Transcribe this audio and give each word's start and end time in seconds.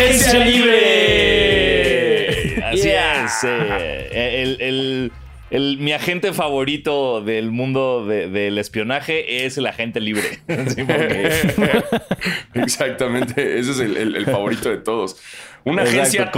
Agencia 0.00 0.44
Libre. 0.44 0.76
Así 2.64 2.82
Yeah. 2.88 3.24
es. 3.24 3.44
eh, 3.44 4.42
el, 4.42 4.60
el- 4.60 5.12
el- 5.50 5.78
mi 5.78 5.92
agente 5.92 6.32
favorito 6.32 7.20
del 7.22 7.50
mundo 7.50 8.06
de- 8.06 8.28
del 8.28 8.56
espionaje 8.58 9.44
es 9.44 9.58
el 9.58 9.66
agente 9.66 10.00
libre. 10.00 10.22
Sí, 10.68 10.84
porque- 10.84 11.30
Exactamente, 12.54 13.58
ese 13.58 13.72
es 13.72 13.80
el, 13.80 13.96
el- 13.96 14.16
el 14.16 14.24
favorito 14.26 14.70
de 14.70 14.76
todos. 14.78 15.20
Una 15.64 15.82
agencia, 15.82 16.30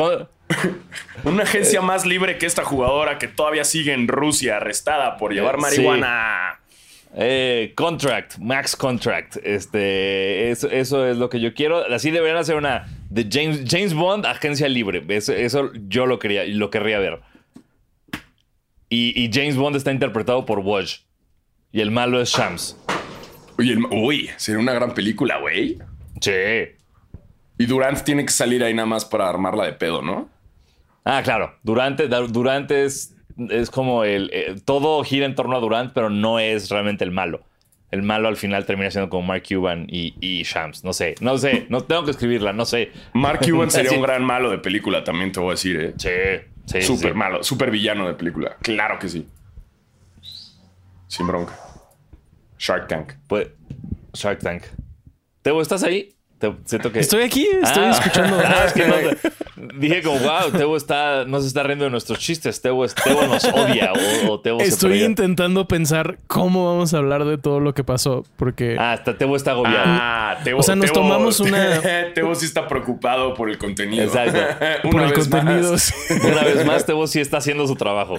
una 1.25 1.43
agencia 1.45 1.81
más 1.83 2.05
libre 2.07 2.39
que 2.39 2.47
esta 2.47 2.65
jugadora 2.65 3.19
que 3.19 3.29
todavía 3.29 3.65
sigue 3.65 3.93
en 3.93 4.09
Rusia, 4.09 4.57
arrestada 4.57 5.17
por 5.19 5.33
llevar 5.33 5.59
marihuana. 5.59 6.59
Eh, 7.15 7.75
contract, 7.77 8.39
max 8.39 8.75
contract. 8.75 9.37
Este, 9.45 10.51
eso, 10.51 10.71
eso 10.71 11.07
es 11.07 11.19
lo 11.19 11.29
que 11.29 11.41
yo 11.41 11.53
quiero. 11.53 11.85
Así 11.95 12.11
deberían 12.11 12.39
hacer 12.39 12.57
una 12.57 12.89
de 13.13 13.29
James, 13.31 13.65
James 13.69 13.95
Bond, 13.95 14.25
agencia 14.27 14.69
libre. 14.69 15.05
Eso, 15.09 15.33
eso 15.33 15.71
yo 15.89 16.07
lo 16.07 16.19
quería, 16.19 16.45
lo 16.45 16.71
querría 16.71 16.99
ver. 16.99 17.21
Y, 18.89 19.19
y 19.23 19.31
James 19.33 19.57
Bond 19.57 19.77
está 19.77 19.91
interpretado 19.93 20.45
por 20.47 20.61
Woj. 20.61 20.87
Y 21.73 21.81
el 21.81 21.91
malo 21.91 22.21
es 22.21 22.31
Shams. 22.31 22.77
Uy, 23.59 23.71
el- 23.71 23.85
uy, 23.91 24.31
sería 24.37 24.61
una 24.61 24.73
gran 24.75 24.93
película, 24.95 25.39
güey. 25.39 25.79
Sí. 26.21 26.33
Y 27.59 27.67
Durant 27.67 28.03
tiene 28.03 28.25
que 28.25 28.33
salir 28.33 28.63
ahí 28.65 28.75
nada 28.75 28.87
más 28.87 29.05
para 29.05 29.29
armarla 29.29 29.65
de 29.65 29.73
pedo, 29.73 30.03
¿no? 30.03 30.29
Ah, 31.05 31.23
claro. 31.23 31.55
Durante, 31.63 32.09
Durante 32.09 32.85
es, 32.85 33.15
es 33.51 33.71
como 33.71 34.05
el, 34.05 34.31
eh, 34.33 34.57
Todo 34.65 35.03
gira 35.05 35.27
en 35.27 35.35
torno 35.35 35.57
a 35.57 35.61
Durant, 35.61 35.93
pero 35.93 36.11
no 36.11 36.39
es 36.39 36.69
realmente 36.71 37.05
el 37.05 37.11
malo. 37.11 37.43
El 37.93 38.03
malo 38.03 38.27
al 38.27 38.37
final 38.37 38.67
termina 38.67 38.91
siendo 38.91 39.09
como 39.09 39.23
Mark 39.29 39.45
Cuban 39.49 39.87
y, 39.89 40.15
y 40.19 40.43
Shams. 40.43 40.83
No 40.83 40.93
sé, 40.93 41.15
no 41.21 41.39
sé. 41.39 41.67
No 41.69 41.83
tengo 41.83 42.05
que 42.05 42.11
escribirla, 42.11 42.53
no 42.53 42.65
sé. 42.65 42.91
Mark 43.13 43.41
Cuban 43.49 43.71
sería 43.71 43.93
un 43.93 44.03
gran 44.03 44.25
malo 44.25 44.51
de 44.51 44.59
película, 44.59 45.05
también 45.05 45.31
te 45.31 45.39
voy 45.39 45.51
a 45.51 45.53
decir, 45.53 45.79
¿eh? 45.79 45.95
Sí, 45.99 46.81
sí. 46.81 46.83
Súper 46.83 47.13
sí. 47.13 47.19
malo, 47.19 47.45
súper 47.45 47.71
villano 47.71 48.09
de 48.09 48.15
película. 48.15 48.57
Claro 48.63 48.99
que 48.99 49.09
sí. 49.09 49.29
Sin 51.07 51.27
bronca. 51.27 51.55
Shark 52.59 52.89
Tank. 52.89 53.13
Pues, 53.29 53.49
Shark 54.15 54.39
Tank. 54.39 54.63
Tebo, 55.43 55.61
¿estás 55.61 55.83
ahí? 55.83 56.15
Te- 56.43 56.53
siento 56.65 56.91
que. 56.91 56.99
Estoy 56.99 57.23
aquí, 57.23 57.47
estoy 57.63 57.85
Ah. 57.85 57.91
escuchando. 57.91 58.37
Ah, 58.45 58.65
es 58.67 58.73
que 58.73 58.85
no 58.85 58.95
te- 58.97 59.33
dije 59.79 60.03
como, 60.03 60.19
wow, 60.19 60.51
Tebo 60.51 60.77
está, 60.77 61.25
no 61.25 61.41
se 61.41 61.47
está 61.47 61.63
riendo 61.63 61.85
de 61.85 61.91
nuestros 61.93 62.19
chistes. 62.19 62.61
Tebo, 62.61 62.85
es- 62.85 62.97
Tebo 62.97 63.23
nos 63.29 63.45
odia 63.45 63.93
o, 64.27 64.33
o 64.33 64.41
Tebo 64.41 64.59
Estoy 64.61 65.05
intentando 65.05 65.69
pensar 65.69 66.19
cómo 66.27 66.67
vamos 66.73 66.93
a 66.95 66.99
hablar 66.99 67.25
de 67.27 67.39
todo 67.39 67.61
lo 67.61 67.75
que 67.75 67.85
pasó, 67.85 68.25
porque 68.37 68.77
Ah, 68.77 68.95
hasta 68.95 69.17
Tebo 69.17 69.37
está 69.37 69.53
agobiado. 69.53 69.85
Ah, 69.87 70.39
Tebo, 70.43 70.59
O 70.59 70.63
sea, 70.65 70.75
nos 70.75 70.87
Tebo- 70.91 70.95
tomamos 70.95 71.39
una- 71.39 71.81
Tebo 72.15 72.35
sí 72.35 72.47
está 72.47 72.67
preocupado 72.67 73.35
por 73.35 73.49
el 73.49 73.57
contenido. 73.59 74.03
Exacto. 74.03 74.41
por 74.83 74.95
Una 74.97 75.05
el 75.05 75.11
vez 75.15 75.29
contenido. 75.29 75.71
más. 75.73 75.95
Una 76.25 76.43
vez 76.43 76.67
más, 76.67 76.85
Tebo 76.85 77.07
sí 77.07 77.21
está 77.21 77.37
haciendo 77.37 77.69
su 77.69 77.77
trabajo. 77.77 78.19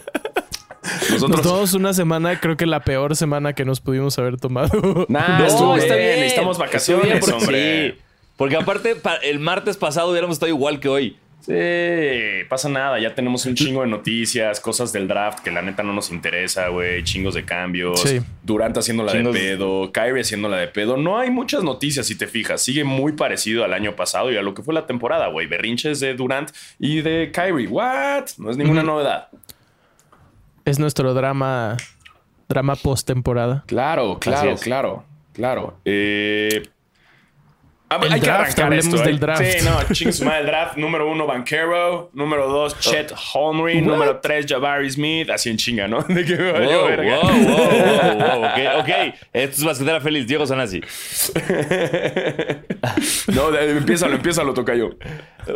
Nos 0.83 1.11
Nosotros. 1.21 1.41
tomamos 1.41 1.73
una 1.73 1.93
semana, 1.93 2.39
creo 2.39 2.57
que 2.57 2.65
la 2.65 2.81
peor 2.81 3.15
semana 3.15 3.53
que 3.53 3.63
nos 3.65 3.79
pudimos 3.81 4.17
haber 4.19 4.37
tomado. 4.37 5.05
Nah, 5.09 5.39
De 5.41 5.47
estuvo 5.47 5.75
esto. 5.75 5.93
bien. 5.93 6.19
necesitamos 6.19 6.57
vacaciones, 6.57 7.25
bien 7.25 7.35
hombre. 7.35 7.91
sí. 7.91 7.99
Porque 8.43 8.57
aparte, 8.57 8.95
pa- 8.97 9.15
el 9.15 9.39
martes 9.39 9.77
pasado 9.77 10.11
hubiéramos 10.11 10.35
estado 10.35 10.49
igual 10.49 10.81
que 10.81 10.89
hoy. 10.89 11.17
Sí, 11.39 12.45
pasa 12.49 12.67
nada. 12.67 12.99
Ya 12.99 13.15
tenemos 13.15 13.45
un 13.45 13.55
chingo 13.55 13.81
de 13.81 13.87
noticias, 13.87 14.59
cosas 14.59 14.91
del 14.91 15.07
draft 15.07 15.39
que 15.39 15.49
la 15.51 15.61
neta 15.61 15.81
no 15.81 15.93
nos 15.93 16.11
interesa, 16.11 16.67
güey. 16.67 17.03
Chingos 17.05 17.35
de 17.35 17.45
cambios. 17.45 18.01
Sí. 18.01 18.19
Durant 18.43 18.77
haciéndola 18.77 19.13
Chingos- 19.13 19.33
de 19.33 19.39
pedo. 19.39 19.91
Kyrie 19.93 20.21
haciéndola 20.21 20.57
de 20.57 20.67
pedo. 20.67 20.97
No 20.97 21.17
hay 21.19 21.31
muchas 21.31 21.63
noticias, 21.63 22.05
si 22.05 22.17
te 22.17 22.27
fijas. 22.27 22.61
Sigue 22.61 22.83
muy 22.83 23.13
parecido 23.13 23.63
al 23.63 23.73
año 23.73 23.95
pasado 23.95 24.29
y 24.31 24.35
a 24.35 24.41
lo 24.41 24.53
que 24.53 24.61
fue 24.61 24.73
la 24.73 24.85
temporada, 24.87 25.27
güey. 25.27 25.47
Berrinches 25.47 26.01
de 26.01 26.13
Durant 26.15 26.51
y 26.79 27.01
de 27.01 27.31
Kyrie. 27.33 27.67
¿What? 27.67 28.25
No 28.39 28.49
es 28.51 28.57
ninguna 28.57 28.83
novedad. 28.83 29.27
Es 30.65 30.79
nuestro 30.79 31.13
drama, 31.13 31.77
drama 32.49 32.75
post 32.75 33.05
temporada. 33.07 33.63
Claro, 33.67 34.17
claro, 34.19 34.55
claro, 34.61 35.03
claro. 35.33 35.77
Eh, 35.83 36.63
ah, 38.01 38.05
El 38.05 38.13
hay 38.13 38.19
que 38.19 38.25
draft, 38.25 38.41
arrancar 38.41 38.65
hablemos 38.65 38.85
esto. 38.93 39.05
del 39.05 39.15
¿eh? 39.15 39.19
draft. 39.19 39.43
Sí, 39.43 39.65
no, 39.65 40.25
madre 40.25 40.39
el 40.41 40.45
draft. 40.45 40.77
Número 40.77 41.09
uno, 41.09 41.25
Banquero. 41.27 42.09
Número 42.13 42.47
dos, 42.47 42.79
Chet 42.79 43.13
Holmgren. 43.33 43.85
Número 43.85 44.19
tres, 44.19 44.45
Jabari 44.47 44.89
Smith. 44.89 45.29
Así 45.29 45.49
en 45.49 45.57
chinga, 45.57 45.87
¿no? 45.87 46.01
De 46.07 46.25
que 46.25 46.35
me 46.35 46.51
Wow, 46.51 46.53
valió 46.53 46.79
wow, 46.79 46.87
verga. 46.87 47.19
wow, 47.19 47.31
wow, 47.31 48.15
wow. 48.15 48.45
Ok, 48.45 48.59
ok. 48.79 48.89
Esto 49.33 49.55
es 49.57 49.63
Basquetera 49.63 50.01
Feliz. 50.01 50.27
Diego 50.27 50.45
Sanasi. 50.45 50.81
No, 53.33 53.55
empiézalo, 53.57 54.15
empiézalo, 54.15 54.53
toca 54.53 54.75
yo. 54.75 54.91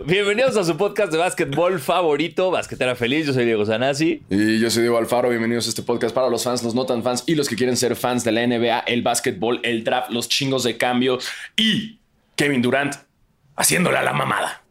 Bienvenidos 0.06 0.56
a 0.58 0.64
su 0.64 0.76
podcast 0.78 1.12
de 1.12 1.18
básquetbol 1.18 1.80
favorito, 1.80 2.52
Basquetera 2.52 2.96
Feliz. 2.96 3.28
Yo 3.28 3.34
soy 3.34 3.46
Diego 3.46 3.66
Sanasi. 3.66 4.22
Y 4.30 4.60
yo 4.60 4.70
soy 4.70 4.84
Diego 4.84 4.98
Alfaro. 4.98 5.30
Bienvenidos 5.30 5.66
a 5.68 5.70
este 5.70 5.84
podcast 5.84 6.16
para 6.16 6.30
los 6.30 6.44
fans, 6.44 6.64
los 6.64 6.74
no 6.74 6.86
tan 6.86 7.04
fans 7.04 7.24
y 7.28 7.36
los 7.36 7.48
que 7.50 7.56
quieren 7.56 7.76
ser 7.78 7.96
fans 7.96 8.24
de 8.24 8.32
la 8.32 8.46
NBA, 8.48 8.80
el 8.88 9.02
básquetbol, 9.02 9.60
el 9.64 9.84
draft, 9.84 10.10
los 10.12 10.30
chingos 10.30 10.64
de 10.64 10.78
cambio 10.78 11.20
y 11.56 11.98
Kevin 12.38 12.62
Durant 12.62 12.96
haciéndola 13.58 14.02
la 14.04 14.14
mamada. 14.14 14.62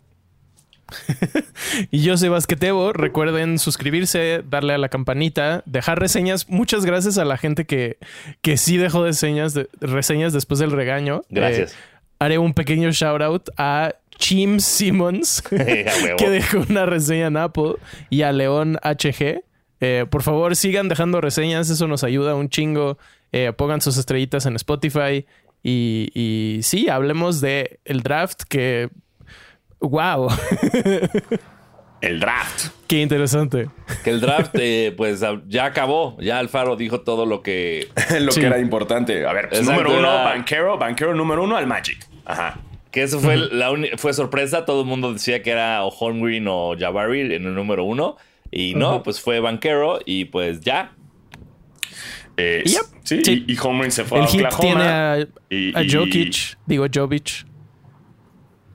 Y 1.90 2.02
yo 2.02 2.16
soy 2.16 2.28
Basquetebo. 2.28 2.92
Recuerden 2.92 3.58
suscribirse, 3.58 4.42
darle 4.48 4.74
a 4.74 4.78
la 4.78 4.88
campanita, 4.88 5.62
dejar 5.66 5.98
reseñas. 5.98 6.48
Muchas 6.48 6.86
gracias 6.86 7.18
a 7.18 7.24
la 7.24 7.36
gente 7.36 7.64
que, 7.66 7.98
que 8.40 8.56
sí 8.56 8.76
dejó 8.76 9.02
reseñas, 9.04 9.52
de- 9.54 9.68
reseñas 9.80 10.32
después 10.32 10.60
del 10.60 10.70
regaño. 10.70 11.22
Gracias. 11.28 11.72
Eh, 11.72 11.76
haré 12.20 12.38
un 12.38 12.54
pequeño 12.54 12.90
shout 12.92 13.20
out 13.20 13.48
a 13.58 13.94
Chim 14.18 14.60
Simmons, 14.60 15.42
que 15.50 16.30
dejó 16.30 16.64
una 16.68 16.86
reseña 16.86 17.26
en 17.26 17.36
Apple, 17.36 17.74
y 18.08 18.22
a 18.22 18.32
León 18.32 18.78
HG. 18.82 19.42
Eh, 19.80 20.06
por 20.08 20.22
favor, 20.22 20.56
sigan 20.56 20.88
dejando 20.88 21.20
reseñas, 21.20 21.68
eso 21.68 21.86
nos 21.88 22.04
ayuda 22.04 22.34
un 22.34 22.48
chingo. 22.48 22.96
Eh, 23.32 23.52
pongan 23.54 23.80
sus 23.80 23.98
estrellitas 23.98 24.46
en 24.46 24.56
Spotify. 24.56 25.26
Y, 25.68 26.10
y 26.14 26.62
sí, 26.62 26.88
hablemos 26.88 27.40
de 27.40 27.80
el 27.84 28.02
draft 28.02 28.42
que. 28.48 28.88
¡Wow! 29.80 30.28
El 32.02 32.20
draft. 32.20 32.66
¡Qué 32.86 33.00
interesante! 33.00 33.68
Que 34.04 34.10
el 34.10 34.20
draft, 34.20 34.54
eh, 34.60 34.92
pues 34.96 35.24
ya 35.48 35.64
acabó. 35.64 36.16
Ya 36.20 36.38
Alfaro 36.38 36.76
dijo 36.76 37.00
todo 37.00 37.24
lo 37.26 37.42
que. 37.42 37.88
lo 38.20 38.30
Sí. 38.32 38.40
que 38.40 38.46
era 38.46 38.58
importante. 38.58 39.26
A 39.26 39.32
ver, 39.32 39.48
pues, 39.48 39.62
número 39.64 39.90
uno, 39.90 39.98
era- 40.00 40.24
Banquero, 40.24 40.78
Banquero 40.78 41.14
número 41.14 41.42
uno 41.42 41.56
al 41.56 41.66
Magic. 41.66 42.06
Ajá. 42.26 42.60
Que 42.90 43.02
eso 43.02 43.18
fue, 43.18 43.36
la 43.36 43.72
fue 43.96 44.12
sorpresa. 44.12 44.64
Todo 44.66 44.82
el 44.82 44.86
mundo 44.86 45.12
decía 45.12 45.42
que 45.42 45.50
era 45.50 45.84
o 45.84 45.88
Holmgren 45.88 46.46
o 46.48 46.74
Jabari 46.78 47.22
en 47.22 47.46
el 47.46 47.54
número 47.54 47.84
uno. 47.84 48.16
Y 48.50 48.74
no, 48.74 49.02
pues 49.02 49.20
fue 49.20 49.40
Banquero 49.40 49.98
y 50.04 50.26
pues 50.26 50.60
ya. 50.60 50.92
Eh, 52.36 52.62
Yep. 52.66 52.82
Sí, 53.04 53.20
Sí. 53.24 53.44
y, 53.46 53.52
y 53.52 53.56
Holmgren 53.56 53.90
se 53.90 54.04
fue 54.04 54.18
El 54.18 54.24
a 54.24 54.28
Oklahoma. 54.28 54.60
tiene 54.60 54.84
a, 54.84 55.26
y- 55.48 55.74
a 55.74 55.82
Jokic, 55.90 56.58
digo 56.66 56.86
Jovic. 56.92 57.46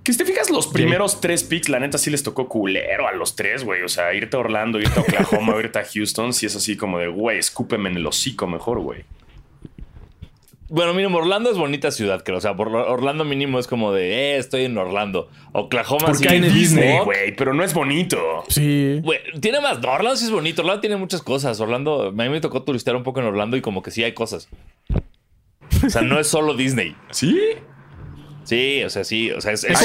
Que 0.04 0.14
si 0.14 0.18
te 0.18 0.26
fijas, 0.26 0.50
los 0.50 0.66
primeros 0.66 1.22
tres 1.22 1.44
picks, 1.44 1.70
la 1.70 1.80
neta 1.80 2.00
sí 2.00 2.10
les 2.10 2.24
tocó 2.24 2.50
culero 2.50 3.08
a 3.08 3.12
los 3.14 3.36
tres, 3.36 3.64
güey. 3.64 3.84
O 3.84 3.88
sea, 3.88 4.12
irte 4.16 4.36
a 4.36 4.40
Orlando, 4.40 4.80
irte 4.80 5.00
a 5.00 5.04
Oklahoma, 5.04 5.54
irte 5.60 5.78
a 5.78 5.86
Houston, 5.86 6.34
sí 6.34 6.48
es 6.48 6.56
así 6.56 6.76
como 6.76 6.98
de, 6.98 7.08
güey, 7.08 7.38
escúpeme 7.38 7.90
en 7.90 7.98
el 7.98 8.08
hocico 8.08 8.48
mejor, 8.48 8.80
güey. 8.80 9.04
Bueno, 10.72 10.94
mínimo, 10.94 11.18
Orlando 11.18 11.52
es 11.52 11.58
bonita 11.58 11.92
ciudad, 11.92 12.24
creo. 12.24 12.38
O 12.38 12.42
sea, 12.42 12.56
por 12.56 12.70
Orlando 12.70 13.26
mínimo 13.26 13.60
es 13.60 13.68
como 13.68 13.92
de, 13.92 14.14
eh, 14.14 14.38
estoy 14.38 14.64
en 14.64 14.78
Orlando. 14.78 15.28
Oklahoma 15.52 16.06
Porque 16.06 16.20
sí 16.20 16.28
hay 16.30 16.40
Disney, 16.40 17.00
güey, 17.04 17.36
pero 17.36 17.54
no 17.54 17.62
es 17.66 17.74
bonito. 17.74 18.18
Sí. 18.48 19.02
Güey, 19.04 19.20
tiene 19.42 19.60
más. 19.60 19.82
no, 19.82 19.92
Orlando 19.92 20.16
sí 20.16 20.24
es 20.24 20.32
bonito. 20.32 20.62
Orlando 20.62 20.80
tiene 20.80 20.96
muchas 20.96 21.22
cosas. 21.22 21.60
Orlando, 21.60 22.08
a 22.08 22.12
mí 22.12 22.30
me 22.30 22.40
tocó 22.40 22.64
turistear 22.64 22.96
un 22.96 23.04
poco 23.04 23.20
en 23.20 23.26
Orlando 23.26 23.58
y 23.58 23.62
como 23.62 23.82
que 23.82 23.92
sí 23.92 24.02
hay 24.06 24.14
cosas. 24.14 24.48
O 25.86 25.90
sea, 25.90 26.04
no 26.04 26.18
es 26.18 26.28
solo 26.28 26.54
Disney. 26.54 26.96
¿Sí? 27.12 27.38
Sí, 28.46 28.82
o 28.86 28.90
sea, 28.90 29.04
sí. 29.04 29.30
O 29.32 29.42
sea, 29.42 29.52
es, 29.52 29.66
Es 29.66 29.78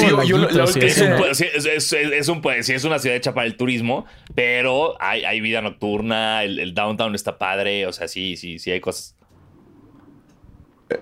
una 2.85 2.99
ciudad 2.99 3.17
hecha 3.17 3.33
para 3.33 3.45
el 3.45 3.57
turismo, 3.57 4.05
pero 4.35 4.95
hay, 5.01 5.25
hay 5.25 5.41
vida 5.41 5.61
nocturna, 5.61 6.45
el, 6.45 6.59
el 6.59 6.73
downtown 6.73 7.13
está 7.13 7.37
padre, 7.37 7.85
o 7.87 7.91
sea, 7.91 8.07
sí, 8.07 8.37
sí, 8.37 8.57
sí 8.57 8.71
hay 8.71 8.79
cosas. 8.79 9.16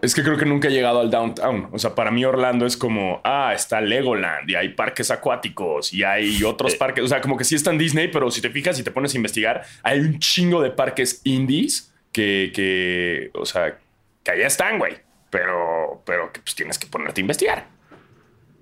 Es 0.02 0.16
que 0.16 0.24
creo 0.24 0.36
que 0.38 0.46
nunca 0.46 0.68
he 0.68 0.72
llegado 0.72 1.00
al 1.00 1.12
downtown. 1.12 1.70
O 1.72 1.78
sea, 1.78 1.94
para 1.94 2.10
mí 2.10 2.26
Orlando 2.26 2.66
es 2.66 2.76
como, 2.76 3.22
ah, 3.24 3.54
está 3.54 3.82
Legoland 3.82 4.50
y 4.50 4.56
hay 4.56 4.70
parques 4.70 5.12
acuáticos 5.12 5.94
y 5.94 6.04
hay 6.04 6.44
otros 6.44 6.74
Eh. 6.74 6.78
parques. 6.78 7.04
O 7.04 7.08
sea, 7.08 7.22
como 7.22 7.38
que 7.38 7.44
sí 7.44 7.54
está 7.56 7.70
en 7.70 7.78
Disney, 7.78 8.08
pero 8.08 8.32
si 8.32 8.42
te 8.42 8.50
fijas 8.50 8.80
y 8.80 8.84
te 8.84 8.90
pones 8.92 9.14
a 9.14 9.18
investigar, 9.18 9.64
hay 9.84 10.00
un 10.00 10.18
chingo 10.20 10.62
de 10.62 10.72
parques 10.72 11.22
indies 11.24 11.94
que, 12.12 12.52
que 12.56 13.30
o 13.36 13.46
sea, 13.46 13.78
que 14.24 14.32
allá 14.32 14.48
están, 14.48 14.80
güey. 14.80 14.94
Pero, 15.30 16.02
pero 16.06 16.32
que 16.34 16.40
pues 16.42 16.56
tienes 16.56 16.80
que 16.80 16.88
ponerte 16.88 17.20
a 17.20 17.24
investigar. 17.24 17.68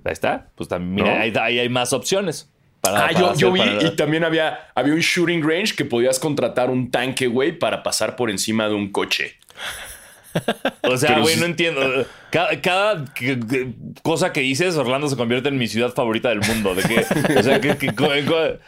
Ahí 0.03 0.11
está, 0.11 0.49
pues 0.55 0.67
también 0.67 1.07
¿No? 1.07 1.13
ahí, 1.13 1.31
ahí 1.39 1.59
hay 1.59 1.69
más 1.69 1.93
opciones. 1.93 2.49
Para, 2.81 2.97
Ah, 2.97 3.07
para 3.07 3.19
yo, 3.19 3.25
hacer- 3.29 3.37
yo 3.39 3.51
vi 3.53 3.59
para- 3.59 3.83
y 3.83 3.95
también 3.95 4.25
había, 4.25 4.67
había 4.75 4.93
un 4.93 4.99
shooting 4.99 5.41
range 5.47 5.73
que 5.75 5.85
podías 5.85 6.19
contratar 6.19 6.69
un 6.69 6.91
tanque, 6.91 7.27
güey, 7.27 7.57
para 7.57 7.81
pasar 7.81 8.17
por 8.17 8.29
encima 8.29 8.67
de 8.67 8.73
un 8.73 8.91
coche. 8.91 9.37
O 10.85 10.97
sea, 10.97 11.19
güey, 11.19 11.37
no 11.37 11.45
entiendo. 11.45 12.05
Cada, 12.29 13.05
cosa 14.01 14.33
que 14.33 14.41
dices, 14.41 14.75
Orlando 14.75 15.07
se 15.07 15.15
convierte 15.15 15.49
en 15.49 15.57
mi 15.57 15.67
ciudad 15.67 15.93
favorita 15.93 16.29
del 16.29 16.41
mundo. 16.41 16.75
De 16.75 16.83
que, 16.83 16.99
o 17.37 17.41
sea, 17.43 17.61
que, 17.61 17.93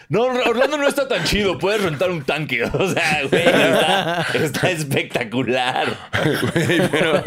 no, 0.10 0.22
Orlando 0.22 0.78
no 0.78 0.88
está 0.88 1.08
tan 1.08 1.24
chido. 1.26 1.58
Puedes 1.58 1.84
rentar 1.84 2.10
un 2.10 2.24
tanque. 2.24 2.64
O 2.76 2.90
sea, 2.90 3.22
güey, 3.30 3.44
está, 3.44 4.28
está 4.34 4.70
espectacular. 4.72 5.88
Pero, 6.92 7.24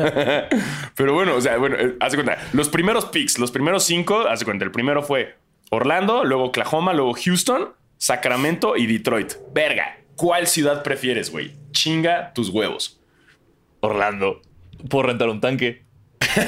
pero 0.95 1.15
bueno, 1.15 1.35
o 1.37 1.41
sea, 1.41 1.57
bueno, 1.59 1.77
eh, 1.79 1.97
haz 2.01 2.13
de 2.13 2.23
cuenta. 2.23 2.39
Los 2.53 2.69
primeros 2.69 3.07
picks, 3.07 3.39
los 3.39 3.51
primeros 3.51 3.85
cinco, 3.85 4.27
haz 4.29 4.41
de 4.41 4.45
cuenta. 4.45 4.65
El 4.65 4.71
primero 4.71 5.03
fue 5.03 5.37
Orlando, 5.71 6.25
luego 6.25 6.45
Oklahoma, 6.45 6.93
luego 6.93 7.15
Houston, 7.15 7.71
Sacramento 7.99 8.77
y 8.77 8.87
Detroit. 8.87 9.35
Verga, 9.53 9.99
¿cuál 10.17 10.47
ciudad 10.47 10.83
prefieres, 10.83 11.31
güey? 11.31 11.53
Chinga 11.73 12.33
tus 12.33 12.49
huevos. 12.51 12.98
Orlando, 13.81 14.41
puedo 14.89 15.05
rentar 15.09 15.29
un 15.29 15.41
tanque. 15.41 15.83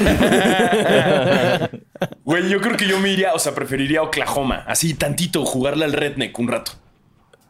Güey, 2.25 2.49
yo 2.49 2.61
creo 2.61 2.77
que 2.77 2.87
yo 2.87 2.99
me 3.01 3.11
iría, 3.11 3.35
o 3.35 3.39
sea, 3.39 3.55
preferiría 3.55 4.03
Oklahoma. 4.03 4.65
Así 4.67 4.95
tantito, 4.95 5.45
jugarle 5.45 5.85
al 5.85 5.93
redneck 5.93 6.39
un 6.39 6.49
rato. 6.49 6.73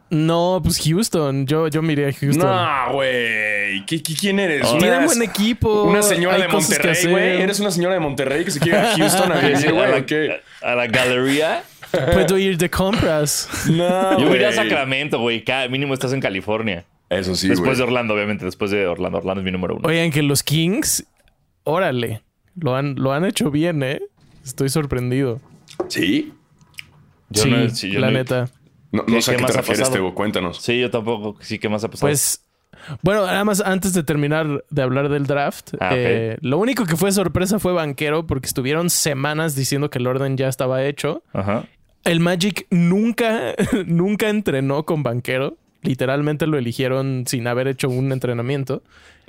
No, 0.09 0.59
pues 0.63 0.81
Houston. 0.85 1.45
Yo, 1.47 1.67
yo 1.69 1.81
miré 1.81 2.09
a 2.09 2.13
Houston. 2.13 2.45
No, 2.45 2.93
güey. 2.93 3.85
¿Qué- 3.85 4.03
qué- 4.03 4.13
¿Quién 4.19 4.39
eres? 4.39 4.67
Tienen 4.71 4.97
Una- 4.97 5.05
buen 5.05 5.21
equipo. 5.21 5.83
Una 5.83 6.01
señora 6.01 6.35
hay 6.35 6.41
de 6.41 6.47
Monterrey, 6.49 7.05
güey. 7.07 7.41
Eres 7.41 7.59
una 7.61 7.71
señora 7.71 7.93
de 7.93 7.99
Monterrey 8.01 8.43
que 8.43 8.51
se 8.51 8.59
quiere 8.59 8.79
ir 8.79 8.85
a 8.85 8.91
Houston 8.97 9.31
a 9.31 9.35
vivir, 9.39 9.71
güey. 9.71 9.91
la, 9.91 10.05
¿Qué? 10.05 10.41
a 10.61 10.75
la 10.75 10.87
galería. 10.87 11.63
Puedo 12.13 12.37
ir 12.37 12.57
de 12.57 12.69
compras. 12.69 13.47
No, 13.69 14.19
Yo 14.19 14.33
iría 14.35 14.49
a. 14.49 14.53
Sacramento, 14.53 15.19
güey. 15.19 15.43
Cada- 15.45 15.69
Mínimo 15.69 15.93
estás 15.93 16.11
en 16.11 16.19
California. 16.19 16.83
Eso 17.11 17.35
sí, 17.35 17.49
después 17.49 17.77
de 17.77 17.83
Orlando, 17.83 18.13
obviamente. 18.13 18.45
Después 18.45 18.71
de 18.71 18.87
Orlando. 18.87 19.17
Orlando 19.19 19.41
es 19.41 19.45
mi 19.45 19.51
número 19.51 19.75
uno. 19.75 19.87
Oigan, 19.87 20.11
que 20.11 20.21
los 20.23 20.43
Kings, 20.43 21.05
órale, 21.63 22.23
lo 22.55 22.75
han, 22.75 22.95
lo 22.95 23.11
han 23.13 23.25
hecho 23.25 23.51
bien, 23.51 23.83
¿eh? 23.83 24.01
Estoy 24.43 24.69
sorprendido. 24.69 25.39
¿Sí? 25.89 26.33
Yo 27.29 27.43
sí, 27.43 27.49
no- 27.49 27.69
sí, 27.69 27.91
yo 27.91 27.99
la 27.99 28.07
no- 28.07 28.13
neta. 28.17 28.49
No, 28.91 29.05
¿Qué- 29.05 29.21
sé 29.21 29.31
a 29.31 29.33
qué 29.33 29.37
qué 29.37 29.41
más 29.43 29.51
te 29.51 29.57
ha 29.57 29.61
refieres, 29.61 29.79
pasado? 29.81 29.95
Tebo. 29.95 30.15
Cuéntanos. 30.15 30.61
Sí, 30.61 30.79
yo 30.79 30.89
tampoco. 30.89 31.37
Sí, 31.41 31.59
¿qué 31.59 31.69
más 31.69 31.83
ha 31.83 31.89
pasado? 31.89 32.07
Pues, 32.09 32.43
bueno, 33.03 33.25
nada 33.25 33.43
más 33.45 33.61
antes 33.61 33.93
de 33.93 34.03
terminar 34.03 34.63
de 34.69 34.81
hablar 34.81 35.07
del 35.09 35.27
draft, 35.27 35.75
Ah, 35.79 35.91
eh, 35.93 36.37
lo 36.41 36.57
único 36.57 36.85
que 36.85 36.95
fue 36.97 37.11
sorpresa 37.11 37.59
fue 37.59 37.71
Banquero 37.73 38.25
porque 38.27 38.47
estuvieron 38.47 38.89
semanas 38.89 39.55
diciendo 39.55 39.89
que 39.89 39.99
el 39.99 40.07
orden 40.07 40.35
ya 40.37 40.47
estaba 40.47 40.83
hecho. 40.83 41.23
Ajá. 41.33 41.65
El 42.03 42.19
Magic 42.19 42.65
nunca, 42.71 43.53
nunca 43.85 44.29
entrenó 44.29 44.85
con 44.85 45.03
Banquero. 45.03 45.57
Literalmente 45.83 46.45
lo 46.47 46.57
eligieron 46.57 47.23
sin 47.27 47.47
haber 47.47 47.67
hecho 47.67 47.89
un 47.89 48.11
entrenamiento. 48.11 48.83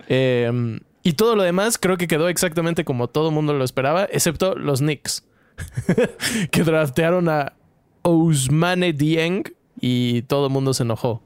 Eh, 0.08 0.80
y 1.02 1.14
todo 1.14 1.34
lo 1.36 1.42
demás 1.42 1.78
creo 1.78 1.96
que 1.96 2.06
quedó 2.06 2.28
exactamente 2.28 2.84
como 2.84 3.08
todo 3.08 3.28
el 3.28 3.34
mundo 3.34 3.52
lo 3.54 3.64
esperaba, 3.64 4.04
excepto 4.04 4.54
los 4.54 4.80
Knicks, 4.80 5.26
que 6.50 6.62
draftearon 6.62 7.28
a 7.28 7.54
Ousmane 8.02 8.92
Dieng 8.92 9.44
y 9.80 10.22
todo 10.22 10.46
el 10.46 10.52
mundo 10.52 10.74
se 10.74 10.82
enojó. 10.82 11.22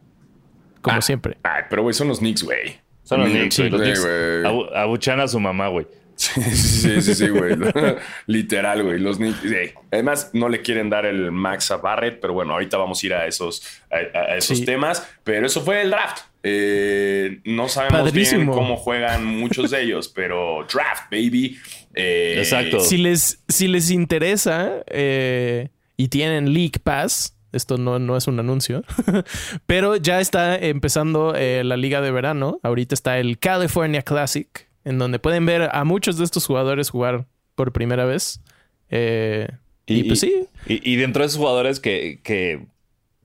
Como 0.82 0.98
Ah. 0.98 1.02
siempre. 1.02 1.36
Ay, 1.42 1.64
pero 1.68 1.82
güey, 1.82 1.92
son 1.94 2.08
los 2.08 2.20
Knicks, 2.20 2.42
güey. 2.44 2.78
Son 3.02 3.20
los 3.20 3.28
Knicks, 3.30 3.58
güey. 3.58 3.70
Los 3.70 3.80
sí, 3.80 3.84
Knicks 3.84 4.00
güey. 4.04 4.44
abu- 4.46 4.74
abuchean 4.74 5.20
a 5.20 5.28
su 5.28 5.38
mamá, 5.40 5.68
güey. 5.68 5.86
Sí, 6.16 6.40
sí, 6.42 7.02
sí, 7.02 7.14
sí, 7.14 7.28
güey. 7.28 7.54
Literal, 8.26 8.82
güey. 8.82 8.98
Los 8.98 9.18
Knicks. 9.18 9.40
sí. 9.42 9.72
Además, 9.92 10.30
no 10.32 10.48
le 10.48 10.62
quieren 10.62 10.88
dar 10.90 11.04
el 11.06 11.30
max 11.30 11.70
a 11.70 11.76
Barrett, 11.76 12.20
pero 12.20 12.32
bueno, 12.32 12.54
ahorita 12.54 12.76
vamos 12.78 13.02
a 13.02 13.06
ir 13.06 13.14
a 13.14 13.26
esos, 13.26 13.62
a, 13.90 14.18
a 14.18 14.36
esos 14.36 14.58
Sí. 14.58 14.64
temas. 14.64 15.06
Pero 15.24 15.46
eso 15.46 15.60
fue 15.62 15.82
el 15.82 15.90
draft. 15.90 16.24
Eh, 16.42 17.40
no 17.44 17.68
sabemos 17.68 18.12
bien 18.12 18.46
cómo 18.46 18.76
juegan 18.76 19.24
muchos 19.24 19.70
de 19.72 19.82
ellos, 19.82 20.08
pero 20.08 20.66
draft, 20.72 21.10
baby. 21.10 21.58
Eh, 21.94 22.36
Exacto. 22.38 22.80
Si 22.80 22.96
les, 22.98 23.40
si 23.48 23.68
les 23.68 23.90
interesa 23.90 24.84
eh, 24.86 25.68
y 25.96 26.08
tienen 26.08 26.52
League 26.54 26.78
Pass, 26.82 27.36
esto 27.52 27.78
no, 27.78 27.98
no 27.98 28.16
es 28.16 28.26
un 28.26 28.38
anuncio, 28.38 28.84
pero 29.66 29.96
ya 29.96 30.20
está 30.20 30.56
empezando 30.56 31.34
eh, 31.34 31.62
la 31.64 31.76
liga 31.76 32.00
de 32.00 32.10
verano. 32.10 32.60
Ahorita 32.62 32.94
está 32.94 33.18
el 33.18 33.38
California 33.38 34.02
Classic, 34.02 34.65
en 34.86 34.98
donde 34.98 35.18
pueden 35.18 35.44
ver 35.44 35.68
a 35.72 35.84
muchos 35.84 36.16
de 36.16 36.24
estos 36.24 36.46
jugadores 36.46 36.88
jugar 36.88 37.26
por 37.54 37.72
primera 37.72 38.04
vez. 38.06 38.40
Eh, 38.88 39.48
y, 39.84 40.04
pues 40.04 40.20
sí, 40.20 40.46
Y, 40.66 40.92
y 40.92 40.96
dentro 40.96 41.22
de 41.22 41.26
esos 41.26 41.38
jugadores 41.38 41.80
que, 41.80 42.20
que 42.22 42.66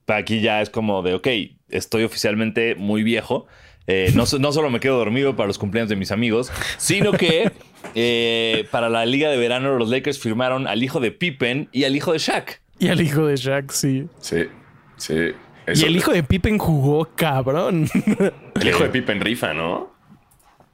aquí 0.08 0.40
ya 0.40 0.60
es 0.60 0.68
como 0.70 1.02
de, 1.02 1.14
ok, 1.14 1.28
estoy 1.68 2.04
oficialmente 2.04 2.74
muy 2.74 3.02
viejo. 3.02 3.46
eh, 3.86 4.12
no, 4.14 4.24
no 4.38 4.52
solo 4.52 4.70
me 4.70 4.80
quedo 4.80 4.98
dormido 4.98 5.34
para 5.36 5.46
los 5.46 5.58
cumpleaños 5.58 5.88
de 5.88 5.96
mis 5.96 6.10
amigos, 6.12 6.50
sino 6.78 7.12
que 7.12 7.50
eh, 7.94 8.66
para 8.70 8.88
la 8.88 9.06
liga 9.06 9.30
de 9.30 9.36
verano 9.36 9.76
los 9.78 9.88
Lakers 9.88 10.18
firmaron 10.18 10.66
al 10.66 10.82
hijo 10.82 11.00
de 11.00 11.10
Pippen 11.12 11.68
y 11.72 11.84
al 11.84 11.94
hijo 11.96 12.12
de 12.12 12.18
Shaq. 12.18 12.60
y 12.78 12.88
el 12.88 13.00
hijo 13.00 13.26
de 13.26 13.36
Shaq, 13.36 13.70
sí. 13.70 14.06
Sí, 14.20 14.44
sí. 14.96 15.14
Y 15.74 15.84
el 15.84 15.96
hijo 15.96 16.12
de 16.12 16.22
Pippen 16.24 16.58
jugó 16.58 17.08
cabrón. 17.14 17.88
el 18.60 18.68
hijo 18.68 18.82
de 18.82 18.88
Pippen 18.90 19.20
rifa, 19.20 19.54
¿no? 19.54 19.92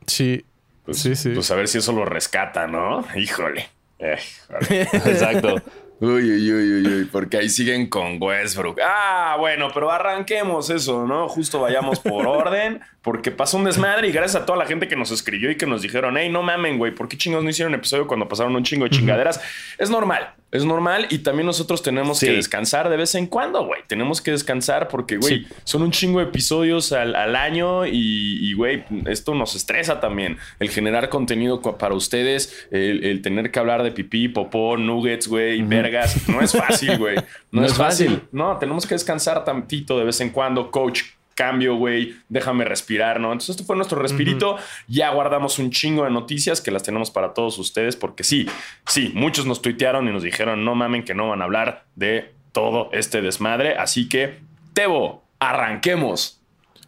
sí. 0.07 0.45
Pues, 0.89 1.01
Sí, 1.01 1.15
sí. 1.15 1.31
Pues 1.35 1.51
a 1.51 1.55
ver 1.55 1.69
si 1.69 1.77
eso 1.77 1.93
lo 1.93 2.07
rescata, 2.07 2.67
¿no? 2.67 3.05
Híjole. 3.15 3.69
Eh. 3.99 4.17
Exacto. 4.71 5.57
Uy, 6.01 6.31
uy, 6.31 6.53
uy, 6.53 6.73
uy, 6.73 6.87
uy, 6.87 7.05
porque 7.13 7.37
ahí 7.37 7.51
siguen 7.51 7.91
con 7.91 8.23
Westbrook. 8.23 8.79
Ah, 8.83 9.37
bueno, 9.39 9.69
pero 9.75 9.91
arranquemos 9.91 10.71
eso, 10.71 11.07
¿no? 11.07 11.29
Justo 11.29 11.61
vayamos 11.61 12.01
por 12.01 12.27
orden, 12.27 12.81
porque 13.03 13.31
pasó 13.31 13.59
un 13.59 13.65
desmadre 13.65 14.09
y 14.09 14.13
gracias 14.13 14.43
a 14.43 14.47
toda 14.47 14.59
la 14.59 14.65
gente 14.65 14.89
que 14.89 14.97
nos 14.97 15.11
escribió 15.11 15.51
y 15.51 15.57
que 15.57 15.67
nos 15.67 15.83
dijeron, 15.83 16.17
hey, 16.17 16.31
no 16.31 16.43
mamen, 16.43 16.79
güey, 16.79 16.95
¿por 16.95 17.07
qué 17.07 17.19
chingos 17.19 17.45
no 17.45 17.51
hicieron 17.51 17.75
episodio 17.75 18.07
cuando 18.07 18.27
pasaron 18.27 18.57
un 18.57 18.63
chingo 18.63 18.85
de 18.85 18.91
chingaderas? 18.91 19.43
Es 19.77 19.91
normal, 19.91 20.33
es 20.51 20.65
normal 20.65 21.07
y 21.11 21.19
también 21.19 21.47
nosotros 21.47 21.83
tenemos 21.83 22.19
Sí. 22.19 22.27
que 22.27 22.33
descansar 22.33 22.89
de 22.89 22.97
vez 22.97 23.15
en 23.15 23.27
cuando, 23.27 23.67
güey. 23.67 23.83
Tenemos 23.87 24.23
que 24.23 24.31
descansar 24.31 24.89
porque, 24.89 25.19
güey, 25.19 25.41
Sí. 25.41 25.47
son 25.65 25.83
un 25.83 25.91
chingo 25.91 26.21
de 26.21 26.25
episodios 26.27 26.93
al, 26.93 27.15
al 27.15 27.37
año 27.37 27.85
y, 27.87 27.93
y, 28.41 28.55
güey, 28.55 28.85
esto 29.07 29.35
nos 29.35 29.55
estresa 29.55 30.01
también. 30.01 30.39
El 30.59 30.71
generar 30.71 31.11
contenido 31.11 31.61
para 31.61 31.95
ustedes, 31.95 32.67
el, 32.71 33.05
el 33.05 33.21
tener 33.21 33.51
que 33.51 33.59
hablar 33.59 33.83
de 33.83 33.91
pipí, 33.93 34.29
popó, 34.29 34.77
nuggets, 34.79 35.29
güey, 35.29 35.61
vergas. 35.63 36.29
No 36.29 36.41
es 36.41 36.53
fácil, 36.53 36.97
güey. 36.99 37.17
No, 37.51 37.61
No 37.63 37.67
es 37.67 37.73
es 37.73 37.79
fácil. 37.79 38.07
fácil. 38.09 38.29
No, 38.33 38.57
tenemos 38.59 38.87
que 38.87 38.95
descansar 38.95 39.45
tantito 39.45 39.99
de 39.99 40.05
vez 40.05 40.21
en 40.21 40.31
cuando. 40.31 40.71
Coach, 40.71 41.03
cambio, 41.39 41.77
güey. 41.77 42.17
Déjame 42.29 42.65
respirar, 42.65 43.21
¿no? 43.21 43.29
Entonces, 43.29 43.51
esto 43.51 43.65
fue 43.65 43.77
nuestro 43.77 44.03
respirito. 44.03 44.57
Ya 44.89 45.11
guardamos 45.11 45.61
un 45.61 45.71
chingo 45.71 46.03
de 46.03 46.11
noticias 46.11 46.61
que 46.61 46.73
las 46.73 46.83
tenemos 46.83 47.13
para 47.13 47.33
todos 47.33 47.59
ustedes 47.61 47.95
porque 47.95 48.25
sí, 48.25 48.49
sí, 48.87 49.13
muchos 49.15 49.47
nos 49.47 49.63
tuitearon 49.63 50.09
y 50.09 50.13
nos 50.13 50.25
dijeron, 50.25 50.65
no 50.65 50.75
mamen 50.75 51.05
que 51.05 51.15
no 51.15 51.29
van 51.29 51.41
a 51.41 51.45
hablar 51.45 51.85
de 51.95 52.35
todo 52.51 52.91
este 52.93 53.23
desmadre. 53.23 53.77
Así 53.77 54.09
que, 54.09 54.41
Tebo, 54.75 55.23
arranquemos. 55.39 56.43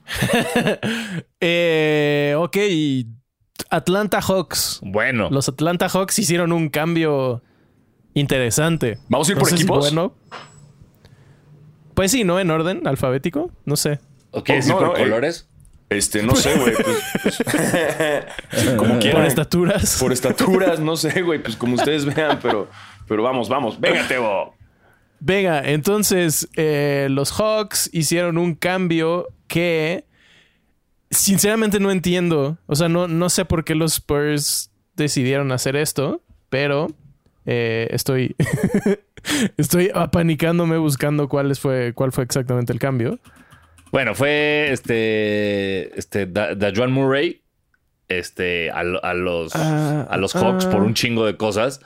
Eh, 1.43 2.35
ok. 2.37 2.57
Atlanta 3.71 4.21
Hawks. 4.21 4.81
Bueno, 4.83 5.29
Los 5.31 5.49
Atlanta 5.49 5.89
Hawks 5.89 6.19
hicieron 6.19 6.53
un 6.53 6.69
cambio 6.69 7.43
interesante. 8.15 8.99
¿Vamos 9.09 9.29
a 9.29 9.33
ir 9.33 9.37
No 9.37 9.41
por 9.41 9.49
si 9.49 9.55
equipos? 9.55 9.79
bueno. 9.79 10.13
Pues 11.95 12.11
sí, 12.11 12.25
¿no? 12.25 12.41
En 12.41 12.51
orden 12.51 12.87
alfabético. 12.87 13.51
No 13.65 13.77
sé. 13.77 14.01
¿O 14.31 14.43
quieres 14.45 14.67
Oh, 14.67 14.69
ir 14.69 14.75
no, 14.75 14.79
por 14.79 14.89
no, 14.89 14.97
eh, 14.97 15.03
colores? 15.09 15.47
Este, 15.89 16.23
no 16.23 16.37
sé, 16.37 16.57
güey. 16.57 16.75
Pues, 16.75 16.97
pues, 17.23 18.75
como 18.77 18.93
Por 18.93 19.01
quieran. 19.01 19.27
estaturas. 19.27 19.97
Por 19.99 20.13
estaturas, 20.13 20.79
no 20.79 20.97
sé, 20.97 21.23
güey. 21.23 21.43
Pues 21.43 21.57
como 21.57 21.75
ustedes 21.75 22.05
vean, 22.05 22.39
pero, 22.41 22.69
pero 23.09 23.23
vamos, 23.25 23.49
vamos. 23.49 23.81
Venga, 23.81 24.07
Tebo. 24.07 24.55
Venga, 25.19 25.69
entonces 25.69 26.49
eh, 26.57 27.09
los 27.11 27.33
Hawks 27.33 27.91
hicieron 27.93 28.39
un 28.39 28.55
cambio 28.55 29.27
que 29.49 30.05
sinceramente 31.11 31.81
no 31.81 31.91
entiendo. 31.91 32.57
O 32.67 32.77
sea, 32.77 32.89
no, 32.89 33.09
no 33.09 33.29
sé 33.29 33.45
por 33.45 33.65
qué 33.65 33.75
los 33.75 33.95
Spurs 33.95 34.71
decidieron 34.95 35.51
hacer 35.53 35.75
esto, 35.77 36.23
pero 36.51 36.89
eh, 37.47 37.89
estoy, 37.91 38.37
estoy 39.57 39.91
apanicándome 39.93 40.79
buscando 40.79 41.29
cuál 41.29 41.55
fue, 41.57 41.93
cuál 41.95 42.13
fue 42.13 42.23
exactamente 42.25 42.73
el 42.73 42.79
cambio. 42.79 43.19
Bueno, 43.93 44.15
fue 44.15 44.71
este, 44.73 45.99
este, 45.99 46.27
Da- 46.27 46.55
Dajuan 46.55 46.93
Murray, 46.93 47.41
este, 48.09 48.71
a, 48.71 48.81
a 48.81 49.15
los, 49.15 49.53
Ah, 49.55 50.07
a 50.11 50.17
los 50.17 50.35
Hawks 50.35 50.67
ah. 50.67 50.71
por 50.71 50.83
un 50.83 50.95
chingo 50.95 51.27
de 51.27 51.37
cosas. 51.37 51.81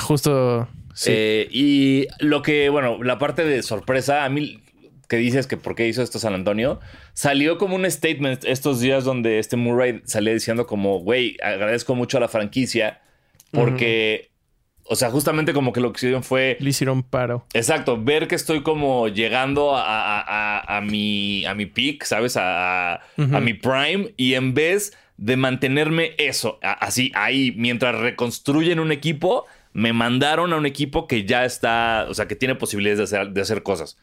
Justo. 0.00 0.68
Sí. 0.94 1.10
Eh, 1.14 1.48
y 1.50 2.06
lo 2.20 2.42
que, 2.42 2.68
bueno, 2.70 3.02
la 3.02 3.18
parte 3.18 3.44
de 3.44 3.62
sorpresa, 3.62 4.24
a 4.24 4.28
mí 4.28 4.60
que 5.08 5.16
dices 5.16 5.46
que 5.46 5.56
por 5.56 5.74
qué 5.74 5.88
hizo 5.88 6.02
esto 6.02 6.18
San 6.18 6.34
Antonio, 6.34 6.80
salió 7.14 7.56
como 7.56 7.76
un 7.76 7.90
statement 7.90 8.44
estos 8.44 8.80
días 8.80 9.04
donde 9.04 9.38
este 9.38 9.56
Murray 9.56 10.02
salía 10.04 10.34
diciendo 10.34 10.66
como, 10.66 10.98
güey, 11.00 11.38
agradezco 11.42 11.94
mucho 11.94 12.18
a 12.18 12.20
la 12.20 12.28
franquicia 12.28 13.00
porque, 13.50 14.28
o 14.88 14.96
sea, 14.96 15.10
justamente 15.10 15.52
como 15.52 15.72
que 15.72 15.80
lo 15.80 15.92
que 15.92 15.98
hicieron 15.98 16.22
fue 16.22 16.56
Le 16.60 16.70
hicieron 16.70 17.02
paro. 17.02 17.46
Exacto, 17.54 18.02
ver 18.02 18.26
que 18.28 18.34
estoy 18.34 18.62
como 18.62 19.08
llegando 19.08 19.76
a, 19.76 19.82
a- 19.82 20.24
a- 20.60 20.76
a 20.78 20.80
mi, 20.80 21.44
a 21.46 21.54
mi 21.54 21.66
peak, 21.66 22.04
¿sabes? 22.04 22.36
A, 22.36 22.94
a- 22.94 23.40
mi 23.40 23.54
prime 23.54 24.14
y 24.16 24.34
en 24.34 24.54
vez 24.54 24.96
de 25.16 25.36
mantenerme 25.36 26.12
eso, 26.18 26.58
así, 26.62 27.10
ahí, 27.14 27.52
mientras 27.56 27.94
reconstruyen 27.98 28.78
un 28.80 28.92
equipo, 28.92 29.46
me 29.72 29.92
mandaron 29.92 30.52
a 30.52 30.56
un 30.56 30.64
equipo 30.66 31.06
que 31.06 31.24
ya 31.24 31.44
está, 31.44 32.06
o 32.08 32.14
sea, 32.14 32.26
que 32.28 32.36
tiene 32.36 32.54
posibilidades 32.54 32.98
de 32.98 33.04
hacer, 33.18 33.32
de 33.32 33.40
hacer 33.40 33.62
cosas. 33.62 33.98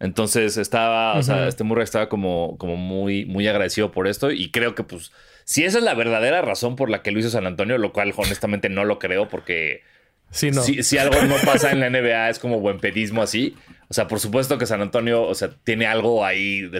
Entonces 0.00 0.56
estaba, 0.56 1.16
o 1.18 1.22
sea, 1.22 1.46
este 1.48 1.62
Murray 1.62 1.84
estaba 1.84 2.08
como, 2.08 2.56
como 2.58 2.76
muy, 2.76 3.26
muy 3.26 3.46
agradecido 3.46 3.92
por 3.92 4.08
esto 4.08 4.30
y 4.30 4.50
creo 4.50 4.74
que 4.74 4.82
pues, 4.82 5.12
si 5.44 5.64
esa 5.64 5.78
es 5.78 5.84
la 5.84 5.94
verdadera 5.94 6.40
razón 6.40 6.74
por 6.74 6.88
la 6.88 7.02
que 7.02 7.10
lo 7.12 7.18
hizo 7.20 7.28
San 7.28 7.46
Antonio, 7.46 7.76
lo 7.76 7.92
cual 7.92 8.12
honestamente 8.16 8.70
no 8.70 8.84
lo 8.84 8.98
creo 8.98 9.28
porque 9.28 9.82
Sí, 10.30 10.50
no. 10.50 10.62
si, 10.62 10.82
si 10.82 10.96
algo 10.98 11.20
no 11.22 11.34
pasa 11.44 11.72
en 11.72 11.80
la 11.80 11.90
NBA 11.90 12.30
es 12.30 12.38
como 12.38 12.60
buen 12.60 12.78
pedismo 12.78 13.22
así. 13.22 13.56
O 13.88 13.94
sea, 13.94 14.06
por 14.06 14.20
supuesto 14.20 14.56
que 14.58 14.66
San 14.66 14.80
Antonio, 14.80 15.22
o 15.22 15.34
sea, 15.34 15.50
tiene 15.64 15.86
algo 15.86 16.24
ahí. 16.24 16.70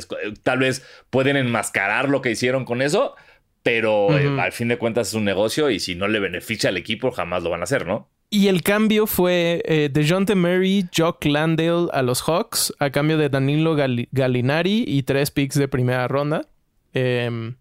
Tal 0.45 0.59
vez 0.61 0.85
pueden 1.11 1.37
enmascarar 1.37 2.09
lo 2.09 2.23
que 2.23 2.31
hicieron 2.31 2.65
con 2.65 2.81
eso, 2.83 3.17
pero 3.65 4.17
eh, 4.17 4.41
al 4.41 4.53
fin 4.53 4.69
de 4.69 4.79
cuentas 4.79 5.09
es 5.09 5.15
un 5.15 5.25
negocio 5.25 5.71
y 5.71 5.81
si 5.81 5.97
no 5.97 6.07
le 6.07 6.21
beneficia 6.21 6.71
al 6.71 6.77
equipo, 6.77 7.11
jamás 7.11 7.43
lo 7.43 7.51
van 7.51 7.61
a 7.61 7.65
hacer, 7.65 7.87
¿no? 7.87 8.09
Y 8.33 8.47
el 8.47 8.63
cambio 8.63 9.09
fue 9.09 9.61
eh, 9.65 9.89
DeJounte 9.93 10.37
Murray, 10.37 10.87
Jock 10.97 11.25
Landale 11.25 11.89
a 11.93 12.03
los 12.03 12.23
Hawks 12.23 12.73
a 12.79 12.91
cambio 12.91 13.19
de 13.19 13.29
Danilo 13.29 13.75
Gal- 13.75 14.09
Gallinari 14.13 14.85
y 14.87 15.03
tres 15.03 15.33
picks 15.33 15.59
de 15.59 15.67
primera 15.67 16.07
ronda. 16.07 16.47
Em, 16.95 17.57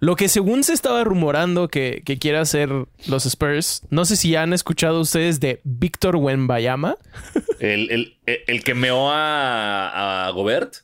lo 0.00 0.16
que 0.16 0.28
según 0.28 0.64
se 0.64 0.72
estaba 0.72 1.04
rumorando 1.04 1.68
que, 1.68 2.02
que 2.04 2.18
quiere 2.18 2.38
hacer 2.38 2.70
los 3.06 3.26
Spurs, 3.26 3.82
no 3.90 4.04
sé 4.04 4.16
si 4.16 4.34
han 4.36 4.52
escuchado 4.52 5.00
ustedes 5.00 5.40
de 5.40 5.60
Víctor 5.64 6.16
Wembayama. 6.16 6.96
El, 7.60 7.90
el- 7.90 8.16
el- 8.46 8.62
que 8.62 8.74
meó 8.74 9.10
a, 9.10 10.26
a 10.26 10.30
Gobert. 10.30 10.74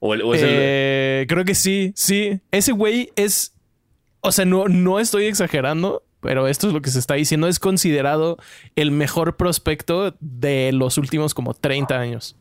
O, 0.00 0.14
el, 0.14 0.22
o 0.22 0.34
es 0.34 0.42
el- 0.42 0.48
Eh, 0.52 1.26
creo 1.28 1.44
que 1.44 1.54
sí, 1.54 1.92
sí. 1.94 2.40
Ese 2.50 2.72
güey 2.72 3.10
es. 3.16 3.52
O 4.20 4.32
sea, 4.32 4.44
no, 4.44 4.66
no 4.68 4.98
estoy 5.00 5.26
exagerando, 5.26 6.02
pero 6.20 6.48
esto 6.48 6.66
es 6.68 6.72
lo 6.72 6.80
que 6.80 6.90
se 6.90 6.98
está 6.98 7.14
diciendo. 7.14 7.46
Es 7.48 7.58
considerado 7.58 8.38
el 8.76 8.90
mejor 8.90 9.36
prospecto 9.36 10.16
de 10.20 10.70
los 10.72 10.98
últimos 10.98 11.34
como 11.34 11.52
30 11.54 11.98
años. 12.00 12.36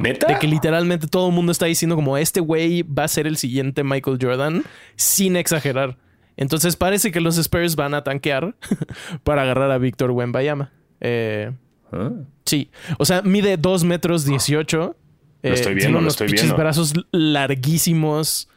¿Neta? 0.00 0.26
De 0.26 0.38
que 0.38 0.46
literalmente 0.48 1.06
todo 1.06 1.28
el 1.28 1.34
mundo 1.34 1.52
está 1.52 1.66
diciendo 1.66 1.94
como 1.96 2.16
este 2.16 2.40
güey 2.40 2.82
va 2.82 3.04
a 3.04 3.08
ser 3.08 3.26
el 3.26 3.36
siguiente 3.36 3.84
Michael 3.84 4.18
Jordan, 4.20 4.64
sin 4.96 5.36
exagerar. 5.36 5.96
Entonces 6.36 6.76
parece 6.76 7.10
que 7.12 7.20
los 7.20 7.36
Spurs 7.38 7.76
van 7.76 7.92
a 7.94 8.02
tanquear 8.02 8.54
para 9.24 9.42
agarrar 9.42 9.70
a 9.70 9.78
Víctor 9.78 10.10
Wembayama. 10.12 10.72
Eh, 11.00 11.52
Ah. 11.92 12.10
sí, 12.44 12.70
o 12.98 13.04
sea, 13.04 13.20
mide 13.22 13.56
2 13.56 13.82
metros 13.82 14.24
18. 14.24 14.96
Lo 15.42 15.50
estoy 15.52 15.64
tiene 15.72 15.74
viendo, 15.74 15.98
lo 15.98 16.02
unos 16.02 16.12
estoy 16.12 16.28
pinches 16.28 16.44
viendo. 16.44 16.56
brazos 16.62 16.92
larguísimos. 17.10 18.48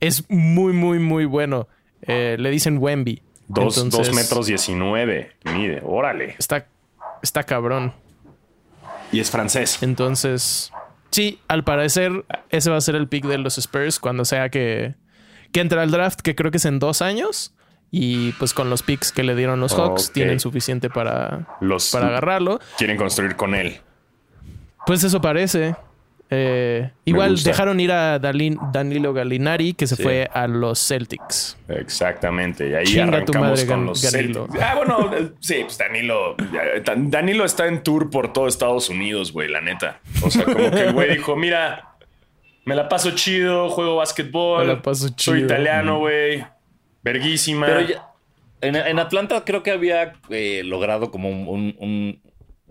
Es 0.00 0.28
muy, 0.28 0.72
muy, 0.74 0.98
muy 0.98 1.24
bueno. 1.24 1.68
Eh, 2.02 2.36
le 2.38 2.50
dicen 2.50 2.76
Wemby. 2.78 3.22
Dos, 3.48 3.76
dos 3.76 3.84
Entonces, 3.84 4.14
metros 4.14 4.46
diecinueve. 4.46 5.32
Mide, 5.44 5.80
órale. 5.84 6.34
Está, 6.38 6.66
está 7.22 7.44
cabrón. 7.44 7.92
Y 9.10 9.20
es 9.20 9.30
francés. 9.30 9.78
Entonces, 9.82 10.70
sí, 11.12 11.38
al 11.46 11.62
parecer, 11.62 12.24
ese 12.50 12.70
va 12.70 12.76
a 12.78 12.80
ser 12.80 12.96
el 12.96 13.06
pick 13.06 13.24
de 13.26 13.38
los 13.38 13.58
Spurs 13.58 14.00
cuando 14.00 14.24
sea 14.24 14.48
que, 14.48 14.96
que 15.52 15.60
entre 15.60 15.80
al 15.80 15.90
draft, 15.92 16.20
que 16.20 16.34
creo 16.34 16.50
que 16.50 16.56
es 16.56 16.64
en 16.64 16.78
dos 16.80 17.00
años. 17.02 17.54
Y 17.94 18.32
pues 18.32 18.54
con 18.54 18.70
los 18.70 18.82
picks 18.82 19.12
que 19.12 19.22
le 19.22 19.36
dieron 19.36 19.60
los 19.60 19.74
Hawks, 19.74 20.12
tienen 20.12 20.40
suficiente 20.40 20.88
para, 20.88 21.46
Los 21.60 21.90
para 21.90 22.08
agarrarlo. 22.08 22.58
quieren 22.78 22.96
construir 22.96 23.36
con 23.36 23.54
él. 23.54 23.80
Pues 24.86 25.04
eso 25.04 25.20
parece. 25.20 25.76
Eh, 26.34 26.90
igual 27.04 27.36
dejaron 27.42 27.78
ir 27.78 27.92
a 27.92 28.18
Dalin- 28.20 28.58
Danilo 28.72 29.12
Gallinari, 29.12 29.74
que 29.74 29.86
se 29.86 29.96
Sí. 29.96 30.02
fue 30.02 30.28
a 30.32 30.46
los 30.46 30.78
Celtics. 30.86 31.58
Exactamente. 31.68 32.70
Y 32.70 32.74
ahí 32.74 32.84
Chinga 32.86 33.04
tu 33.06 33.32
arrancamos 33.32 33.48
madre, 33.50 33.66
con 33.66 33.86
los 33.86 34.02
Danilo. 34.10 34.46
Celtics. 34.46 34.64
Ah, 34.64 34.74
bueno, 34.76 35.10
eh, 35.14 35.28
sí, 35.40 35.56
pues 35.64 35.76
Danilo. 35.78 36.36
Danilo 36.96 37.44
está 37.44 37.66
en 37.66 37.82
tour 37.82 38.08
por 38.10 38.32
todo 38.32 38.48
Estados 38.48 38.88
Unidos, 38.88 39.32
güey, 39.32 39.48
la 39.48 39.60
neta. 39.60 40.00
O 40.22 40.30
sea, 40.30 40.44
como 40.44 40.70
que 40.70 40.80
el 40.80 40.92
güey 40.94 41.10
dijo: 41.18 41.36
Mira, 41.36 41.96
me 42.64 42.74
la 42.74 42.88
paso 42.88 43.10
chido, 43.10 43.68
juego 43.68 43.96
básquetbol. 43.96 44.66
Me 44.66 44.72
la 44.74 44.82
paso 44.82 45.08
Soy 45.08 45.14
chido. 45.16 45.38
italiano, 45.46 45.98
güey. 45.98 46.44
Verguísima. 47.02 47.66
Pero 47.66 47.80
ya- 47.82 48.08
en, 48.60 48.76
en 48.76 48.98
Atlanta 49.00 49.42
creo 49.44 49.62
que 49.64 49.72
había 49.72 50.12
eh, 50.30 50.62
logrado 50.64 51.10
como 51.10 51.28
un, 51.28 51.48
un- 51.48 51.76
un- 51.78 52.21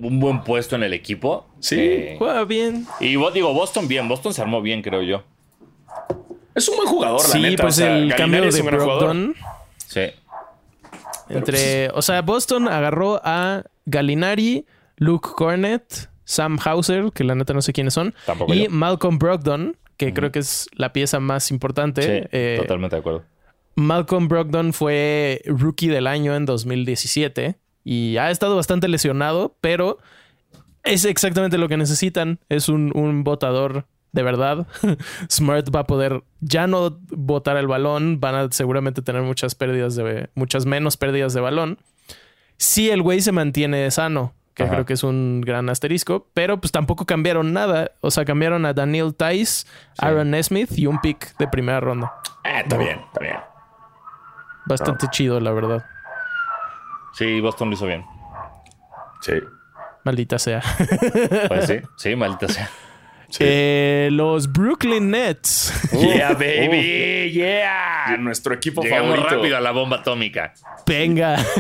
un 0.02 0.20
buen 0.20 0.44
puesto 0.44 0.76
en 0.76 0.84
el 0.84 0.94
equipo. 0.94 1.46
Sí. 1.60 1.76
Eh, 1.80 2.16
Juega 2.18 2.44
bien. 2.46 2.86
y 3.00 3.16
vos 3.16 3.34
digo, 3.34 3.54
Boston 3.54 3.88
bien, 3.88 4.08
Boston 4.08 4.34
se 4.34 4.42
armó 4.42 4.62
bien, 4.62 4.82
creo 4.82 5.02
yo. 5.02 5.24
Es 6.56 6.68
un 6.68 6.76
buen 6.78 6.88
jugador, 6.90 7.22
la 7.22 7.28
Sí, 7.28 7.42
neta. 7.42 7.64
pues 7.64 7.76
o 7.76 7.78
sea, 7.78 7.98
el 7.98 8.14
cambio 8.16 8.42
de. 8.52 8.62
Brogdon. 8.62 9.36
Sí. 9.88 10.02
Entre, 11.30 11.90
o 11.92 12.02
sea, 12.02 12.22
Boston 12.22 12.68
agarró 12.68 13.22
a 13.24 13.64
Gallinari, 13.86 14.66
Luke 14.98 15.30
Cornett, 15.36 16.10
Sam 16.26 16.58
Hauser, 16.64 17.12
que 17.14 17.24
la 17.24 17.36
neta 17.36 17.54
no 17.54 17.62
sé 17.62 17.72
quiénes 17.74 17.94
son, 17.94 18.14
Tampoco 18.26 18.54
y 18.54 18.64
yo. 18.66 18.70
Malcolm 18.70 19.18
Brogdon, 19.18 19.78
que 19.98 20.14
creo 20.14 20.32
que 20.32 20.40
es 20.40 20.68
la 20.74 20.92
pieza 20.94 21.20
más 21.20 21.52
importante. 21.52 22.02
Sí, 22.02 22.28
Eh, 22.32 22.58
totalmente 22.60 22.96
de 22.96 23.00
acuerdo. 23.00 23.24
Malcolm 23.76 24.28
Brogdon 24.28 24.74
fue 24.74 25.42
rookie 25.46 25.88
del 25.88 26.06
año 26.08 26.36
en 26.36 26.46
2017 26.46 27.56
y 27.84 28.18
ha 28.18 28.32
estado 28.32 28.56
bastante 28.56 28.88
lesionado, 28.88 29.56
pero 29.62 29.98
es 30.84 31.06
exactamente 31.06 31.58
lo 31.58 31.68
que 31.68 31.78
necesitan. 31.78 32.40
Es 32.50 32.70
un, 32.70 32.92
un 32.96 33.24
botador 33.24 33.86
de 34.12 34.24
verdad. 34.24 34.68
Smart 35.30 35.74
va 35.74 35.82
a 35.82 35.88
poder 35.88 36.24
ya 36.40 36.68
no 36.68 37.00
botar 37.10 37.58
el 37.58 37.68
balón, 37.68 38.20
van 38.20 38.36
a 38.36 38.52
seguramente 38.52 39.02
tener 39.02 39.22
muchas 39.22 39.56
pérdidas 39.56 39.96
de 39.96 40.30
muchas 40.36 40.66
menos 40.66 40.98
pérdidas 40.98 41.34
de 41.34 41.42
balón. 41.42 41.80
Si 42.58 42.90
el 42.90 43.02
güey 43.02 43.22
se 43.22 43.32
mantiene 43.32 43.90
sano, 43.90 44.34
que 44.54 44.64
Ajá. 44.64 44.74
creo 44.74 44.86
que 44.86 44.94
es 44.94 45.04
un 45.04 45.42
gran 45.42 45.70
asterisco, 45.70 46.28
pero 46.34 46.60
pues 46.60 46.72
tampoco 46.72 47.06
cambiaron 47.06 47.54
nada. 47.54 47.92
O 48.02 48.12
sea, 48.12 48.26
cambiaron 48.26 48.66
a 48.66 48.74
Daniel 48.74 49.16
Tice, 49.16 49.66
Aaron 49.98 50.32
Nesmith 50.32 50.78
y 50.78 50.88
un 50.88 51.00
pick 51.00 51.36
de 51.38 51.48
primera 51.48 51.80
ronda. 51.80 52.14
Ah, 52.44 52.62
está 52.62 52.78
bien, 52.78 53.00
está 53.00 53.20
bien. 53.22 53.38
Bastante 54.66 55.08
chido, 55.10 55.40
la 55.40 55.52
verdad. 55.52 55.86
Sí, 57.14 57.40
Boston 57.42 57.70
lo 57.70 57.76
hizo 57.76 57.86
bien. 57.86 58.04
Sí. 59.22 59.34
Maldita 60.04 60.40
sea. 60.40 60.62
Pues 61.48 61.68
sí, 61.68 61.76
sí, 61.98 62.16
maldita 62.16 62.48
sea. 62.48 62.70
Sí. 63.30 63.44
Eh, 63.48 64.10
los 64.12 64.52
Brooklyn 64.52 65.10
Nets. 65.12 65.72
yeah, 65.94 66.34
baby. 66.34 67.32
Yeah. 67.32 68.18
Nuestro 68.20 68.54
equipo 68.54 68.82
Llegamos 68.82 69.12
favorito. 69.16 69.36
rápido 69.36 69.58
a 69.58 69.62
la 69.62 69.72
bomba 69.72 69.98
atómica. 69.98 70.54
Venga. 70.86 71.38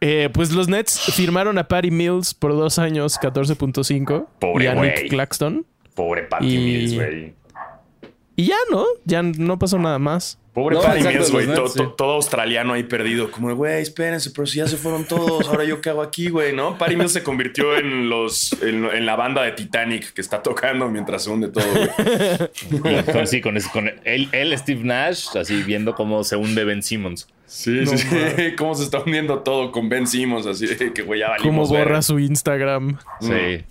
Eh, 0.00 0.28
pues 0.32 0.52
los 0.52 0.68
Nets 0.68 1.00
firmaron 1.14 1.56
a 1.58 1.66
Patty 1.66 1.90
Mills 1.90 2.34
por 2.34 2.52
dos 2.52 2.78
años, 2.78 3.18
14.5. 3.18 4.26
Pobre 4.38 4.64
y 4.64 4.68
a. 4.68 4.74
Nick 4.74 5.08
Claxton. 5.08 5.66
Pobre 5.94 6.24
Patty 6.24 6.46
Y- 6.46 6.58
Mills, 6.58 6.94
güey. 6.94 7.34
Y 8.36 8.46
ya, 8.46 8.56
¿no? 8.70 8.84
Ya 9.04 9.22
no 9.22 9.58
pasó 9.58 9.78
nada 9.78 9.98
más. 9.98 10.38
Pobre 10.52 10.76
No, 10.76 10.82
Mills, 10.88 11.32
güey. 11.32 11.46
los 11.46 11.56
To- 11.56 11.62
Nets, 11.62 11.74
to- 11.74 11.84
sí. 11.84 11.90
Todo 11.96 12.12
australiano 12.12 12.74
ahí 12.74 12.84
perdido. 12.84 13.30
Como, 13.32 13.48
de, 13.48 13.54
güey, 13.54 13.82
espérense, 13.82 14.30
pero 14.30 14.46
si 14.46 14.58
ya 14.58 14.68
se 14.68 14.76
fueron 14.76 15.04
todos, 15.04 15.48
ahora 15.48 15.64
yo 15.64 15.80
qué 15.80 15.90
hago 15.90 16.00
aquí, 16.02 16.28
güey, 16.28 16.54
¿no? 16.54 16.78
Patty 16.78 16.94
Mills 16.96 17.12
se 17.12 17.22
convirtió 17.24 17.76
en 17.76 18.08
los 18.08 18.52
en, 18.62 18.84
en 18.84 19.04
la 19.06 19.16
banda 19.16 19.42
de 19.42 19.50
Titanic 19.52 20.12
que 20.12 20.20
está 20.20 20.42
tocando 20.42 20.88
mientras 20.88 21.24
se 21.24 21.30
hunde 21.30 21.48
todo, 21.48 21.64
güey. 21.74 23.26
Sí, 23.26 23.40
con, 23.40 23.56
ese- 23.56 23.70
con 23.70 23.88
él, 24.04 24.28
él, 24.32 24.56
Steve 24.58 24.82
Nash, 24.84 25.36
así 25.36 25.62
viendo 25.62 25.94
cómo 25.94 26.22
se 26.24 26.36
hunde 26.36 26.64
Ben 26.64 26.82
Simmons. 26.82 27.26
Sí, 27.46 27.84
sí, 27.86 27.98
sí. 27.98 28.08
Cómo 28.56 28.74
se 28.74 28.84
está 28.84 29.00
hundiendo 29.00 29.40
todo 29.40 29.70
con 29.72 29.88
Ben 29.88 30.06
Simmons, 30.06 30.46
así 30.46 30.66
que, 30.94 31.02
güey, 31.02 31.20
ya 31.20 31.36
Cómo 31.42 31.66
borra 31.66 32.00
su 32.02 32.18
Instagram. 32.18 32.98
Sí. 33.20 33.64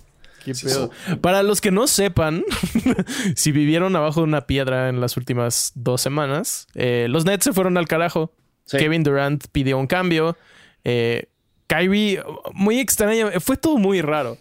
¿Qué 0.44 0.52
pedo? 0.54 0.90
Para 1.20 1.42
los 1.42 1.60
que 1.60 1.70
no 1.70 1.86
sepan, 1.86 2.44
si 3.36 3.52
vivieron 3.52 3.96
abajo 3.96 4.20
de 4.20 4.24
una 4.24 4.46
piedra 4.46 4.88
en 4.88 5.00
las 5.00 5.16
últimas 5.16 5.72
dos 5.74 6.00
semanas, 6.00 6.66
eh, 6.74 7.06
los 7.08 7.24
Nets 7.24 7.44
se 7.44 7.52
fueron 7.52 7.76
al 7.76 7.88
carajo. 7.88 8.32
Sí. 8.66 8.78
Kevin 8.78 9.02
Durant 9.02 9.44
pidió 9.52 9.78
un 9.78 9.86
cambio. 9.86 10.36
Eh, 10.84 11.28
Kyrie, 11.66 12.22
muy 12.52 12.78
extraño, 12.78 13.30
fue 13.40 13.56
todo 13.56 13.78
muy 13.78 14.00
raro. 14.02 14.36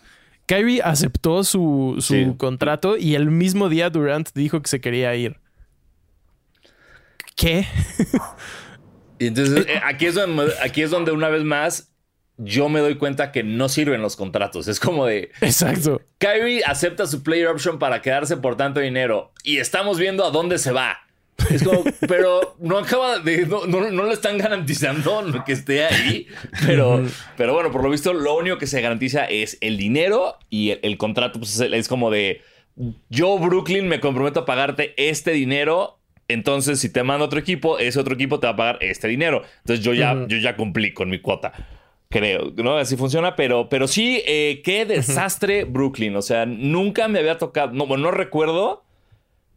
Kyrie 0.46 0.82
aceptó 0.84 1.44
su, 1.46 1.96
su 2.00 2.14
Sí. 2.14 2.34
contrato 2.38 2.98
y 2.98 3.16
el 3.16 3.32
mismo 3.32 3.70
día 3.70 3.90
Durant 3.90 4.30
dijo 4.36 4.62
que 4.62 4.70
se 4.70 4.82
quería 4.82 5.16
ir. 5.16 5.38
¿Qué? 7.36 7.66
Y 9.20 9.28
entonces 9.28 9.66
eh, 9.68 9.80
aquí 9.84 10.06
es, 10.06 10.16
donde, 10.16 10.54
aquí 10.62 10.82
es 10.82 10.92
donde 10.92 11.12
una 11.12 11.30
vez 11.30 11.44
más 11.44 11.93
yo 12.44 12.70
me 12.70 12.80
doy 12.80 12.96
cuenta 12.96 13.32
que 13.32 13.44
no 13.44 13.70
sirven 13.70 14.02
los 14.02 14.16
contratos. 14.16 14.68
Es 14.68 14.80
como 14.80 15.06
de 15.06 15.32
Exacto. 15.42 16.02
Kyrie 16.18 16.64
acepta 16.66 17.08
su 17.08 17.24
player 17.24 17.48
option 17.48 17.80
para 17.80 18.02
quedarse 18.02 18.38
por 18.38 18.58
tanto 18.58 18.80
dinero 18.80 19.32
y 19.44 19.58
estamos 19.58 19.98
viendo 20.00 20.26
a 20.26 20.32
dónde 20.32 20.58
se 20.58 20.72
va. 20.72 21.00
Es 21.50 21.64
como, 21.64 21.84
pero 22.08 22.56
no 22.60 22.78
acaba 22.78 23.20
de, 23.20 23.46
no, 23.46 23.66
no, 23.66 23.90
no 23.90 24.04
le 24.04 24.14
están 24.14 24.38
garantizando 24.38 25.44
que 25.46 25.54
esté 25.54 25.86
ahí. 25.86 26.28
Pero, 26.66 27.04
pero 27.38 27.54
bueno, 27.54 27.72
por 27.72 27.84
lo 27.84 27.90
visto, 27.90 28.14
lo 28.14 28.38
único 28.38 28.58
que 28.58 28.68
se 28.68 28.82
garantiza 28.82 29.26
es 29.26 29.58
el 29.62 29.78
dinero 29.78 30.38
y 30.50 30.72
el, 30.72 30.80
el 30.84 30.98
contrato 30.98 31.40
pues, 31.40 31.60
es, 31.60 31.72
es 31.74 31.88
como 31.88 32.12
de 32.12 32.42
yo, 33.10 33.38
Brooklyn, 33.38 33.88
me 33.88 34.00
comprometo 34.00 34.42
a 34.42 34.46
pagarte 34.46 34.94
este 34.98 35.32
dinero 35.32 36.00
Entonces, 36.28 36.80
si 36.80 36.90
te 36.92 37.04
manda 37.04 37.26
otro 37.26 37.40
equipo, 37.40 37.78
ese 37.78 38.00
otro 38.00 38.16
equipo 38.16 38.40
te 38.40 38.48
va 38.48 38.54
a 38.54 38.56
pagar 38.56 38.78
este 38.82 39.08
dinero. 39.08 39.44
Entonces, 39.60 39.84
yo 39.86 39.94
ya, 39.94 40.26
yo 40.28 40.38
ya 40.38 40.56
cumplí 40.56 40.94
con 40.94 41.10
mi 41.10 41.20
cuota. 41.20 41.52
Creo, 42.14 42.54
¿no? 42.58 42.78
Así 42.78 42.96
funciona, 42.96 43.36
pero, 43.36 43.70
pero 43.70 43.88
sí, 43.88 44.22
eh, 44.28 44.62
qué 44.64 44.86
desastre 44.86 45.64
Brooklyn. 45.64 46.16
O 46.16 46.22
sea, 46.22 46.46
nunca 46.46 47.08
me 47.08 47.18
había 47.18 47.40
tocado, 47.40 47.72
no, 47.72 47.88
bueno, 47.88 48.04
no 48.04 48.12
recuerdo 48.12 48.84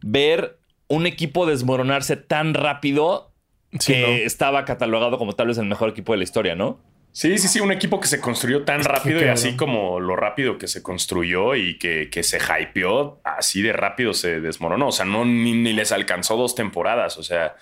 ver 0.00 0.58
un 0.88 1.06
equipo 1.06 1.44
desmoronarse 1.44 2.16
tan 2.16 2.54
rápido 2.54 3.30
Sí, 3.78 3.92
que 3.92 4.00
¿no? 4.00 4.06
estaba 4.08 4.64
catalogado 4.64 5.18
como 5.18 5.34
tal 5.34 5.48
vez 5.48 5.58
el 5.58 5.66
mejor 5.66 5.90
equipo 5.90 6.12
de 6.12 6.18
la 6.18 6.24
historia, 6.24 6.54
¿no? 6.54 6.80
Sí, 7.12 7.36
sí, 7.36 7.46
sí, 7.46 7.60
un 7.60 7.72
equipo 7.72 8.00
que 8.00 8.08
se 8.08 8.22
construyó 8.22 8.64
tan 8.64 8.82
rápido 8.84 9.20
y 9.20 9.28
así 9.28 9.54
como 9.54 10.00
lo 10.00 10.16
rápido 10.16 10.56
que 10.56 10.66
se 10.66 10.82
construyó 10.82 11.56
y 11.56 11.76
que, 11.78 12.08
que 12.08 12.22
se 12.22 12.38
hypeó, 12.38 13.20
así 13.22 13.60
de 13.60 13.74
rápido 13.74 14.14
se 14.14 14.40
desmoronó. 14.40 14.88
O 14.88 14.92
sea, 14.92 15.04
no 15.04 15.26
ni, 15.26 15.52
ni 15.52 15.74
les 15.74 15.92
alcanzó 15.92 16.38
dos 16.38 16.54
temporadas. 16.54 17.18
O 17.18 17.22
sea, 17.22 17.56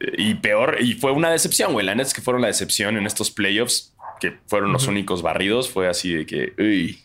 y 0.00 0.34
peor, 0.34 0.78
y 0.80 0.94
fue 0.94 1.12
una 1.12 1.30
decepción, 1.30 1.72
güey. 1.72 1.84
La 1.84 1.94
neta 1.94 2.08
es 2.08 2.14
que 2.14 2.20
fueron 2.20 2.40
la 2.42 2.48
decepción 2.48 2.96
en 2.96 3.06
estos 3.06 3.30
playoffs, 3.30 3.94
que 4.20 4.38
fueron 4.46 4.72
los 4.72 4.86
únicos 4.86 5.22
barridos. 5.22 5.70
Fue 5.70 5.88
así 5.88 6.12
de 6.12 6.26
que, 6.26 6.52
uy, 6.58 7.00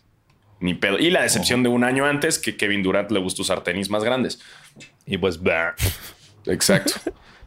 ni 0.60 0.74
pedo. 0.74 0.98
Y 1.00 1.10
la 1.10 1.22
decepción 1.24 1.64
de 1.64 1.70
un 1.70 1.84
año 1.84 2.06
antes 2.06 2.40
que 2.40 2.56
Kevin 2.56 2.84
Durant 2.84 3.12
le 3.12 3.20
gustó 3.20 3.42
usar 3.42 3.64
tenis 3.64 3.90
más 3.90 4.04
grandes. 4.04 4.40
Y 5.06 5.18
pues, 5.18 5.42
bah. 5.42 5.76
Exacto. 6.46 6.94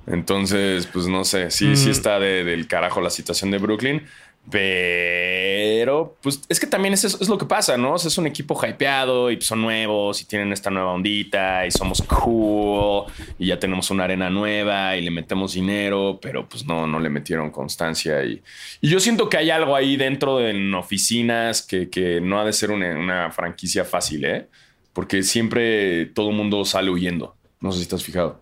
Entonces, 0.06 0.86
pues 0.86 1.06
no 1.08 1.24
sé, 1.24 1.50
sí, 1.50 1.74
sí 1.76 1.90
está 1.90 2.20
de- 2.20 2.44
del 2.44 2.68
carajo 2.68 3.00
la 3.00 3.10
situación 3.10 3.50
de 3.50 3.58
Brooklyn. 3.58 4.06
Pero, 4.50 6.16
pues 6.22 6.40
es 6.48 6.60
que 6.60 6.66
también 6.66 6.94
es, 6.94 7.04
eso- 7.04 7.18
es 7.20 7.28
lo 7.28 7.38
que 7.38 7.46
pasa, 7.46 7.76
¿no? 7.76 7.94
O 7.94 7.98
sea, 7.98 8.08
es 8.08 8.18
un 8.18 8.26
equipo 8.26 8.58
hypeado 8.64 9.30
y 9.30 9.40
son 9.40 9.62
nuevos 9.62 10.20
y 10.22 10.24
tienen 10.24 10.52
esta 10.52 10.70
nueva 10.70 10.92
ondita 10.92 11.66
y 11.66 11.70
somos 11.70 12.02
cool 12.02 13.04
y 13.38 13.46
ya 13.48 13.58
tenemos 13.58 13.90
una 13.90 14.04
arena 14.04 14.30
nueva 14.30 14.96
y 14.96 15.02
le 15.02 15.10
metemos 15.10 15.54
dinero, 15.54 16.18
pero 16.22 16.48
pues 16.48 16.64
no, 16.66 16.86
no 16.86 17.00
le 17.00 17.08
metieron 17.10 17.50
constancia. 17.50 18.24
Y, 18.24 18.42
y 18.80 18.88
yo 18.88 19.00
siento 19.00 19.28
que 19.28 19.36
hay 19.36 19.50
algo 19.50 19.74
ahí 19.74 19.96
dentro 19.96 20.38
de 20.38 20.50
en 20.50 20.74
oficinas 20.74 21.62
que, 21.62 21.88
que 21.90 22.20
no 22.20 22.38
ha 22.40 22.44
de 22.44 22.52
ser 22.52 22.70
una, 22.70 22.96
una 22.98 23.30
franquicia 23.32 23.84
fácil, 23.84 24.24
¿eh? 24.24 24.46
Porque 24.92 25.22
siempre 25.22 26.06
todo 26.06 26.30
el 26.30 26.36
mundo 26.36 26.64
sale 26.64 26.90
huyendo. 26.90 27.34
No 27.60 27.72
sé 27.72 27.84
si 27.84 27.94
has 27.94 28.02
fijado. 28.04 28.40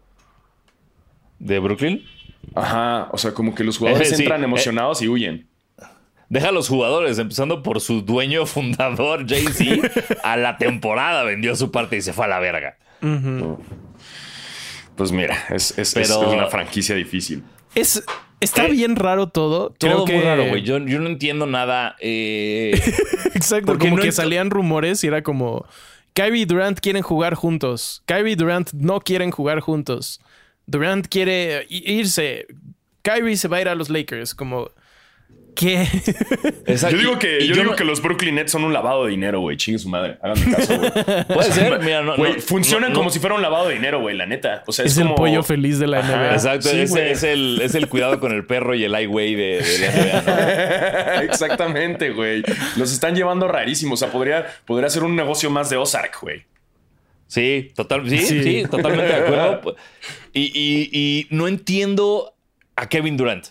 ¿De 1.38 1.58
Brooklyn? 1.58 2.04
Ajá, 2.54 3.08
o 3.10 3.18
sea, 3.18 3.32
como 3.32 3.54
que 3.54 3.64
los 3.64 3.78
jugadores 3.78 4.08
sí, 4.16 4.22
entran 4.22 4.42
eh. 4.42 4.44
emocionados 4.44 5.00
y 5.02 5.08
huyen. 5.08 5.48
Deja 6.34 6.48
a 6.48 6.52
los 6.52 6.68
jugadores, 6.68 7.16
empezando 7.20 7.62
por 7.62 7.80
su 7.80 8.02
dueño 8.02 8.44
fundador, 8.54 9.24
Jay-Z, 9.28 9.88
a 10.24 10.36
la 10.36 10.58
temporada 10.58 11.22
vendió 11.22 11.54
su 11.54 11.70
parte 11.70 11.96
y 11.96 12.02
se 12.02 12.12
fue 12.12 12.24
a 12.24 12.28
la 12.28 12.40
verga. 12.40 12.76
Pues 14.96 15.12
mira, 15.12 15.36
es, 15.50 15.76
es- 15.78 15.94
Pero- 15.94 16.04
es 16.06 16.28
una 16.34 16.46
franquicia 16.48 16.94
difícil. 16.96 17.42
Es, 17.74 18.02
está 18.40 18.66
Eh, 18.66 18.72
bien 18.72 18.96
raro 18.96 19.28
todo. 19.28 19.74
Creo 19.78 19.96
Todo 19.96 20.04
que... 20.06 20.14
muy 20.14 20.22
raro, 20.24 20.46
güey. 20.48 20.62
Yo, 20.62 20.78
yo 20.78 20.98
no 21.00 21.08
entiendo 21.08 21.46
nada. 21.46 21.96
eh, 22.00 22.72
Exacto, 23.34 23.66
Porque 23.66 23.86
como 23.86 23.96
no 23.96 24.02
que 24.02 24.08
ent- 24.08 24.12
salían 24.12 24.50
rumores 24.50 25.02
y 25.04 25.08
era 25.08 25.22
como 25.22 25.66
Kyrie 26.14 26.42
y 26.42 26.44
Durant 26.44 26.78
quieren 26.80 27.02
jugar 27.02 27.34
juntos. 27.34 28.02
Kyrie 28.06 28.32
y 28.32 28.36
Durant 28.36 28.72
no 28.72 29.00
quieren 29.00 29.30
jugar 29.32 29.60
juntos. 29.60 30.20
Durant 30.66 31.06
quiere 31.08 31.66
irse. 31.68 32.46
Kyrie 33.02 33.36
se 33.36 33.48
va 33.48 33.56
a 33.56 33.60
ir 33.60 33.68
a 33.68 33.74
los 33.74 33.90
Lakers. 33.90 34.34
Como, 34.34 34.70
¿qué? 35.54 35.88
esa- 36.66 36.90
Yo 36.90 36.98
digo 36.98 37.18
que, 37.18 37.38
y 37.40 37.46
yo 37.48 37.54
digo 37.54 37.70
no- 37.70 37.76
que 37.76 37.84
los 37.84 38.02
Brooklyn 38.02 38.34
Nets 38.34 38.52
son 38.52 38.64
un 38.64 38.72
lavado 38.72 39.04
de 39.04 39.10
dinero, 39.10 39.40
güey. 39.40 39.56
Chingue 39.56 39.78
su 39.78 39.88
madre. 39.88 40.18
Háganme 40.22 40.54
caso, 40.54 40.78
güey. 40.78 40.90
Puede 41.34 41.52
ser, 41.52 41.78
mira, 41.80 42.02
no. 42.02 42.16
Güey, 42.16 42.34
no- 42.34 42.40
funcionan 42.40 42.90
no- 42.90 42.94
como 42.96 43.06
no- 43.06 43.10
si 43.12 43.18
fuera 43.20 43.34
un 43.34 43.42
lavado 43.42 43.68
de 43.68 43.74
dinero, 43.74 44.00
güey, 44.00 44.16
la 44.16 44.26
neta. 44.26 44.62
O 44.66 44.72
sea, 44.72 44.84
es, 44.84 44.92
es 44.92 44.98
el 44.98 45.14
pollo 45.14 45.42
feliz 45.42 45.78
de 45.78 45.86
la 45.86 45.98
Ajá. 46.00 46.08
NBA. 46.16 46.32
Exacto, 46.34 46.68
Sí, 46.68 46.80
es, 46.80 46.90
güey. 46.90 47.10
es 47.10 47.22
el, 47.22 47.60
es 47.62 47.74
el 47.74 47.88
cuidado 47.88 48.20
con 48.20 48.32
el 48.32 48.44
perro 48.46 48.74
y 48.74 48.84
el 48.84 48.92
highway 48.98 49.34
de, 49.34 49.62
de 49.62 49.78
la 49.78 49.92
NBA, 49.92 51.16
¿no? 51.16 51.22
Exactamente, 51.22 52.10
güey. 52.10 52.42
Los 52.76 52.92
están 52.92 53.14
llevando 53.14 53.48
rarísimos. 53.48 54.02
O 54.02 54.04
sea, 54.04 54.12
podría, 54.12 54.46
podría 54.66 54.88
ser 54.90 55.02
un 55.04 55.14
negocio 55.16 55.50
más 55.50 55.70
de 55.70 55.76
Ozark, 55.76 56.20
güey. 56.20 56.44
Sí, 57.26 57.72
total, 57.74 58.08
sí, 58.08 58.18
sí, 58.18 58.42
Sí. 58.42 58.62
totalmente 58.70 59.12
de 59.12 59.14
acuerdo. 59.24 59.76
Y, 60.32 60.42
y- 60.54 60.90
y 60.92 61.26
no 61.30 61.48
entiendo 61.48 62.34
a 62.76 62.88
Kevin 62.88 63.16
Durant. 63.16 63.46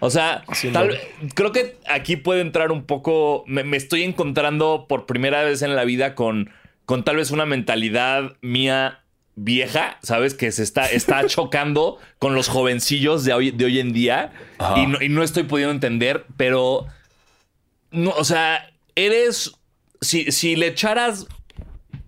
O 0.00 0.10
sea, 0.10 0.44
tal- 0.72 0.98
creo 1.34 1.52
que 1.52 1.76
aquí 1.88 2.16
puede 2.16 2.40
entrar 2.40 2.72
un 2.72 2.84
poco. 2.84 3.44
Me, 3.46 3.64
me 3.64 3.76
estoy 3.76 4.02
encontrando 4.02 4.86
por 4.88 5.06
primera 5.06 5.42
vez 5.44 5.62
en 5.62 5.76
la 5.76 5.84
vida 5.84 6.14
con, 6.14 6.50
con 6.86 7.04
tal 7.04 7.16
vez 7.16 7.30
una 7.30 7.46
mentalidad 7.46 8.36
mía 8.40 9.00
vieja, 9.36 9.98
¿sabes? 10.02 10.34
Que 10.34 10.52
se 10.52 10.62
está, 10.62 10.86
está 10.90 11.26
chocando 11.28 11.98
con 12.18 12.34
los 12.34 12.48
jovencillos 12.48 13.24
de 13.24 13.32
hoy, 13.34 13.50
de 13.50 13.64
hoy 13.66 13.78
en 13.78 13.92
día. 13.92 14.32
Y 14.76 14.86
no, 14.86 15.00
y 15.02 15.08
no 15.08 15.22
estoy 15.22 15.44
pudiendo 15.44 15.72
entender, 15.72 16.26
pero. 16.36 16.86
No, 17.90 18.10
o 18.10 18.24
sea, 18.24 18.70
eres. 18.94 19.52
Si, 20.02 20.32
si 20.32 20.56
le 20.56 20.68
echaras 20.68 21.26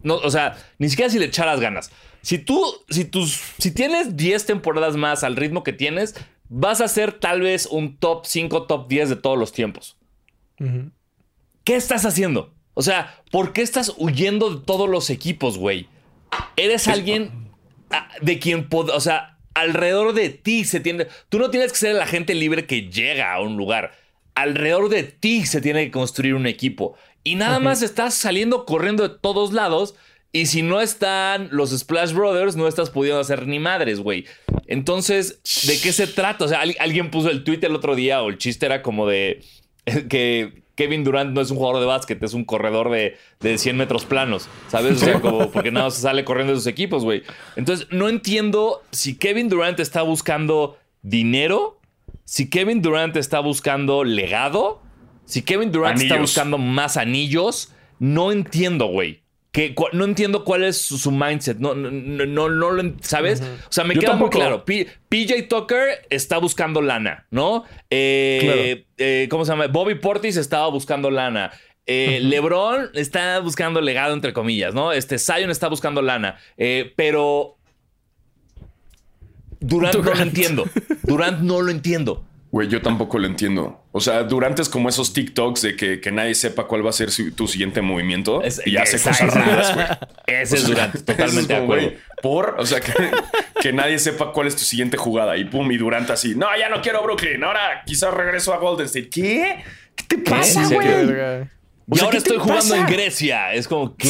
no, 0.02 0.16
o 0.16 0.30
sea, 0.30 0.56
ni 0.78 0.88
siquiera 0.88 1.10
si 1.10 1.18
le 1.18 1.26
echaras 1.26 1.60
ganas. 1.60 1.90
Si 2.22 2.38
tú, 2.38 2.64
si 2.88 3.04
tus, 3.04 3.40
si 3.58 3.70
tienes 3.72 4.16
10 4.16 4.46
temporadas 4.46 4.96
más 4.96 5.24
al 5.24 5.36
ritmo 5.36 5.62
que 5.62 5.72
tienes, 5.72 6.14
vas 6.54 6.82
a 6.82 6.88
ser 6.88 7.12
tal 7.14 7.40
vez 7.40 7.66
un 7.66 7.96
top 7.96 8.26
5, 8.26 8.64
top 8.64 8.86
10 8.86 9.08
de 9.08 9.16
todos 9.16 9.38
los 9.38 9.52
tiempos. 9.52 9.96
¿Qué 11.64 11.76
estás 11.76 12.04
haciendo? 12.04 12.52
O 12.74 12.82
sea, 12.82 13.22
¿por 13.30 13.52
qué 13.52 13.62
estás 13.62 13.94
huyendo 13.96 14.54
de 14.54 14.64
todos 14.64 14.88
los 14.88 15.08
equipos, 15.08 15.56
güey? 15.56 15.88
Eres 16.56 16.88
alguien 16.88 17.50
ah, 17.90 18.08
de 18.20 18.38
quien, 18.38 18.68
o 18.70 19.00
sea, 19.00 19.38
alrededor 19.54 20.12
de 20.12 20.28
ti 20.28 20.64
se 20.64 20.80
tiene, 20.80 21.08
tú 21.30 21.38
no 21.38 21.50
tienes 21.50 21.72
que 21.72 21.78
ser 21.78 21.90
el 21.92 22.02
agente 22.02 22.34
libre 22.34 22.66
que 22.66 22.90
llega 22.90 23.32
a 23.32 23.40
un 23.40 23.56
lugar. 23.56 23.92
Alrededor 24.34 24.90
de 24.90 25.04
ti 25.04 25.46
se 25.46 25.62
tiene 25.62 25.86
que 25.86 25.90
construir 25.90 26.34
un 26.34 26.46
equipo. 26.46 26.96
Y 27.24 27.36
nada 27.36 27.60
más 27.60 27.82
estás 27.82 28.14
saliendo 28.14 28.66
corriendo 28.66 29.08
de 29.08 29.16
todos 29.18 29.52
lados. 29.52 29.94
Y 30.32 30.46
si 30.46 30.62
no 30.62 30.80
están 30.80 31.48
los 31.50 31.70
Splash 31.70 32.12
Brothers, 32.12 32.56
no 32.56 32.68
estás 32.68 32.90
pudiendo 32.90 33.20
hacer 33.20 33.46
ni 33.46 33.58
madres, 33.58 34.00
güey. 34.00 34.26
Entonces, 34.72 35.40
¿de 35.66 35.78
qué 35.80 35.92
se 35.92 36.06
trata? 36.06 36.44
O 36.46 36.48
sea, 36.48 36.60
al- 36.60 36.76
alguien 36.80 37.10
puso 37.10 37.28
el 37.30 37.44
tweet 37.44 37.60
el 37.62 37.74
otro 37.74 37.94
día 37.94 38.22
o 38.22 38.30
el 38.30 38.38
chiste 38.38 38.66
era 38.66 38.82
como 38.82 39.06
de 39.06 39.42
que 40.08 40.62
Kevin 40.74 41.04
Durant 41.04 41.32
no 41.34 41.40
es 41.42 41.50
un 41.50 41.58
jugador 41.58 41.80
de 41.80 41.86
básquet, 41.86 42.22
es 42.22 42.32
un 42.32 42.44
corredor 42.44 42.90
de, 42.90 43.16
de 43.40 43.58
100 43.58 43.76
metros 43.76 44.04
planos, 44.06 44.48
¿sabes? 44.68 45.02
O 45.02 45.04
sea, 45.04 45.20
como 45.20 45.50
porque 45.52 45.70
nada 45.70 45.86
más 45.86 45.94
sale 45.96 46.24
corriendo 46.24 46.52
de 46.54 46.58
sus 46.58 46.66
equipos, 46.66 47.04
güey. 47.04 47.22
Entonces, 47.56 47.86
no 47.90 48.08
entiendo 48.08 48.82
si 48.90 49.16
Kevin 49.16 49.48
Durant 49.50 49.78
está 49.80 50.00
buscando 50.02 50.78
dinero, 51.02 51.78
si 52.24 52.48
Kevin 52.48 52.80
Durant 52.80 53.16
está 53.16 53.40
buscando 53.40 54.04
legado, 54.04 54.80
si 55.26 55.42
Kevin 55.42 55.70
Durant 55.72 55.98
está 56.00 56.14
buscando 56.22 56.56
más 56.58 56.96
anillos, 56.96 57.72
no 57.98 58.32
entiendo, 58.32 58.86
güey. 58.86 59.21
Que, 59.52 59.74
no 59.92 60.04
entiendo 60.06 60.44
cuál 60.44 60.64
es 60.64 60.78
su, 60.78 60.96
su 60.96 61.12
mindset. 61.12 61.58
No, 61.58 61.74
no, 61.74 61.90
no, 61.90 62.48
lo 62.48 62.94
¿Sabes? 63.02 63.42
O 63.42 63.44
sea, 63.72 63.84
me 63.84 63.94
Yo 63.94 64.00
queda 64.00 64.12
muy 64.14 64.20
tampoco. 64.30 64.38
claro. 64.38 64.64
P- 64.64 64.88
PJ 65.10 65.42
Tucker 65.42 66.06
está 66.08 66.38
buscando 66.38 66.80
lana, 66.80 67.26
¿no? 67.30 67.64
Eh, 67.90 68.86
eh, 68.96 69.26
¿Cómo 69.30 69.44
se 69.44 69.52
llama? 69.52 69.66
Bobby 69.66 69.96
Portis 69.96 70.38
estaba 70.38 70.68
buscando 70.68 71.10
lana. 71.10 71.52
Eh, 71.84 72.20
LeBron 72.22 72.92
está 72.94 73.40
buscando 73.40 73.82
legado, 73.82 74.14
entre 74.14 74.32
comillas, 74.32 74.72
¿no? 74.72 74.90
Este 74.92 75.18
Zion 75.18 75.50
está 75.50 75.68
buscando 75.68 76.00
lana. 76.00 76.38
Pero. 76.96 77.58
Durant, 79.60 79.94
no 79.94 80.02
lo 80.14 80.22
entiendo. 80.22 80.64
Durant 81.02 81.40
no 81.40 81.60
lo 81.60 81.70
entiendo. 81.70 82.24
Güey, 82.52 82.68
yo 82.68 82.82
tampoco 82.82 83.18
lo 83.18 83.26
entiendo. 83.26 83.82
O 83.92 84.00
sea, 84.00 84.24
Durant 84.24 84.58
es 84.60 84.68
como 84.68 84.90
esos 84.90 85.14
TikToks 85.14 85.62
de 85.62 85.74
que, 85.74 86.00
que 86.02 86.12
nadie 86.12 86.34
sepa 86.34 86.66
cuál 86.66 86.84
va 86.84 86.90
a 86.90 86.92
ser 86.92 87.10
su- 87.10 87.32
tu 87.32 87.48
siguiente 87.48 87.80
movimiento 87.80 88.42
Es- 88.42 88.60
y 88.66 88.76
hace 88.76 88.96
exacto. 88.98 89.24
cosas 89.26 89.46
raras, 89.48 89.74
güey. 89.74 89.86
Ese 90.42 90.56
es 90.56 90.66
Durant, 90.66 90.94
Eso 90.94 91.04
totalmente 91.06 91.40
es 91.40 91.48
de 91.48 91.54
como, 91.54 91.72
acuerdo. 91.72 91.92
por, 92.22 92.56
o 92.58 92.66
sea, 92.66 92.80
que, 92.80 92.92
que 93.60 93.72
nadie 93.72 93.98
sepa 93.98 94.32
cuál 94.32 94.48
es 94.48 94.54
tu 94.56 94.64
siguiente 94.64 94.98
jugada. 94.98 95.38
Y 95.38 95.46
pum, 95.46 95.72
y 95.72 95.78
Durant 95.78 96.10
así, 96.10 96.34
no, 96.34 96.46
ya 96.58 96.68
no 96.68 96.82
quiero 96.82 97.02
Brooklyn, 97.02 97.42
ahora 97.42 97.82
quizás 97.86 98.12
regreso 98.12 98.52
a 98.52 98.58
Golden 98.58 98.84
State. 98.84 99.08
¿Qué? 99.08 99.64
¿Qué 99.96 100.04
te 100.04 100.18
pasa, 100.18 100.62
¿En 100.64 100.74
güey? 100.74 100.88
O 100.88 101.94
y 101.94 101.96
sea, 101.96 102.04
ahora 102.06 102.10
¿qué 102.10 102.10
te 102.10 102.16
estoy 102.18 102.38
jugando 102.38 102.74
en? 102.74 102.86
Grecia. 102.86 103.54
Es 103.54 103.66
como 103.66 103.96
que. 103.96 104.08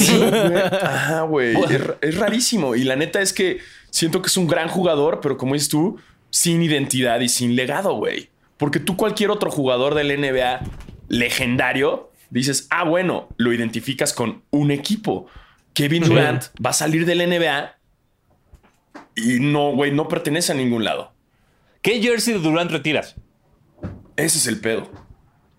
Ajá, 0.82 1.22
güey. 1.22 1.54
Es, 1.70 1.80
es 2.00 2.18
rarísimo. 2.18 2.74
Y 2.74 2.82
la 2.84 2.96
neta 2.96 3.20
es 3.20 3.32
que 3.32 3.58
siento 3.90 4.20
que 4.20 4.26
es 4.28 4.36
un 4.36 4.46
gran 4.48 4.68
jugador, 4.68 5.20
pero 5.22 5.36
como 5.38 5.54
dices 5.54 5.68
tú, 5.68 5.98
sin 6.32 6.62
identidad 6.62 7.20
y 7.20 7.28
sin 7.28 7.54
legado, 7.54 7.94
güey. 7.94 8.30
Porque 8.56 8.80
tú, 8.80 8.96
cualquier 8.96 9.30
otro 9.30 9.50
jugador 9.50 9.94
del 9.94 10.20
NBA 10.20 10.62
legendario, 11.08 12.10
dices, 12.30 12.66
ah, 12.70 12.84
bueno, 12.84 13.28
lo 13.36 13.52
identificas 13.52 14.12
con 14.12 14.42
un 14.50 14.70
equipo. 14.70 15.26
Kevin 15.74 16.04
Durant 16.04 16.44
va 16.64 16.70
a 16.70 16.72
salir 16.72 17.06
del 17.06 17.28
NBA 17.28 17.76
y 19.14 19.40
no, 19.40 19.72
güey, 19.72 19.92
no 19.92 20.08
pertenece 20.08 20.52
a 20.52 20.54
ningún 20.54 20.84
lado. 20.84 21.12
¿Qué 21.82 22.00
jersey 22.02 22.34
de 22.34 22.40
Durant 22.40 22.70
retiras? 22.70 23.14
Ese 24.16 24.38
es 24.38 24.46
el 24.46 24.60
pedo. 24.60 24.90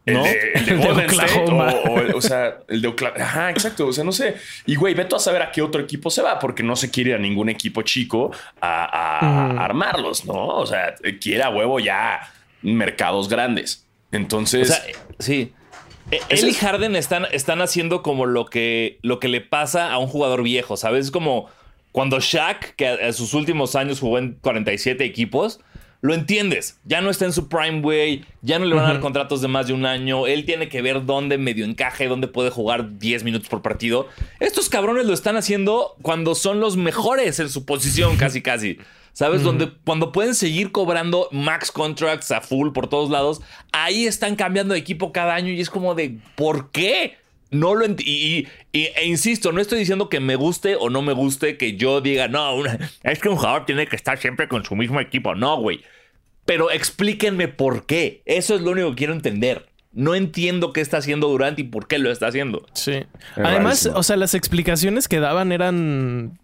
El, 0.06 0.14
¿No? 0.16 0.24
de, 0.24 0.52
el 0.56 0.66
de 0.66 0.72
El 0.74 0.80
de 0.82 0.86
Golden 0.88 1.10
State. 1.10 1.34
O, 1.52 1.56
o- 1.94 2.18
o 2.18 2.22
sea, 2.22 2.58
el 2.68 2.82
de 2.82 2.88
Oklahoma. 2.90 3.24
Ajá, 3.24 3.50
exacto. 3.52 3.88
O 3.88 3.94
sea, 3.94 4.04
no 4.04 4.12
sé. 4.12 4.36
Y 4.66 4.76
güey, 4.76 4.94
ve 4.94 5.06
tú 5.06 5.16
a 5.16 5.20
saber 5.20 5.42
a 5.42 5.52
qué 5.52 5.62
otro 5.62 5.82
equipo 5.82 6.10
se 6.10 6.22
va, 6.22 6.40
porque 6.40 6.62
no 6.64 6.76
se 6.76 6.92
quiere 6.92 7.12
ir 7.12 7.16
a 7.16 7.20
ningún 7.20 7.50
equipo 7.50 7.82
chico 7.84 8.32
a, 8.62 9.64
armarlos, 9.64 10.26
¿no? 10.26 10.48
O 10.48 10.66
sea, 10.66 10.96
quiere 11.22 11.44
a 11.44 11.50
huevo 11.50 11.80
ya 11.80 12.20
mercados 12.62 13.30
grandes. 13.30 13.86
Entonces. 14.12 14.70
O 14.70 14.74
sea, 14.74 14.84
sí. 15.20 15.54
E- 16.12 16.20
Él 16.30 16.50
y 16.50 16.54
Harden 16.54 16.96
están, 16.96 17.26
están 17.32 17.62
haciendo 17.62 18.04
como 18.04 18.26
lo 18.26 18.46
que, 18.46 19.00
lo 19.02 19.20
que 19.20 19.30
le 19.30 19.42
pasa 19.42 19.92
a 19.92 19.98
un 20.00 20.08
jugador 20.08 20.44
viejo, 20.44 20.76
¿sabes? 20.76 21.06
Es 21.06 21.12
como 21.12 21.50
cuando 21.94 22.20
Shaq, 22.20 22.76
que 22.76 22.88
a, 22.88 23.08
a 23.08 23.14
sus 23.14 23.34
últimos 23.34 23.76
años 23.76 24.00
jugó 24.02 24.18
en 24.18 24.34
47 24.42 25.04
equipos, 25.06 25.60
lo 26.04 26.14
entiendes. 26.14 26.82
Ya 26.84 27.00
no 27.00 27.10
está 27.10 27.24
en 27.24 27.32
su 27.32 27.48
prime, 27.48 27.80
güey. 27.80 28.26
Ya 28.42 28.60
no 28.60 28.66
le 28.66 28.76
van 28.76 28.84
a 28.84 28.90
dar 28.90 29.00
contratos 29.00 29.42
de 29.42 29.48
más 29.48 29.68
de 29.68 29.74
un 29.74 29.86
año. 29.86 30.28
Él 30.28 30.46
tiene 30.46 30.68
que 30.68 30.82
ver 30.82 31.06
dónde 31.06 31.38
medio 31.38 31.64
encaje, 31.64 32.10
dónde 32.10 32.28
puede 32.28 32.50
jugar 32.50 33.00
10 33.00 33.24
minutos 33.24 33.48
por 33.48 33.62
partido. 33.62 34.10
Estos 34.42 34.68
cabrones 34.68 35.06
lo 35.06 35.14
están 35.14 35.38
haciendo 35.38 35.96
cuando 36.02 36.36
son 36.36 36.60
los 36.60 36.76
mejores 36.76 37.40
en 37.40 37.50
su 37.50 37.64
posición, 37.66 38.18
casi, 38.18 38.42
casi. 38.42 38.80
¿Sabes? 39.14 39.44
Donde 39.44 39.72
cuando 39.86 40.12
pueden 40.12 40.36
seguir 40.36 40.74
cobrando 40.74 41.30
max 41.32 41.72
contracts 41.72 42.32
a 42.32 42.42
full 42.42 42.74
por 42.74 42.90
todos 42.90 43.10
lados, 43.10 43.42
ahí 43.72 44.06
están 44.06 44.36
cambiando 44.36 44.74
de 44.74 44.82
equipo 44.82 45.14
cada 45.14 45.36
año 45.36 45.54
y 45.54 45.62
es 45.62 45.70
como 45.70 45.96
de, 45.96 46.18
¿por 46.36 46.70
qué? 46.72 47.16
No 47.54 47.76
lo 47.76 47.86
ent- 47.86 48.02
y, 48.06 48.48
e 48.74 49.06
insisto, 49.06 49.52
no 49.52 49.62
estoy 49.62 49.80
diciendo 49.80 50.10
que 50.10 50.20
me 50.20 50.36
guste 50.36 50.76
o 50.76 50.90
no 50.90 51.02
me 51.02 51.14
guste 51.14 51.58
que 51.58 51.76
yo 51.78 52.02
diga, 52.02 52.28
no, 52.28 52.56
una- 52.56 52.78
es 53.04 53.20
que 53.20 53.30
un 53.30 53.36
jugador 53.38 53.66
tiene 53.66 53.88
que 53.88 53.96
estar 53.96 54.18
siempre 54.18 54.48
con 54.48 54.66
su 54.66 54.76
mismo 54.76 55.00
equipo. 55.00 55.36
No, 55.36 55.58
güey. 55.58 55.82
Pero 56.46 56.72
explíquenme 56.72 57.48
por 57.48 57.86
qué. 57.86 58.22
Eso 58.26 58.56
es 58.56 58.62
lo 58.62 58.72
único 58.72 58.90
que 58.90 58.96
quiero 58.96 59.14
entender. 59.14 59.68
No 59.96 60.16
entiendo 60.16 60.74
qué 60.74 60.82
está 60.82 60.98
haciendo 60.98 61.28
Durant 61.28 61.60
y 61.60 61.64
por 61.64 61.88
qué 61.88 62.00
lo 62.00 62.12
está 62.12 62.26
haciendo. 62.28 62.66
Sí. 62.74 63.04
Además, 63.36 63.64
rarísimo. 63.84 63.96
o 63.98 64.04
sea, 64.04 64.18
las 64.18 64.34
explicaciones 64.34 65.08
que 65.08 65.20
daban 65.20 65.52
eran. 65.52 66.40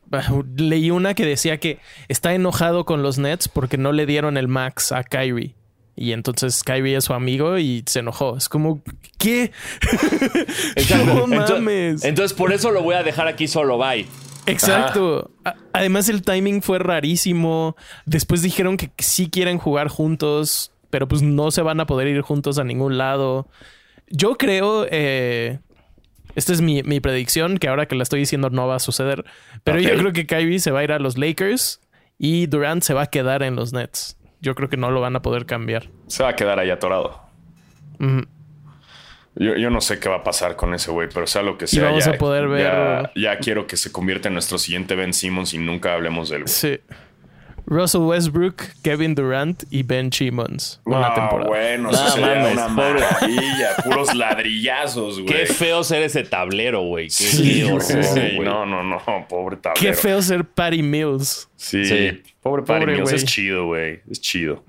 Leí 0.56 0.91
una 0.91 1.15
que 1.15 1.26
decía 1.26 1.60
que 1.60 1.80
está 2.10 2.34
enojado 2.36 2.86
con 2.86 3.02
los 3.02 3.17
Nets 3.17 3.48
porque 3.48 3.78
no 3.78 3.91
le 3.91 4.06
dieron 4.06 4.38
el 4.38 4.48
max 4.48 4.91
a 4.91 5.04
Kyrie. 5.04 5.56
Y 6.01 6.13
entonces 6.13 6.63
Kyrie 6.63 6.95
es 6.95 7.03
su 7.03 7.13
amigo 7.13 7.57
y 7.57 7.83
se 7.85 7.99
enojó. 7.99 8.38
Es 8.38 8.47
como, 8.47 8.81
¿qué? 9.17 9.51
no 11.05 11.27
mames. 11.27 12.05
Entonces, 12.05 12.31
por 12.31 12.53
eso 12.53 12.71
lo 12.71 12.81
voy 12.81 12.95
a 12.95 13.03
dejar 13.03 13.27
aquí 13.27 13.49
solo. 13.49 13.77
Bye. 13.77 14.07
Exacto. 14.45 15.29
Además, 15.73 16.07
el 16.07 16.21
timing 16.21 16.62
fue 16.62 16.79
rarísimo. 16.79 17.75
Después 18.05 18.41
dijeron 18.41 18.77
que 18.77 18.91
sí 18.99 19.29
quieren 19.29 19.57
jugar 19.57 19.89
juntos, 19.89 20.71
pero 20.89 21.05
pues 21.09 21.21
no 21.21 21.51
se 21.51 21.63
van 21.63 21.81
a 21.81 21.85
poder 21.85 22.07
ir 22.07 22.21
juntos 22.21 22.59
a 22.59 22.63
ningún 22.63 22.97
lado. 22.97 23.49
Yo 24.07 24.38
creo, 24.38 24.88
eh, 24.89 25.59
esta 26.35 26.53
es 26.53 26.62
mi, 26.62 26.81
mi 26.81 27.01
predicción, 27.01 27.57
que 27.57 27.67
ahora 27.67 27.88
que 27.89 27.95
la 27.95 28.03
estoy 28.03 28.21
diciendo 28.21 28.49
no 28.49 28.67
va 28.67 28.75
a 28.75 28.79
suceder, 28.79 29.25
pero 29.65 29.81
yo 29.81 29.89
creo 29.97 30.13
que 30.13 30.25
Kyrie 30.25 30.59
se 30.59 30.71
va 30.71 30.79
a 30.79 30.83
ir 30.85 30.93
a 30.93 30.99
los 30.99 31.17
Lakers 31.17 31.81
y 32.17 32.47
Durant 32.47 32.83
se 32.83 32.93
va 32.93 33.01
a 33.01 33.07
quedar 33.07 33.43
en 33.43 33.57
los 33.57 33.73
Nets. 33.73 34.15
Yo 34.41 34.56
creo 34.56 34.69
que 34.69 34.78
no 34.78 34.89
lo 34.91 35.02
van 35.02 35.15
a 35.15 35.21
poder 35.21 35.45
cambiar. 35.45 35.89
se 36.08 36.23
va 36.23 36.30
a 36.30 36.36
quedar 36.36 36.60
ahí 36.60 36.69
atorado. 36.69 37.21
Yo, 39.36 39.56
yo 39.56 39.69
no 39.69 39.80
sé 39.82 39.99
qué 39.99 40.10
va 40.10 40.17
a 40.17 40.23
pasar 40.23 40.56
con 40.56 40.73
ese 40.73 40.91
güey, 40.91 41.08
pero 41.13 41.28
sea 41.28 41.41
lo 41.43 41.58
que 41.58 41.67
sea. 41.67 41.86
vamos 41.86 42.06
ya, 42.06 42.12
a 42.12 42.17
poder 42.17 42.47
ver- 42.47 42.63
Ya, 42.63 43.12
ya 43.15 43.38
quiero 43.39 43.67
que 43.67 43.78
se 43.78 43.91
convierta 43.91 44.28
en 44.28 44.34
nuestro 44.34 44.58
siguiente 44.58 44.95
Ben 44.95 45.13
Simmons 45.13 45.54
y 45.54 45.58
nunca 45.60 45.93
hablemos 45.93 46.30
de 46.30 46.38
él. 46.38 46.43
güey. 46.43 46.54
Sí. 46.54 46.80
Russell 47.65 48.02
Westbrook, 48.02 48.63
Kevin 48.84 49.15
Durant 49.15 49.63
y 49.69 49.84
Ben 49.84 50.12
Simmons. 50.12 50.82
Una 50.86 51.10
No, 51.10 51.13
temporada. 51.13 51.50
Bueno, 51.50 51.89
eso 51.91 52.10
sería 52.10 52.36
mames, 52.36 52.54
una 52.54 52.67
maravilla. 52.67 53.76
Puros 53.84 54.13
ladrillazos, 54.15 55.22
güey. 55.22 55.26
Qué 55.34 55.45
feo 55.45 55.84
ser 55.84 56.04
ese 56.04 56.24
tablero, 56.24 56.82
güey. 56.82 57.06
Qué, 57.08 57.12
Sí, 57.13 57.62
güey. 57.63 57.74
horror, 57.74 58.06
güey. 58.13 58.39
No, 58.39 58.65
no, 58.65 58.84
no. 58.84 59.00
Pobre 59.28 59.58
tablero. 59.58 59.80
Qué 59.80 59.93
feo 59.93 60.22
ser 60.22 60.45
Patty 60.45 60.82
Mills. 60.84 61.50
Sí. 61.56 61.86
Sí. 61.86 62.24
Pobre 62.41 62.63
Patty 62.63 62.80
Pobre 62.82 62.93
Mills. 62.95 63.04
güey. 63.10 63.15
Es 63.15 63.26
chido, 63.26 63.65
güey. 63.65 64.00
Es 64.10 64.22
chido. 64.22 64.63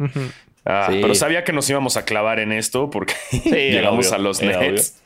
Ah, 0.65 0.89
Sí. 0.91 0.99
Pero 1.01 1.15
sabía 1.15 1.43
que 1.45 1.53
nos 1.53 1.69
íbamos 1.71 1.97
a 1.97 2.05
clavar 2.05 2.39
en 2.39 2.53
esto 2.53 2.91
porque 2.91 3.15
llegamos 3.45 4.07
obvio, 4.09 4.15
a 4.17 4.19
los 4.19 4.43
Nets. 4.43 5.03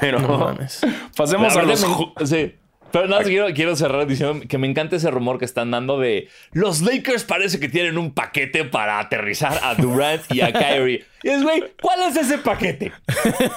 Pero 0.00 0.18
No 0.20 0.38
mames. 0.38 0.80
pasemos 1.16 1.54
La 1.54 1.62
a 1.62 1.64
los... 1.64 1.86
sí. 2.24 2.54
Pero 2.90 3.06
nada, 3.06 3.22
quiero, 3.22 3.46
quiero 3.54 3.76
cerrar 3.76 4.06
diciendo 4.06 4.42
que 4.48 4.56
me 4.56 4.66
encanta 4.66 4.96
ese 4.96 5.10
rumor 5.10 5.38
que 5.38 5.44
están 5.44 5.70
dando 5.70 5.98
de 5.98 6.28
los 6.52 6.80
Lakers 6.80 7.24
parece 7.24 7.60
que 7.60 7.68
tienen 7.68 7.98
un 7.98 8.12
paquete 8.14 8.64
para 8.64 8.98
aterrizar 8.98 9.60
a 9.62 9.74
Durant 9.74 10.22
y 10.32 10.40
a 10.40 10.52
Kyrie. 10.52 11.04
Y 11.22 11.28
es, 11.28 11.42
güey, 11.42 11.64
¿cuál 11.82 12.00
es 12.08 12.16
ese 12.16 12.38
paquete? 12.38 12.92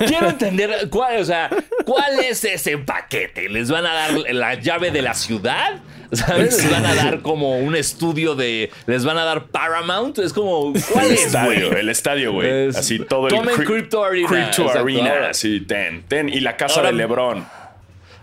Quiero 0.07 0.29
entender 0.29 0.89
cuál, 0.89 1.21
o 1.21 1.25
sea, 1.25 1.49
¿cuál 1.85 2.19
es 2.19 2.43
ese 2.43 2.77
paquete? 2.79 3.47
¿Les 3.49 3.69
van 3.71 3.85
a 3.85 3.93
dar 3.93 4.11
la 4.31 4.55
llave 4.55 4.91
de 4.91 5.01
la 5.01 5.13
ciudad? 5.13 5.79
¿Sabes? 6.11 6.57
¿Les 6.63 6.69
van 6.71 6.85
a 6.85 6.93
dar 6.95 7.21
como 7.21 7.57
un 7.59 7.73
estudio 7.75 8.35
de... 8.35 8.69
¿Les 8.85 9.05
van 9.05 9.17
a 9.17 9.23
dar 9.23 9.45
Paramount? 9.45 10.17
Es 10.19 10.33
como, 10.33 10.73
¿cuál 10.91 11.05
El 11.05 11.11
es, 11.13 11.27
estadio, 11.27 11.71
el 11.71 11.87
estadio, 11.87 12.33
güey. 12.33 12.67
Así 12.67 12.99
todo 12.99 13.27
el 13.29 13.33
Tomen 13.35 13.55
Crypto 13.55 14.03
Arena. 14.03 14.27
Crypto 14.27 14.69
Arena, 14.69 15.29
así, 15.29 15.61
ten, 15.61 16.03
ten. 16.09 16.27
Y 16.27 16.41
la 16.41 16.57
casa 16.57 16.81
Ahora- 16.81 16.89
de 16.91 16.97
LeBron. 16.97 17.60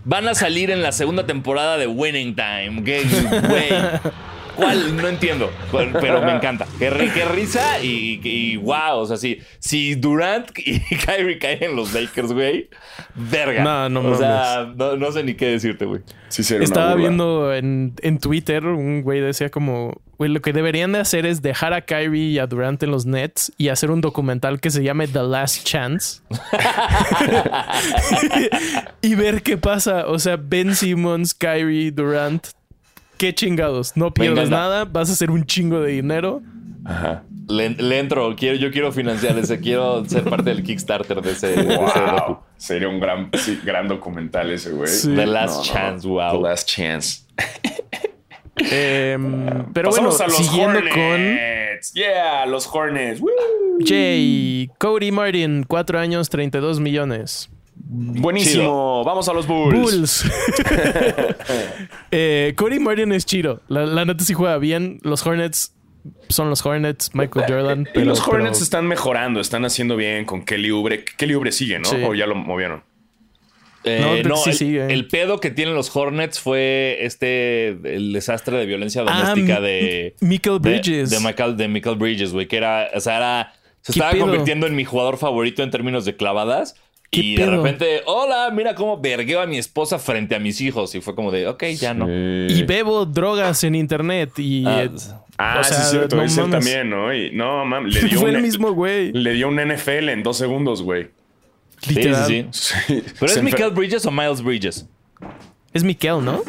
Van 0.08 0.26
a 0.26 0.34
salir 0.34 0.70
en 0.70 0.82
la 0.82 0.90
segunda 0.92 1.26
temporada 1.26 1.76
de 1.76 1.86
Winning 1.86 2.34
Time. 2.34 2.82
¿Qué, 2.82 3.02
güey? 3.46 3.68
¿Cuál? 4.58 4.96
No 4.96 5.06
entiendo. 5.06 5.50
Pero 5.70 6.00
pero 6.00 6.22
me 6.22 6.32
encanta. 6.32 6.66
Qué, 6.80 6.90
qué 7.14 7.24
risa 7.26 7.80
y, 7.80 8.20
y 8.24 8.56
wow. 8.56 8.96
O 8.96 9.06
sea, 9.06 9.16
si, 9.16 9.38
si 9.60 9.94
Durant 9.94 10.50
y 10.58 10.80
Kyrie 10.80 11.38
caen 11.38 11.62
en 11.62 11.76
los 11.76 11.94
Lakers, 11.94 12.32
güey, 12.32 12.68
verga. 13.14 13.62
No, 13.62 13.88
no 13.88 14.00
O 14.10 14.16
sea, 14.16 14.72
no, 14.74 14.96
no 14.96 15.12
sé 15.12 15.22
ni 15.22 15.34
qué 15.34 15.46
decirte, 15.46 15.84
güey. 15.84 16.02
Sí, 16.28 16.42
Estaba 16.56 16.94
viendo 16.94 17.54
en, 17.54 17.94
en 18.02 18.18
Twitter, 18.18 18.66
un 18.66 19.00
güey 19.02 19.20
decía 19.20 19.48
como, 19.48 20.02
güey, 20.18 20.30
lo 20.30 20.42
que 20.42 20.52
deberían 20.52 20.92
de 20.92 20.98
hacer 20.98 21.24
es 21.24 21.40
dejar 21.40 21.72
a 21.72 21.82
Kyrie 21.82 22.32
y 22.32 22.38
a 22.38 22.46
Durant 22.46 22.82
en 22.82 22.90
los 22.90 23.06
Nets 23.06 23.50
y 23.56 23.68
hacer 23.68 23.90
un 23.90 24.02
documental 24.02 24.60
que 24.60 24.70
se 24.70 24.82
llame 24.82 25.08
The 25.08 25.22
Last 25.22 25.64
Chance. 25.64 26.20
y 29.00 29.14
ver 29.14 29.42
qué 29.42 29.56
pasa. 29.56 30.06
O 30.06 30.18
sea, 30.18 30.36
Ben 30.36 30.74
Simmons, 30.74 31.32
Kyrie, 31.32 31.92
Durant. 31.92 32.48
Qué 33.18 33.34
chingados. 33.34 33.96
No 33.96 34.08
encanta. 34.08 34.44
nada, 34.46 34.84
vas 34.84 35.10
a 35.10 35.12
hacer 35.12 35.30
un 35.30 35.44
chingo 35.44 35.80
de 35.80 35.92
dinero. 35.92 36.40
Ajá. 36.84 37.24
Le, 37.48 37.70
le 37.70 37.98
entro. 37.98 38.34
Quiero, 38.36 38.56
yo 38.56 38.70
quiero 38.70 38.92
financiar 38.92 39.36
ese. 39.38 39.58
Quiero 39.60 40.04
ser 40.04 40.24
parte 40.24 40.50
del 40.50 40.62
Kickstarter 40.62 41.20
de 41.20 41.32
ese, 41.32 41.48
de 41.48 41.54
ese 41.54 41.64
docu. 41.64 41.84
Wow. 42.26 42.38
Sería 42.56 42.88
un 42.88 43.00
gran, 43.00 43.30
sí, 43.34 43.60
gran 43.64 43.88
documental 43.88 44.50
ese, 44.50 44.70
güey. 44.70 44.88
Sí. 44.88 45.14
The 45.14 45.26
Last 45.26 45.64
Chance, 45.64 46.06
wow. 46.06 46.32
The 46.42 46.48
Last 46.48 46.68
Chance. 46.68 47.22
Em, 48.70 49.72
pero 49.72 49.90
Pasamos 49.90 50.18
bueno, 50.18 50.24
a 50.24 50.36
los 50.36 50.46
siguiendo 50.46 50.78
Hornets. 50.78 51.92
Yeah, 51.94 52.46
los 52.46 52.66
Hornets. 52.66 53.20
Woo. 53.20 53.30
con 53.78 53.86
Jay, 53.86 54.70
Cody 54.78 55.12
Martin, 55.12 55.64
4 55.66 55.98
años, 55.98 56.28
32 56.28 56.80
millones. 56.80 57.50
Buenísimo. 57.90 58.62
Chido. 58.62 59.04
Vamos 59.04 59.28
a 59.28 59.32
los 59.32 59.46
Bulls. 59.46 59.78
Bulls. 59.80 60.24
eh, 62.10 62.52
Cody 62.56 62.78
Martin 62.78 63.12
es 63.12 63.24
chido. 63.24 63.62
La, 63.68 63.86
la 63.86 64.04
neta 64.04 64.24
sí 64.24 64.34
juega 64.34 64.58
bien. 64.58 64.98
Los 65.02 65.26
Hornets 65.26 65.74
son 66.28 66.50
los 66.50 66.64
Hornets, 66.64 67.10
Michael 67.14 67.46
Jordan. 67.48 67.88
y 67.94 68.00
los 68.00 68.20
Hornets 68.26 68.52
pero- 68.58 68.64
están 68.64 68.86
mejorando, 68.86 69.40
están 69.40 69.64
haciendo 69.64 69.96
bien 69.96 70.24
con 70.24 70.44
Kelly 70.44 70.70
Oubre. 70.70 71.04
Kelly 71.04 71.34
Oubre 71.34 71.52
sigue, 71.52 71.78
¿no? 71.78 71.88
Sí. 71.88 71.96
O 72.04 72.14
ya 72.14 72.26
lo 72.26 72.34
movieron. 72.34 72.82
Eh, 73.84 74.22
No, 74.24 74.30
no, 74.30 74.36
sí 74.36 74.50
el, 74.50 74.56
sigue. 74.56 74.92
el 74.92 75.06
pedo 75.08 75.40
que 75.40 75.50
tienen 75.50 75.74
los 75.74 75.94
Hornets 75.94 76.40
fue 76.40 76.98
este 77.00 77.68
el 77.68 78.12
desastre 78.12 78.58
de 78.58 78.66
violencia 78.66 79.04
Ah, 79.06 79.32
doméstica 79.32 79.60
de 79.60 80.14
Michael 80.20 80.58
Bridges. 80.58 81.10
de, 81.10 81.20
Michael 81.20 81.56
de 81.56 81.68
Michael 81.68 81.96
Bridges, 81.96 82.32
güey, 82.32 82.48
que 82.48 82.56
era, 82.56 82.88
o 82.94 83.00
sea, 83.00 83.16
era 83.16 83.52
se 83.82 83.92
¿Qué 83.92 83.98
estaba 84.00 84.10
pedo? 84.12 84.22
convirtiendo 84.22 84.66
en 84.66 84.74
mi 84.76 84.84
jugador 84.84 85.16
favorito 85.16 85.62
en 85.62 85.70
términos 85.70 86.04
de 86.04 86.16
clavadas 86.16 86.74
¿Qué 87.10 87.20
y 87.20 87.36
de 87.36 87.46
repente, 87.46 88.02
hola, 88.04 88.50
mira 88.52 88.74
cómo 88.74 89.00
vergueo 89.00 89.40
a 89.40 89.46
mi 89.46 89.56
esposa 89.56 89.98
frente 89.98 90.34
a 90.34 90.38
mis 90.38 90.60
hijos 90.60 90.94
y 90.94 91.00
fue 91.00 91.14
como 91.14 91.30
de, 91.30 91.46
ok, 91.46 91.64
ya 91.78 91.94
no. 91.94 92.06
Y 92.08 92.62
bebo 92.64 93.06
drogas 93.06 93.64
en 93.64 93.74
internet. 93.74 94.38
Y. 94.38 94.64
Ah, 94.66 94.82
eh, 94.84 94.90
Ah, 95.40 95.58
o 95.60 95.64
sea, 95.64 95.76
sí, 95.76 95.82
es 95.82 95.90
cierto. 95.90 96.16
no 96.16 96.50
también, 96.50 96.90
¿no? 96.90 97.14
Y, 97.14 97.30
no, 97.30 97.64
mames. 97.64 97.94
Le 97.94 98.00
dio 98.08 98.18
Fue 98.18 98.30
un, 98.30 98.36
el 98.36 98.42
mismo 98.42 98.72
güey. 98.72 99.12
Le 99.12 99.34
dio 99.34 99.46
un 99.48 99.54
NFL 99.56 100.08
en 100.08 100.24
dos 100.24 100.36
segundos, 100.36 100.82
güey. 100.82 101.10
Sí, 101.80 101.94
Literal. 101.94 102.26
sí, 102.26 102.46
sí. 102.50 102.74
Sí. 102.88 103.04
Pero 103.20 103.32
es 103.32 103.42
Michael 103.42 103.70
Bridges 103.70 104.04
o 104.04 104.10
Miles 104.10 104.42
Bridges? 104.42 104.86
Es 105.72 105.84
Mikel, 105.84 106.24
¿no? 106.24 106.42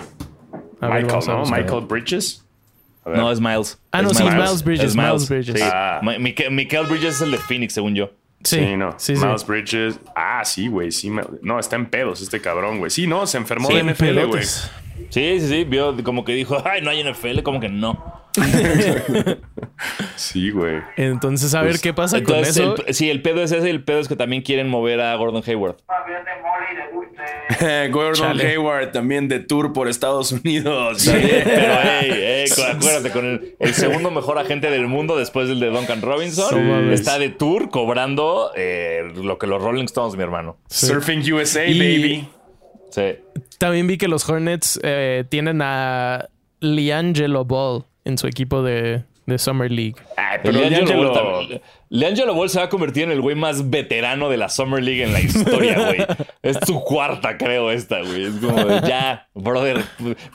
A 0.82 0.88
Michael, 0.89 1.19
¿no? 1.28 1.43
Michael 1.45 1.86
Bridges. 1.88 2.43
No, 3.06 3.32
es 3.32 3.39
Miles. 3.39 3.80
Ah, 3.91 4.02
no, 4.02 4.10
sí, 4.13 4.24
es 4.26 4.34
Miles 4.34 4.63
Bridges, 4.63 4.86
Es 4.86 4.95
Miles 4.95 5.30
Bridges. 5.30 5.56
Sí. 5.60 5.62
Ah. 5.72 6.00
Mi- 6.04 6.17
Michael, 6.17 6.52
Michael 6.52 6.88
Bridges 6.88 7.15
es 7.15 7.22
el 7.22 7.32
de 7.32 7.38
Phoenix, 7.38 7.74
según 7.74 7.93
yo. 7.93 8.12
Sí, 8.43 8.58
Sí, 8.58 8.78
no. 8.78 8.95
sí, 8.97 9.15
sí. 9.15 9.25
Miles 9.25 9.45
Bridges. 9.45 9.99
Ah, 10.15 10.43
sí, 10.45 10.67
güey. 10.67 10.91
Sí, 10.91 11.12
no, 11.41 11.60
está 11.60 11.75
en 11.75 11.88
pedos 11.88 12.21
este 12.21 12.39
cabrón, 12.41 12.80
güey. 12.80 12.89
Sí, 12.89 13.06
no, 13.06 13.28
se 13.28 13.38
enfermó 13.38 13.67
de 13.69 13.84
NFL, 13.84 14.25
güey. 14.28 14.43
Sí, 15.09 15.39
sí, 15.39 15.47
sí. 15.47 15.63
Vio 15.63 15.95
como 16.03 16.25
que 16.25 16.33
dijo, 16.33 16.57
ay, 16.65 16.81
no 16.81 16.89
hay 16.89 17.03
NFL, 17.03 17.41
como 17.43 17.59
que 17.59 17.69
no. 17.69 18.19
Sí, 20.15 20.51
güey. 20.51 20.81
Entonces, 20.97 21.53
a 21.55 21.62
ver 21.62 21.71
Pues, 21.71 21.81
qué 21.81 21.93
pasa 21.93 22.17
entonces, 22.17 22.57
con 22.62 22.73
eso. 22.73 22.83
el- 22.88 22.93
sí, 22.93 23.09
el 23.09 23.21
pedo 23.21 23.41
es 23.41 23.51
ese. 23.51 23.69
El 23.69 23.83
pedo 23.83 23.99
es 23.99 24.07
que 24.07 24.15
también 24.17 24.41
quieren 24.41 24.67
mover 24.69 24.99
a 25.01 25.15
Gordon 25.15 25.41
Hayward. 25.45 25.77
Gordon 27.91 28.13
Chale. 28.13 28.47
Hayward 28.51 28.91
también 28.91 29.27
de 29.27 29.39
tour 29.39 29.73
por 29.73 29.88
Estados 29.88 30.31
Unidos. 30.31 31.03
Pero, 31.12 31.73
hey, 31.83 32.09
hey, 32.12 32.45
cu- 32.55 32.62
acuérdate, 32.62 33.12
con 33.12 33.25
el, 33.25 33.55
el 33.59 33.73
segundo 33.73 34.12
mejor 34.12 34.38
agente 34.38 34.69
del 34.69 34.88
mundo 34.88 35.17
después 35.17 35.47
del 35.47 35.59
de 35.59 35.67
Duncan 35.69 36.01
Robinson, 36.01 36.49
Sí. 36.49 36.93
está 36.93 37.19
de 37.19 37.29
tour 37.29 37.69
cobrando 37.69 38.51
eh, 38.55 39.12
lo 39.15 39.38
que 39.38 39.47
los 39.47 39.62
Rolling 39.62 39.85
Stones, 39.85 40.15
mi 40.15 40.23
hermano. 40.23 40.57
Surfing 40.67 41.19
USA, 41.33 41.65
Y- 41.65 41.79
baby. 41.79 42.29
Sí. 42.89 43.15
También 43.58 43.88
vi 43.88 43.97
que 43.97 44.08
los 44.08 44.28
Hornets 44.30 44.80
eh, 44.84 45.23
tienen 45.30 45.62
a 45.62 46.28
Liangelo 46.60 47.45
Ball 47.45 47.84
en 48.06 48.17
su 48.17 48.28
equipo 48.28 48.63
de, 48.63 49.04
de 49.25 49.38
Summer 49.38 49.69
League. 49.71 49.95
Ay, 50.17 50.39
Pero 50.43 50.60
Leangelo 50.60 51.12
Ball, 51.12 51.13
también- 51.13 51.62
Leangelo 51.89 52.34
Ball 52.34 52.49
se 52.49 52.60
va 52.60 52.65
a 52.65 52.69
convertir 52.69 53.04
en 53.04 53.12
el 53.12 53.21
güey 53.21 53.36
más 53.36 53.69
veterano 53.69 54.30
de 54.30 54.38
la 54.38 54.49
Summer 54.49 54.82
League 54.84 55.04
en 55.04 55.13
la 55.13 55.21
historia, 55.21 55.75
güey. 55.86 55.97
es 56.41 56.58
su 56.65 56.80
cuarta, 56.84 57.38
creo, 57.38 57.71
esta, 57.71 57.99
güey. 58.02 58.25
Es 58.25 58.34
como 58.36 58.63
de, 58.65 58.88
ya, 58.88 59.28
brother, 59.34 59.82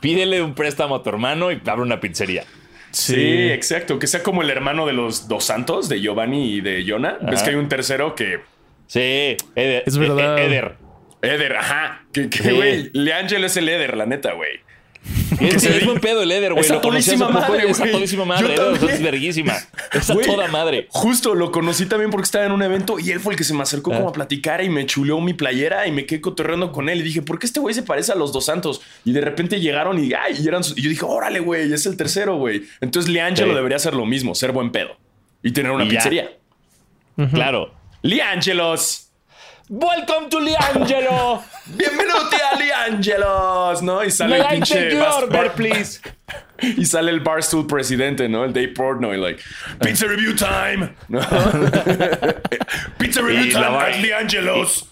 pídele 0.00 0.42
un 0.42 0.54
préstamo 0.54 0.96
a 0.96 1.02
tu 1.02 1.10
hermano 1.10 1.50
y 1.52 1.60
abre 1.66 1.82
una 1.82 2.00
pizzería. 2.00 2.44
Sí, 2.90 3.48
exacto. 3.50 3.98
Que 3.98 4.06
sea 4.06 4.22
como 4.22 4.42
el 4.42 4.50
hermano 4.50 4.86
de 4.86 4.92
los 4.92 5.26
dos 5.26 5.42
santos, 5.44 5.88
de 5.88 6.00
Giovanni 6.00 6.52
y 6.54 6.60
de 6.60 6.84
Jonah. 6.86 7.18
Ves 7.22 7.36
Ajá. 7.40 7.44
que 7.44 7.50
hay 7.50 7.56
un 7.56 7.68
tercero 7.68 8.14
que. 8.14 8.38
Sí, 8.86 9.36
Eder. 9.56 9.82
Es 9.84 9.98
verdad. 9.98 10.38
Eder. 10.38 10.76
Eder, 11.24 11.56
ajá. 11.56 12.04
Que, 12.12 12.28
Sí. 12.30 12.50
güey, 12.50 12.90
Leangelo 12.92 13.46
es 13.46 13.56
el 13.56 13.68
Eder, 13.68 13.96
la 13.96 14.06
neta, 14.06 14.32
güey. 14.32 14.60
Es, 15.38 15.62
es 15.64 15.84
buen 15.84 16.00
pedo 16.00 16.22
el 16.22 16.32
Eder, 16.32 16.52
güey. 16.52 16.64
Es 16.64 16.70
a 16.70 16.74
Lo 16.74 16.80
conocí 16.80 17.10
hace 17.10 17.18
todísima 17.18 17.28
madre, 17.40 17.68
Es 17.68 17.76
a 17.78 17.82
güey. 17.82 17.92
todísima 17.92 18.24
madre. 18.24 18.54
Eder 18.54 18.90
es 18.90 19.02
verguísima. 19.02 19.54
Es 19.92 20.08
a 20.08 20.14
Güey, 20.14 20.24
toda 20.26 20.48
madre. 20.48 20.86
Justo 20.88 21.34
lo 21.34 21.52
conocí 21.52 21.84
también 21.86 22.10
porque 22.10 22.24
estaba 22.24 22.46
en 22.46 22.52
un 22.52 22.62
evento 22.62 22.98
y 22.98 23.10
él 23.10 23.20
fue 23.20 23.34
el 23.34 23.36
que 23.38 23.44
se 23.44 23.52
me 23.52 23.62
acercó 23.62 23.92
Ah. 23.92 23.96
como 23.96 24.08
a 24.08 24.12
platicar 24.12 24.62
y 24.64 24.70
me 24.70 24.86
chuleó 24.86 25.20
mi 25.20 25.34
playera 25.34 25.86
y 25.86 25.92
me 25.92 26.06
quedé 26.06 26.22
cotorreando 26.22 26.72
con 26.72 26.88
él. 26.88 27.00
Y 27.00 27.02
dije, 27.02 27.20
¿por 27.20 27.38
qué 27.38 27.46
este 27.46 27.60
güey 27.60 27.74
se 27.74 27.82
parece 27.82 28.12
a 28.12 28.14
los 28.14 28.32
dos 28.32 28.46
santos? 28.46 28.80
Y 29.04 29.12
de 29.12 29.20
repente 29.20 29.60
llegaron 29.60 30.02
y, 30.02 30.14
ay, 30.14 30.36
y, 30.42 30.48
eran, 30.48 30.62
y 30.74 30.80
yo 30.82 30.88
dije, 30.88 31.04
órale, 31.04 31.40
güey, 31.40 31.70
es 31.72 31.84
el 31.84 31.96
tercero, 31.98 32.36
güey. 32.36 32.62
Entonces 32.80 33.10
Leangelo 33.12 33.50
Sí. 33.50 33.54
debería 33.56 33.76
hacer 33.76 33.92
lo 33.94 34.06
mismo, 34.06 34.34
ser 34.34 34.52
buen 34.52 34.72
pedo 34.72 34.96
y 35.42 35.52
tener 35.52 35.70
una 35.72 35.84
Y 35.84 35.90
pizzería. 35.90 36.30
Claro. 37.32 37.74
Leangelos. 38.02 39.03
Welcome 39.70 40.28
to 40.30 40.36
Liangelo. 40.38 41.42
Bienvenuti 41.74 42.36
a 42.36 42.56
Leangelos, 42.58 43.82
¿no? 43.82 44.02
Y 44.04 44.10
sale 44.10 44.30
May 44.30 44.40
el 44.40 44.46
I 44.46 44.48
pinche 44.60 44.74
take 44.74 44.90
your 44.92 45.02
Bas- 45.04 45.22
order, 45.22 45.30
Bar- 45.48 45.54
please? 45.54 46.00
y 46.62 46.84
sale 46.84 47.10
el 47.10 47.20
Barstool 47.20 47.66
presidente, 47.66 48.28
¿no? 48.28 48.44
El 48.44 48.52
Dave 48.52 48.74
Portnoy, 48.74 49.16
like 49.16 49.40
pizza 49.80 50.06
review 50.06 50.34
time, 50.36 50.94
¿no? 51.08 51.18
pizza 52.98 53.22
review 53.22 53.46
Y 53.46 53.52
time 53.52 53.64
at 53.76 53.94
Leangelos. 54.02 54.86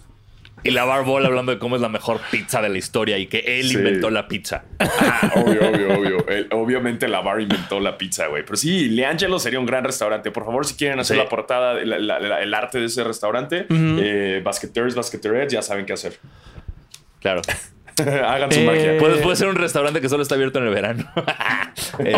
Y 0.65 0.71
la 0.71 0.85
Barbol 0.85 1.27
hablando 1.27 1.51
de 1.53 1.59
cómo 1.59 1.75
es 1.77 1.83
la 1.83 1.89
mejor 1.89 2.21
pizza 2.31 2.63
de 2.63 2.69
la 2.69 2.79
historia 2.79 3.19
y 3.19 3.27
que 3.27 3.39
él 3.59 3.69
Sí. 3.69 3.75
inventó 3.75 4.11
la 4.11 4.29
pizza. 4.29 4.65
Ah, 4.79 5.33
obvio, 5.35 5.69
obvio, 5.71 5.99
obvio. 5.99 6.29
El- 6.29 6.49
obviamente 6.53 7.09
la 7.09 7.21
bar 7.21 7.41
inventó 7.41 7.81
la 7.81 7.99
pizza, 7.99 8.29
güey. 8.29 8.45
Pero 8.45 8.57
sí, 8.57 8.89
Leangelo 8.89 9.39
sería 9.41 9.59
un 9.59 9.67
gran 9.67 9.83
restaurante. 9.83 10.31
Por 10.31 10.45
favor, 10.45 10.65
si 10.65 10.75
quieren 10.77 11.01
hacer 11.01 11.17
Sí. 11.17 11.23
la 11.23 11.29
portada, 11.29 11.75
la- 11.85 11.99
la- 11.99 12.21
la- 12.21 12.43
el 12.43 12.55
arte 12.55 12.79
de 12.79 12.87
ese 12.87 13.03
restaurante, 13.03 13.67
eh, 13.71 14.41
basqueters, 14.45 14.95
basqueterettes, 14.95 15.53
ya 15.53 15.63
saben 15.63 15.85
qué 15.85 15.95
hacer. 15.95 16.19
Claro. 17.21 17.43
Hagan 17.99 18.51
su 18.53 18.61
Eh, 18.61 18.65
magia. 18.65 18.99
Puede, 18.99 19.17
puede 19.17 19.37
ser 19.37 19.49
un 19.49 19.57
restaurante 19.57 20.01
que 20.01 20.09
solo 20.09 20.23
está 20.23 20.37
abierto 20.37 20.59
en 20.61 20.67
el 20.69 20.75
verano. 20.75 21.05
Eh, 21.99 22.15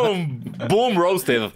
boom, 0.00 0.40
boom, 0.68 0.96
roasted. 0.96 1.50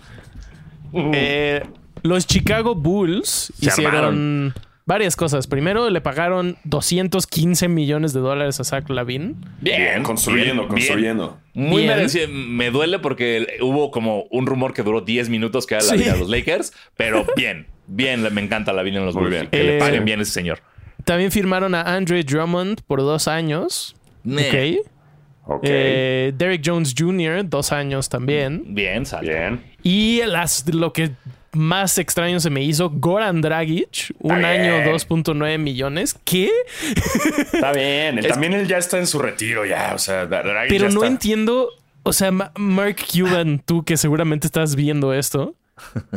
Eh, 0.92 1.62
los 2.02 2.26
Chicago 2.26 2.74
Bulls 2.74 3.52
Se 3.58 3.66
hicieron 3.66 4.52
varias 4.92 5.16
cosas. 5.16 5.46
Primero, 5.46 5.90
le 5.90 6.00
pagaron 6.00 6.56
215 6.64 7.68
millones 7.68 8.12
de 8.12 8.20
dólares 8.20 8.60
a 8.60 8.64
Zach 8.64 8.88
Lavin. 8.90 9.36
Bien, 9.60 10.02
construyendo, 10.02 10.62
bien, 10.62 10.68
construyendo. 10.68 11.38
Muy 11.54 11.82
Bien. 11.82 11.96
merecido. 11.96 12.28
Me 12.28 12.70
duele 12.70 12.98
porque 12.98 13.58
hubo 13.60 13.90
como 13.90 14.24
un 14.30 14.46
rumor 14.46 14.72
que 14.74 14.82
duró 14.82 15.00
10 15.00 15.28
minutos 15.28 15.66
que 15.66 15.74
era 15.74 15.84
la 15.84 15.90
Sí. 15.92 15.96
vida 15.98 16.12
de 16.14 16.18
los 16.20 16.28
Lakers, 16.30 16.72
pero 16.96 17.26
bien, 17.36 17.66
bien, 17.86 18.22
me 18.32 18.40
encanta 18.42 18.72
la 18.72 18.82
vida 18.82 18.98
en 18.98 19.06
los 19.06 19.14
Muy 19.14 19.30
bien. 19.30 19.48
Que 19.48 19.60
Eh, 19.60 19.64
le 19.64 19.78
paguen 19.78 20.04
bien 20.04 20.20
a 20.20 20.22
ese 20.22 20.32
señor. 20.32 20.60
También 21.04 21.32
firmaron 21.32 21.74
a 21.74 21.82
Andre 21.82 22.22
Drummond 22.22 22.82
por 22.86 23.00
dos 23.00 23.26
años. 23.28 23.96
Ok. 25.44 25.60
Eh, 25.64 26.32
Derek 26.36 26.62
Jones 26.64 26.94
Jr., 26.96 27.48
dos 27.48 27.72
años 27.72 28.08
también. 28.08 28.62
Bien, 28.68 29.04
sale. 29.04 29.28
bien. 29.32 29.64
Y 29.82 30.20
las, 30.26 30.64
lo 30.72 30.92
que 30.92 31.10
más 31.52 31.98
extraño 31.98 32.40
se 32.40 32.50
me 32.50 32.62
hizo, 32.62 32.90
Goran 32.90 33.40
Dragic, 33.42 34.14
un 34.20 34.36
Está 34.36 34.48
año 34.48 34.78
bien. 34.82 34.84
2.9 34.94 35.58
millones. 35.58 36.16
¿Qué? 36.24 36.50
Está 37.52 37.72
bien. 37.72 38.18
Él- 38.18 38.24
Es- 38.26 38.32
También 38.32 38.52
él 38.54 38.66
ya 38.66 38.78
está 38.78 38.98
en 38.98 39.06
su 39.06 39.18
retiro, 39.18 39.64
ya. 39.66 39.92
O 39.94 39.98
sea, 39.98 40.26
Draghi 40.26 40.68
Pero 40.68 40.88
ya 40.88 40.94
no 40.94 41.00
está. 41.02 41.06
entiendo. 41.08 41.68
O 42.04 42.12
sea, 42.12 42.30
Ma- 42.32 42.52
Mark 42.56 42.96
Cuban, 43.12 43.60
tú 43.64 43.84
que 43.84 43.96
seguramente 43.96 44.46
estás 44.46 44.74
viendo 44.74 45.12
esto, 45.12 45.54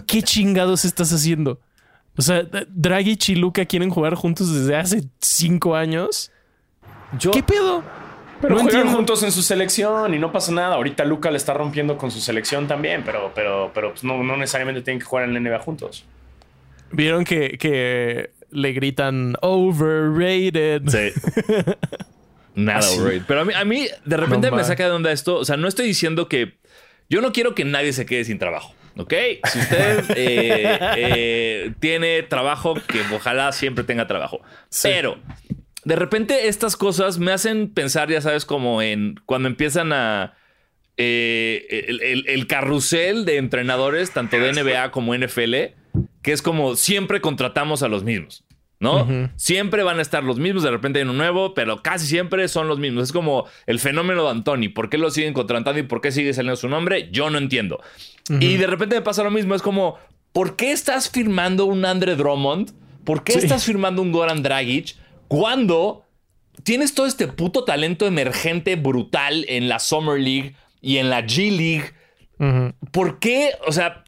¿qué 0.08 0.22
chingados 0.24 0.86
estás 0.86 1.12
haciendo? 1.12 1.60
O 2.18 2.22
sea, 2.22 2.44
Dragic 2.70 3.30
y 3.30 3.36
Luca 3.36 3.66
quieren 3.66 3.90
jugar 3.90 4.16
juntos 4.16 4.54
desde 4.54 4.76
hace 4.78 5.04
cinco 5.20 5.76
años. 5.76 6.32
Yo, 7.20 7.32
¿Qué 7.32 7.44
pedo? 7.44 7.84
Pero 8.42 8.56
no 8.56 8.62
juegan 8.62 8.80
entiendo. 8.82 8.98
juntos 8.98 9.24
en 9.24 9.32
su 9.32 9.42
selección 9.42 10.14
y 10.14 10.20
no 10.20 10.32
pasa 10.32 10.52
nada. 10.52 10.76
Ahorita 10.76 11.06
Luca 11.06 11.32
le 11.32 11.38
está 11.38 11.54
rompiendo 11.54 11.98
con 11.98 12.12
su 12.12 12.20
selección 12.20 12.68
también, 12.68 13.04
pero, 13.06 13.32
pero, 13.34 13.72
pero 13.74 13.92
pues 13.92 14.04
no, 14.04 14.24
no 14.24 14.38
necesariamente 14.38 14.82
tienen 14.82 15.00
que 15.00 15.06
jugar 15.06 15.26
en 15.26 15.34
la 15.34 15.40
NBA 15.40 15.60
juntos. 15.60 16.06
Vieron 16.92 17.24
que, 17.24 17.58
que 17.58 18.32
le 18.52 18.74
gritan 18.74 19.36
overrated. 19.42 20.84
Sí. 20.88 21.12
Nada, 22.56 22.80
Así. 22.80 23.00
overrated. 23.00 23.26
Pero 23.28 23.42
a 23.42 23.46
mí, 23.46 23.54
a 23.54 23.66
mí, 23.66 23.88
de 24.06 24.18
repente 24.18 24.50
No 24.50 24.58
me 24.58 24.64
saca 24.64 24.86
de 24.86 24.92
onda 24.92 25.12
esto. 25.12 25.38
O 25.38 25.46
sea, 25.46 25.58
no 25.58 25.68
estoy 25.68 25.88
diciendo 25.88 26.28
que. 26.28 26.58
Yo 27.10 27.22
no 27.22 27.32
quiero 27.34 27.54
que 27.54 27.66
nadie 27.66 27.94
se 27.94 28.06
quede 28.06 28.24
sin 28.24 28.40
trabajo. 28.40 28.74
¿Ok? 28.98 29.14
Si 29.52 29.60
usted 29.60 30.06
eh, 30.16 30.80
eh, 30.98 31.74
tiene 31.80 32.24
trabajo, 32.24 32.76
que 32.88 33.02
ojalá 33.14 33.52
siempre 33.52 33.84
tenga 33.84 34.08
trabajo. 34.08 34.42
Pero 34.82 35.18
de 35.86 35.96
repente 35.96 36.48
estas 36.48 36.76
cosas 36.76 37.18
me 37.20 37.32
hacen 37.32 37.70
pensar, 37.70 38.10
ya 38.10 38.20
sabes, 38.22 38.46
como 38.46 38.82
en 38.82 39.16
cuando 39.26 39.48
empiezan 39.48 39.94
a. 39.94 40.34
eh, 40.98 41.86
el, 41.90 42.02
el- 42.02 42.26
el 42.28 42.48
carrusel 42.48 43.26
de 43.26 43.38
entrenadores, 43.38 44.12
tanto 44.12 44.38
de 44.38 44.52
NBA 44.54 44.92
como 44.92 45.14
NFL, 45.16 45.54
que 46.22 46.32
es 46.32 46.42
como 46.42 46.76
siempre 46.76 47.22
contratamos 47.22 47.84
a 47.84 47.88
los 47.88 48.04
mismos. 48.04 48.44
¿no? 48.78 49.08
Siempre 49.38 49.84
van 49.84 50.00
a 50.00 50.02
estar 50.02 50.24
los 50.24 50.38
mismos, 50.38 50.62
de 50.62 50.70
repente 50.70 51.00
hay 51.00 51.04
uno 51.04 51.14
nuevo, 51.14 51.54
pero 51.54 51.82
casi 51.82 52.06
siempre 52.06 52.48
son 52.50 52.68
los 52.68 52.78
mismos. 52.78 53.06
Es 53.06 53.12
como 53.14 53.46
el 53.66 53.80
fenómeno 53.80 54.24
de 54.26 54.30
Anthony. 54.32 54.70
¿Por 54.76 54.90
qué 54.90 54.98
lo 54.98 55.10
siguen 55.10 55.34
contratando 55.34 55.80
y 55.80 55.84
por 55.84 56.02
qué 56.02 56.12
sigue 56.12 56.34
saliendo 56.34 56.58
su 56.58 56.68
nombre? 56.68 57.10
Yo 57.12 57.30
no 57.30 57.38
entiendo. 57.38 57.82
Y 58.30 58.58
de 58.58 58.68
repente 58.68 58.96
me 58.96 59.02
pasa 59.02 59.24
lo 59.24 59.32
mismo. 59.32 59.56
Es 59.56 59.62
como, 59.62 59.98
¿por 60.34 60.56
qué 60.56 60.72
estás 60.72 61.10
firmando 61.10 61.66
un 61.66 61.84
Andre 61.86 62.16
Drummond? 62.16 62.72
¿Por 63.06 63.24
qué 63.24 63.34
Sí. 63.34 63.40
estás 63.40 63.64
firmando 63.66 64.02
un 64.02 64.12
Goran 64.12 64.44
Dragic 64.44 64.96
cuando 65.28 66.06
tienes 66.64 66.94
todo 66.94 67.06
este 67.06 67.28
puto 67.28 67.64
talento 67.64 68.06
emergente 68.06 68.76
brutal 68.76 69.46
en 69.48 69.68
la 69.68 69.80
Summer 69.80 70.20
League 70.20 70.56
y 70.82 70.98
en 70.98 71.10
la 71.10 71.26
G 71.26 71.52
League? 71.56 71.92
Ujú. 72.40 72.74
¿Por 72.92 73.20
qué? 73.20 73.52
O 73.68 73.72
sea, 73.72 74.06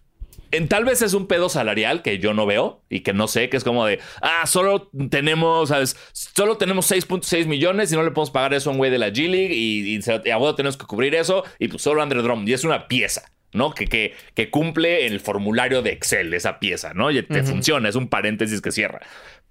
en, 0.52 0.68
tal 0.68 0.86
vez 0.86 1.02
es 1.02 1.14
un 1.14 1.28
pedo 1.28 1.50
salarial 1.50 2.02
que 2.02 2.20
yo 2.20 2.34
no 2.34 2.46
veo 2.46 2.82
y 2.90 3.02
que 3.02 3.14
no 3.14 3.28
sé, 3.28 3.50
que 3.50 3.58
es 3.58 3.64
como 3.64 3.86
de, 3.86 4.00
ah, 4.22 4.46
solo 4.46 4.90
tenemos, 5.10 5.70
¿sabes? 5.70 5.98
Solo 6.14 6.58
tenemos 6.58 6.90
6.6 6.90 7.46
millones 7.48 7.92
y 7.92 7.96
no 7.96 8.04
le 8.04 8.12
podemos 8.12 8.32
pagar 8.32 8.54
eso 8.54 8.70
a 8.70 8.74
un 8.74 8.78
güey 8.78 8.92
de 8.92 8.98
la 8.98 9.10
G 9.10 9.30
League 9.30 9.54
y, 9.54 9.96
y, 9.96 10.00
y 10.26 10.30
a 10.30 10.38
huevo 10.38 10.56
tenemos 10.56 10.78
que 10.78 10.86
cubrir 10.86 11.16
eso 11.16 11.44
y 11.60 11.68
pues 11.68 11.82
solo 11.82 12.02
Andre 12.02 12.22
Drummond 12.22 12.48
y 12.48 12.54
es 12.54 12.64
una 12.64 12.88
pieza. 12.88 13.24
¿no? 13.54 13.72
Que, 13.74 13.88
que, 13.88 14.14
que 14.36 14.50
cumple 14.50 15.08
el 15.08 15.20
formulario 15.20 15.82
de 15.82 15.92
Excel, 15.92 16.34
esa 16.34 16.60
pieza, 16.60 16.94
¿no? 16.94 17.10
Y 17.10 17.24
te 17.24 17.44
funciona, 17.44 17.88
es 17.90 17.96
un 17.96 18.08
paréntesis 18.08 18.62
que 18.62 18.72
cierra. 18.72 19.00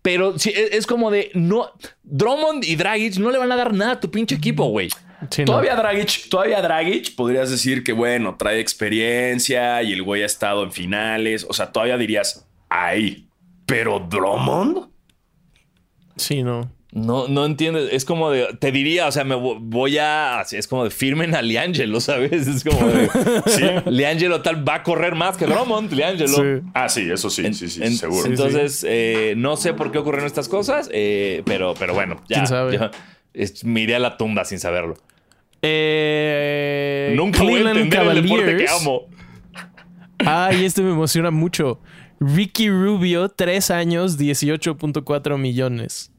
Pero 0.06 0.38
sí, 0.38 0.52
es, 0.54 0.70
es 0.70 0.86
como 0.86 1.10
de, 1.10 1.32
no, 1.34 1.72
Drummond 2.04 2.62
y 2.62 2.76
Dragic 2.76 3.16
no 3.16 3.32
le 3.32 3.38
van 3.38 3.50
a 3.50 3.56
dar 3.56 3.74
nada 3.74 3.90
a 3.94 4.00
tu 4.00 4.08
pinche 4.08 4.36
equipo, 4.36 4.66
güey. 4.66 4.88
Sí, 5.30 5.42
no. 5.42 5.46
Todavía 5.46 5.74
Dragic, 5.74 6.28
todavía 6.28 6.62
Dragic 6.62 7.16
podrías 7.16 7.50
decir 7.50 7.82
que, 7.82 7.92
bueno, 7.92 8.36
trae 8.38 8.60
experiencia 8.60 9.82
y 9.82 9.92
el 9.92 10.04
güey 10.04 10.22
ha 10.22 10.26
estado 10.26 10.62
en 10.62 10.70
finales. 10.70 11.44
O 11.48 11.52
sea, 11.52 11.72
todavía 11.72 11.98
dirías, 11.98 12.46
ahí. 12.68 13.28
Pero 13.66 13.98
Drummond. 13.98 14.90
Sí, 16.14 16.44
no. 16.44 16.70
No, 16.98 17.28
no 17.28 17.44
entiendes. 17.44 17.90
Es 17.92 18.06
como 18.06 18.30
de. 18.30 18.56
Te 18.58 18.72
diría, 18.72 19.06
o 19.06 19.12
sea, 19.12 19.22
me 19.24 19.34
vo- 19.34 19.58
voy 19.60 19.98
a. 19.98 20.40
Es 20.50 20.66
como 20.66 20.84
de 20.84 20.90
firmen 20.90 21.34
a 21.34 21.42
Liangelo, 21.42 22.00
¿sabes? 22.00 22.46
Es 22.46 22.64
como 22.64 22.88
de. 22.88 23.08
sí. 23.46 23.64
Liangelo 23.90 24.40
tal 24.40 24.66
va 24.66 24.76
a 24.76 24.82
correr 24.82 25.14
más 25.14 25.36
que 25.36 25.44
Drummond, 25.44 25.92
Liangelo. 25.92 26.28
Sí. 26.36 26.66
Ah, 26.72 26.88
sí, 26.88 27.02
eso 27.10 27.28
sí, 27.28 27.52
sí, 27.52 27.68
sí, 27.68 27.82
En- 27.82 27.96
seguro. 27.96 28.26
Entonces, 28.26 28.84
eh, 28.88 29.34
no 29.36 29.56
sé 29.58 29.74
por 29.74 29.92
qué 29.92 29.98
ocurrieron 29.98 30.26
estas 30.26 30.48
cosas, 30.48 30.88
eh, 30.90 31.42
pero, 31.44 31.74
pero 31.78 31.92
bueno, 31.92 32.16
ya. 32.30 32.36
¿Quién 32.36 32.46
sabe? 32.46 32.72
ya. 32.78 32.90
es- 33.34 33.62
me 33.64 33.82
iré 33.82 33.94
a 33.96 33.98
la 33.98 34.16
tumba 34.16 34.46
sin 34.46 34.58
saberlo. 34.58 34.94
Eh, 35.60 37.12
Nunca 37.16 37.42
voy 37.42 37.48
a 37.48 37.54
Cleveland 37.56 37.78
entender 37.78 38.16
el 38.16 38.22
deporte 38.22 38.56
que 38.56 38.68
amo. 38.68 39.02
Ay, 40.18 40.64
este 40.64 40.80
me 40.82 40.92
emociona 40.92 41.30
mucho. 41.30 41.80
Ricky 42.20 42.70
Rubio, 42.70 43.28
3 43.28 43.70
años, 43.70 44.18
18.4 44.18 45.36
millones. 45.38 46.10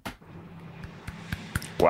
Wow. 1.79 1.87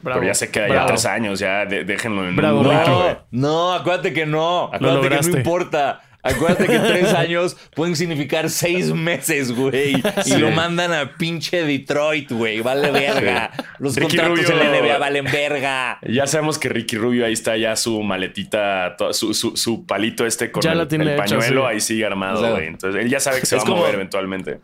Bravo, 0.00 0.20
Pero 0.20 0.22
ya 0.24 0.34
se 0.34 0.50
queda 0.50 0.66
ya 0.68 0.72
bravo. 0.74 0.88
tres 0.88 1.06
años, 1.06 1.38
ya 1.40 1.66
de- 1.66 1.84
déjenlo 1.84 2.26
en 2.28 2.36
Bravo, 2.36 2.62
Ricky. 2.62 2.74
No, 2.90 3.18
no, 3.32 3.72
acuérdate 3.74 4.12
que 4.12 4.26
no. 4.26 4.70
Acuérdate 4.72 5.08
que 5.08 5.30
no 5.30 5.36
importa. 5.38 6.00
Acuérdate 6.20 6.66
que 6.66 6.78
tres 6.80 7.14
años 7.14 7.56
pueden 7.76 7.94
significar 7.96 8.50
seis 8.50 8.92
meses, 8.92 9.52
güey. 9.54 9.94
Y 9.96 10.02
Sí. 10.30 10.36
lo 10.36 10.50
mandan 10.50 10.92
a 10.92 11.14
pinche 11.16 11.62
Detroit, 11.64 12.30
güey. 12.32 12.60
Vale 12.60 12.90
verga. 12.90 13.50
Los 13.78 13.94
Ricky 13.96 14.16
contratos 14.16 14.38
Rubio. 14.48 14.50
en 14.62 14.72
la 14.72 14.78
NBA 14.78 14.98
valen 14.98 15.24
verga. 15.24 15.98
Ya 16.02 16.26
sabemos 16.26 16.58
que 16.58 16.68
Ricky 16.68 16.96
Rubio 16.96 17.24
ahí 17.24 17.32
está 17.32 17.56
ya 17.56 17.76
su 17.76 18.02
maletita, 18.02 18.96
su, 19.12 19.32
su- 19.32 19.56
su 19.56 19.86
palito 19.86 20.26
este 20.26 20.50
con 20.50 20.60
Ya 20.62 20.72
el, 20.72 20.78
la 20.78 20.88
tiene 20.88 21.04
el 21.04 21.10
hecha, 21.12 21.22
pañuelo, 21.24 21.62
sí. 21.62 21.66
ahí 21.74 21.80
sigue 21.80 22.04
armado, 22.04 22.38
O 22.38 22.42
sea, 22.42 22.50
güey. 22.50 22.66
Entonces 22.66 23.00
él 23.02 23.08
ya 23.10 23.20
sabe 23.20 23.40
que 23.40 23.46
se 23.46 23.56
es 23.56 23.62
va 23.62 23.66
como- 23.66 23.76
a 23.78 23.80
mover 23.82 23.94
eventualmente. 23.94 24.58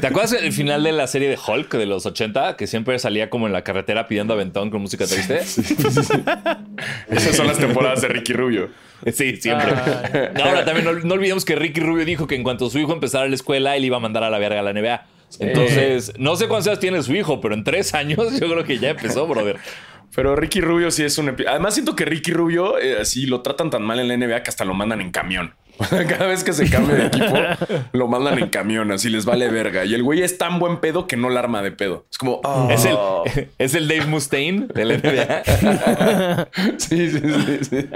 ¿Te 0.00 0.06
acuerdas 0.06 0.32
el 0.32 0.52
final 0.52 0.82
de 0.82 0.92
la 0.92 1.06
serie 1.06 1.28
de 1.28 1.36
Hulk 1.36 1.74
de 1.74 1.86
los 1.86 2.06
80? 2.06 2.56
Que 2.56 2.66
siempre 2.66 2.98
salía 2.98 3.30
como 3.30 3.46
en 3.46 3.52
la 3.52 3.62
carretera 3.62 4.06
pidiendo 4.08 4.34
aventón 4.34 4.70
con 4.70 4.80
música 4.80 5.06
triste. 5.06 5.40
Esas 7.08 7.36
son 7.36 7.46
las 7.46 7.58
temporadas 7.58 8.02
de 8.02 8.08
Ricky 8.08 8.32
Rubio. 8.32 8.70
Sí, 9.12 9.36
siempre. 9.36 9.72
Ahora 10.42 10.64
también 10.64 10.84
no, 10.84 10.92
no 10.92 11.14
olvidemos 11.14 11.44
que 11.44 11.56
Ricky 11.56 11.80
Rubio 11.80 12.04
dijo 12.04 12.26
que 12.26 12.36
en 12.36 12.42
cuanto 12.42 12.70
su 12.70 12.78
hijo 12.78 12.92
empezara 12.92 13.28
la 13.28 13.34
escuela, 13.34 13.76
él 13.76 13.84
iba 13.84 13.96
a 13.96 14.00
mandar 14.00 14.22
a 14.24 14.30
la 14.30 14.38
verga 14.38 14.60
a 14.60 14.62
la 14.62 14.72
NBA. 14.72 15.06
Entonces, 15.40 16.12
no 16.18 16.36
sé 16.36 16.48
cuántos 16.48 16.68
años 16.68 16.80
tiene 16.80 17.02
su 17.02 17.14
hijo, 17.14 17.40
pero 17.40 17.54
en 17.54 17.64
tres 17.64 17.94
años 17.94 18.38
yo 18.38 18.50
creo 18.50 18.64
que 18.64 18.78
ya 18.78 18.90
empezó, 18.90 19.26
brother. 19.26 19.56
Pero 20.14 20.36
Ricky 20.36 20.60
Rubio 20.60 20.90
sí 20.90 21.04
es 21.04 21.16
un... 21.16 21.34
Además 21.48 21.74
siento 21.74 21.96
que 21.96 22.04
Ricky 22.04 22.32
Rubio 22.32 22.78
eh, 22.78 22.98
así 23.00 23.26
lo 23.26 23.40
tratan 23.40 23.70
tan 23.70 23.82
mal 23.82 23.98
en 23.98 24.08
la 24.08 24.16
NBA 24.16 24.42
que 24.42 24.50
hasta 24.50 24.64
lo 24.64 24.74
mandan 24.74 25.00
en 25.00 25.10
camión. 25.10 25.54
Cada 26.08 26.26
vez 26.26 26.44
que 26.44 26.52
se 26.52 26.68
cambia 26.68 26.96
de 26.96 27.06
equipo, 27.06 27.34
lo 27.92 28.08
mandan 28.08 28.38
en 28.38 28.48
camión, 28.48 28.92
así 28.92 29.08
les 29.08 29.24
vale 29.24 29.48
verga. 29.48 29.84
Y 29.84 29.94
el 29.94 30.02
güey 30.02 30.22
es 30.22 30.38
tan 30.38 30.58
buen 30.58 30.80
pedo 30.80 31.06
que 31.06 31.16
no 31.16 31.30
la 31.30 31.40
arma 31.40 31.62
de 31.62 31.72
pedo. 31.72 32.06
Es 32.10 32.18
como... 32.18 32.40
ah. 32.44 32.68
Es 32.70 32.84
el, 32.84 32.96
es 33.58 33.74
el 33.74 33.88
Dave 33.88 34.06
Mustaine 34.06 34.66
de 34.72 34.84
la 34.84 34.98
NBA. 34.98 36.48
Sí, 36.78 37.10
sí, 37.10 37.20
sí. 37.20 37.58
sí. 37.64 37.88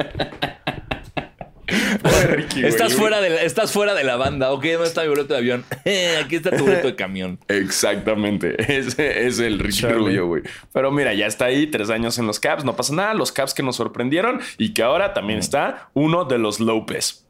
Pobre 2.03 2.27
Ricky, 2.37 2.61
güey. 2.61 2.73
Estás 2.73 2.95
fuera, 2.95 3.21
de 3.21 3.31
la, 3.31 3.43
estás 3.43 3.73
fuera 3.73 3.95
de 3.95 4.05
la 4.05 4.17
banda. 4.17 4.53
Ok, 4.53 4.65
¿dónde 4.65 4.89
está 4.89 5.03
mi 5.03 5.09
boleto 5.09 5.35
de 5.35 5.39
avión? 5.39 5.65
Eh, 5.85 6.21
aquí 6.25 6.37
está 6.37 6.57
tu 6.57 6.65
boleto 6.65 6.87
de 6.87 6.95
camión. 6.95 7.39
Exactamente. 7.49 8.57
Ese 8.59 9.27
es 9.27 9.39
el 9.41 9.59
Ricky. 9.59 9.87
Rubio, 9.87 10.27
güey. 10.27 10.43
Pero 10.73 10.91
mira, 10.93 11.13
ya 11.15 11.27
está 11.27 11.47
ahí, 11.47 11.67
tres 11.67 11.91
años 11.91 12.19
en 12.19 12.27
los 12.27 12.41
Caps, 12.41 12.65
no 12.65 12.77
pasa 12.77 12.95
nada. 12.95 13.15
Los 13.15 13.33
Caps 13.33 13.55
que 13.55 13.63
nos 13.63 13.77
sorprendieron 13.77 14.41
y 14.59 14.75
que 14.75 14.83
ahora 14.83 15.13
también 15.13 15.39
está 15.39 15.91
uno 15.95 16.25
de 16.25 16.39
los 16.39 16.61
López. 16.61 17.26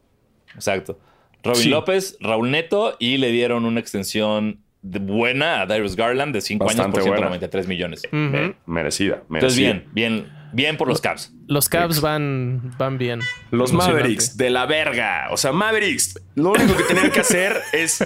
Exacto. 0.57 0.99
Robin 1.45 1.63
Sí. 1.63 1.69
López, 1.69 2.17
Raúl 2.21 2.51
Neto 2.51 2.97
y 2.99 3.19
le 3.19 3.31
dieron 3.31 3.65
una 3.65 3.79
extensión 3.79 4.61
de- 4.83 4.99
buena 4.99 5.61
a 5.63 5.67
Darius 5.67 5.95
Garland 5.97 6.33
de 6.35 6.41
5 6.41 6.65
años 6.69 6.87
por 6.87 6.91
buena. 7.03 7.17
193 7.17 7.69
millones. 7.69 8.03
Merecida, 8.11 8.57
merecida. 8.67 9.23
Entonces, 9.31 9.57
bien, 9.59 9.85
bien, 9.93 10.33
bien 10.53 10.77
por 10.77 10.89
los 10.89 11.01
Caps. 11.01 11.33
Los 11.47 11.69
Cavs 11.69 12.01
van, 12.01 12.73
van 12.79 12.99
bien. 12.99 13.21
Los. 13.53 13.73
Mavericks 13.73 14.37
de 14.37 14.51
la 14.51 14.67
verga. 14.67 15.29
O 15.31 15.37
sea, 15.37 15.53
Mavericks, 15.53 16.21
lo 16.35 16.51
único 16.53 16.77
que 16.77 16.83
tenían 16.85 17.11
que 17.13 17.21
hacer 17.21 17.57
es 17.73 18.05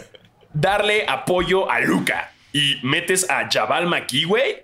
darle 0.53 1.05
apoyo 1.09 1.71
a 1.71 1.81
Luca. 1.81 2.33
Y 2.53 2.77
metes 2.83 3.29
a 3.31 3.49
Jabal 3.51 3.87
McKee, 3.87 4.25
güey. 4.25 4.57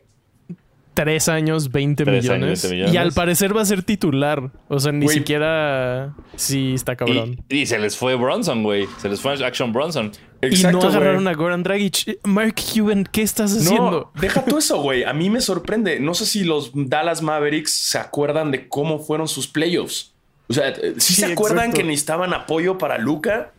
Tres 0.96 1.28
años, 1.28 1.70
20 1.70 2.04
Tres 2.04 2.22
millones. 2.24 2.44
años, 2.44 2.62
20 2.62 2.74
millones. 2.74 2.94
Y 2.94 2.96
al 2.96 3.12
parecer 3.12 3.54
va 3.54 3.60
a 3.60 3.64
ser 3.66 3.82
titular. 3.82 4.50
O 4.68 4.80
sea, 4.80 4.92
ni 4.92 5.08
siquiera. 5.08 6.14
Sí, 6.36 6.72
está 6.74 6.96
cabrón. 6.96 7.44
Y, 7.50 7.58
y 7.60 7.66
se 7.66 7.78
les 7.78 7.96
fue 7.98 8.14
Bronson, 8.14 8.62
güey. 8.62 8.88
Se 8.98 9.08
les 9.10 9.20
fue 9.20 9.32
Action 9.44 9.72
Bronson. 9.74 10.10
Y, 10.40 10.62
no 10.64 10.80
agarraron 10.82 11.28
a 11.28 11.34
Goran 11.34 11.62
Dragic. 11.62 12.18
Mark 12.24 12.54
Cuban, 12.72 13.04
¿qué 13.04 13.20
estás 13.22 13.52
haciendo? 13.56 14.10
No, 14.14 14.20
deja 14.20 14.44
tú 14.44 14.58
eso, 14.58 14.80
güey. 14.80 15.04
A 15.04 15.12
mí 15.12 15.28
me 15.28 15.40
sorprende. 15.40 16.00
No 16.00 16.14
sé 16.14 16.24
si 16.24 16.44
los 16.44 16.70
Dallas 16.74 17.20
Mavericks 17.22 17.72
se 17.74 17.98
acuerdan 17.98 18.50
de 18.50 18.68
cómo 18.68 18.98
fueron 18.98 19.28
sus 19.28 19.46
playoffs. 19.46 20.12
O 20.48 20.54
sea, 20.54 20.74
si 20.74 21.14
Sí, 21.14 21.14
se 21.14 21.26
acuerdan 21.32 21.58
exacto. 21.66 21.76
que 21.78 21.84
necesitaban 21.84 22.32
apoyo 22.32 22.78
para 22.78 22.96
Luca. 22.98 23.52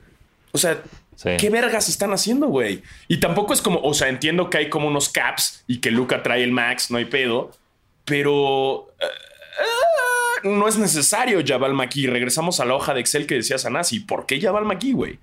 O 0.53 0.57
sea, 0.57 0.81
Sí. 1.17 1.31
¿qué 1.39 1.49
vergas 1.49 1.89
están 1.89 2.13
haciendo, 2.13 2.45
güey? 2.45 2.83
Y 3.07 3.17
tampoco 3.17 3.51
es 3.51 3.61
como, 3.63 3.79
o 3.81 3.95
sea, 3.95 4.07
entiendo 4.07 4.51
que 4.51 4.59
hay 4.59 4.69
como 4.69 4.87
unos 4.87 5.09
caps 5.09 5.63
y 5.65 5.79
que 5.79 5.89
Luca 5.89 6.21
trae 6.21 6.43
el 6.43 6.51
max, 6.51 6.91
no 6.91 6.99
hay 6.99 7.05
pedo. 7.05 7.51
Pero 8.05 8.87
eh, 8.99 9.05
eh, 9.05 10.47
no 10.47 10.67
es 10.67 10.77
necesario 10.77 11.41
Jabal 11.43 11.73
McKee. 11.73 12.07
Regresamos 12.07 12.59
a 12.59 12.65
la 12.65 12.75
hoja 12.75 12.93
de 12.93 12.99
Excel 12.99 13.25
que 13.25 13.33
decía 13.33 13.57
Sanasi. 13.57 13.99
¿Por 13.99 14.27
qué 14.27 14.39
Jabal 14.39 14.65
McKee, 14.65 14.93
güey? 14.93 15.19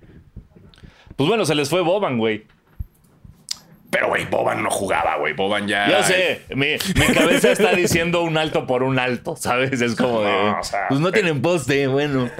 Pues 1.15 1.29
bueno, 1.29 1.45
se 1.45 1.55
les 1.55 1.69
fue 1.69 1.79
Boban, 1.79 2.17
güey. 2.17 2.43
Pero, 3.95 4.09
güey, 4.09 4.25
Boban 4.25 4.61
no 4.61 4.69
jugaba, 4.69 5.15
güey. 5.15 5.31
Boban 5.31 5.69
ya. 5.69 5.87
Yo 5.89 6.03
sé, 6.03 6.41
mi, 6.49 6.73
mi 6.95 7.13
cabeza 7.13 7.53
está 7.53 7.71
diciendo 7.73 8.23
un 8.23 8.37
alto 8.37 8.67
por 8.67 8.83
un 8.83 8.99
alto, 8.99 9.37
¿sabes? 9.37 9.81
Es 9.81 9.95
como 9.95 10.19
de. 10.21 10.31
No, 10.33 10.59
o 10.59 10.63
sea, 10.63 10.89
pues 10.89 10.99
no 10.99 11.11
pero- 11.11 11.23
tienen 11.23 11.41
poste, 11.41 11.87
bueno. 11.87 12.29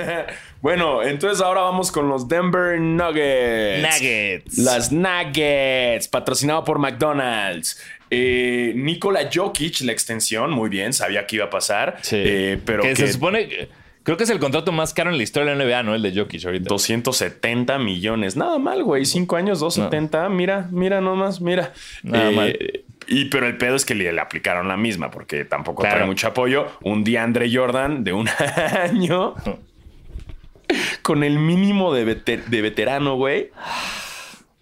Bueno, 0.62 1.04
entonces 1.04 1.42
ahora 1.46 1.62
vamos 1.62 1.92
con 1.92 2.10
los 2.10 2.28
Denver 2.28 2.80
Nuggets. 2.82 3.84
Nuggets. 3.84 4.58
Las 4.58 4.92
Nuggets, 4.92 6.08
patrocinado 6.08 6.64
por 6.64 6.80
McDonald's. 6.80 7.80
Eh, 8.10 8.74
Nikola 8.76 9.30
Jokic, 9.32 9.82
la 9.82 9.92
extensión, 9.92 10.50
muy 10.50 10.70
bien, 10.70 10.92
sabía 10.92 11.28
que 11.28 11.36
iba 11.36 11.46
a 11.46 11.50
pasar. 11.52 11.98
Sí. 12.02 12.16
Eh, 12.18 12.60
pero 12.66 12.82
que, 12.82 12.90
que, 12.90 12.96
se 12.96 13.14
supone. 13.14 13.48
que- 13.48 13.70
Creo 14.06 14.16
que 14.18 14.24
es 14.24 14.30
el 14.30 14.40
contrato 14.40 14.72
más 14.72 14.94
caro 14.94 15.10
en 15.12 15.18
la 15.18 15.24
historia 15.24 15.52
de 15.52 15.58
la 15.58 15.66
NBA, 15.66 15.84
¿no? 15.84 15.96
El 15.96 16.02
de 16.04 16.16
Jokic 16.16 16.46
ahorita. 16.46 16.70
270 16.70 17.78
millones. 17.80 18.38
Nada 18.38 18.58
mal, 18.60 18.84
güey. 18.84 19.04
Cinco 19.04 19.36
años, 19.36 19.60
270. 19.60 20.30
Mira, 20.30 20.70
mira 20.72 21.02
nomás, 21.02 21.42
mira. 21.42 21.74
Nada 22.04 22.30
Eh, 22.32 22.36
mal. 22.36 22.60
Y 23.08 23.26
pero 23.26 23.46
el 23.48 23.58
pedo 23.58 23.76
es 23.76 23.84
que 23.86 23.94
le, 23.96 24.12
le 24.14 24.22
aplicaron 24.22 24.68
la 24.68 24.78
misma, 24.78 25.12
porque 25.12 25.44
tampoco 25.44 25.82
Claro. 25.82 25.98
trae 25.98 26.08
mucho 26.08 26.28
apoyo. 26.28 26.68
Un 26.84 27.04
DeAndre 27.04 27.54
Jordan 27.54 28.04
de 28.04 28.14
un 28.14 28.30
año. 28.82 29.34
Con 31.02 31.24
el 31.24 31.38
mínimo 31.40 31.94
de, 31.94 32.06
veter- 32.06 32.46
de 32.46 32.62
veterano, 32.62 33.16
güey. 33.16 33.52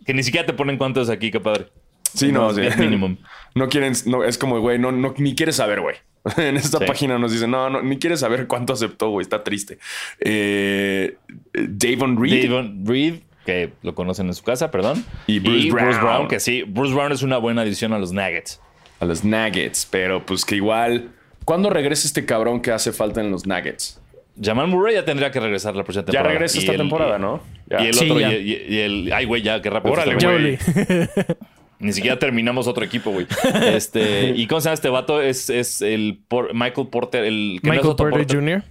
Que 0.05 0.13
ni 0.13 0.23
siquiera 0.23 0.45
te 0.45 0.53
ponen 0.53 0.77
cuántos 0.77 1.09
aquí, 1.09 1.31
qué 1.31 1.39
padre. 1.39 1.67
Sí, 2.13 2.31
no, 2.31 2.49
es 2.51 2.73
sí. 2.73 2.79
minimum. 2.79 3.17
No 3.55 3.69
quieren, 3.69 3.93
no, 4.07 4.23
es 4.23 4.39
como, 4.39 4.59
güey, 4.61 4.79
no, 4.79 4.91
no, 4.91 5.13
ni 5.17 5.35
quieres 5.35 5.57
saber, 5.57 5.79
güey. 5.79 5.95
En 6.37 6.55
esta 6.57 6.77
Sí. 6.79 6.85
página 6.85 7.17
nos 7.19 7.31
dicen, 7.33 7.51
no, 7.51 7.69
no, 7.69 7.81
ni 7.81 7.97
quieres 7.99 8.21
saber 8.21 8.47
cuánto 8.47 8.73
aceptó, 8.73 9.09
güey, 9.09 9.23
está 9.23 9.43
triste. 9.43 9.77
Eh, 10.19 11.15
Davon 11.53 12.21
Reed. 12.21 12.49
Davon 12.49 12.85
Reed, 12.85 13.15
que 13.45 13.71
lo 13.81 13.93
conocen 13.93 14.27
en 14.27 14.33
su 14.33 14.43
casa, 14.43 14.71
perdón. 14.71 15.03
Y 15.27 15.39
Bruce 15.39 15.69
Brown. 15.99 16.27
que 16.27 16.39
sí. 16.39 16.63
Bruce 16.65 16.93
Brown 16.93 17.11
es 17.11 17.23
una 17.23 17.37
buena 17.37 17.61
adición 17.63 17.91
a 17.93 17.99
los 17.99 18.13
Nuggets. 18.13 18.61
A 18.99 19.05
los 19.05 19.23
Nuggets, 19.25 19.85
pero 19.89 20.25
pues 20.25 20.45
que 20.45 20.55
igual. 20.55 21.09
¿Cuándo 21.43 21.69
regresa 21.69 22.07
este 22.07 22.25
cabrón 22.25 22.61
que 22.61 22.71
hace 22.71 22.93
falta 22.93 23.19
en 23.19 23.29
los 23.29 23.45
Nuggets? 23.45 23.99
Jamal 24.41 24.67
Murray 24.67 24.95
ya 24.95 25.03
tendría 25.05 25.29
que 25.29 25.39
regresar 25.41 25.75
la 25.75 25.83
próxima 25.83 26.03
Ya 26.03 26.05
temporada. 26.13 26.29
regresa 26.33 26.55
Y 26.57 26.59
esta 26.61 26.71
el- 26.71 26.77
temporada, 26.77 27.17
y- 27.17 27.21
¿no? 27.21 27.41
Ya. 27.69 27.83
Y 27.83 27.87
el 27.87 27.93
Sí, 27.95 28.05
otro, 28.09 28.19
ya. 28.21 28.33
y, 28.33 28.79
el. 28.79 29.11
Ay, 29.13 29.25
güey, 29.25 29.41
ya, 29.41 29.61
qué 29.61 29.69
rápido. 29.69 29.93
Órale, 29.93 30.15
güey. 30.15 30.57
Ni 31.83 31.93
siquiera 31.93 32.17
terminamos 32.17 32.67
otro 32.67 32.83
equipo, 32.83 33.11
güey. 33.11 33.27
Este, 33.63 34.29
¿Y 34.35 34.47
cómo 34.47 34.61
se 34.61 34.65
llama 34.65 34.73
este 34.75 34.89
vato? 34.89 35.21
Es, 35.21 35.49
es 35.49 35.81
el 35.81 36.21
Por- 36.27 36.53
Michael 36.53 36.87
Porter, 36.87 37.23
el 37.25 37.59
que 37.61 37.67
no 37.67 37.73
es 37.73 37.77
Michael 37.79 37.91
Otto 37.91 38.09
Porter 38.09 38.35
Jr. 38.37 38.63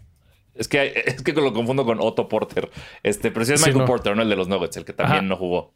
Es 0.55 0.69
que, 0.69 0.93
es 1.07 1.23
que 1.23 1.33
lo 1.33 1.53
confundo 1.53 1.85
con 1.85 1.99
Otto 2.01 2.29
Porter. 2.29 2.71
Este, 3.03 3.31
pero 3.31 3.45
sí 3.45 3.53
es 3.55 3.61
Sí, 3.61 3.67
Michael 3.67 3.83
no. 3.83 3.87
Porter, 3.87 4.17
no 4.17 4.23
el 4.23 4.29
de 4.29 4.37
los 4.37 4.49
Nuggets, 4.49 4.77
el 4.77 4.85
que 4.85 4.93
también 4.93 5.19
Ajá. 5.21 5.27
no 5.27 5.37
jugó. 5.37 5.73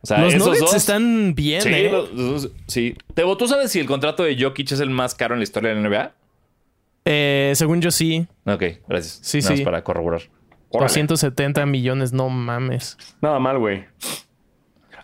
O 0.00 0.06
sea, 0.06 0.18
Los 0.20 0.34
esos 0.34 0.46
Nuggets 0.48 0.60
dos. 0.66 0.74
están 0.74 1.34
bien, 1.34 1.62
Sí, 1.62 1.68
¿eh? 1.70 1.90
los- 1.90 2.12
los- 2.12 2.50
sí. 2.66 2.94
Tebo, 3.14 3.36
¿tú 3.36 3.48
sabes 3.48 3.70
si 3.72 3.80
el 3.80 3.86
contrato 3.86 4.22
de 4.22 4.36
Jokic 4.40 4.72
es 4.72 4.80
el 4.80 4.90
más 4.90 5.14
caro 5.14 5.34
en 5.34 5.40
la 5.40 5.44
historia 5.44 5.70
de 5.74 5.76
la 5.76 5.88
NBA? 5.88 6.12
Eh, 7.06 7.52
según 7.56 7.80
yo 7.80 7.90
sí. 7.90 8.26
Ok, 8.46 8.62
gracias. 8.88 9.20
Sí, 9.22 9.38
Nada 9.38 9.50
más 9.50 9.58
sí. 9.58 9.64
para 9.64 9.84
corroborar. 9.84 10.22
Órale. 10.70 10.88
270 10.88 11.66
millones, 11.66 12.12
no 12.12 12.28
mames. 12.30 12.96
Nada 13.20 13.38
mal, 13.38 13.58
güey. 13.58 13.84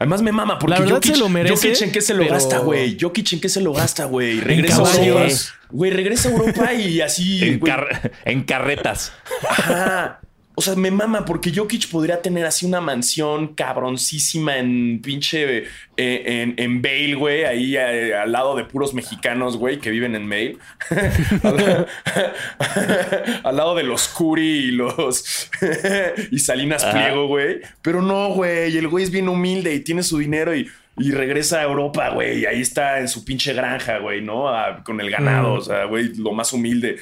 Además 0.01 0.23
me 0.23 0.33
mama 0.33 0.59
porque 0.59 0.75
La 0.75 0.81
verdad 0.81 0.95
Jokic, 0.97 1.13
se 1.13 1.19
lo 1.19 1.29
merece, 1.29 1.69
Jokic 1.69 1.83
en 1.83 1.93
qué 1.93 2.01
se 2.01 2.15
lo 2.15 2.23
pero- 2.23 2.33
gasta, 2.35 2.59
güey. 2.61 2.97
Jokic 2.99 3.35
en 3.35 3.41
qué 3.41 3.49
se 3.51 3.61
lo 3.61 3.73
gasta, 3.75 4.07
güey. 4.07 4.41
Regresa 4.41 4.83
a. 4.83 4.97
Europa. 5.05 5.29
Güey, 5.71 5.91
regresa 5.93 6.29
a 6.31 6.33
Europa 6.33 6.73
y 6.73 7.01
así. 7.03 7.45
En, 7.45 7.61
car- 7.61 8.11
en 8.25 8.43
carretas. 8.45 9.13
Ajá. 9.47 10.21
O 10.61 10.63
sea, 10.63 10.75
me 10.77 10.91
mama 10.91 11.25
porque 11.25 11.51
Jokic 11.57 11.89
podría 11.89 12.21
tener 12.21 12.45
así 12.45 12.67
una 12.67 12.83
mansión 12.83 13.55
cabroncísima 13.55 14.59
en 14.59 15.01
pinche. 15.03 15.65
eh, 15.97 16.23
en, 16.43 16.55
en 16.59 16.83
Bale, 16.83 17.15
güey, 17.15 17.45
ahí 17.45 17.77
eh, 17.79 18.15
al 18.15 18.31
lado 18.31 18.55
de 18.57 18.65
puros 18.65 18.93
mexicanos, 18.93 19.57
güey, 19.57 19.79
que 19.79 19.89
viven 19.89 20.15
en 20.15 20.29
Bale. 20.29 20.57
al, 21.43 21.87
al 23.45 23.57
lado 23.57 23.75
de 23.75 23.85
los 23.85 24.07
Curi 24.09 24.67
y 24.67 24.71
los. 24.73 25.49
y 26.31 26.39
Salinas 26.41 26.85
Ajá. 26.85 26.93
Pliego, 26.93 27.27
güey. 27.27 27.61
Pero 27.81 28.03
no, 28.03 28.35
güey. 28.35 28.77
El 28.77 28.89
güey 28.89 29.05
es 29.05 29.11
bien 29.11 29.29
humilde 29.31 29.75
y 29.75 29.81
tiene 29.81 30.03
su 30.03 30.19
dinero 30.19 30.55
y. 30.55 30.69
y 30.99 31.13
regresa 31.13 31.61
a 31.61 31.65
Europa, 31.65 32.11
güey. 32.11 32.41
Y 32.41 32.45
ahí 32.47 32.61
está 32.61 32.99
en 33.01 33.09
su 33.09 33.25
pinche 33.25 33.55
granja, 33.55 33.97
güey, 33.99 34.21
¿no? 34.21 34.49
A- 34.51 34.85
con 34.85 35.01
el 35.01 35.11
ganado, 35.11 35.55
Mm. 35.55 35.59
o 35.59 35.61
sea, 35.63 35.85
güey, 35.87 36.15
lo 36.17 36.33
más 36.33 36.53
humilde. 36.53 36.99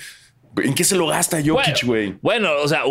¿En 0.56 0.74
qué 0.74 0.84
se 0.84 0.96
lo 0.96 1.06
gasta 1.06 1.38
Jokic, 1.44 1.84
güey? 1.84 2.14
Bueno, 2.20 2.50
o 2.62 2.66
sea, 2.68 2.82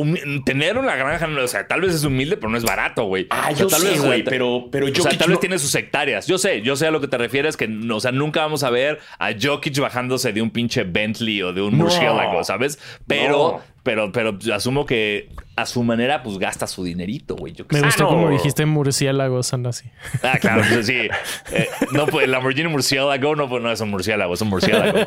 tener 0.45 0.77
una 0.77 0.95
granja, 0.95 1.27
o 1.27 1.47
sea, 1.47 1.67
tal 1.67 1.81
vez 1.81 1.93
es 1.93 2.03
humilde, 2.03 2.37
pero 2.37 2.49
no 2.49 2.57
es 2.57 2.63
barato, 2.63 3.03
güey. 3.05 3.27
Ah, 3.29 3.49
O 3.51 3.55
sea, 3.55 3.57
yo 3.57 3.67
tal 3.67 3.81
sé, 3.81 3.89
vez, 3.89 4.01
güey, 4.05 4.21
o 4.21 4.25
pero, 4.25 4.67
pero 4.71 4.85
O 4.85 4.89
Jokic 4.89 5.01
sea, 5.03 5.17
tal 5.17 5.29
vez 5.29 5.39
tiene 5.39 5.59
sus 5.59 5.73
hectáreas. 5.75 6.27
Yo 6.27 6.37
sé, 6.37 6.61
yo 6.61 6.75
sé 6.75 6.87
a 6.87 6.91
lo 6.91 7.01
que 7.01 7.07
te 7.07 7.17
refieres, 7.17 7.57
que 7.57 7.67
o 7.91 7.99
sea, 7.99 8.11
nunca 8.11 8.41
vamos 8.41 8.63
a 8.63 8.69
ver 8.69 8.99
a 9.19 9.31
Jokic 9.39 9.77
bajándose 9.79 10.31
de 10.33 10.41
un 10.41 10.51
pinche 10.51 10.83
Bentley 10.83 11.41
o 11.43 11.53
de 11.53 11.61
un 11.61 11.71
No. 11.77 11.83
murciélago, 11.83 12.43
¿sabes? 12.43 12.79
Pero, 13.07 13.61
No. 13.63 13.76
Pero, 13.87 14.11
pero 14.11 14.37
asumo 14.53 14.85
que 14.85 15.29
a 15.55 15.65
su 15.65 15.81
manera, 15.81 16.21
pues 16.23 16.37
gasta 16.39 16.67
su 16.67 16.83
dinerito, 16.83 17.37
güey. 17.37 17.53
Yo 17.53 17.63
Me 17.71 17.79
sé. 17.79 17.85
gustó 17.85 18.03
no. 18.03 18.09
como 18.09 18.29
dijiste 18.29 18.65
murciélagos, 18.65 19.53
anda 19.53 19.69
así. 19.69 19.89
Ah, 20.21 20.37
claro, 20.41 20.61
pues 20.69 20.85
sí. 20.87 21.07
Eh, 21.53 21.69
no, 21.93 22.05
pues 22.05 22.25
el 22.25 22.31
Lamborghini 22.31 22.67
murciélago 22.67 23.35
no, 23.37 23.47
pues, 23.47 23.63
no 23.63 23.71
es 23.71 23.79
un 23.79 23.89
murciélago, 23.89 24.33
es 24.33 24.41
un 24.41 24.49
murciélago. 24.49 24.99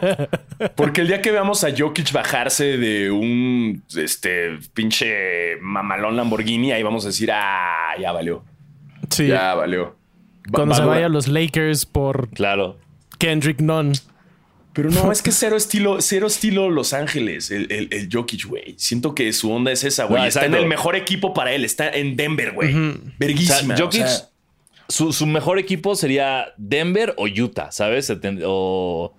Porque 0.75 1.03
el 1.03 1.09
día 1.09 1.21
que 1.21 1.31
veamos 1.31 1.63
a 1.65 1.69
Jokic 1.77 2.11
bajarse 2.13 2.79
de 2.79 3.11
un 3.11 3.83
este 3.95 4.59
pinche 4.73 5.57
mamalón 5.61 6.17
Lamborghini, 6.17 6.73
ahí 6.73 6.83
vamos 6.83 7.05
a 7.05 7.09
decir, 7.09 7.31
ah, 7.31 7.93
ya 8.01 8.11
valió. 8.13 8.43
Sí. 9.11 9.27
Ya 9.27 9.55
valió. 9.55 9.97
Va- 10.47 10.53
Cuando 10.53 10.73
va 10.75 10.81
se 10.81 10.85
vaya 10.87 11.07
a 11.07 11.09
los 11.11 11.29
Lakers 11.29 11.85
por 11.85 12.31
Claro. 12.31 12.79
Kendrick 13.19 13.61
Nunn. 13.61 13.93
Pero 14.83 14.91
no, 15.05 15.13
es 15.13 15.21
que 15.23 15.31
cero 15.33 15.57
estilo, 15.57 16.01
cero 16.01 16.27
estilo 16.27 16.71
Los 16.71 16.93
Ángeles, 16.93 17.51
el, 17.51 17.71
el, 17.71 17.89
el 17.91 18.09
Jokic, 18.11 18.47
güey. 18.47 18.75
Siento 18.79 19.15
que 19.15 19.33
su 19.33 19.51
onda 19.53 19.73
es 19.73 19.85
esa, 19.85 20.05
güey. 20.05 20.23
No, 20.23 20.27
está 20.29 20.47
en 20.47 20.55
el 20.55 20.67
mejor 20.67 20.97
equipo 20.97 21.35
para 21.35 21.53
él, 21.53 21.65
está 21.65 21.91
en 21.91 22.17
Denver, 22.17 22.53
güey. 22.53 22.75
O 22.75 22.95
Verguísima. 23.19 23.77
sea, 23.77 23.85
o 23.85 23.89
Jokic, 23.89 24.07
sea, 24.07 24.29
su, 24.89 25.13
su 25.13 25.27
mejor 25.27 25.59
equipo 25.59 25.95
sería 25.97 26.47
Denver 26.57 27.15
o 27.19 27.27
Utah, 27.27 27.71
¿sabes? 27.73 28.11
O, 28.45 29.13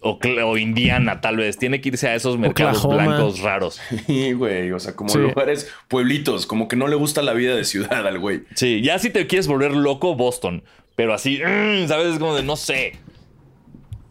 o, 0.00 0.18
o 0.44 0.56
Indiana, 0.56 1.20
tal 1.20 1.36
vez. 1.36 1.58
Tiene 1.58 1.80
que 1.80 1.88
irse 1.90 2.08
a 2.08 2.14
esos 2.14 2.38
mercados 2.38 2.84
Oklahoma. 2.84 3.16
blancos 3.16 3.40
raros. 3.40 3.80
sí, 4.06 4.32
güey. 4.32 4.70
O 4.72 4.78
sea, 4.80 4.94
como 4.94 5.10
Sí. 5.10 5.18
lugares, 5.18 5.68
pueblitos, 5.88 6.46
como 6.46 6.68
que 6.68 6.76
no 6.76 6.86
le 6.88 6.96
gusta 6.96 7.22
la 7.22 7.32
vida 7.32 7.54
de 7.56 7.64
ciudad 7.64 8.06
al 8.06 8.18
güey. 8.18 8.42
Sí, 8.54 8.80
ya 8.82 8.98
si 8.98 9.10
te 9.10 9.26
quieres 9.26 9.46
volver 9.48 9.72
loco, 9.72 10.14
Boston. 10.14 10.62
Pero 10.94 11.14
así, 11.14 11.38
mm, 11.44 11.88
¿sabes? 11.88 12.14
Es 12.14 12.18
como 12.18 12.34
de 12.36 12.42
no 12.42 12.56
sé. 12.56 12.92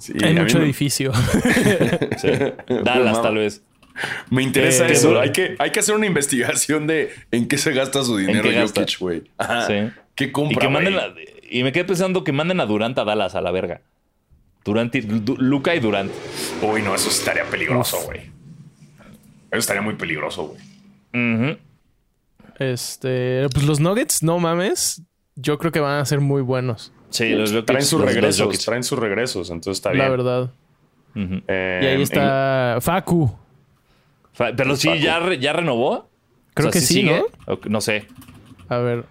Sí, 0.01 0.13
Hay 0.23 0.33
mucho 0.33 0.59
edificio. 0.61 1.11
Sí. 2.17 2.27
Dallas, 2.83 3.21
tal 3.21 3.35
vez. 3.35 3.61
Me 4.29 4.41
interesa 4.41 4.87
Eh, 4.87 4.93
eso. 4.93 5.19
Hay 5.19 5.31
que, 5.31 5.55
hay 5.59 5.71
que 5.71 5.79
hacer 5.79 5.95
una 5.95 6.05
investigación 6.07 6.87
de 6.87 7.11
en 7.31 7.47
qué 7.47 7.57
se 7.57 7.71
gasta 7.73 8.03
su 8.03 8.17
dinero 8.17 8.41
qué 8.43 8.53
gasta? 8.53 8.81
Jokic, 8.81 8.99
güey. 8.99 9.19
Sí. 9.67 9.91
¿Qué 10.15 10.25
Y, 10.25 10.31
compra, 10.31 10.59
que 10.59 10.69
manden 10.69 10.93
güey? 10.93 11.05
a- 11.05 11.13
y 11.51 11.63
me 11.63 11.71
quedé 11.71 11.83
pensando 11.85 12.23
que 12.23 12.31
manden 12.31 12.59
a 12.61 12.65
Durant 12.65 12.97
a 12.97 13.03
Dallas 13.03 13.35
a 13.35 13.41
la 13.41 13.51
verga. 13.51 13.81
Durant 14.63 14.93
y, 14.95 15.01
Du- 15.01 15.37
Luca 15.37 15.75
y 15.75 15.79
Durant. 15.79 16.11
Uy, 16.61 16.81
no, 16.81 16.95
eso 16.95 17.09
estaría 17.09 17.43
peligroso, 17.45 17.97
güey. 18.05 18.21
Eso 19.51 19.59
estaría 19.59 19.81
muy 19.81 19.95
peligroso, 19.95 20.47
güey. 21.13 21.57
Este, 22.59 23.47
pues 23.53 23.65
los 23.65 23.79
Nuggets, 23.79 24.23
no 24.23 24.39
mames. 24.39 25.03
Yo 25.35 25.57
creo 25.57 25.71
que 25.71 25.79
van 25.79 25.99
a 25.99 26.05
ser 26.05 26.19
muy 26.21 26.41
buenos, 26.41 26.91
Sí, 27.11 27.29
los 27.29 27.51
Jokic. 27.51 27.65
traen 27.65 27.85
sus 27.85 27.99
los- 28.01 28.09
regresos, 28.13 28.45
Jokic. 28.47 28.61
traen 28.65 28.83
sus 28.83 28.97
regresos, 28.99 29.49
entonces 29.49 29.77
está 29.79 29.91
bien. 29.91 30.03
la 30.05 30.09
verdad. 30.09 30.51
Eh, 31.15 31.79
Y 31.83 31.85
ahí 31.85 31.95
en- 31.95 32.01
está 32.01 32.77
Facu. 32.81 33.37
Fa- 34.33 34.53
Pero 34.55 34.75
sí, 34.75 34.87
Facu. 34.87 34.99
ya, 35.01 35.19
re- 35.19 35.39
ya 35.39 35.53
renovó. 35.53 36.09
Creo 36.53 36.69
O 36.69 36.71
sea, 36.71 36.79
que 36.81 36.85
sí, 36.85 36.93
sigue? 36.95 37.23
¿no? 37.47 37.53
O- 37.53 37.59
no 37.69 37.81
sé. 37.81 38.07
A 38.69 38.77
ver. 38.77 39.03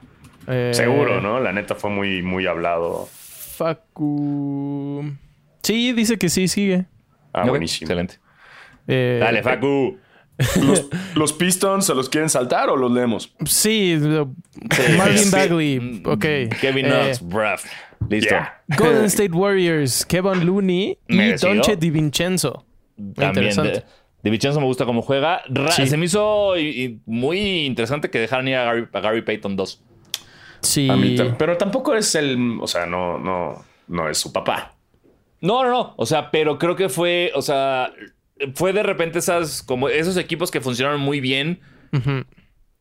eh, 0.47 0.71
Seguro, 0.75 1.21
¿no? 1.21 1.39
La 1.41 1.53
neta 1.53 1.75
fue 1.75 1.91
muy, 1.91 2.23
muy 2.23 2.47
hablado. 2.47 3.09
Facu. 3.95 5.13
Sí, 5.63 5.93
dice 5.93 6.19
que 6.19 6.29
sí, 6.29 6.49
sigue. 6.49 6.87
Ah, 7.33 7.47
buenísimo. 7.47 7.85
Excelente. 7.87 8.19
Eh, 8.89 9.19
Dale, 9.21 9.43
Facu. 9.43 9.99
¿Los, 10.63 10.89
los 11.15 11.33
Pistons 11.35 11.85
se 11.85 11.95
los 11.95 12.09
quieren 12.09 12.31
saltar 12.31 12.71
o 12.71 12.77
los 12.77 12.91
leemos? 12.91 13.35
Sí, 13.45 13.97
lo- 14.01 14.33
Marvin 14.97 15.19
Sí. 15.19 15.31
Bagley. 15.31 16.03
Ok. 16.07 16.25
Kevin 16.61 16.87
Eh, 16.87 16.89
Knox, 16.89 17.21
bruv. 17.23 17.61
Listo. 18.09 18.31
Yeah. 18.31 18.63
Golden 18.79 19.05
State 19.07 19.33
Warriors, 19.33 20.05
Kevin 20.07 20.45
Looney 20.47 20.99
y 21.09 21.17
Merecido. 21.17 21.55
Donche 21.55 21.77
DiVincenzo. 21.77 22.65
También. 22.97 23.29
Interesante. 23.47 23.71
De, 23.73 23.85
de 24.23 24.31
Vincenzo 24.31 24.61
me 24.61 24.67
gusta 24.67 24.85
cómo 24.85 25.03
juega. 25.03 25.43
Ra- 25.49 25.71
Sí. 25.73 25.87
Se 25.87 25.97
me 25.97 26.07
hizo 26.07 26.57
y- 26.59 26.85
y 26.85 27.01
muy 27.07 27.67
interesante 27.67 28.11
que 28.11 28.19
dejaran 28.19 28.49
ir 28.49 28.57
a 28.57 28.65
Gary, 28.65 28.89
a 28.93 29.01
Gary 29.01 29.23
Payton 29.23 29.57
2. 29.57 29.83
Sí. 30.63 30.89
A 30.91 30.97
mí 30.97 31.17
tam- 31.17 31.37
pero 31.39 31.57
tampoco 31.57 31.95
es 31.95 32.15
el. 32.15 32.59
O 32.61 32.67
sea, 32.67 32.85
no, 32.87 33.19
no, 33.19 33.65
no 33.89 34.09
es 34.09 34.19
su 34.19 34.33
papá. 34.33 34.75
No, 35.41 35.63
no, 35.65 35.71
no. 35.71 35.95
O 35.97 36.05
sea, 36.05 36.31
pero 36.31 36.59
creo 36.59 36.77
que 36.77 36.91
fue, 36.91 37.33
o 37.35 37.41
sea, 37.41 37.93
fue 38.55 38.73
de 38.75 38.83
repente 38.83 39.19
esas, 39.21 39.63
como 39.63 39.89
esos 39.89 40.17
equipos 40.19 40.51
que 40.51 40.61
funcionaron 40.61 41.01
muy 41.01 41.21
bien 41.21 41.61
Ujú. 41.93 42.25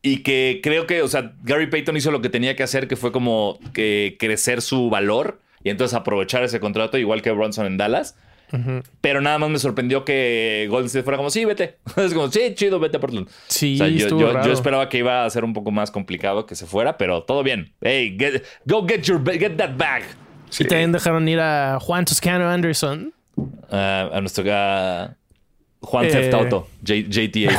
Y 0.02 0.22
que 0.22 0.60
creo 0.62 0.86
que, 0.86 1.02
o 1.02 1.08
sea, 1.08 1.32
Gary 1.42 1.66
Payton 1.66 1.96
hizo 1.96 2.10
lo 2.10 2.20
que 2.22 2.28
tenía 2.28 2.56
que 2.56 2.62
hacer, 2.62 2.88
que 2.88 2.96
fue 2.96 3.12
como 3.12 3.58
que 3.74 4.16
crecer 4.18 4.62
su 4.62 4.88
valor 4.90 5.40
y 5.62 5.70
entonces 5.70 5.94
aprovechar 5.94 6.42
ese 6.42 6.58
contrato, 6.60 6.96
igual 6.98 7.22
que 7.22 7.30
Bronson 7.32 7.66
en 7.66 7.76
Dallas. 7.76 8.16
Pero 9.00 9.20
nada 9.20 9.38
más 9.38 9.48
me 9.48 9.60
sorprendió 9.60 10.04
que 10.04 10.66
Golden 10.68 10.86
State 10.86 11.04
fuera 11.04 11.16
como, 11.16 11.30
sí, 11.30 11.44
vete. 11.44 11.76
Es 11.96 12.12
como, 12.12 12.28
sí, 12.32 12.52
chido, 12.54 12.80
vete 12.80 12.96
a 12.96 13.00
Portland. 13.00 13.28
Sí, 13.46 13.74
O 13.74 13.78
sea, 13.78 13.86
yo, 13.88 14.42
yo- 14.42 14.52
esperaba 14.52 14.88
que 14.88 14.98
iba 14.98 15.24
a 15.24 15.30
ser 15.30 15.44
un 15.44 15.52
poco 15.52 15.70
más 15.70 15.92
complicado 15.92 16.46
que 16.46 16.56
se 16.56 16.66
fuera, 16.66 16.98
pero 16.98 17.22
todo 17.22 17.44
bien. 17.44 17.72
Hey, 17.80 18.16
get- 18.18 18.42
go 18.64 18.84
get 18.88 19.02
your 19.02 19.22
get 19.38 19.56
that 19.56 19.76
bag. 19.76 20.02
Y 20.58 20.64
también 20.64 20.90
dejaron 20.90 21.28
ir 21.28 21.38
a 21.38 21.78
Juan 21.80 22.04
Toscano 22.04 22.50
Anderson. 22.50 23.14
Ah, 23.70 24.10
a 24.12 24.20
nuestro 24.20 24.42
ah, 24.48 25.14
Juan 25.82 26.04
Eh. 26.06 26.08
Theft 26.12 26.34
Auto, 26.34 26.68
J- 26.86 27.06
JTA. 27.08 27.50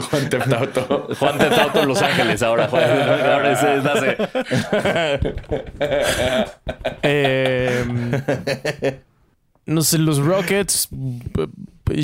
Juan 0.00 0.30
Theft 0.30 0.52
Auto. 0.52 1.08
Juan 1.18 1.38
Theft 1.38 1.58
Auto 1.58 1.82
en 1.82 1.88
Los 1.88 2.02
Ángeles 2.02 2.42
ahora. 2.42 2.68
Juan- 2.68 2.84
ahora 2.84 3.52
es- 3.52 3.62
es- 3.62 3.84
nace. 3.84 4.16
Eh, 7.02 7.84
no 9.66 9.82
sé, 9.82 9.98
los 9.98 10.18
Rockets. 10.18 10.88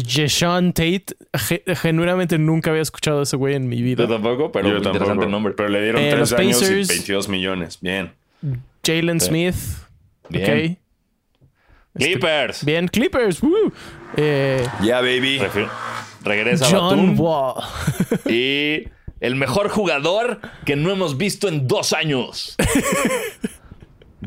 Jeshawn 0.06 0.72
Tate. 0.72 1.04
ge- 1.32 1.62
genuinamente 1.76 2.38
nunca 2.38 2.70
había 2.70 2.82
escuchado 2.82 3.20
a 3.20 3.22
ese 3.22 3.36
güey 3.36 3.54
en 3.54 3.68
mi 3.68 3.82
vida. 3.82 4.02
Yo 4.04 4.08
tampoco, 4.08 4.50
pero 4.50 4.68
Yo 4.68 4.76
interesante 4.78 5.08
tampoco. 5.08 5.28
nombre. 5.30 5.54
Pero 5.56 5.68
le 5.68 5.82
dieron 5.82 6.02
Eh, 6.02 6.08
3 6.10 6.18
los 6.18 6.32
años 6.32 6.58
Pacers. 6.60 6.86
y 6.90 6.92
22 6.94 7.28
millones. 7.28 7.78
Bien. 7.80 8.12
Jalen 8.84 9.20
Sí. 9.20 9.26
Smith. 9.28 9.54
Bien. 10.28 10.78
Ok. 11.96 12.02
Clippers. 12.02 12.64
Bien, 12.64 12.86
Clippers. 12.88 13.42
woo. 13.42 13.72
Eh, 14.16 14.66
Yeah, 14.82 15.00
baby. 15.00 15.40
Regresa 16.22 16.66
John 16.70 17.14
Batum. 17.16 17.20
Wall. 17.20 17.54
Y 18.32 18.88
el 19.20 19.34
mejor 19.36 19.68
jugador 19.68 20.40
que 20.64 20.76
no 20.76 20.90
hemos 20.90 21.16
visto 21.16 21.48
en 21.48 21.66
dos 21.66 21.92
años. 21.92 22.56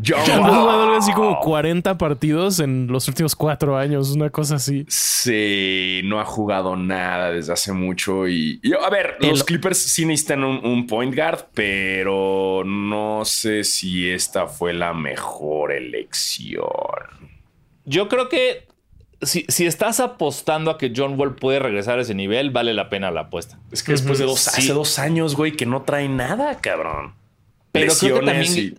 John 0.05 0.19
Ha 0.31 0.39
Wall. 0.39 0.49
jugado 0.59 0.81
algo 0.83 0.95
así 0.97 1.11
como 1.13 1.39
40 1.39 1.97
partidos 1.97 2.59
en 2.59 2.87
los 2.87 3.07
últimos 3.07 3.35
cuatro 3.35 3.75
años, 3.75 4.11
una 4.11 4.29
cosa 4.29 4.55
así. 4.55 4.85
Sí, 4.87 6.01
no 6.05 6.21
ha 6.21 6.25
jugado 6.25 6.75
nada 6.77 7.31
desde 7.31 7.51
hace 7.53 7.73
mucho. 7.73 8.27
Y, 8.27 8.59
y, 8.63 8.71
a 8.73 8.89
ver, 8.89 9.17
El- 9.19 9.29
los 9.31 9.43
Clippers 9.43 9.77
sí 9.79 10.05
necesitan 10.05 10.43
un, 10.43 10.63
un 10.65 10.87
point 10.87 11.13
guard, 11.13 11.47
pero 11.53 12.63
no 12.65 13.25
sé 13.25 13.63
si 13.63 14.09
esta 14.09 14.47
fue 14.47 14.73
la 14.73 14.93
mejor 14.93 15.71
elección. 15.73 16.61
Yo 17.89 18.07
creo 18.07 18.29
que 18.29 18.67
si, 19.21 19.45
si 19.49 19.65
estás 19.65 19.99
apostando 19.99 20.71
a 20.71 20.77
que 20.77 20.93
John 20.95 21.19
Wall 21.19 21.35
puede 21.35 21.59
regresar 21.59 21.99
a 21.99 22.03
ese 22.03 22.13
nivel, 22.13 22.51
vale 22.51 22.73
la 22.73 22.87
pena 22.89 23.09
la 23.11 23.21
apuesta. 23.21 23.59
Es 23.71 23.83
que 23.83 23.91
después 23.93 24.19
de 24.19 24.25
dos, 24.25 24.39
Sí. 24.39 24.61
hace 24.61 24.73
dos 24.73 24.99
años, 24.99 25.35
güey, 25.35 25.53
que 25.53 25.65
no 25.65 25.81
trae 25.81 26.07
nada, 26.07 26.59
cabrón. 26.61 27.15
Pero 27.71 27.91
creo 27.99 28.19
que 28.19 28.25
también- 28.25 28.57
y- 28.57 28.75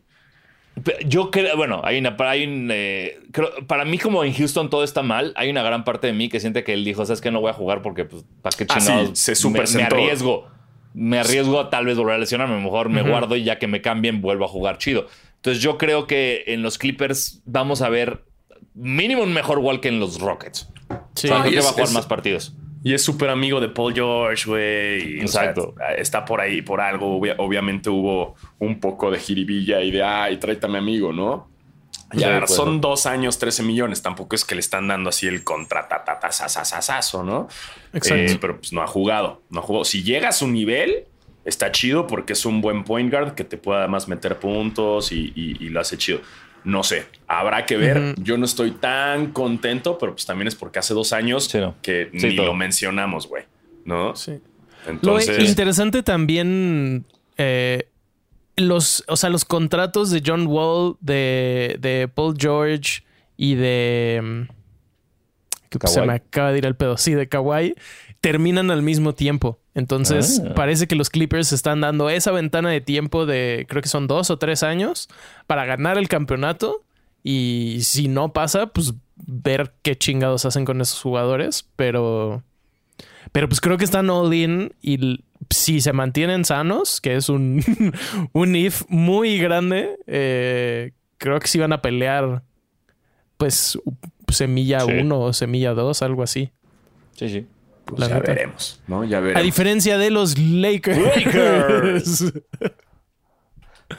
Yo 1.07 1.31
creo, 1.31 1.57
bueno, 1.59 1.83
hay 1.85 1.99
una, 1.99 2.17
hay 2.21 2.45
un, 2.47 2.71
eh, 2.73 3.19
creo- 3.33 3.51
para 3.67 3.85
mí 3.85 3.99
como 3.99 4.25
en 4.25 4.33
Houston 4.33 4.71
todo 4.71 4.83
está 4.83 5.03
mal, 5.03 5.35
hay 5.37 5.51
una 5.51 5.63
gran 5.63 5.85
parte 5.85 6.07
de 6.07 6.15
mí 6.15 6.29
que 6.31 6.41
siente 6.41 6.65
que 6.65 6.73
él 6.73 6.85
dijo, 6.85 7.05
sabes 7.05 7.21
que 7.21 7.31
no 7.31 7.41
voy 7.41 7.51
a 7.51 7.53
jugar 7.55 7.83
porque 7.83 8.05
pues, 8.07 8.25
¿para 8.41 8.57
qué 8.57 8.65
Ah, 8.69 8.81
sí, 8.81 8.87
chingados? 8.87 9.19
se 9.19 9.49
me, 9.51 9.61
me 9.61 9.83
arriesgo, 9.83 10.49
me 10.95 11.19
arriesgo 11.19 11.61
a 11.61 11.69
tal 11.69 11.85
vez 11.85 11.99
volver 11.99 12.15
a 12.15 12.19
lesionarme, 12.19 12.59
mejor 12.63 12.89
me 12.89 13.03
guardo 13.03 13.37
y 13.37 13.45
ya 13.45 13.59
que 13.59 13.67
me 13.67 13.83
cambien 13.83 14.23
vuelvo 14.23 14.47
a 14.47 14.49
jugar 14.49 14.79
chido. 14.79 15.07
Entonces 15.37 15.63
yo 15.63 15.77
creo 15.77 16.07
que 16.07 16.45
en 16.47 16.63
los 16.63 16.79
Clippers 16.79 17.43
vamos 17.45 17.83
a 17.83 17.91
ver 17.91 18.23
mínimo 18.75 19.23
un 19.23 19.33
mejor 19.33 19.59
wall 19.59 19.81
que 19.81 19.89
en 19.89 20.01
los 20.01 20.21
Rockets. 20.21 20.69
Sí. 21.15 21.29
O 21.29 21.31
sea, 21.31 21.41
creo 21.41 21.51
y 21.51 21.55
que 21.55 21.59
es- 21.61 21.65
va 21.65 21.71
a 21.71 21.73
jugar 21.73 21.87
es- 21.89 21.93
más 21.95 22.07
partidos. 22.07 22.55
Y 22.83 22.95
es 22.95 23.03
súper 23.03 23.29
amigo 23.29 23.61
de 23.61 23.69
Paul 23.69 23.93
George, 23.95 24.49
güey. 24.49 25.19
y, 25.21 25.25
o 25.25 25.29
sea, 25.29 25.43
Exacto. 25.51 25.75
está 25.99 26.25
por 26.25 26.41
ahí 26.41 26.63
por 26.63 26.81
algo. 26.81 27.19
Obvia- 27.19 27.35
obviamente 27.39 27.91
hubo 27.91 28.37
un 28.59 28.81
poco 28.81 29.11
de 29.11 29.19
jiribilla 29.19 29.83
y 29.83 29.91
de, 29.91 30.03
ay, 30.03 30.39
tráete 30.39 30.65
a 30.65 30.69
mi 30.71 30.79
amigo, 30.79 31.13
¿no? 31.13 31.49
Sí, 32.13 32.19
Ya, 32.21 32.39
pues, 32.39 32.55
son 32.55 32.81
dos 32.81 33.05
años, 33.07 33.39
13 33.39 33.63
millones. 33.63 34.01
Tampoco 34.03 34.35
es 34.35 34.45
que 34.47 34.55
le 34.55 34.61
están 34.63 34.89
dando 34.89 35.11
así 35.11 35.27
el 35.27 35.45
contratatasasasasazo, 35.45 37.23
¿no? 37.23 37.49
Exacto. 37.93 38.33
Eh, 38.33 38.39
pero 38.41 38.57
pues 38.59 38.73
no 38.73 38.83
ha 38.83 38.87
jugado. 38.87 39.43
No 39.51 39.61
ha 39.61 39.63
jugado. 39.63 39.85
Si 39.85 40.03
llega 40.03 40.29
a 40.29 40.33
su 40.33 40.49
nivel, 40.49 41.05
está 41.45 41.71
chido 41.73 42.07
porque 42.07 42.33
es 42.33 42.45
un 42.47 42.61
buen 42.61 42.85
point 42.85 43.13
guard 43.13 43.35
que 43.35 43.45
te 43.45 43.57
puede 43.59 43.81
además 43.81 44.09
meter 44.09 44.39
puntos 44.39 45.13
y, 45.13 45.33
y- 45.35 45.57
y 45.65 45.69
lo 45.69 45.81
hace 45.81 45.97
chido. 45.99 46.21
No 46.65 46.83
sé, 46.83 47.07
habrá 47.27 47.65
que 47.67 47.77
ver. 47.77 48.15
Yo 48.19 48.37
no 48.37 48.45
estoy 48.45 48.73
tan 48.73 49.33
contento, 49.33 49.97
pero 49.99 50.13
pues 50.13 50.27
también 50.27 50.49
es 50.49 50.55
porque 50.55 50.79
hace 50.79 50.93
dos 50.95 51.13
años 51.13 51.45
Sí, 51.45 51.59
no. 51.59 51.75
que 51.83 52.11
Sí, 52.13 52.29
ni 52.29 52.37
todo. 52.37 52.47
lo 52.47 52.55
mencionamos, 52.55 53.27
güey. 53.29 53.45
¿No? 53.85 54.15
Sí. 54.15 54.41
Lo 54.85 54.91
Entonces, 54.93 55.49
interesante 55.49 56.03
también, 56.03 57.05
eh, 57.39 57.89
los, 58.57 59.05
o 59.09 59.17
sea, 59.17 59.31
los 59.31 59.45
contratos 59.45 60.11
de 60.11 60.23
John 60.25 60.47
Wall, 60.47 60.97
de, 61.01 61.77
de 61.81 62.09
Paul 62.09 62.35
George 62.39 63.03
y 63.37 63.55
de... 63.55 64.21
mm, 64.23 65.79
que 65.79 65.87
se 65.87 66.03
me 66.03 66.15
acaba 66.15 66.53
de 66.53 66.59
ir 66.59 66.67
el 66.67 66.75
pedo. 66.77 66.97
Sí, 66.97 67.15
de 67.15 67.29
Kawhi. 67.29 67.75
Terminan 68.21 68.71
al 68.71 68.83
mismo 68.83 69.15
tiempo. 69.15 69.60
Entonces, 69.75 70.43
Ah. 70.45 70.55
parece 70.55 70.87
que 70.89 70.97
los 70.97 71.11
Clippers 71.11 71.53
están 71.53 71.81
dando 71.81 72.11
esa 72.11 72.33
ventana 72.33 72.71
de 72.71 72.81
tiempo 72.81 73.25
de, 73.27 73.67
creo 73.69 73.83
que 73.83 73.89
son 73.89 74.07
dos 74.09 74.31
o 74.31 74.39
tres 74.39 74.63
años, 74.63 75.09
para 75.47 75.65
ganar 75.65 75.97
el 75.99 76.09
campeonato. 76.09 76.83
Y 77.23 77.79
si 77.83 78.09
no 78.09 78.33
pasa, 78.33 78.67
pues 78.69 78.95
ver 79.17 79.73
qué 79.83 79.97
chingados 79.97 80.45
hacen 80.45 80.65
con 80.65 80.81
esos 80.81 81.01
jugadores. 81.01 81.69
Pero 81.77 82.43
pero 83.33 83.49
pues 83.49 83.61
creo 83.61 83.77
que 83.77 83.85
están 83.85 84.11
all 84.11 84.33
in 84.35 84.73
y 84.83 85.23
si 85.51 85.81
se 85.81 85.93
mantienen 85.93 86.45
sanos, 86.45 87.01
que 87.01 87.15
es 87.17 87.29
un, 87.29 87.63
un 88.33 88.57
if 88.57 88.83
muy 88.89 89.39
grande, 89.39 89.97
eh, 90.07 90.93
creo 91.19 91.39
que 91.39 91.47
sí 91.47 91.59
van 91.59 91.73
a 91.73 91.81
pelear 91.83 92.43
pues 93.37 93.79
semilla 94.29 94.81
Sí. 94.81 94.93
1 94.93 95.21
o 95.21 95.33
semilla 95.33 95.75
2, 95.75 96.03
algo 96.03 96.23
así. 96.23 96.51
Sí, 97.15 97.29
sí. 97.29 97.47
Pues 97.97 98.09
ya 98.09 98.15
neta. 98.17 98.33
veremos, 98.33 98.81
¿no? 98.87 99.05
Ya 99.05 99.19
A 99.19 99.41
diferencia 99.43 99.99
de 99.99 100.11
los 100.11 100.39
Lakers. 100.39 100.99
Lakers. 101.17 102.33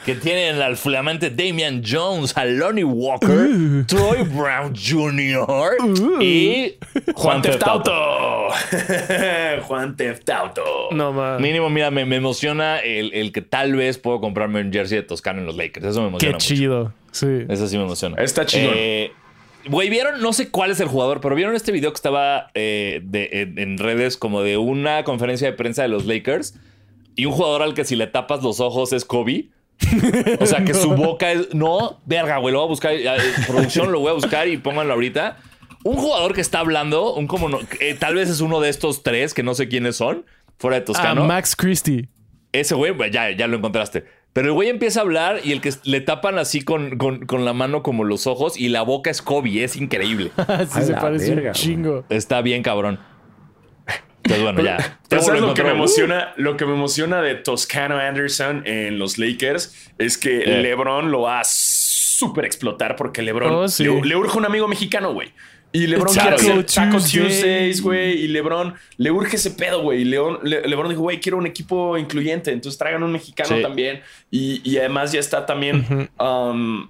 Que 0.05 0.15
tienen 0.15 0.61
al 0.61 0.77
flamante 0.77 1.29
Damian 1.29 1.83
Jones, 1.85 2.35
a 2.37 2.45
Lonnie 2.45 2.85
Walker, 2.85 3.85
Troy 3.87 4.23
Brown 4.23 4.73
Jr. 4.73 5.75
y 6.21 6.75
Juan 7.13 7.41
Teftauto. 7.41 7.91
Juan 9.63 9.97
Teftauto. 9.97 10.63
no 10.91 11.11
más. 11.11 11.41
Mínimo, 11.41 11.69
mira, 11.69 11.91
me, 11.91 12.05
me 12.05 12.15
emociona 12.15 12.79
el, 12.79 13.13
el 13.13 13.33
que 13.33 13.41
tal 13.41 13.75
vez 13.75 13.97
puedo 13.97 14.21
comprarme 14.21 14.61
un 14.61 14.71
jersey 14.71 14.95
de 14.99 15.03
Toscano 15.03 15.39
en 15.41 15.45
los 15.45 15.57
Lakers. 15.57 15.87
Eso 15.87 15.99
me 16.09 16.17
Qué 16.17 16.27
emociona 16.27 16.33
mucho. 16.35 16.47
chido. 16.47 16.93
Sí. 17.11 17.45
Eso 17.49 17.67
sí 17.67 17.77
me 17.77 17.83
emociona. 17.83 18.15
Está 18.23 18.45
chingón. 18.45 18.73
Eh, 18.73 19.11
Güey, 19.67 19.89
vieron, 19.89 20.21
no 20.21 20.33
sé 20.33 20.49
cuál 20.49 20.71
es 20.71 20.79
el 20.79 20.87
jugador, 20.87 21.21
pero 21.21 21.35
vieron 21.35 21.55
este 21.55 21.71
video 21.71 21.91
que 21.91 21.95
estaba 21.97 22.49
eh, 22.53 23.01
de- 23.03 23.29
en, 23.31 23.59
en 23.59 23.77
redes 23.77 24.17
como 24.17 24.41
de 24.41 24.57
una 24.57 25.03
conferencia 25.03 25.49
de 25.49 25.53
prensa 25.55 25.81
de 25.83 25.87
los 25.87 26.05
Lakers 26.05 26.55
y 27.15 27.25
un 27.25 27.33
jugador 27.33 27.61
al 27.61 27.73
que 27.73 27.85
si 27.85 27.95
le 27.95 28.07
tapas 28.07 28.41
los 28.43 28.59
ojos 28.59 28.93
es 28.93 29.05
Kobe. 29.05 29.49
O 30.39 30.45
sea, 30.45 30.63
que 30.63 30.73
su 30.73 30.91
boca 30.95 31.31
es. 31.31 31.53
No, 31.53 31.99
verga, 32.05 32.37
güey, 32.37 32.53
lo 32.53 32.59
voy 32.59 32.65
a 32.67 32.69
buscar. 32.69 32.93
eh, 32.93 33.07
producción 33.47 33.91
lo 33.91 33.99
voy 33.99 34.09
a 34.09 34.13
buscar 34.13 34.47
y 34.47 34.57
pónganlo 34.57 34.93
ahorita. 34.93 35.37
Un 35.83 35.95
jugador 35.97 36.33
que 36.33 36.41
está 36.41 36.59
hablando, 36.59 37.13
un 37.15 37.25
como 37.27 37.49
no- 37.49 37.59
eh, 37.79 37.95
tal 37.99 38.15
vez 38.15 38.29
es 38.29 38.41
uno 38.41 38.59
de 38.59 38.69
estos 38.69 39.01
tres 39.03 39.33
que 39.33 39.41
no 39.43 39.55
sé 39.55 39.67
quiénes 39.67 39.95
son, 39.95 40.25
fuera 40.59 40.75
de 40.77 40.81
Ah, 40.83 40.85
Toscano. 40.85 41.25
Max 41.25 41.55
Christie. 41.55 42.07
Ese 42.51 42.75
güey, 42.75 42.93
ya, 43.11 43.31
ya 43.31 43.47
lo 43.47 43.57
encontraste. 43.57 44.05
Pero 44.33 44.47
el 44.47 44.53
güey 44.53 44.69
empieza 44.69 45.01
a 45.01 45.03
hablar 45.03 45.41
y 45.43 45.51
el 45.51 45.59
que 45.59 45.73
le 45.83 45.99
tapan 45.99 46.39
así 46.39 46.61
con, 46.61 46.97
con- 46.97 47.25
con 47.25 47.43
la 47.43 47.51
mano 47.53 47.83
como 47.83 48.03
los 48.05 48.27
ojos 48.27 48.57
y 48.57 48.69
la 48.69 48.81
boca 48.81 49.09
es 49.09 49.21
Kobe. 49.21 49.63
Es 49.63 49.75
increíble. 49.75 50.31
Así 50.47 50.79
A 50.79 50.81
se 50.83 50.93
parece 50.93 51.35
verga, 51.35 51.49
un 51.49 51.53
chingo. 51.55 52.05
Está 52.09 52.41
bien 52.41 52.63
cabrón. 52.63 52.99
Entonces, 54.23 54.43
bueno, 54.43 54.61
ya. 54.63 54.77
Pero 54.77 54.99
Tengo 55.09 55.23
¿sabes 55.23 55.41
lo 55.41 55.53
que 55.53 55.63
me 55.63 55.71
emociona? 55.71 56.33
Lo 56.37 56.55
que 56.55 56.65
me 56.65 56.73
emociona 56.73 57.21
de 57.21 57.35
Toscano 57.35 57.97
Anderson 57.97 58.63
en 58.65 58.99
los 58.99 59.17
Lakers 59.17 59.91
es 59.97 60.17
que 60.17 60.43
Eh. 60.43 60.61
LeBron 60.61 61.11
lo 61.11 61.21
va 61.21 61.39
a 61.41 61.43
súper 61.43 62.45
explotar 62.45 62.95
porque 62.95 63.23
LeBron 63.23 63.51
Oh, 63.53 63.67
sí. 63.67 63.83
le, 63.83 64.01
le 64.01 64.15
urge 64.15 64.37
un 64.37 64.45
amigo 64.45 64.67
mexicano, 64.67 65.11
güey. 65.13 65.33
Y 65.73 65.87
LeBron 65.87 66.13
Taco 66.13 66.35
quiere 66.37 66.53
hacer 66.59 66.65
Taco 66.65 66.97
Tuesday. 66.97 67.21
Tuesdays, 67.21 67.81
güey. 67.81 68.11
Y 68.23 68.27
LeBron 68.27 68.73
le 68.97 69.11
urge 69.11 69.37
ese 69.37 69.51
pedo, 69.51 69.81
güey. 69.81 70.01
Y 70.01 70.05
León- 70.05 70.39
Le- 70.43 70.67
LeBron 70.67 70.89
dijo, 70.89 71.01
güey, 71.01 71.19
quiero 71.19 71.37
un 71.37 71.47
equipo 71.47 71.97
incluyente. 71.97 72.51
Entonces 72.51 72.77
traigan 72.77 73.03
un 73.03 73.11
mexicano 73.13 73.55
Sí. 73.55 73.61
también. 73.61 74.01
Y, 74.29 74.61
y 74.69 74.77
además 74.79 75.11
ya 75.13 75.19
está 75.21 75.45
también. 75.45 76.09
um, 76.19 76.89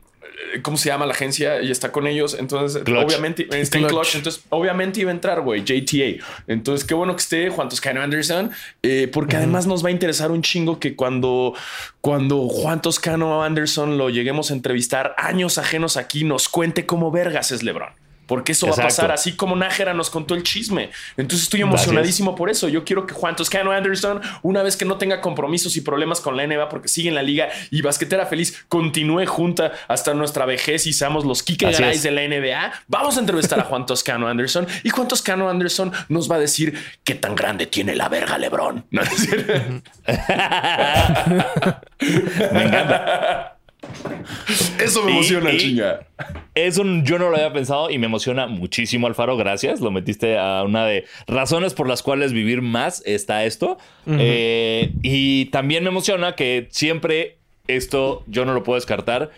¿Cómo 0.64 0.76
se 0.76 0.90
llama 0.90 1.06
la 1.06 1.14
agencia? 1.14 1.62
Y 1.62 1.70
está 1.70 1.92
con 1.92 2.08
ellos. 2.08 2.36
Entonces, 2.38 2.82
Clutch. 2.84 3.06
obviamente, 3.06 3.44
está 3.52 3.78
en 3.78 3.84
Clutch. 3.86 3.94
Clutch. 3.94 4.16
Entonces, 4.16 4.44
obviamente 4.50 5.00
iba 5.00 5.12
a 5.12 5.14
entrar, 5.14 5.42
güey, 5.42 5.62
JTA. 5.64 6.26
Entonces, 6.48 6.86
qué 6.86 6.96
bueno 6.96 7.16
que 7.16 7.22
esté 7.22 7.50
Juan 7.52 7.70
Toscano 7.70 8.02
Anderson, 8.02 8.50
eh, 8.82 9.08
porque 9.14 9.36
además 9.38 9.68
nos 9.68 9.86
va 9.86 9.90
a 9.90 9.92
interesar 9.92 10.32
un 10.32 10.42
chingo 10.42 10.80
que 10.80 10.96
cuando, 10.96 11.54
cuando 12.02 12.48
Juan 12.50 12.82
Toscano 12.82 13.44
Anderson 13.44 13.98
lo 14.00 14.10
lleguemos 14.10 14.50
a 14.50 14.56
entrevistar 14.56 15.14
años 15.18 15.60
ajenos 15.60 15.96
aquí, 15.96 16.24
nos 16.24 16.50
cuente 16.50 16.88
cómo 16.88 17.12
vergas 17.12 17.52
es 17.52 17.62
LeBron. 17.62 17.90
Porque 18.32 18.54
eso 18.54 18.66
va 18.66 18.76
a 18.76 18.78
pasar 18.78 19.12
así 19.12 19.34
como 19.34 19.58
Nájera 19.58 19.94
nos 19.94 20.10
contó 20.10 20.36
el 20.36 20.44
chisme. 20.44 20.90
Entonces 21.18 21.44
estoy 21.44 21.60
emocionadísimo 21.60 22.34
por 22.34 22.50
eso. 22.50 22.70
Yo 22.70 22.86
quiero 22.86 23.06
que 23.06 23.14
Juan 23.14 23.36
Toscano 23.36 23.74
Anderson, 23.74 24.22
una 24.42 24.64
vez 24.64 24.78
que 24.78 24.86
no 24.86 24.98
tenga 24.98 25.20
compromisos 25.20 25.76
y 25.76 25.82
problemas 25.82 26.22
con 26.22 26.38
la 26.38 26.48
NBA 26.48 26.70
porque 26.70 26.88
sigue 26.88 27.10
en 27.10 27.16
la 27.16 27.24
liga 27.24 27.50
y 27.72 27.82
basquetera 27.82 28.26
feliz, 28.26 28.64
continúe 28.70 29.26
junta 29.26 29.74
hasta 29.90 30.14
nuestra 30.14 30.46
vejez 30.46 30.88
y 30.88 30.94
seamos 30.94 31.26
los 31.26 31.44
Kike 31.44 31.72
es. 31.72 32.04
de 32.04 32.12
la 32.12 32.26
NBA. 32.26 32.72
Vamos 32.88 33.18
a 33.18 33.20
entrevistar 33.20 33.60
a 33.60 33.64
Juan 33.64 33.86
Toscano 33.86 34.30
Anderson 34.30 34.66
y 34.86 34.90
Juan 34.92 35.10
Toscano 35.10 35.50
Anderson 35.50 35.92
nos 36.08 36.32
va 36.32 36.38
a 36.38 36.40
decir 36.40 36.74
qué 37.04 37.16
tan 37.16 37.36
grande 37.36 37.66
tiene 37.66 37.98
la 37.98 38.08
verga 38.08 38.38
Lebron. 38.38 38.86
¿No? 38.92 39.02
Me 42.54 42.64
encanta. 42.64 43.58
Eso 44.80 45.04
me 45.04 45.12
Y- 45.12 45.14
emociona, 45.16 45.52
y- 45.52 45.58
chinga. 45.58 46.08
Es 46.56 46.78
un. 46.78 47.06
Yo 47.06 47.18
no 47.20 47.30
lo 47.30 47.36
había 47.36 47.54
pensado 47.54 47.90
y 47.90 47.98
me 47.98 48.06
emociona 48.08 48.48
muchísimo, 48.48 49.08
Alfaro. 49.08 49.38
Gracias. 49.38 49.80
Lo 49.80 49.92
metiste 49.92 50.38
a 50.38 50.64
una 50.64 50.86
de 50.86 51.06
razones 51.28 51.74
por 51.74 51.88
las 51.88 52.04
cuales 52.04 52.34
vivir 52.34 52.62
más 52.62 53.02
está 53.06 53.46
esto. 53.46 53.78
Eh, 54.08 54.92
y 55.02 55.46
también 55.46 55.84
me 55.84 55.90
emociona 55.90 56.36
que 56.36 56.68
siempre 56.72 57.38
esto 57.68 58.24
yo 58.28 58.46
no 58.46 58.54
lo 58.54 58.64
puedo 58.64 58.76
descartar. 58.76 59.32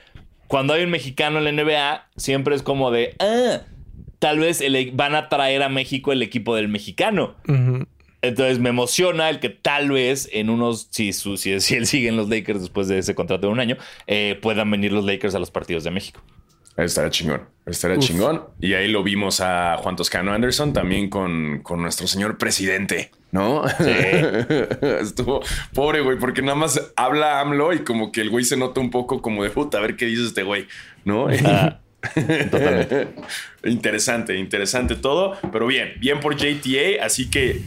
Cuando 0.48 0.74
hay 0.74 0.84
un 0.84 0.90
mexicano 0.92 1.38
en 1.40 1.44
la 1.46 1.52
NBA, 1.52 2.08
siempre 2.18 2.56
es 2.56 2.64
como 2.64 2.92
de. 2.92 3.16
Ah, 3.20 3.62
tal 4.20 4.40
vez 4.40 4.62
el- 4.62 4.92
van 4.94 5.16
a 5.16 5.30
traer 5.30 5.64
a 5.64 5.70
México 5.70 6.12
el 6.14 6.22
equipo 6.22 6.56
del 6.56 6.68
mexicano. 6.68 7.36
Entonces 8.24 8.58
me 8.58 8.70
emociona 8.70 9.30
el 9.30 9.40
que 9.40 9.50
tal 9.50 9.92
vez 9.92 10.28
en 10.34 10.50
unos, 10.50 10.88
si, 10.90 11.14
su- 11.14 11.38
si, 11.38 11.60
si 11.62 11.76
él 11.76 11.86
sigue 11.86 12.08
en 12.10 12.18
los 12.18 12.28
Lakers 12.30 12.62
después 12.62 12.88
de 12.88 12.98
ese 12.98 13.14
contrato 13.14 13.46
de 13.46 13.54
un 13.54 13.60
año, 13.60 13.78
eh, 14.08 14.40
puedan 14.42 14.72
venir 14.72 14.92
los 14.92 15.06
Lakers 15.06 15.36
a 15.36 15.40
los 15.40 15.52
partidos 15.52 15.84
de 15.84 15.92
México. 15.92 16.22
Estaría 16.76 17.12
chingón, 17.12 17.44
estaría 17.68 18.00
Uf. 18.00 18.04
chingón. 18.06 18.46
Y 18.60 18.74
ahí 18.74 18.88
lo 18.88 19.04
vimos 19.04 19.42
a 19.42 19.78
Juan 19.78 19.96
Toscano 19.96 20.34
Anderson 20.34 20.74
también 20.74 21.08
con, 21.08 21.60
con 21.62 21.80
nuestro 21.84 22.08
señor 22.08 22.40
presidente, 22.40 23.12
¿no? 23.32 23.64
Estuvo 25.02 25.42
pobre, 25.74 26.02
güey, 26.02 26.18
porque 26.18 26.42
nada 26.42 26.56
más 26.56 26.82
habla 26.96 27.40
AMLO 27.42 27.74
y 27.74 27.80
como 27.84 28.12
que 28.12 28.22
el 28.22 28.30
güey 28.32 28.44
se 28.44 28.58
nota 28.58 28.80
un 28.80 28.90
poco 28.90 29.22
como 29.22 29.44
de 29.44 29.52
puta, 29.52 29.78
a 29.78 29.82
ver 29.82 29.96
qué 29.96 30.06
dice 30.08 30.24
este 30.26 30.42
güey, 30.42 30.66
¿no? 31.06 31.28
Ah, 31.46 31.80
totalmente. 32.16 33.08
interesante, 33.66 34.36
interesante 34.38 34.96
todo, 34.96 35.38
pero 35.52 35.68
bien, 35.68 35.94
bien 36.00 36.20
por 36.20 36.36
JTA, 36.36 37.04
así 37.06 37.30
que 37.30 37.62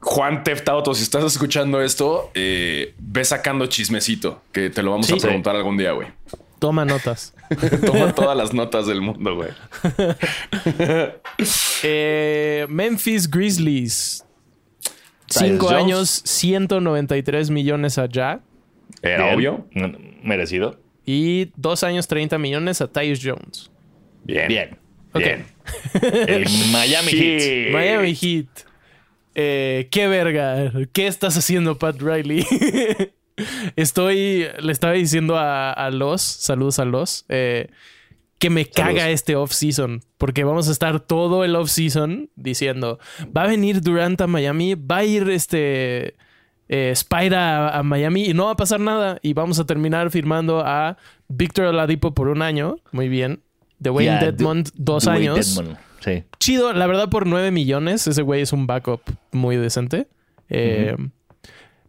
Juan 0.00 0.44
Teftauto, 0.44 0.94
si 0.94 1.02
estás 1.02 1.24
escuchando 1.24 1.80
esto, 1.82 2.30
eh, 2.34 2.94
ve 2.98 3.24
sacando 3.24 3.66
chismecito, 3.66 4.42
que 4.52 4.70
te 4.70 4.82
lo 4.82 4.92
vamos 4.92 5.06
Sí. 5.06 5.14
a 5.14 5.16
preguntar 5.16 5.56
algún 5.56 5.76
día, 5.76 5.92
güey. 5.92 6.08
Toma 6.58 6.84
notas. 6.84 7.34
Toma 7.86 8.14
todas 8.14 8.36
las 8.36 8.52
notas 8.52 8.86
del 8.86 9.00
mundo, 9.00 9.34
güey. 9.36 9.50
Eh, 11.82 12.66
Memphis 12.68 13.30
Grizzlies. 13.30 14.24
Cinco 15.28 15.66
Jones. 15.66 15.82
años, 15.84 16.22
193 16.24 17.50
millones 17.50 17.98
allá. 17.98 18.40
Era 19.02 19.24
Bien. 19.24 19.36
obvio. 19.36 19.66
Merecido. 20.22 20.80
Y 21.04 21.50
dos 21.56 21.84
años, 21.84 22.08
30 22.08 22.38
millones 22.38 22.80
a 22.80 22.88
Tyus 22.88 23.20
Jones. 23.22 23.70
Bien. 24.24 24.48
Bien. 24.48 24.78
Ok. 25.12 25.20
Bien. 25.20 25.46
El 26.02 26.46
Miami 26.72 27.12
Heat. 27.12 27.72
Miami 27.72 28.14
Heat. 28.14 28.46
Eh, 29.40 29.88
qué 29.92 30.08
verga. 30.08 30.72
¿Qué 30.92 31.06
estás 31.06 31.36
haciendo, 31.36 31.78
Pat 31.78 32.00
Riley? 32.00 32.44
Estoy. 33.76 34.46
Le 34.60 34.72
estaba 34.72 34.94
diciendo 34.94 35.36
a, 35.36 35.72
a 35.72 35.90
los. 35.90 36.22
Saludos 36.22 36.78
a 36.78 36.84
los. 36.84 37.24
eh, 37.28 37.68
que 38.40 38.50
me 38.50 38.66
caga 38.66 39.10
este 39.10 39.34
off-season. 39.36 40.02
Porque 40.16 40.44
vamos 40.44 40.68
a 40.68 40.72
estar 40.72 41.00
todo 41.00 41.44
el 41.44 41.54
off-season 41.56 42.30
diciendo: 42.36 42.98
va 43.36 43.42
a 43.42 43.46
venir 43.46 43.80
Durant 43.80 44.20
a 44.20 44.26
Miami, 44.26 44.74
va 44.74 44.98
a 44.98 45.04
ir 45.04 45.28
este. 45.30 46.14
eh, 46.68 46.90
Spider 46.92 47.34
a, 47.34 47.78
a 47.78 47.82
Miami 47.82 48.26
y 48.26 48.34
no 48.34 48.46
va 48.46 48.52
a 48.52 48.56
pasar 48.56 48.80
nada. 48.80 49.18
Y 49.22 49.34
vamos 49.34 49.58
a 49.60 49.66
terminar 49.66 50.10
firmando 50.10 50.62
a 50.66 50.96
Victor 51.28 51.66
Oladipo 51.66 52.12
por 52.14 52.28
un 52.28 52.42
año. 52.42 52.78
Muy 52.92 53.08
bien. 53.08 53.40
De 53.78 53.90
Wayne 53.90 54.18
Dedmond, 54.18 54.70
dos 54.74 55.04
Dwayne 55.04 55.28
años. 55.30 55.62
Sí. 56.00 56.24
chido, 56.38 56.72
la 56.72 56.86
verdad, 56.86 57.08
por 57.08 57.26
9 57.26 57.50
millones. 57.50 58.06
Ese 58.06 58.22
güey 58.22 58.42
es 58.42 58.52
un 58.52 58.66
backup 58.66 59.00
muy 59.32 59.56
decente. 59.56 60.08
Eh, 60.48 60.96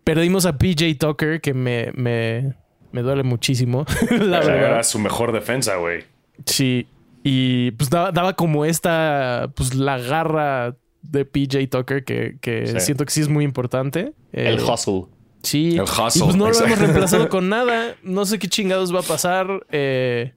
Perdimos 0.03 0.45
a 0.45 0.57
PJ 0.57 0.95
Tucker, 0.97 1.39
que 1.41 1.53
me, 1.53 1.91
me, 1.93 2.55
me 2.91 3.01
duele 3.01 3.23
muchísimo. 3.23 3.85
la 4.11 4.39
verdad. 4.39 4.55
Era 4.71 4.83
su 4.83 4.97
mejor 4.99 5.31
defensa, 5.31 5.75
güey. 5.75 6.03
Sí. 6.45 6.87
Y 7.23 7.71
pues 7.71 7.89
daba, 7.89 8.11
daba 8.11 8.33
como 8.33 8.65
esta, 8.65 9.51
pues 9.55 9.75
la 9.75 9.97
garra 9.99 10.75
de 11.03 11.25
PJ 11.25 11.67
Tucker 11.67 12.03
que, 12.03 12.37
que 12.41 12.65
Sí. 12.67 12.79
siento 12.79 13.05
que 13.05 13.11
sí 13.11 13.21
es 13.21 13.29
muy 13.29 13.43
importante. 13.45 14.13
El 14.31 14.57
Eh, 14.59 14.63
hustle. 14.63 15.05
Sí. 15.43 15.75
El 15.75 15.81
hustle, 15.83 16.11
y 16.15 16.19
pues 16.23 16.35
no 16.35 16.49
lo 16.49 16.57
hemos 16.65 16.79
reemplazado 16.79 17.29
con 17.29 17.49
nada. 17.49 17.95
No 18.01 18.25
sé 18.25 18.39
qué 18.39 18.47
chingados 18.47 18.93
va 18.93 19.01
a 19.01 19.03
pasar. 19.03 19.65
Eh, 19.69 20.33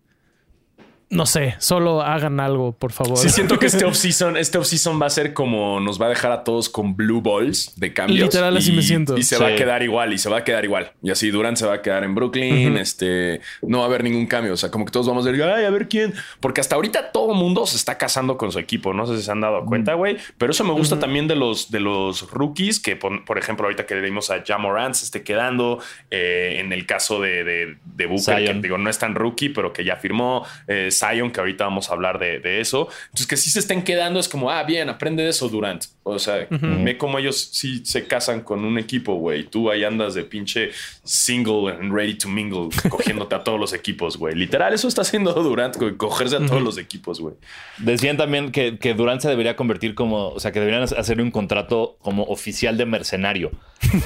no 1.12 1.26
sé, 1.26 1.56
solo 1.58 2.00
hagan 2.00 2.40
algo, 2.40 2.72
por 2.72 2.90
favor. 2.90 3.18
Sí, 3.18 3.28
siento 3.28 3.58
que 3.58 3.66
este 3.66 3.84
offseason 3.84 4.38
este 4.38 4.56
off-season 4.56 5.00
va 5.00 5.04
a 5.06 5.10
ser 5.10 5.34
como 5.34 5.78
nos 5.78 6.00
va 6.00 6.06
a 6.06 6.08
dejar 6.08 6.32
a 6.32 6.42
todos 6.42 6.70
con 6.70 6.96
blue 6.96 7.20
balls 7.20 7.78
de 7.78 7.92
cambios. 7.92 8.28
Literal, 8.28 8.56
así 8.56 8.72
y, 8.72 8.76
me 8.76 8.80
siento. 8.82 9.18
Y 9.18 9.22
se 9.22 9.36
va 9.36 9.48
a 9.48 9.54
quedar 9.54 9.82
igual, 9.82 10.14
y 10.14 10.18
se 10.18 10.30
va 10.30 10.38
a 10.38 10.44
quedar 10.44 10.64
igual. 10.64 10.92
Y 11.02 11.10
así 11.10 11.30
Durant 11.30 11.58
se 11.58 11.66
va 11.66 11.74
a 11.74 11.82
quedar 11.82 12.02
en 12.04 12.14
Brooklyn. 12.14 12.78
Este 12.78 13.42
no 13.60 13.78
va 13.78 13.84
a 13.84 13.86
haber 13.88 14.04
ningún 14.04 14.26
cambio. 14.26 14.54
O 14.54 14.56
sea, 14.56 14.70
como 14.70 14.86
que 14.86 14.90
todos 14.90 15.06
vamos 15.06 15.26
a 15.26 15.30
decir, 15.30 15.44
ay, 15.44 15.66
a 15.66 15.70
ver 15.70 15.86
quién. 15.86 16.14
Porque 16.40 16.62
hasta 16.62 16.76
ahorita 16.76 17.12
todo 17.12 17.34
mundo 17.34 17.66
se 17.66 17.76
está 17.76 17.98
casando 17.98 18.38
con 18.38 18.50
su 18.50 18.58
equipo. 18.58 18.94
No 18.94 19.06
sé 19.06 19.18
si 19.18 19.22
se 19.22 19.30
han 19.32 19.42
dado 19.42 19.66
cuenta, 19.66 19.92
güey. 19.92 20.16
Pero 20.38 20.52
eso 20.52 20.64
me 20.64 20.72
gusta 20.72 20.98
también 20.98 21.28
de 21.28 21.36
los, 21.36 21.70
de 21.70 21.80
los 21.80 22.30
rookies, 22.30 22.80
que 22.80 22.96
por, 22.96 23.22
por 23.26 23.36
ejemplo, 23.36 23.66
ahorita 23.66 23.84
que 23.84 23.96
le 23.96 24.00
dimos 24.00 24.30
a 24.30 24.42
Jamorant 24.42 24.94
se 24.94 25.04
esté 25.04 25.22
quedando. 25.22 25.78
eh, 26.10 26.56
en 26.58 26.72
el 26.72 26.86
caso 26.86 27.20
de, 27.20 27.44
de, 27.44 27.76
de 27.84 28.06
Booker, 28.06 28.44
que 28.44 28.54
digo, 28.54 28.78
no 28.78 28.88
es 28.88 28.98
tan 28.98 29.14
rookie, 29.14 29.50
pero 29.50 29.74
que 29.74 29.84
ya 29.84 29.96
firmó. 29.96 30.46
eh, 30.68 30.88
Zion, 31.02 31.30
que 31.30 31.40
ahorita 31.40 31.64
vamos 31.64 31.90
a 31.90 31.94
hablar 31.94 32.18
de, 32.18 32.38
de 32.38 32.60
eso. 32.60 32.88
Entonces, 33.06 33.26
que 33.26 33.36
sí 33.36 33.50
se 33.50 33.58
estén 33.58 33.82
quedando 33.82 34.20
es 34.20 34.28
como, 34.28 34.50
ah, 34.50 34.62
bien, 34.62 34.88
aprende 34.88 35.22
de 35.22 35.30
eso, 35.30 35.48
Durant. 35.48 35.84
O 36.04 36.18
sea, 36.18 36.48
ve 36.50 36.98
cómo 36.98 37.18
ellos 37.18 37.50
sí 37.52 37.84
se 37.84 38.06
casan 38.06 38.40
con 38.40 38.64
un 38.64 38.76
equipo, 38.76 39.14
güey. 39.14 39.44
Tú 39.44 39.70
ahí 39.70 39.84
andas 39.84 40.14
de 40.14 40.24
pinche 40.24 40.70
single 41.04 41.72
and 41.72 41.92
ready 41.92 42.14
to 42.14 42.28
mingle, 42.28 42.68
cogiéndote 42.88 43.34
a 43.36 43.44
todos 43.44 43.60
los 43.60 43.72
equipos, 43.72 44.16
güey. 44.16 44.34
Literal, 44.34 44.74
eso 44.74 44.88
está 44.88 45.02
haciendo 45.02 45.32
Durant, 45.32 45.76
güey, 45.76 45.96
cogerse 45.96 46.36
a 46.36 46.46
todos 46.46 46.60
los 46.60 46.76
equipos, 46.76 47.20
güey. 47.20 47.34
Decían 47.78 48.16
también 48.16 48.50
que, 48.50 48.78
que 48.78 48.94
Durant 48.94 49.20
se 49.20 49.28
debería 49.28 49.54
convertir 49.54 49.94
como, 49.94 50.30
o 50.30 50.40
sea, 50.40 50.50
que 50.50 50.58
deberían 50.58 50.82
hacer 50.82 51.20
un 51.20 51.30
contrato 51.30 51.96
como 52.00 52.24
oficial 52.24 52.76
de 52.76 52.86
mercenario. 52.86 53.52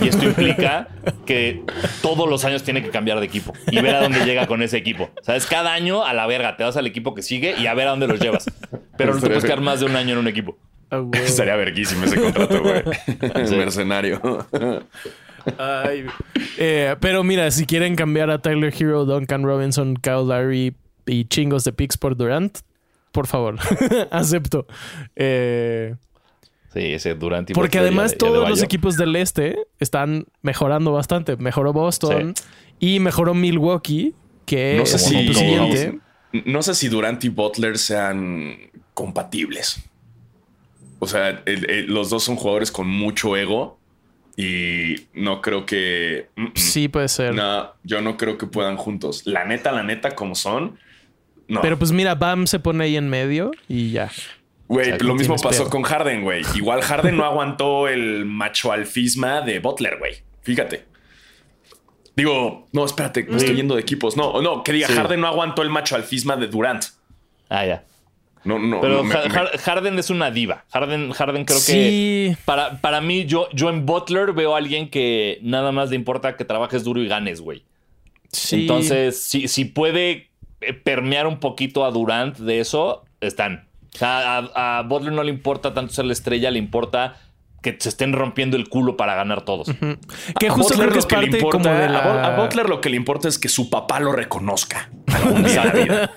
Y 0.00 0.08
esto 0.08 0.24
implica 0.24 0.88
que 1.26 1.62
todos 2.02 2.28
los 2.28 2.44
años 2.44 2.62
tiene 2.62 2.82
que 2.82 2.90
cambiar 2.90 3.20
de 3.20 3.26
equipo 3.26 3.52
y 3.70 3.80
ver 3.80 3.94
a 3.94 4.02
dónde 4.02 4.24
llega 4.24 4.46
con 4.46 4.62
ese 4.62 4.76
equipo. 4.76 5.10
Sabes, 5.22 5.46
cada 5.46 5.72
año 5.72 6.04
a 6.04 6.12
la 6.14 6.26
verga 6.26 6.56
te 6.56 6.64
vas 6.64 6.76
al 6.76 6.85
equipo 6.86 7.14
que 7.14 7.22
sigue 7.22 7.54
y 7.58 7.66
a 7.66 7.74
ver 7.74 7.86
a 7.88 7.90
dónde 7.90 8.06
los 8.08 8.18
llevas. 8.20 8.46
Pero 8.96 9.14
no 9.14 9.20
te 9.20 9.26
puedes 9.26 9.44
quedar 9.44 9.60
más 9.60 9.80
de 9.80 9.86
un 9.86 9.96
año 9.96 10.12
en 10.14 10.18
un 10.18 10.28
equipo. 10.28 10.56
Ah, 10.90 11.00
huevo. 11.00 11.12
Estaría 11.24 11.56
verguísimo 11.56 12.04
ese 12.04 12.20
contrato, 12.20 12.62
güey. 12.62 12.82
Sí. 13.46 13.56
Mercenario. 13.56 14.46
Ay, 15.58 16.06
eh, 16.58 16.96
pero 17.00 17.22
mira, 17.22 17.50
si 17.52 17.66
quieren 17.66 17.94
cambiar 17.94 18.30
a 18.30 18.38
Tyler 18.42 18.74
Hero, 18.76 19.04
Duncan 19.04 19.44
Robinson, 19.44 19.94
Kyle 19.96 20.26
Lowry 20.26 20.74
y 21.06 21.24
chingos 21.26 21.62
de 21.62 21.72
picks 21.72 21.96
por 21.96 22.16
Durant, 22.16 22.58
por 23.12 23.26
favor, 23.28 23.56
acepto. 24.10 24.66
Eh, 25.14 25.94
Sí, 26.74 26.92
ese 26.92 27.14
Durant. 27.14 27.48
y 27.48 27.54
porque 27.54 27.78
además 27.78 28.12
ya 28.12 28.18
todos 28.18 28.46
los 28.50 28.62
equipos 28.62 28.96
del 28.98 29.16
este 29.16 29.56
están 29.78 30.26
mejorando 30.42 30.92
bastante. 30.92 31.36
Mejoró 31.38 31.72
Boston 31.72 32.34
y 32.78 33.00
mejoró 33.00 33.32
Milwaukee, 33.32 34.14
que 34.44 34.74
No 34.76 34.84
sé 34.84 34.96
es 34.96 35.04
si- 35.06 35.16
el 35.16 35.34
siguiente. 35.34 35.98
No 36.44 36.62
sé 36.62 36.74
si 36.74 36.88
Durant 36.88 37.22
y 37.24 37.28
Butler 37.28 37.78
sean 37.78 38.56
compatibles. 38.94 39.82
O 40.98 41.06
sea, 41.06 41.42
el- 41.46 41.68
el- 41.70 41.86
los 41.86 42.10
dos 42.10 42.24
son 42.24 42.36
jugadores 42.36 42.70
con 42.70 42.86
mucho 42.88 43.36
ego 43.36 43.78
y 44.36 45.06
no 45.14 45.40
creo 45.40 45.64
que... 45.66 46.28
mm, 46.36 46.42
mm. 46.44 46.50
Sí, 46.54 46.88
puede 46.88 47.08
ser. 47.08 47.34
No, 47.34 47.72
yo 47.84 48.00
no 48.02 48.16
creo 48.16 48.38
que 48.38 48.46
puedan 48.46 48.76
juntos. 48.76 49.22
La 49.26 49.44
neta, 49.44 49.72
la 49.72 49.82
neta, 49.82 50.14
como 50.14 50.34
son. 50.34 50.78
No. 51.48 51.60
Pero 51.60 51.78
pues 51.78 51.92
mira, 51.92 52.14
Bam 52.14 52.46
se 52.46 52.58
pone 52.58 52.84
ahí 52.84 52.96
en 52.96 53.08
medio 53.08 53.50
y 53.68 53.92
ya. 53.92 54.10
Güey, 54.68 54.92
o 54.92 54.96
sea, 54.96 55.06
lo 55.06 55.14
mismo 55.14 55.36
pasó 55.36 55.62
pedo. 55.64 55.70
con 55.70 55.82
Harden, 55.82 56.22
güey. 56.22 56.42
Igual 56.56 56.82
Harden 56.82 57.16
no 57.16 57.24
aguantó 57.24 57.86
el 57.88 58.24
macho 58.24 58.72
alfisma 58.72 59.42
de 59.42 59.60
Butler, 59.60 59.96
güey. 59.98 60.14
Fíjate. 60.42 60.84
Digo, 62.16 62.68
no, 62.72 62.84
espérate, 62.84 63.24
me 63.24 63.36
estoy 63.36 63.56
yendo 63.56 63.74
de 63.74 63.82
equipos. 63.82 64.16
No, 64.16 64.40
no, 64.40 64.62
que 64.64 64.72
diga, 64.72 64.88
Sí. 64.88 64.94
Harden 64.94 65.20
no 65.20 65.26
aguantó 65.28 65.62
el 65.62 65.68
macho 65.70 65.96
alfisma 65.96 66.36
de 66.36 66.46
Durant. 66.48 66.84
Ah, 67.50 67.64
ya. 67.66 67.84
No, 68.44 68.58
no, 68.58 68.80
Pero 68.80 68.94
no, 68.98 69.02
me- 69.04 69.14
Har- 69.14 69.28
me- 69.28 69.34
Har- 69.38 69.58
Harden 69.58 69.98
es 69.98 70.08
una 70.08 70.30
diva. 70.30 70.64
Harden, 70.72 71.10
Harden 71.12 71.44
creo 71.44 71.58
Sí. 71.58 71.72
que 71.72 72.36
para, 72.44 72.80
para 72.80 73.00
mí, 73.00 73.26
yo, 73.26 73.48
yo 73.52 73.68
en 73.68 73.84
Butler 73.84 74.32
veo 74.32 74.54
a 74.54 74.58
alguien 74.58 74.88
que 74.88 75.38
nada 75.42 75.72
más 75.72 75.90
le 75.90 75.96
importa 75.96 76.36
que 76.36 76.44
trabajes 76.44 76.84
duro 76.84 77.02
y 77.02 77.08
ganes, 77.08 77.40
güey. 77.40 77.64
Sí. 78.32 78.62
Entonces, 78.62 79.20
si, 79.22 79.48
si 79.48 79.64
puede 79.66 80.30
eh, 80.62 80.72
permear 80.72 81.26
un 81.26 81.38
poquito 81.38 81.84
a 81.84 81.90
Durant 81.90 82.38
de 82.38 82.60
eso, 82.60 83.04
están. 83.20 83.68
O 83.94 83.98
sea, 83.98 84.38
a, 84.54 84.78
a 84.78 84.82
Butler 84.82 85.12
no 85.12 85.22
le 85.22 85.30
importa 85.30 85.74
tanto 85.74 85.92
ser 85.92 86.04
la 86.06 86.12
estrella, 86.12 86.50
le 86.50 86.58
importa 86.58 87.16
que 87.72 87.76
se 87.80 87.88
estén 87.88 88.12
rompiendo 88.12 88.56
el 88.56 88.68
culo 88.68 88.96
para 88.96 89.14
ganar 89.16 89.42
todos. 89.44 89.68
que 90.38 90.46
a 90.46 90.50
justo 90.50 90.74
Butler 90.74 90.88
creo 90.88 90.88
que 90.88 90.94
lo 90.94 90.98
es 91.00 91.06
que 91.06 91.14
parte 91.16 91.38
importa- 91.38 91.58
como 91.58 91.74
de 91.76 91.88
la... 91.88 92.26
a 92.26 92.40
Butler 92.40 92.68
lo 92.68 92.80
que 92.80 92.90
le 92.90 92.96
importa 92.96 93.26
es 93.28 93.38
que 93.38 93.48
su 93.48 93.70
papá 93.70 93.98
lo 93.98 94.12
reconozca 94.12 94.90
algún 95.12 95.42
día 95.44 95.62
en 95.62 95.68
la 95.68 95.72
vida. 95.74 96.10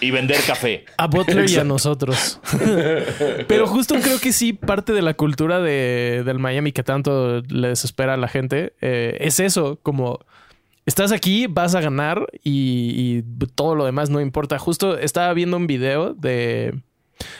Y 0.00 0.10
vender 0.10 0.38
café. 0.46 0.84
A 0.96 1.06
Butler 1.06 1.48
y 1.48 1.56
a 1.56 1.64
nosotros. 1.64 2.40
Pero 3.46 3.66
justo 3.66 3.94
creo 4.02 4.18
que 4.18 4.32
sí, 4.32 4.52
parte 4.52 4.92
de 4.92 5.02
la 5.02 5.14
cultura 5.14 5.60
de, 5.60 6.22
del 6.24 6.38
Miami 6.38 6.72
que 6.72 6.82
tanto 6.82 7.40
le 7.42 7.68
desespera 7.68 8.14
a 8.14 8.16
la 8.16 8.28
gente 8.28 8.72
eh, 8.80 9.16
es 9.20 9.40
eso, 9.40 9.78
como 9.82 10.18
estás 10.86 11.12
aquí, 11.12 11.46
vas 11.46 11.74
a 11.74 11.80
ganar 11.80 12.26
y, 12.42 12.94
y 13.18 13.22
todo 13.54 13.74
lo 13.76 13.84
demás 13.84 14.10
no 14.10 14.20
importa. 14.20 14.58
Justo 14.58 14.98
estaba 14.98 15.32
viendo 15.34 15.56
un 15.56 15.66
video 15.66 16.14
de... 16.14 16.74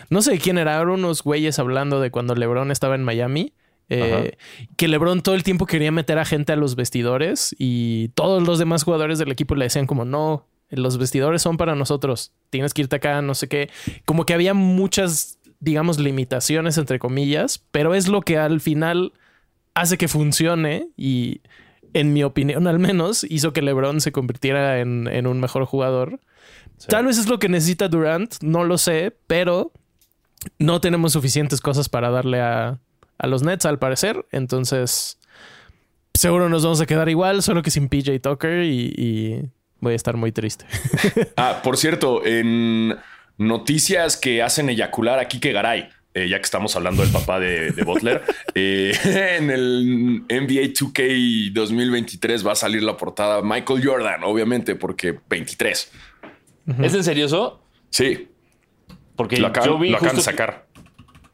No 0.09 0.23
sé 0.23 0.39
quién 0.39 0.59
era, 0.59 0.77
eran 0.77 0.91
unos 0.91 1.23
güeyes 1.23 1.59
hablando 1.59 2.01
de 2.01 2.11
cuando 2.11 2.35
LeBron 2.35 2.71
estaba 2.71 2.95
en 2.95 3.05
Miami. 3.05 3.53
eh, 3.89 4.37
que 4.77 4.87
LeBron 4.87 5.21
todo 5.21 5.35
el 5.35 5.43
tiempo 5.43 5.67
quería 5.67 5.91
meter 5.91 6.19
a 6.19 6.25
gente 6.25 6.53
a 6.53 6.57
los 6.57 6.77
vestidores 6.77 7.55
y 7.59 8.09
todos 8.11 8.47
los 8.47 8.59
demás 8.61 8.85
jugadores 8.85 9.19
del 9.19 9.33
equipo 9.33 9.57
le 9.57 9.65
decían 9.65 9.87
como 9.87 10.05
no, 10.05 10.47
los 10.71 10.99
vestidores 10.99 11.43
son 11.43 11.57
para 11.57 11.75
nosotros, 11.75 12.33
tienes 12.51 12.73
que 12.73 12.83
irte 12.83 12.97
acá, 12.97 13.21
no 13.23 13.35
sé 13.35 13.49
qué. 13.49 13.69
Como 14.05 14.25
que 14.25 14.35
había 14.35 14.55
muchas, 14.55 15.39
digamos, 15.59 15.99
limitaciones 15.99 16.79
entre 16.79 17.01
comillas, 17.01 17.65
pero 17.73 17.95
es 17.95 18.07
lo 18.07 18.21
que 18.23 18.39
al 18.39 18.61
final 18.61 19.13
hace 19.75 19.99
que 19.99 20.09
funcione 20.09 20.89
y 20.97 21.41
en 21.93 22.13
mi 22.13 22.23
opinión 22.23 22.69
al 22.69 22.79
menos 22.79 23.25
hizo 23.29 23.53
que 23.53 23.63
LeBron 23.63 24.01
se 24.01 24.13
convirtiera 24.13 24.79
en, 24.79 25.09
en 25.09 25.27
un 25.27 25.41
mejor 25.41 25.65
jugador. 25.65 26.21
Tal 26.89 27.07
vez 27.07 27.19
es 27.19 27.29
lo 27.29 27.39
que 27.39 27.49
necesita 27.49 27.89
Durant, 27.89 28.35
no 28.43 28.65
lo 28.65 28.79
sé, 28.79 29.17
pero 29.27 29.73
no 30.59 30.81
tenemos 30.81 31.13
suficientes 31.13 31.61
cosas 31.61 31.89
para 31.89 32.11
darle 32.11 32.41
a, 32.41 32.79
a 33.19 33.27
los 33.27 33.43
Nets 33.43 33.67
al 33.67 33.79
parecer. 33.79 34.27
Entonces, 34.33 35.19
seguro 36.15 36.49
nos 36.49 36.63
vamos 36.63 36.81
a 36.81 36.87
quedar 36.87 37.09
igual, 37.09 37.43
solo 37.43 37.63
que 37.63 37.71
sin 37.71 37.89
PJ 37.89 38.19
Tucker 38.21 38.65
y, 38.65 38.93
y 38.97 39.43
voy 39.81 39.93
a 39.95 39.97
estar 39.97 40.17
muy 40.17 40.33
triste. 40.33 40.67
Ah, 41.37 41.61
por 41.63 41.77
cierto, 41.77 42.25
en 42.25 42.97
noticias 43.39 44.17
que 44.17 44.43
hacen 44.43 44.69
eyacular 44.69 45.19
a 45.19 45.27
Kike 45.27 45.53
Garay, 45.53 45.89
eh, 46.13 46.29
ya 46.29 46.39
que 46.39 46.45
estamos 46.45 46.75
hablando 46.77 47.03
del 47.03 47.11
papá 47.11 47.41
de, 47.41 47.71
de 47.71 47.83
Butler, 47.85 48.23
eh, 48.55 48.93
en 49.39 49.51
el 49.51 50.25
NBA 50.29 50.75
2K 50.75 51.53
2023 51.53 52.47
va 52.47 52.53
a 52.53 52.57
salir 52.57 52.83
la 52.83 52.97
portada 52.97 53.43
Michael 53.43 53.83
Jordan, 53.83 54.25
obviamente, 54.25 54.75
porque 54.75 55.19
23. 55.29 55.91
¿Es 56.83 56.95
en 56.95 57.05
serio 57.05 57.27
eso? 57.27 57.63
Sí, 57.91 58.29
Porque 59.17 59.37
lo 59.39 59.49
acaban, 59.49 59.69
yo 59.71 59.79
vi 59.79 59.91
lo 59.91 59.97
acaban 59.97 60.17
de 60.17 60.23
sacar. 60.23 60.67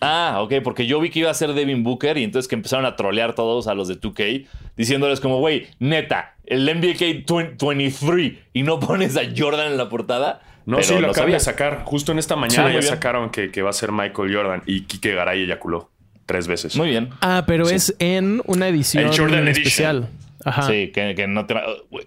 Ah, 0.00 0.40
ok, 0.42 0.54
porque 0.62 0.86
yo 0.86 1.00
vi 1.00 1.08
que 1.10 1.20
iba 1.20 1.30
a 1.30 1.34
ser 1.34 1.54
Devin 1.54 1.82
Booker 1.82 2.18
y 2.18 2.24
entonces 2.24 2.48
que 2.48 2.54
empezaron 2.54 2.84
a 2.84 2.96
trolear 2.96 3.34
todos 3.34 3.66
a 3.66 3.74
los 3.74 3.88
de 3.88 3.98
2K 3.98 4.46
diciéndoles 4.76 5.20
como, 5.20 5.38
güey, 5.38 5.68
neta, 5.78 6.36
el 6.44 6.66
NBA 6.66 7.24
23 7.58 8.32
y 8.52 8.62
no 8.62 8.78
pones 8.80 9.16
a 9.16 9.22
Jordan 9.36 9.68
en 9.72 9.76
la 9.78 9.88
portada. 9.88 10.42
No, 10.66 10.76
Pero 10.76 10.88
sí, 10.88 10.94
lo 10.94 11.00
no 11.02 11.10
acaban 11.12 11.30
de 11.30 11.40
sacar. 11.40 11.82
Justo 11.84 12.12
en 12.12 12.18
esta 12.18 12.34
mañana 12.36 12.64
ya 12.72 12.80
bien. 12.80 12.82
sacaron 12.82 13.30
que, 13.30 13.50
que 13.50 13.62
va 13.62 13.70
a 13.70 13.72
ser 13.72 13.92
Michael 13.92 14.34
Jordan 14.34 14.62
y 14.66 14.82
Kike 14.82 15.14
Garay 15.14 15.42
eyaculó 15.42 15.90
tres 16.26 16.48
veces. 16.48 16.76
Muy 16.76 16.88
bien. 16.88 17.10
ah, 17.20 17.44
pero 17.46 17.68
es 17.68 17.94
en 18.00 18.42
una 18.46 18.68
edición 18.68 19.04
El 19.04 19.16
Jordan 19.16 19.46
Edition. 19.46 19.56
especial. 19.62 20.08
Ajá. 20.44 20.62
Sí, 20.64 20.90
que, 20.92 21.14
que 21.14 21.26
no 21.28 21.46
te... 21.46 21.54
güey, 21.90 22.06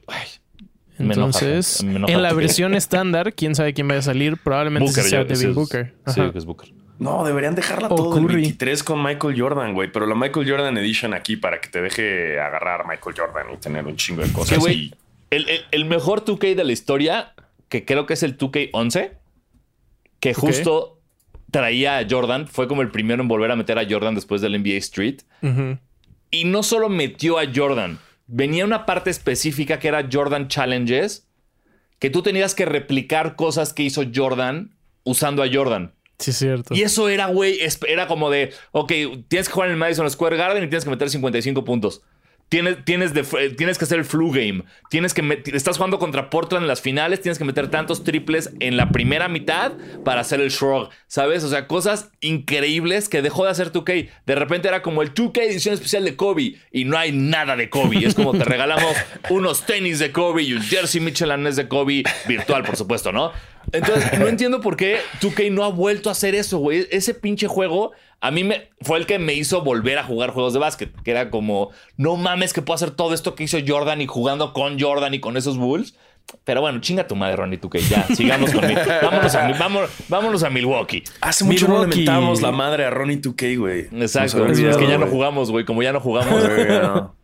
ay, 0.99 1.05
me 1.05 1.13
enoja, 1.13 1.27
Entonces, 1.39 1.83
me 1.83 1.95
enoja 1.95 2.13
en 2.13 2.21
la 2.21 2.29
porque- 2.29 2.45
versión 2.45 2.73
estándar, 2.75 3.33
quién 3.33 3.55
sabe 3.55 3.73
quién 3.73 3.87
vaya 3.87 3.99
a 3.99 4.03
salir, 4.03 4.37
probablemente 4.37 4.87
sí 4.89 4.95
Booker, 4.95 5.09
sea 5.09 5.19
yo- 5.23 5.25
Devin 5.27 5.49
es- 5.49 5.55
Booker. 5.55 5.93
Sí, 6.07 6.21
que 6.31 6.37
es 6.37 6.45
Booker. 6.45 6.69
No, 6.99 7.23
deberían 7.25 7.55
dejarla 7.55 7.87
O 7.87 7.95
todo 7.95 8.17
el 8.17 8.23
Curry. 8.25 8.35
23 8.41 8.83
con 8.83 9.01
Michael 9.01 9.39
Jordan, 9.39 9.73
güey. 9.73 9.89
Pero 9.89 10.05
la 10.05 10.15
Michael 10.15 10.49
Jordan 10.49 10.77
Edition 10.77 11.13
aquí 11.13 11.37
para 11.37 11.61
que 11.61 11.69
te 11.69 11.81
deje 11.81 12.37
agarrar 12.41 12.85
Michael 12.85 13.15
Jordan 13.17 13.47
y 13.53 13.57
tener 13.57 13.85
un 13.87 13.95
chingo 13.95 14.21
de 14.21 14.33
cosas. 14.33 14.59
güey, 14.59 14.75
y- 14.77 14.93
el, 15.29 15.47
el- 15.47 15.61
el 15.71 15.85
mejor 15.85 16.25
2K 16.25 16.55
de 16.55 16.63
la 16.65 16.73
historia, 16.73 17.33
que 17.69 17.85
creo 17.85 18.05
que 18.05 18.15
es 18.15 18.23
el 18.23 18.37
2K 18.37 18.69
11, 18.73 19.13
que 20.19 20.33
justo 20.33 20.99
traía 21.51 21.99
a 21.99 22.05
Jordan, 22.09 22.47
fue 22.47 22.67
como 22.67 22.81
el 22.81 22.91
primero 22.91 23.21
en 23.21 23.27
volver 23.29 23.49
a 23.51 23.55
meter 23.55 23.79
a 23.79 23.85
Jordan 23.89 24.13
después 24.15 24.41
del 24.41 24.53
NBA 24.55 24.77
Street. 24.79 25.21
Y 26.31 26.43
no 26.45 26.63
solo 26.63 26.89
metió 26.89 27.39
a 27.39 27.43
Jordan, 27.55 27.97
venía 28.29 28.63
una 28.63 28.85
parte 28.85 29.09
específica 29.09 29.79
que 29.79 29.87
era 29.87 30.07
Jordan 30.09 30.47
Challenges, 30.47 31.27
que 31.97 32.09
tú 32.09 32.21
tenías 32.21 32.55
que 32.55 32.65
replicar 32.65 33.35
cosas 33.35 33.73
que 33.73 33.83
hizo 33.83 34.03
Jordan 34.13 34.75
usando 35.03 35.43
a 35.43 35.47
Jordan. 35.51 35.93
Sí, 36.19 36.31
cierto. 36.31 36.75
Y 36.75 36.83
eso 36.83 37.09
era, 37.09 37.27
güey, 37.27 37.59
era 37.87 38.07
como 38.07 38.29
de, 38.29 38.53
ok, 38.71 38.91
tienes 39.27 39.47
que 39.47 39.53
jugar 39.53 39.69
en 39.69 39.73
el 39.73 39.79
Madison 39.79 40.09
Square 40.09 40.37
Garden 40.37 40.63
y 40.63 40.67
tienes 40.67 40.83
que 40.83 40.89
meter 40.89 41.09
55 41.09 41.63
puntos. 41.63 42.01
Tienes, 42.49 43.13
de- 43.13 43.49
tienes 43.55 43.77
que 43.77 43.85
hacer 43.85 43.99
el 43.99 44.05
flu 44.05 44.31
game. 44.31 44.63
Tienes 44.89 45.13
que 45.13 45.43
estás 45.53 45.77
jugando 45.77 45.99
contra 45.99 46.31
Portland 46.31 46.63
en 46.63 46.67
las 46.67 46.81
finales. 46.81 47.21
Tienes 47.21 47.37
que 47.37 47.45
meter 47.45 47.69
tantos 47.69 48.03
triples 48.03 48.49
en 48.59 48.75
la 48.75 48.89
primera 48.89 49.27
mitad 49.27 49.73
para 50.03 50.21
hacer 50.21 50.41
el 50.41 50.49
shrug. 50.49 50.89
¿Sabes? 51.07 51.43
O 51.43 51.49
sea, 51.49 51.67
cosas 51.67 52.09
increíbles 52.21 53.07
que 53.07 53.21
dejó 53.21 53.45
de 53.45 53.51
hacer 53.51 53.71
2K. 53.71 54.09
De 54.25 54.35
repente 54.35 54.67
era 54.67 54.81
como 54.81 55.01
el 55.03 55.13
2K 55.13 55.41
edición 55.43 55.75
especial 55.75 56.03
de 56.05 56.15
Kobe. 56.15 56.55
Y 56.71 56.85
no 56.85 56.97
hay 56.97 57.11
nada 57.11 57.55
de 57.55 57.69
Kobe. 57.69 58.03
Es 58.05 58.15
como 58.15 58.31
te 58.33 58.43
regalamos 58.43 58.95
unos 59.29 59.65
tenis 59.65 59.99
de 59.99 60.11
Kobe 60.11 60.41
y 60.43 60.53
un 60.53 60.61
jersey 60.63 61.01
Michelin 61.01 61.43
de 61.43 61.67
Kobe. 61.67 62.03
Virtual, 62.27 62.63
por 62.63 62.75
supuesto, 62.75 63.11
¿no? 63.11 63.31
Entonces, 63.71 64.19
no 64.19 64.27
entiendo 64.29 64.61
por 64.61 64.75
qué 64.77 64.97
2K 65.21 65.51
no 65.51 65.63
ha 65.63 65.69
vuelto 65.69 66.09
a 66.09 66.13
hacer 66.13 66.35
eso, 66.35 66.57
güey. 66.59 66.87
Ese 66.91 67.13
pinche 67.13 67.47
juego 67.47 67.91
a 68.21 68.31
mí 68.31 68.43
me, 68.43 68.69
fue 68.81 68.97
el 68.97 69.05
que 69.05 69.17
me 69.19 69.33
hizo 69.33 69.61
volver 69.61 69.97
a 69.97 70.03
jugar 70.03 70.31
juegos 70.31 70.53
de 70.53 70.59
básquet. 70.59 70.91
Que 71.03 71.11
era 71.11 71.29
como, 71.29 71.69
no 71.97 72.15
mames 72.17 72.53
que 72.53 72.61
puedo 72.61 72.75
hacer 72.75 72.91
todo 72.91 73.13
esto 73.13 73.35
que 73.35 73.43
hizo 73.43 73.57
Jordan 73.65 74.01
y 74.01 74.07
jugando 74.07 74.53
con 74.53 74.79
Jordan 74.79 75.13
y 75.13 75.19
con 75.19 75.37
esos 75.37 75.57
Bulls. 75.57 75.95
Pero 76.43 76.61
bueno, 76.61 76.79
chinga 76.79 77.07
tu 77.07 77.15
madre, 77.15 77.37
Ronnie 77.37 77.59
2K. 77.59 77.79
Ya, 77.89 78.03
sigamos 78.15 78.51
con 78.51 78.67
mi- 78.67 78.75
vámonos, 79.01 79.33
a, 79.33 79.47
mi- 79.47 79.53
vámonos, 79.57 79.89
vámonos 80.09 80.43
a 80.43 80.49
Milwaukee. 80.51 81.03
Hace 81.21 81.43
mucho 81.43 81.67
no 81.67 81.87
mentábamos 81.87 82.41
la 82.41 82.51
madre 82.51 82.85
a 82.85 82.91
Ronnie 82.91 83.19
2K, 83.19 83.57
güey. 83.57 83.87
Exacto. 83.99 84.45
Es, 84.45 84.77
que 84.77 84.87
ya 84.87 84.97
no 84.99 85.07
jugamos, 85.07 85.49
güey. 85.49 85.65
Como 85.65 85.81
ya 85.81 85.91
no 85.93 85.99
jugamos. 85.99 86.43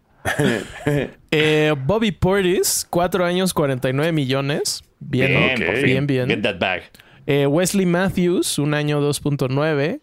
Eh, 1.31 1.75
Bobby 1.85 2.11
Portis, 2.11 2.87
4 2.89 3.25
años, 3.25 3.53
49 3.53 4.11
millones. 4.11 4.83
Bien, 4.99 5.27
Bien, 5.29 5.51
Ok. 5.61 5.65
por 5.65 5.75
fin. 5.77 5.85
bien, 5.85 6.07
bien. 6.07 6.27
Get 6.29 6.41
that 6.41 6.59
bag. 6.59 6.83
Eh, 7.27 7.47
Wesley 7.47 7.85
Matthews, 7.85 8.59
un 8.59 8.73
año 8.73 9.01
2.9. 9.01 9.99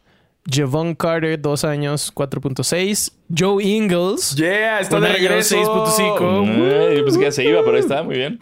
Javon 0.50 0.94
Carter, 0.96 1.40
2 1.40 1.64
años 1.64 2.10
4.6. 2.12 3.12
Joe 3.36 3.62
Ingles 3.62 4.34
Yeah, 4.34 4.80
está 4.80 4.96
Un 4.96 5.02
de 5.02 5.08
año, 5.08 5.16
regreso. 5.18 5.56
6.5. 5.56 6.44
Eh, 6.56 6.94
yo 6.98 7.04
pensé 7.04 7.18
que 7.20 7.24
ya 7.26 7.30
se 7.32 7.44
iba, 7.44 7.60
pero 7.64 7.76
ahí 7.76 7.80
está, 7.80 8.02
muy 8.02 8.16
bien. 8.16 8.40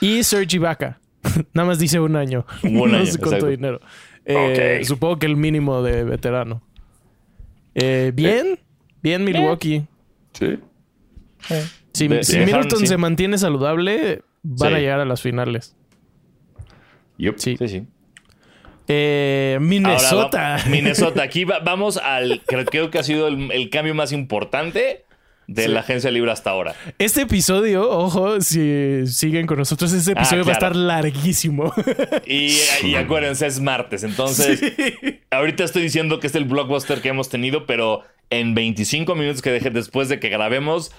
y 0.00 0.22
Serge 0.22 0.56
Ibaka. 0.56 0.98
Nada 1.52 1.68
más 1.68 1.78
dice 1.78 2.00
un 2.00 2.16
año. 2.16 2.46
Un 2.62 2.74
no 2.90 2.96
año, 2.96 3.04
sé 3.06 3.18
cuánto 3.18 3.36
exacto. 3.36 3.46
dinero. 3.48 3.80
Eh. 4.24 4.80
Supongo 4.84 5.18
que 5.18 5.26
el 5.26 5.36
mínimo 5.36 5.82
de 5.82 6.04
veterano. 6.04 6.62
Eh, 7.74 8.12
bien, 8.14 8.58
bien 9.02 9.22
Milwaukee. 9.24 9.84
Sí. 10.32 10.58
Si, 11.92 12.08
De- 12.08 12.24
si 12.24 12.38
Middleton 12.38 12.78
sí. 12.80 12.86
se 12.86 12.96
mantiene 12.96 13.36
saludable, 13.36 14.22
van 14.42 14.74
a 14.74 14.78
llegar 14.78 15.00
a 15.00 15.04
las 15.04 15.20
finales. 15.20 15.76
Yup. 17.18 17.36
Sí. 17.38 17.56
Sí, 17.58 17.68
sí. 17.68 17.82
Eh, 18.88 19.58
Minnesota. 19.60 20.56
va- 20.58 20.64
Minnesota. 20.70 21.22
Aquí 21.22 21.44
va- 21.44 21.60
vamos 21.60 21.96
al. 21.98 22.42
Creo, 22.46 22.64
creo 22.64 22.90
que 22.90 22.98
ha 22.98 23.02
sido 23.02 23.28
el, 23.28 23.50
el 23.52 23.70
cambio 23.70 23.94
más 23.94 24.12
importante 24.12 25.04
de 25.46 25.68
la 25.68 25.80
agencia 25.80 26.10
libre 26.10 26.30
hasta 26.30 26.50
ahora. 26.50 26.74
Este 26.98 27.22
episodio, 27.22 27.90
ojo, 27.90 28.40
si 28.40 29.06
siguen 29.06 29.46
con 29.46 29.58
nosotros, 29.58 29.92
este 29.92 30.12
episodio 30.12 30.44
va 30.44 30.50
a 30.52 30.54
estar 30.54 30.74
larguísimo. 30.76 31.72
Y, 32.26 32.56
y 32.84 32.94
acuérdense, 32.94 33.46
es 33.46 33.60
martes. 33.60 34.02
Entonces, 34.04 34.60
ahorita 35.30 35.64
estoy 35.64 35.82
diciendo 35.82 36.20
que 36.20 36.28
es 36.28 36.34
el 36.36 36.44
blockbuster 36.44 37.00
que 37.02 37.08
hemos 37.08 37.28
tenido, 37.28 37.66
pero 37.66 38.02
en 38.30 38.54
25 38.54 39.14
minutos 39.14 39.42
que 39.42 39.50
deje, 39.50 39.68
después 39.70 40.08
de 40.08 40.18
que 40.20 40.28
grabemos, 40.30 40.92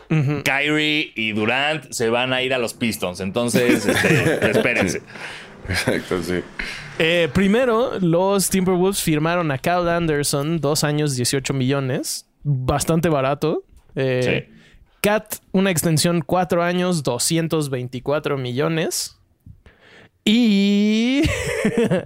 Kyrie 0.44 1.14
y 1.16 1.32
Durant 1.32 1.92
se 1.92 2.10
van 2.10 2.34
a 2.34 2.44
ir 2.44 2.54
a 2.54 2.60
los 2.60 2.74
Pistons. 2.76 3.22
Entonces, 3.22 3.86
este, 3.88 4.50
espérense. 4.52 5.02
Exacto, 5.68 6.22
sí. 6.22 6.42
Eh, 7.00 7.30
primero, 7.34 8.00
los 8.00 8.50
Timberwolves 8.50 9.02
firmaron 9.02 9.52
a 9.52 9.58
Kyle 9.58 9.90
Anderson, 9.90 10.60
dos 10.60 10.84
años, 10.84 11.16
18 11.16 11.54
millones. 11.54 12.28
Bastante 12.44 13.10
barato. 13.10 13.64
Eh, 13.96 14.46
Sí. 14.48 14.54
Cat, 15.02 15.36
una 15.52 15.70
extensión, 15.70 16.22
cuatro 16.26 16.64
años, 16.64 17.04
224 17.04 18.38
millones. 18.38 19.20
Y. 20.24 21.24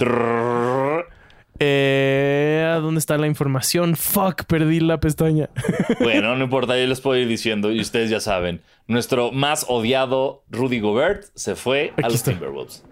eh, 1.59 2.67
¿a 2.67 2.79
¿Dónde 2.79 2.97
está 2.97 3.17
la 3.19 3.27
información? 3.27 3.95
Fuck, 3.95 4.45
perdí 4.45 4.79
la 4.79 4.99
pestaña. 4.99 5.49
Bueno, 5.99 6.35
no 6.35 6.45
importa, 6.45 6.75
yo 6.77 6.87
les 6.87 6.99
puedo 7.01 7.19
ir 7.19 7.27
diciendo 7.27 7.71
y 7.71 7.79
ustedes 7.81 8.09
ya 8.09 8.19
saben. 8.19 8.61
Nuestro 8.87 9.31
más 9.31 9.65
odiado 9.67 10.43
Rudy 10.49 10.79
Gobert 10.79 11.25
se 11.35 11.55
fue 11.55 11.93
a 11.97 12.01
los 12.01 12.15
está. 12.15 12.31
Timberwolves. 12.31 12.83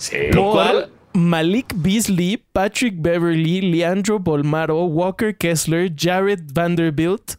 Sí. 0.00 0.16
Lo 0.32 0.50
cual- 0.52 0.88
Por 1.12 1.20
Malik 1.20 1.72
Beasley, 1.76 2.36
Patrick 2.52 2.94
Beverly, 2.98 3.60
Leandro 3.60 4.18
Bolmaro, 4.18 4.84
Walker 4.84 5.36
Kessler, 5.36 5.92
Jared 5.96 6.40
Vanderbilt 6.52 7.32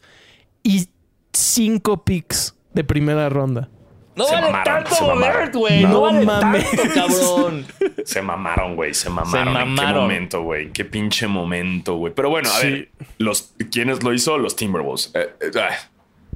y 0.63 0.87
cinco 1.33 2.03
picks 2.03 2.55
de 2.73 2.83
primera 2.83 3.29
ronda. 3.29 3.69
No 4.13 4.25
Se 4.25 4.35
vale 4.35 4.47
mamaron, 4.47 4.73
tanto 4.83 4.95
se 4.95 5.07
mamaron. 5.07 5.51
güey. 5.53 5.81
No, 5.83 5.89
No 5.89 6.01
vale 6.01 6.25
mames. 6.25 6.69
tanto, 6.71 6.93
cabrón. 6.93 7.65
Se 8.05 8.21
mamaron, 8.21 8.75
güey. 8.75 8.93
Se 8.93 9.09
mamaron. 9.09 9.47
¿En 9.47 9.53
qué 9.53 9.59
mamaron. 9.81 10.01
momento, 10.03 10.41
güey? 10.43 10.71
Qué 10.73 10.83
pinche 10.83 11.27
momento, 11.27 11.95
güey. 11.95 12.13
Pero 12.13 12.29
bueno, 12.29 12.49
a 12.49 12.59
Sí. 12.59 12.67
ver. 12.69 12.89
Los, 13.19 13.53
¿Quiénes 13.71 14.03
lo 14.03 14.13
hizo? 14.13 14.37
Los 14.37 14.57
Timberwolves. 14.57 15.11
Eh, 15.13 15.29
eh, 15.39 15.51
ah, 15.57 15.69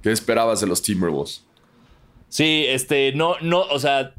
¿Qué 0.02 0.12
esperabas 0.14 0.62
de 0.62 0.68
los 0.68 0.82
Timberwolves? 0.82 1.44
Sí, 2.30 2.66
este, 2.70 3.12
no, 3.14 3.36
no, 3.42 3.60
o 3.64 3.78
sea, 3.78 4.14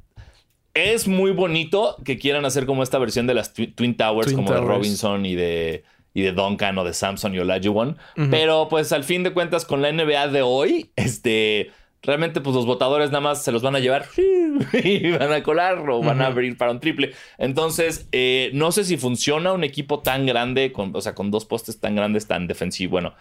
es 0.77 1.09
muy 1.09 1.31
bonito 1.33 1.97
que 2.05 2.18
quieran 2.18 2.45
hacer 2.45 2.66
como 2.66 2.83
esta 2.83 2.99
versión 2.99 3.27
de 3.27 3.35
las 3.35 3.55
Twi- 3.55 3.74
Twin 3.74 3.97
Towers, 3.97 4.27
Twin 4.29 4.37
como 4.37 4.53
de. 4.53 4.61
Robinson 4.61 5.27
y 5.27 5.35
de, 5.35 5.85
y 6.14 6.22
de 6.22 6.33
Duncan 6.33 6.77
o 6.79 6.85
de 6.85 6.93
Samson 6.95 7.35
y 7.35 7.39
Olajuwon. 7.39 7.97
Pero 8.31 8.68
pues 8.68 8.93
al 8.93 9.05
fin 9.05 9.22
de 9.22 9.33
cuentas 9.33 9.64
con 9.64 9.83
la 9.83 9.91
NBA 9.93 10.29
de 10.29 10.43
hoy, 10.43 10.91
este, 10.97 11.70
realmente 12.03 12.41
pues 12.41 12.55
los 12.55 12.66
votadores 12.66 13.09
nada 13.11 13.20
más 13.20 13.43
se 13.43 13.53
los 13.53 13.62
van 13.62 13.74
a 13.77 13.81
llevar 13.81 14.07
y 14.72 15.11
van 15.12 15.33
a 15.33 15.43
colar 15.43 15.79
o 15.91 16.01
van 16.01 16.20
a 16.22 16.27
abrir 16.27 16.57
para 16.57 16.70
un 16.70 16.81
triple. 16.81 17.12
Entonces, 17.39 18.09
eh, 18.12 18.51
no 18.55 18.72
sé 18.72 18.85
si 18.85 18.97
funciona 18.97 19.53
un 19.53 19.64
equipo 19.64 20.01
tan 20.01 20.24
grande, 20.27 20.72
con, 20.72 20.95
o 20.95 21.01
sea, 21.01 21.14
con 21.14 21.31
dos 21.31 21.45
postes 21.45 21.81
tan 21.81 21.95
grandes, 21.97 22.27
tan 22.27 22.47
defensivo, 22.47 22.93
bueno. 22.93 23.14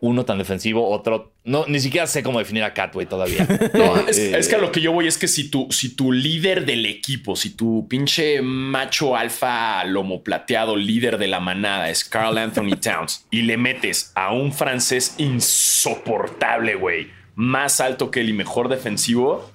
Uno 0.00 0.24
tan 0.24 0.38
defensivo, 0.38 0.88
otro. 0.88 1.32
No, 1.44 1.64
ni 1.66 1.80
siquiera 1.80 2.06
sé 2.06 2.22
cómo 2.22 2.38
definir 2.38 2.64
a 2.64 2.74
Catway 2.74 3.06
todavía. 3.06 3.46
No, 3.74 3.96
es, 4.08 4.18
eh, 4.18 4.38
es 4.38 4.48
que 4.48 4.56
a 4.56 4.58
lo 4.58 4.72
que 4.72 4.80
yo 4.80 4.92
voy 4.92 5.06
es 5.06 5.18
que 5.18 5.28
si 5.28 5.50
tu, 5.50 5.68
si 5.70 5.94
tu 5.94 6.12
líder 6.12 6.64
del 6.64 6.86
equipo, 6.86 7.36
si 7.36 7.50
tu 7.50 7.86
pinche 7.88 8.40
macho 8.42 9.16
alfa 9.16 9.84
lomo 9.84 10.22
plateado 10.22 10.76
líder 10.76 11.18
de 11.18 11.26
la 11.26 11.40
manada 11.40 11.90
es 11.90 12.04
Carl 12.04 12.38
Anthony 12.38 12.76
Towns 12.80 13.26
y 13.30 13.42
le 13.42 13.56
metes 13.56 14.12
a 14.14 14.32
un 14.32 14.52
francés 14.52 15.14
insoportable, 15.18 16.74
güey, 16.74 17.08
más 17.34 17.80
alto 17.80 18.10
que 18.10 18.20
él 18.20 18.30
y 18.30 18.32
mejor 18.32 18.68
defensivo, 18.68 19.50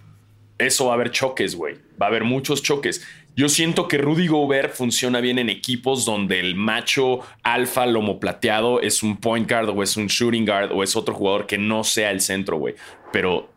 eso 0.57 0.85
va 0.85 0.91
a 0.91 0.95
haber 0.95 1.11
choques, 1.11 1.55
güey. 1.55 1.75
Va 2.01 2.05
a 2.05 2.09
haber 2.09 2.23
muchos 2.23 2.61
choques. 2.61 3.05
Yo 3.35 3.47
siento 3.49 3.87
que 3.87 3.97
Rudy 3.97 4.27
Gobert 4.27 4.73
funciona 4.73 5.21
bien 5.21 5.39
en 5.39 5.49
equipos 5.49 6.05
donde 6.05 6.39
el 6.39 6.55
macho 6.55 7.21
alfa 7.43 7.85
lomo 7.85 8.19
plateado 8.19 8.81
es 8.81 9.03
un 9.03 9.17
point 9.17 9.49
guard 9.49 9.69
o 9.69 9.81
es 9.83 9.95
un 9.97 10.07
shooting 10.07 10.45
guard 10.45 10.71
o 10.73 10.83
es 10.83 10.95
otro 10.95 11.13
jugador 11.13 11.47
que 11.47 11.57
no 11.57 11.83
sea 11.83 12.11
el 12.11 12.19
centro, 12.21 12.57
güey. 12.57 12.75
Pero 13.13 13.49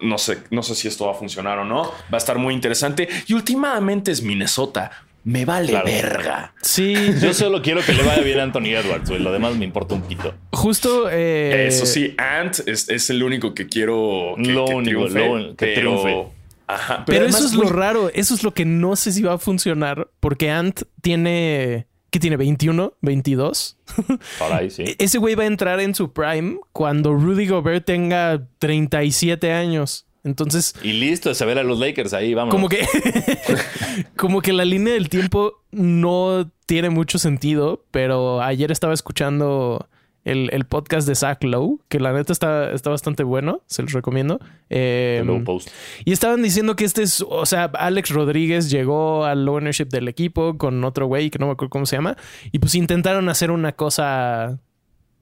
no 0.00 0.18
sé, 0.18 0.38
no 0.50 0.62
sé 0.62 0.74
si 0.76 0.86
esto 0.88 1.06
va 1.06 1.12
a 1.12 1.14
funcionar 1.14 1.58
o 1.58 1.64
no. 1.64 1.82
Va 1.82 1.92
a 2.12 2.16
estar 2.18 2.38
muy 2.38 2.54
interesante. 2.54 3.08
Y 3.26 3.34
últimamente 3.34 4.12
es 4.12 4.22
Minnesota. 4.22 4.90
Me 5.24 5.44
vale 5.44 5.68
Claro. 5.70 5.86
verga. 5.86 6.54
Sí, 6.62 6.94
Yo 7.20 7.34
solo 7.34 7.60
quiero 7.60 7.82
que 7.84 7.92
le 7.92 8.02
vaya 8.04 8.22
bien 8.22 8.38
a 8.38 8.44
Anthony 8.44 8.68
Edwards, 8.68 9.10
güey. 9.10 9.20
Lo 9.20 9.32
demás 9.32 9.56
me 9.56 9.64
importa 9.64 9.94
un 9.94 10.02
pito. 10.02 10.32
justo. 10.52 11.08
eh, 11.10 11.66
Eso 11.66 11.84
sí, 11.86 12.14
Ant 12.16 12.60
es, 12.66 12.88
es 12.88 13.10
el 13.10 13.22
único 13.22 13.52
que 13.52 13.66
quiero 13.66 14.34
que, 14.36 14.52
Lo 14.52 14.64
que 14.66 14.74
único, 14.74 15.06
triunfe, 15.06 15.18
lo 15.28 15.56
que 15.56 15.66
pero- 15.66 16.00
triunfe. 16.02 16.37
Ajá, 16.68 17.04
Pero, 17.06 17.22
además, 17.24 17.40
eso 17.40 17.48
es 17.48 17.54
lo 17.54 17.68
raro. 17.70 18.10
Eso 18.12 18.34
es 18.34 18.42
lo 18.44 18.52
que 18.54 18.64
no 18.64 18.94
sé 18.94 19.10
si 19.12 19.22
va 19.22 19.32
a 19.34 19.38
funcionar. 19.38 20.10
Porque 20.20 20.50
Ant 20.50 20.82
tiene. 21.02 21.86
¿Qué 22.10 22.20
tiene? 22.20 22.38
¿21? 22.38 22.94
¿22? 23.02 23.76
Por 24.38 24.52
ahí, 24.52 24.70
sí. 24.70 24.82
E- 24.82 24.96
Ese 24.98 25.18
güey 25.18 25.34
va 25.34 25.42
a 25.44 25.46
entrar 25.46 25.80
en 25.80 25.94
su 25.94 26.12
prime 26.12 26.58
cuando 26.72 27.12
Rudy 27.14 27.46
Gobert 27.46 27.84
tenga 27.86 28.46
37 28.60 29.52
años. 29.52 30.06
Entonces, 30.24 30.74
Y 30.82 30.92
listo, 30.92 31.32
se 31.34 31.44
ve 31.46 31.52
a 31.58 31.62
los 31.62 31.78
Lakers 31.78 32.12
ahí, 32.12 32.34
vamos. 32.34 32.54
como 32.54 32.68
que. 32.68 32.86
como 34.16 34.40
que 34.42 34.52
la 34.52 34.64
línea 34.64 34.94
del 34.94 35.08
tiempo 35.08 35.62
no 35.70 36.50
tiene 36.66 36.90
mucho 36.90 37.18
sentido. 37.18 37.84
Pero 37.90 38.42
ayer 38.42 38.70
estaba 38.72 38.94
escuchando 38.94 39.88
el, 40.24 40.50
el 40.52 40.64
podcast 40.64 41.08
de 41.08 41.14
Zach 41.14 41.42
Lowe, 41.42 41.80
que 41.88 42.00
la 42.00 42.12
neta 42.12 42.32
está, 42.32 42.72
está 42.72 42.90
bastante 42.90 43.22
bueno. 43.22 43.62
Se 43.66 43.82
los 43.82 43.92
recomiendo. 43.92 44.40
Eh, 44.70 45.22
Low 45.24 45.42
post. 45.44 45.70
y 46.04 46.12
estaban 46.12 46.42
diciendo 46.42 46.76
que 46.76 46.84
este 46.84 47.02
es, 47.02 47.24
o 47.26 47.46
sea, 47.46 47.64
Alex 47.74 48.10
Rodríguez 48.10 48.70
llegó 48.70 49.24
al 49.24 49.48
ownership 49.48 49.86
del 49.86 50.08
equipo 50.08 50.58
con 50.58 50.84
otro 50.84 51.06
güey 51.06 51.30
que 51.30 51.38
no 51.38 51.46
me 51.46 51.52
acuerdo 51.52 51.70
cómo 51.70 51.86
se 51.86 51.96
llama. 51.96 52.16
Y 52.52 52.58
pues 52.58 52.74
intentaron 52.74 53.28
hacer 53.28 53.50
una 53.50 53.72
cosa 53.72 54.58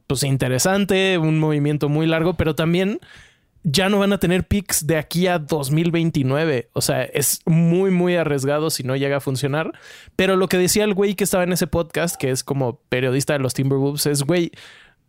pues 0.06 0.22
interesante, 0.22 1.18
un 1.18 1.38
movimiento 1.38 1.88
muy 1.88 2.06
largo, 2.06 2.34
pero 2.34 2.54
también 2.54 3.00
ya 3.68 3.88
no 3.88 3.98
van 3.98 4.12
a 4.12 4.18
tener 4.18 4.46
picks 4.46 4.86
de 4.86 4.96
aquí 4.96 5.26
a 5.26 5.40
2029. 5.40 6.70
O 6.72 6.80
sea, 6.80 7.02
es 7.02 7.40
muy, 7.46 7.90
muy 7.90 8.14
arriesgado 8.14 8.70
si 8.70 8.84
no 8.84 8.94
llega 8.94 9.16
a 9.16 9.20
funcionar. 9.20 9.72
Pero 10.14 10.36
lo 10.36 10.48
que 10.48 10.56
decía 10.56 10.84
el 10.84 10.94
güey 10.94 11.16
que 11.16 11.24
estaba 11.24 11.42
en 11.42 11.52
ese 11.52 11.66
podcast, 11.66 12.14
que 12.14 12.30
es 12.30 12.44
como 12.44 12.78
periodista 12.88 13.32
de 13.32 13.40
los 13.40 13.54
Timberwolves, 13.54 14.06
es, 14.06 14.22
güey, 14.22 14.52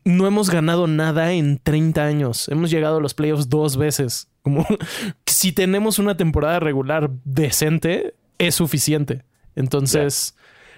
no 0.08 0.26
hemos 0.26 0.50
ganado 0.50 0.88
nada 0.88 1.34
en 1.34 1.60
30 1.62 2.06
años. 2.06 2.48
Hemos 2.48 2.72
llegado 2.72 2.98
a 2.98 3.02
los 3.02 3.14
playoffs 3.14 3.50
dos 3.50 3.76
veces. 3.76 4.30
Como 4.42 4.66
si 5.26 5.52
tenemos 5.52 6.00
una 6.00 6.16
temporada 6.16 6.60
regular 6.62 7.10
decente, 7.26 8.16
es 8.38 8.56
suficiente. 8.56 9.24
Entonces, 9.56 10.38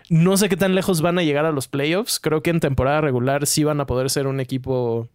no 0.10 0.36
sé 0.36 0.50
qué 0.50 0.58
tan 0.58 0.74
lejos 0.74 1.02
van 1.02 1.20
a 1.20 1.24
llegar 1.24 1.46
a 1.46 1.52
los 1.52 1.68
playoffs. 1.68 2.20
Creo 2.20 2.42
que 2.42 2.50
en 2.50 2.60
temporada 2.60 3.02
regular 3.02 3.46
sí 3.46 3.64
van 3.64 3.80
a 3.80 3.86
poder 3.86 4.10
ser 4.10 4.26
un 4.26 4.40
equipo 4.40 5.08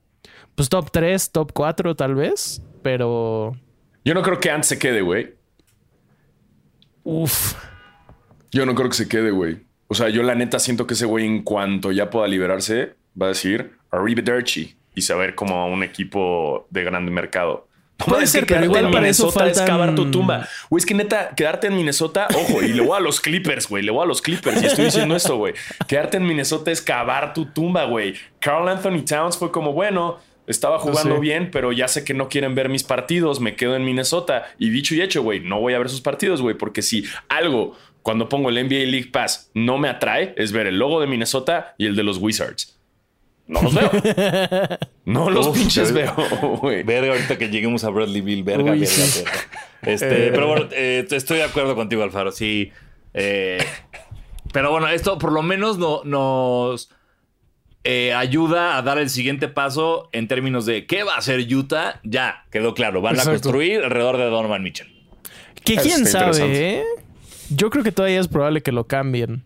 pues 0.54 0.68
top 0.68 0.92
3, 0.92 1.32
top 1.32 1.52
4 1.52 1.96
tal 1.96 2.14
vez, 2.14 2.62
pero... 2.82 3.56
Yo 4.04 4.14
no 4.14 4.22
creo 4.22 4.38
que 4.38 4.50
Ant 4.50 4.64
se 4.64 4.78
quede, 4.78 5.00
güey. 5.00 5.34
Uf. 7.02 7.54
Yo 8.52 8.64
no 8.64 8.76
creo 8.76 8.88
que 8.88 8.96
se 8.96 9.08
quede, 9.08 9.32
güey. 9.32 9.58
O 9.88 9.94
sea, 9.94 10.08
yo 10.08 10.22
la 10.22 10.36
neta 10.36 10.60
siento 10.60 10.86
que 10.86 10.94
ese 10.94 11.06
güey 11.06 11.26
en 11.26 11.42
cuanto 11.42 11.90
ya 11.90 12.10
pueda 12.10 12.28
liberarse, 12.28 12.94
va 13.20 13.26
a 13.26 13.28
decir 13.30 13.72
arrivederci 13.90 14.76
y 14.94 15.02
saber 15.02 15.34
como 15.34 15.66
un 15.68 15.82
equipo 15.82 16.66
de 16.70 16.84
grande 16.84 17.10
mercado. 17.10 17.68
Puede 17.96 18.26
ser, 18.26 18.44
pero 18.46 18.64
igual 18.64 18.90
para 18.90 19.08
eso 19.08 19.30
faltan... 19.30 19.50
es 19.64 19.70
cavar 19.70 19.94
tu 19.94 20.10
tumba. 20.10 20.48
Güey, 20.68 20.80
es 20.80 20.86
que 20.86 20.94
neta, 20.94 21.30
quedarte 21.34 21.68
en 21.68 21.76
Minnesota, 21.76 22.26
ojo, 22.34 22.62
y 22.62 22.72
le 22.72 22.82
voy 22.82 22.96
a 22.96 23.00
los 23.00 23.20
Clippers, 23.20 23.68
güey, 23.68 23.82
le 23.82 23.92
voy 23.92 24.02
a 24.02 24.06
los 24.06 24.20
Clippers 24.20 24.62
y 24.62 24.66
estoy 24.66 24.86
diciendo 24.86 25.14
esto, 25.14 25.36
güey. 25.36 25.54
Quedarte 25.86 26.16
en 26.16 26.26
Minnesota 26.26 26.70
es 26.70 26.82
cavar 26.82 27.32
tu 27.32 27.46
tumba, 27.46 27.84
güey. 27.84 28.14
Carl 28.40 28.68
Anthony 28.68 29.04
Towns 29.04 29.38
fue 29.38 29.52
como, 29.52 29.72
bueno, 29.72 30.18
estaba 30.46 30.78
jugando 30.78 31.20
bien, 31.20 31.50
pero 31.50 31.72
ya 31.72 31.88
sé 31.88 32.04
que 32.04 32.14
no 32.14 32.28
quieren 32.28 32.54
ver 32.54 32.68
mis 32.68 32.82
partidos, 32.82 33.40
me 33.40 33.54
quedo 33.54 33.76
en 33.76 33.84
Minnesota. 33.84 34.44
Y 34.58 34.70
dicho 34.70 34.94
y 34.94 35.00
hecho, 35.00 35.22
güey, 35.22 35.40
no 35.40 35.60
voy 35.60 35.74
a 35.74 35.78
ver 35.78 35.88
sus 35.88 36.00
partidos, 36.00 36.42
güey, 36.42 36.56
porque 36.56 36.82
si 36.82 37.04
algo, 37.28 37.76
cuando 38.02 38.28
pongo 38.28 38.50
el 38.50 38.56
NBA 38.56 38.90
League 38.90 39.10
Pass, 39.12 39.50
no 39.54 39.78
me 39.78 39.88
atrae, 39.88 40.34
es 40.36 40.52
ver 40.52 40.66
el 40.66 40.78
logo 40.78 41.00
de 41.00 41.06
Minnesota 41.06 41.74
y 41.78 41.86
el 41.86 41.96
de 41.96 42.02
los 42.02 42.18
Wizards. 42.18 42.73
No 43.47 43.62
los 43.62 43.74
veo. 43.74 43.90
No 45.05 45.28
los 45.28 45.49
pinches 45.49 45.92
veo, 45.92 46.14
güey. 46.62 46.82
Verga, 46.82 47.12
ahorita 47.12 47.36
que 47.36 47.51
lleguemos 47.51 47.84
a 47.84 47.90
Bradley 47.90 48.22
Bill, 48.22 48.42
verga, 48.42 48.72
verga, 48.72 48.86
verga. 48.86 49.32
Este, 49.82 50.30
pero 50.32 50.47
bueno, 50.47 50.68
eh, 50.72 51.07
estoy 51.11 51.38
de 51.38 51.45
acuerdo 51.45 51.74
contigo, 51.74 52.03
Alfaro. 52.03 52.32
Sí. 52.32 52.72
Eh, 53.12 53.59
pero 54.53 54.70
bueno, 54.70 54.88
esto 54.88 55.18
por 55.18 55.30
lo 55.32 55.42
menos 55.42 55.76
no, 55.76 56.03
nos 56.05 56.90
eh, 57.84 58.14
ayuda 58.14 58.78
a 58.78 58.82
dar 58.82 58.97
el 58.99 59.11
siguiente 59.11 59.49
paso 59.49 60.09
en 60.12 60.26
términos 60.26 60.64
de 60.64 60.86
qué 60.86 61.03
va 61.03 61.16
a 61.16 61.18
hacer 61.18 61.40
Utah. 61.55 62.01
Ya 62.03 62.47
quedó 62.51 62.72
claro. 62.72 63.03
Van 63.03 63.20
a 63.20 63.24
construir 63.24 63.84
alrededor 63.84 64.16
de 64.16 64.24
Donovan 64.24 64.62
Mitchell. 64.62 64.88
Que 65.64 65.76
quién 65.76 66.07
sabe, 66.07 66.78
¿eh? 66.78 66.84
Yo 67.51 67.68
creo 67.68 67.84
que 67.84 67.92
todavía 67.92 68.20
es 68.20 68.28
probable 68.28 68.62
que 68.62 68.72
lo 68.72 68.86
cambien. 68.86 69.45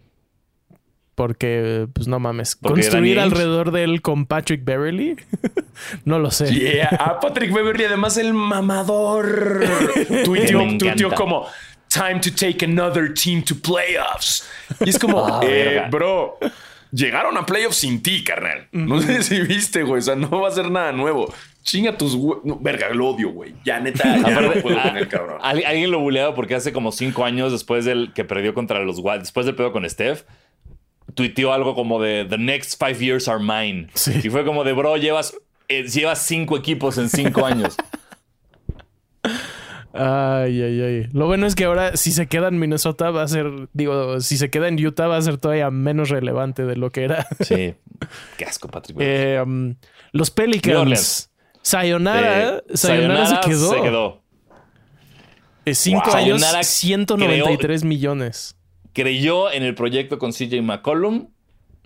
Porque, 1.19 1.89
pues 1.93 2.07
no 2.07 2.21
mames. 2.21 2.55
Construir 2.55 3.19
alrededor 3.19 3.73
de 3.73 3.83
él 3.83 4.03
con 4.03 4.25
Patrick 4.25 4.65
Beverly. 4.65 5.17
no 6.05 6.21
lo 6.21 6.31
sé. 6.31 6.55
Yeah. 6.55 6.91
A 6.91 7.19
Patrick 7.19 7.53
Beverly, 7.53 7.87
además, 7.87 8.17
el 8.19 8.35
mamador. 8.35 9.65
tuiteó, 10.25 11.11
como. 11.17 11.49
Time 11.89 12.21
to 12.21 12.31
take 12.31 12.65
another 12.65 13.13
team 13.13 13.43
to 13.43 13.57
playoffs. 13.57 14.49
Y 14.79 14.91
es 14.91 14.99
como, 15.01 15.27
ah, 15.27 15.41
eh, 15.43 15.89
bro, 15.91 16.39
llegaron 16.93 17.37
a 17.37 17.45
playoffs 17.45 17.79
sin 17.79 18.01
ti, 18.01 18.23
carnal. 18.23 18.69
No 18.71 19.03
sé 19.03 19.25
si 19.25 19.41
viste, 19.41 19.83
güey. 19.83 19.99
O 19.99 20.03
sea, 20.03 20.15
no 20.15 20.43
va 20.43 20.47
a 20.47 20.53
ser 20.53 20.71
nada 20.71 20.93
nuevo. 20.93 21.35
Chinga 21.65 21.99
tus 21.99 22.17
verga, 22.61 22.91
lo 22.91 23.09
odio, 23.09 23.31
güey. 23.31 23.57
Ya 23.65 23.81
neta, 23.81 24.05
ya 24.19 24.41
no 24.41 24.53
puedo 24.53 24.81
con 24.81 24.97
el 24.97 25.09
cabrón. 25.09 25.39
Alguien 25.43 25.91
lo 25.91 25.99
buleaba 25.99 26.37
porque 26.37 26.55
hace 26.55 26.73
como 26.73 26.93
cinco 26.93 27.25
años 27.25 27.51
después 27.51 27.85
del 27.85 28.13
que 28.15 28.25
perdió 28.25 28.55
contra 28.55 28.79
los 28.85 29.01
Wild, 29.01 29.23
después 29.23 29.47
del 29.47 29.57
pedo 29.57 29.73
con 29.73 29.89
Steph, 29.91 30.23
tuiteó 31.19 31.53
algo 31.53 31.75
como 31.75 32.01
de 32.01 32.25
The 32.25 32.39
next 32.39 32.81
five 32.81 33.05
years 33.05 33.27
are 33.27 33.41
mine. 33.41 33.89
Y 34.23 34.31
fue 34.31 34.45
como 34.45 34.63
de, 34.63 34.73
bro, 34.73 34.97
llevas, 34.97 35.37
eh, 35.67 35.83
llevas 35.83 36.23
cinco 36.23 36.57
equipos 36.57 36.97
en 36.97 37.09
cinco 37.11 37.45
años. 37.45 37.77
Ay, 39.93 40.63
ay, 40.63 40.81
ay. 40.81 41.09
Lo 41.13 41.27
bueno 41.27 41.47
es 41.47 41.57
que 41.57 41.65
ahora, 41.65 41.97
si 41.97 42.13
se 42.13 42.29
queda 42.29 42.49
en 42.49 42.61
Minnesota, 42.61 43.11
va 43.11 43.23
a 43.23 43.29
ser, 43.29 43.51
digo, 43.73 44.21
si 44.21 44.37
se 44.37 44.49
queda 44.49 44.69
en 44.69 44.87
Utah, 44.87 45.09
va 45.09 45.17
a 45.17 45.23
ser 45.23 45.39
todavía 45.39 45.73
menos 45.73 46.11
relevante 46.11 46.65
de 46.65 46.77
lo 46.77 46.91
que 46.91 47.03
era. 47.03 47.27
Sí. 47.41 47.75
Qué 48.37 48.45
asco, 48.45 48.69
Patrick. 48.69 48.97
Eh, 49.01 49.43
um, 49.45 49.75
los 50.13 50.31
Pelicans. 50.31 51.33
Sayonara, 51.63 52.59
eh, 52.59 52.63
Sayonara, 52.75 53.27
se 53.27 53.49
quedó. 53.49 53.71
Se 53.71 53.81
quedó. 53.81 54.23
cinco 55.73 56.15
años, 56.15 56.45
193 56.63 57.83
millones. 57.83 58.58
Creyó 58.93 59.51
en 59.51 59.63
el 59.63 59.75
proyecto 59.75 60.19
con 60.19 60.33
CJ 60.33 60.63
McCollum, 60.63 61.29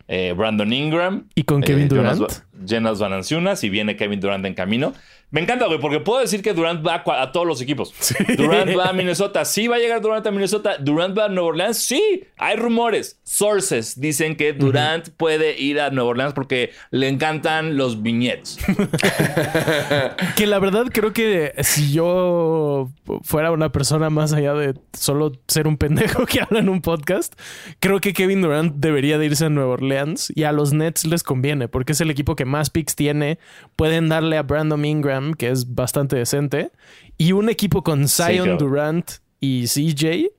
eh, 0.08 0.34
Brandon 0.36 0.72
Ingram. 0.72 1.28
Y 1.34 1.44
con 1.44 1.62
Kevin 1.62 1.88
Durant. 1.88 2.30
Jenas 2.66 2.98
Vananciunas 2.98 3.64
y 3.64 3.70
viene 3.70 3.96
Kevin 3.96 4.20
Durant 4.20 4.44
en 4.46 4.54
camino. 4.54 4.94
Me 5.32 5.40
encanta, 5.40 5.64
güey, 5.64 5.80
porque 5.80 5.98
puedo 5.98 6.20
decir 6.20 6.42
que 6.42 6.52
Durant 6.52 6.86
va 6.86 7.02
a, 7.06 7.32
todos 7.32 7.46
los 7.46 7.62
equipos. 7.62 7.94
Durant 8.36 8.78
va 8.78 8.90
a 8.90 8.92
Minnesota. 8.92 9.46
Sí, 9.46 9.66
va 9.66 9.76
a 9.76 9.78
llegar 9.78 10.02
Durant 10.02 10.26
a 10.26 10.30
Minnesota. 10.30 10.76
Durant 10.78 11.18
va 11.18 11.24
a 11.24 11.28
Nueva 11.30 11.48
Orleans. 11.48 11.78
Sí, 11.78 12.24
hay 12.36 12.56
rumores. 12.56 13.18
Sources 13.24 13.98
dicen 13.98 14.36
que 14.36 14.52
Durant 14.52 15.08
puede 15.08 15.58
ir 15.58 15.80
a 15.80 15.88
Nueva 15.88 16.10
Orleans 16.10 16.34
porque 16.34 16.72
le 16.90 17.08
encantan 17.08 17.78
los 17.78 18.02
viñetes. 18.02 18.58
que 20.36 20.46
la 20.46 20.58
verdad 20.58 20.84
creo 20.92 21.14
que 21.14 21.54
si 21.60 21.94
yo 21.94 22.90
fuera 23.22 23.52
una 23.52 23.72
persona 23.72 24.10
más 24.10 24.34
allá 24.34 24.52
de 24.52 24.74
solo 24.92 25.32
ser 25.48 25.66
un 25.66 25.78
pendejo 25.78 26.26
que 26.26 26.42
habla 26.42 26.58
en 26.58 26.68
un 26.68 26.82
podcast, 26.82 27.40
creo 27.80 28.02
que 28.02 28.12
Kevin 28.12 28.42
Durant 28.42 28.74
debería 28.76 29.16
de 29.16 29.24
irse 29.24 29.46
a 29.46 29.48
Nueva 29.48 29.72
Orleans 29.72 30.30
y 30.34 30.42
a 30.42 30.52
los 30.52 30.74
Nets 30.74 31.06
les 31.06 31.22
conviene 31.22 31.68
porque 31.68 31.92
es 31.92 32.02
el 32.02 32.10
equipo 32.10 32.36
que 32.36 32.44
más 32.44 32.68
picks 32.68 32.96
tiene. 32.96 33.38
Pueden 33.76 34.10
darle 34.10 34.36
a 34.36 34.42
Brandon 34.42 34.84
Ingram 34.84 35.21
que 35.36 35.48
es 35.48 35.74
bastante 35.74 36.16
decente, 36.16 36.70
y 37.18 37.32
un 37.32 37.48
equipo 37.48 37.82
con 37.82 38.08
Zion, 38.08 38.58
Durant 38.58 39.10
y 39.40 39.66
CJ. 39.66 40.30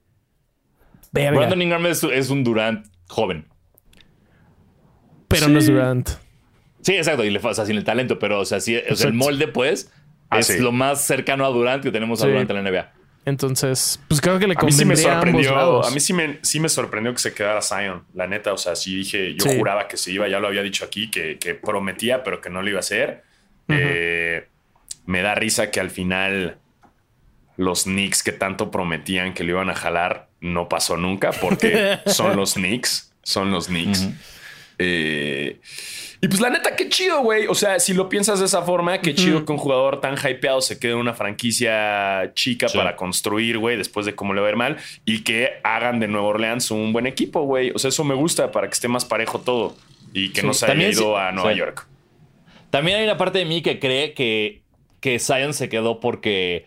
Brandon 1.12 1.62
Ingram 1.62 1.86
es, 1.86 2.30
un 2.30 2.44
Durant 2.44 2.88
joven. 3.08 3.48
Pero 5.28 5.48
no 5.48 5.60
es 5.60 5.68
Durant. 5.68 6.10
Sí, 6.82 6.94
exacto, 6.96 7.24
y 7.24 7.30
le 7.30 7.40
pasa 7.40 7.66
sin 7.66 7.78
el 7.78 7.84
talento, 7.84 8.20
pero 8.20 8.40
o 8.40 8.46
sea, 8.46 8.60
el 8.66 9.14
molde, 9.14 9.48
pues, 9.48 9.92
ah, 10.30 10.40
es 10.40 10.60
lo 10.60 10.72
más 10.72 11.02
cercano 11.02 11.46
a 11.46 11.50
Durant 11.50 11.84
que 11.84 11.92
tenemos 11.92 12.22
a 12.24 12.28
Durant 12.28 12.50
en 12.50 12.64
la 12.64 12.72
NBA. 12.72 12.94
Entonces, 13.26 14.02
pues 14.10 14.20
creo 14.20 14.38
que 14.38 14.48
le 14.48 14.56
convendría 14.56 14.84
a 14.84 14.86
mí 14.86 14.96
sí 14.98 15.06
me 15.06 15.12
sorprendió, 15.14 15.86
a, 15.86 15.92
mí 15.92 16.00
sí 16.02 16.14
me, 16.14 16.40
sí 16.42 16.60
me, 16.60 16.68
sorprendió 16.68 17.14
que 17.14 17.20
se 17.20 17.34
quedara 17.34 17.62
Zion, 17.62 18.04
la 18.14 18.28
neta. 18.28 18.52
O 18.52 18.58
sea, 18.58 18.76
sí 18.76 18.98
dije, 18.98 19.36
yo 19.36 19.46
juraba 19.46 19.88
que 19.88 19.96
se 19.96 20.12
iba, 20.12 20.28
ya 20.28 20.40
lo 20.40 20.48
había 20.48 20.62
dicho 20.62 20.84
aquí, 20.84 21.10
que, 21.10 21.60
prometía, 21.64 22.24
pero 22.24 22.42
que 22.42 22.50
no 22.50 22.62
lo 22.62 22.70
iba 22.70 22.80
a 22.80 22.82
hacer. 22.82 23.24
eh, 23.70 24.48
me 25.06 25.22
da 25.22 25.36
risa 25.36 25.72
que 25.72 25.80
al 25.80 25.90
final 25.90 26.58
los 27.58 27.84
Knicks 27.84 28.24
que 28.24 28.32
tanto 28.32 28.72
prometían 28.72 29.34
que 29.34 29.44
lo 29.44 29.52
iban 29.52 29.70
a 29.70 29.76
jalar 29.76 30.30
no 30.42 30.70
pasó 30.70 30.98
nunca 30.98 31.32
porque 31.32 32.00
son 32.06 32.36
los 32.36 32.54
Knicks, 32.54 33.14
son 33.24 33.52
los 33.52 33.68
Knicks. 33.68 34.10
Eh, 34.80 35.60
y 36.24 36.28
pues 36.30 36.40
la 36.40 36.50
neta, 36.50 36.76
qué 36.76 36.88
chido, 36.88 37.22
güey. 37.22 37.48
O 37.48 37.54
sea, 37.56 37.80
si 37.82 37.94
lo 37.94 38.08
piensas 38.08 38.40
de 38.40 38.46
esa 38.46 38.62
forma, 38.62 39.00
qué 39.00 39.14
chido 39.14 39.44
que 39.44 39.52
un 39.52 39.58
jugador 39.58 40.00
tan 40.00 40.16
hypeado 40.16 40.62
se 40.62 40.80
quede 40.80 40.94
en 40.94 41.00
una 41.00 41.14
franquicia 41.14 42.32
chica 42.34 42.68
para 42.74 42.96
construir, 42.96 43.58
güey, 43.58 43.76
después 43.76 44.06
de 44.06 44.16
cómo 44.16 44.34
le 44.34 44.40
va 44.40 44.48
a 44.48 44.52
ir 44.52 44.56
mal 44.56 44.78
y 45.04 45.24
que 45.24 45.60
hagan 45.66 46.00
de 46.00 46.08
Nueva 46.08 46.28
Orleans 46.28 46.72
un 46.72 46.94
buen 46.94 47.08
equipo, 47.08 47.42
güey. 47.44 47.72
O 47.72 47.78
sea, 47.78 47.90
eso 47.90 48.06
me 48.06 48.16
gusta 48.16 48.52
para 48.52 48.68
que 48.68 48.74
esté 48.74 48.88
más 48.88 49.04
parejo 49.04 49.42
todo 49.42 49.76
y 50.14 50.30
que 50.30 50.44
no 50.44 50.54
se 50.54 50.66
haya 50.66 50.88
ido 50.88 51.18
a 51.18 51.34
Nueva 51.34 51.52
York. 51.52 51.88
También 52.70 53.00
hay 53.00 53.04
una 53.04 53.18
parte 53.18 53.40
de 53.40 53.46
mí 53.46 53.62
que 53.62 53.78
cree 53.80 54.14
que 54.14 54.63
que 55.04 55.20
Zion 55.20 55.54
se 55.54 55.68
quedó 55.68 56.00
porque 56.00 56.66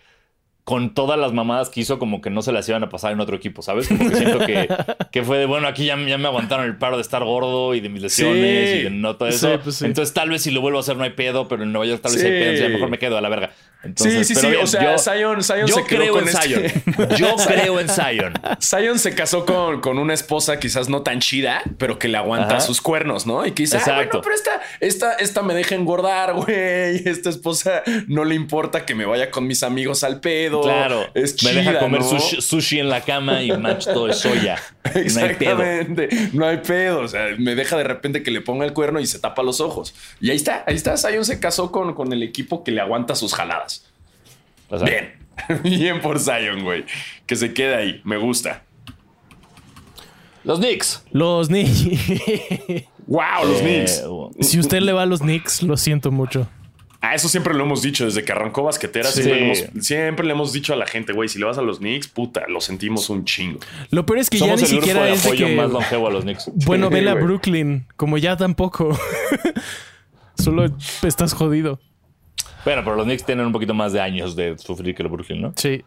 con 0.63 0.93
todas 0.93 1.19
las 1.19 1.33
mamadas 1.33 1.71
que 1.71 1.81
hizo, 1.81 1.99
como 1.99 2.21
que 2.21 2.29
no 2.29 2.43
se 2.43 2.53
las 2.53 2.69
iban 2.69 2.85
a 2.85 2.91
pasar 2.91 3.13
en 3.13 3.21
otro 3.21 3.35
equipo, 3.35 3.63
¿sabes? 3.63 3.89
Como 3.89 4.11
que 4.11 4.15
siento 4.15 4.41
que, 4.41 4.69
fue 5.25 5.39
de, 5.39 5.47
bueno, 5.47 5.67
aquí 5.67 5.87
ya, 5.87 5.97
ya, 6.07 6.19
me 6.19 6.27
aguantaron 6.27 6.67
el 6.67 6.77
paro 6.77 6.97
de 6.97 7.03
estar 7.03 7.25
gordo 7.25 7.75
y 7.75 7.81
de 7.81 7.89
mis 7.89 8.03
lesiones 8.03 8.75
y 8.75 8.83
de 8.83 8.91
no 8.91 9.17
todo 9.17 9.31
eso. 9.31 9.59
Pues 9.65 9.81
Entonces, 9.81 10.13
tal 10.13 10.29
vez 10.29 10.43
si 10.43 10.51
lo 10.51 10.61
vuelvo 10.61 10.77
a 10.77 10.81
hacer 10.83 10.99
no 10.99 11.05
hay 11.05 11.11
pedo, 11.11 11.49
pero 11.49 11.63
en 11.63 11.73
Nueva 11.73 11.87
York 11.87 12.03
tal 12.03 12.13
vez 12.13 12.23
hay 12.23 12.31
pedo, 12.31 12.51
entonces 12.51 12.73
mejor 12.73 12.91
me 12.91 12.99
quedo 12.99 13.17
a 13.17 13.23
la 13.23 13.31
verga. 13.31 13.53
Entonces, 13.83 14.27
sí, 14.27 14.35
sí, 14.35 14.41
sí. 14.41 14.47
bien, 14.49 14.65
O 14.65 14.67
sea, 14.67 14.83
yo- 14.83 14.99
Zion, 14.99 15.45
Zion 15.45 15.67
yo 15.67 15.75
se 15.77 15.85
creo 15.85 16.13
con 16.15 16.23
en 16.25 16.29
este- 16.31 16.71
Zion. 16.71 16.73
Yo 17.17 17.37
creo 17.37 17.79
en 17.79 17.89
Zion. 17.89 18.33
Zion 18.61 18.99
se 18.99 19.15
casó 19.15 19.47
con, 19.47 19.81
con 19.81 19.99
una 19.99 20.13
esposa 20.13 20.59
quizás 20.59 20.89
no 20.89 21.03
tan 21.03 21.21
chida, 21.21 21.63
pero 21.79 21.97
que 21.99 22.09
le 22.09 22.19
aguanta 22.19 22.57
Ajá. 22.57 22.61
sus 22.61 22.81
cuernos, 22.81 23.27
¿no? 23.27 23.47
Y 23.47 23.53
que 23.53 23.63
dice, 23.63 23.77
ah, 23.77 23.81
Exacto. 23.81 24.19
bueno, 24.19 24.21
pero 24.23 24.35
esta, 24.35 24.61
esta, 24.81 25.13
esta 25.15 25.43
me 25.43 25.55
deja 25.55 25.75
engordar, 25.77 26.35
güey. 26.35 26.47
Esta 27.07 27.31
esposa 27.31 27.83
no 28.09 28.25
le 28.25 28.35
importa 28.35 28.85
que 28.85 28.95
me 28.97 29.05
vaya 29.05 29.31
con 29.31 29.47
mis 29.47 29.63
amigos 29.63 30.03
al 30.03 30.21
pedo. 30.21 30.63
Claro. 30.63 31.07
es 31.15 31.33
me 31.45 31.51
chida, 31.51 31.53
deja 31.61 31.79
comer 31.79 32.01
¿no? 32.01 32.09
sushi, 32.09 32.41
sushi 32.43 32.81
en 32.81 32.89
la 32.89 33.03
cama 33.03 33.43
y 33.43 33.53
macho 33.57 33.93
todo 33.93 34.07
de 34.09 34.15
soya. 34.15 34.59
No 34.87 34.93
hay 34.93 35.35
pedo. 35.35 35.63
Exactamente. 35.63 36.09
No 36.33 36.47
hay 36.47 36.57
pedo. 36.59 37.01
O 37.01 37.09
sea, 37.09 37.27
me 37.39 37.55
deja 37.57 37.77
de 37.77 37.83
repente 37.85 38.23
que 38.23 38.31
le 38.31 38.41
ponga 38.41 38.65
el 38.65 38.73
cuerno 38.73 39.01
y 39.01 39.07
se 39.07 39.19
tapa 39.19 39.43
los 39.43 39.61
ojos. 39.61 39.95
Y 40.21 40.31
ahí 40.31 40.37
está, 40.37 40.63
ahí 40.67 40.77
está. 40.77 40.97
Zion 40.97 41.25
se 41.25 41.41
casó 41.41 41.73
con, 41.73 41.93
con 41.95 42.13
el 42.13 42.23
equipo 42.23 42.63
que 42.63 42.71
le 42.71 42.81
aguanta 42.81 43.15
sus 43.17 43.35
jaladas. 43.35 43.76
O 44.69 44.79
sea, 44.79 44.89
Bien. 44.89 45.13
Bien 45.63 46.01
por 46.01 46.19
Zion, 46.19 46.63
güey. 46.65 46.85
Que 47.27 47.37
se 47.37 47.53
quede 47.55 47.75
ahí. 47.75 48.01
Me 48.05 48.17
gusta. 48.17 48.63
Los 50.45 50.59
Knicks. 50.61 51.05
Los 51.13 51.49
Knicks. 51.49 51.85
Wow, 53.09 53.47
los 53.47 53.61
Eh, 53.61 53.85
Knicks. 53.87 54.49
si 54.49 54.59
usted 54.59 54.81
le 54.81 54.93
va 54.93 55.03
a 55.03 55.07
los 55.07 55.21
Knicks, 55.21 55.63
lo 55.63 55.77
siento 55.77 56.11
mucho. 56.11 56.49
Ah, 57.01 57.15
eso 57.15 57.29
siempre 57.29 57.55
lo 57.55 57.63
hemos 57.63 57.81
dicho 57.81 58.05
desde 58.05 58.25
que 58.25 58.33
arrancó 58.33 58.65
Basquetera. 58.65 59.09
Sí. 59.13 59.23
Siempre, 59.23 59.39
le 59.41 59.45
hemos, 59.47 59.85
siempre 59.87 60.27
le 60.27 60.33
hemos 60.33 60.53
dicho 60.53 60.73
a 60.73 60.77
la 60.77 60.87
gente, 60.87 61.13
güey, 61.13 61.29
si 61.29 61.39
le 61.39 61.45
vas 61.45 61.57
a 61.57 61.63
los 61.63 61.79
Knicks, 61.79 62.09
puta, 62.09 62.49
lo 62.49 62.61
sentimos 62.61 63.09
un 63.09 63.25
chingo. 63.25 63.61
Lo 63.91 64.05
peor 64.07 64.19
es 64.19 64.29
que 64.29 64.39
Somos 64.39 64.61
ya 64.61 64.67
ni 64.67 64.73
el 64.73 64.77
grupo 64.79 64.87
siquiera 64.87 65.07
de 65.07 65.13
es 65.13 65.23
de 65.23 65.29
apoyo 65.29 65.47
que. 65.47 65.55
más 65.55 65.71
longevo 65.71 66.09
a 66.09 66.11
los 66.11 66.25
Knicks. 66.25 66.51
Bueno, 66.67 66.89
Sí, 66.89 66.95
vela 66.95 67.13
a. 67.13 67.15
Brooklyn. 67.15 67.87
Como 67.97 68.19
ya 68.19 68.37
tampoco. 68.37 68.99
Solo 70.35 70.67
estás 71.05 71.33
jodido. 71.33 71.79
Bueno, 72.67 72.83
pero 72.85 72.97
los 72.97 73.07
Knicks 73.07 73.25
tienen 73.25 73.47
un 73.47 73.53
poquito 73.53 73.73
más 73.73 73.95
de 73.95 74.01
años 74.03 74.37
de 74.37 74.59
sufrir 74.59 74.95
que 74.95 75.03
los 75.03 75.11
Brooklyn, 75.11 75.41
¿no? 75.41 75.53
Sí. 75.57 75.83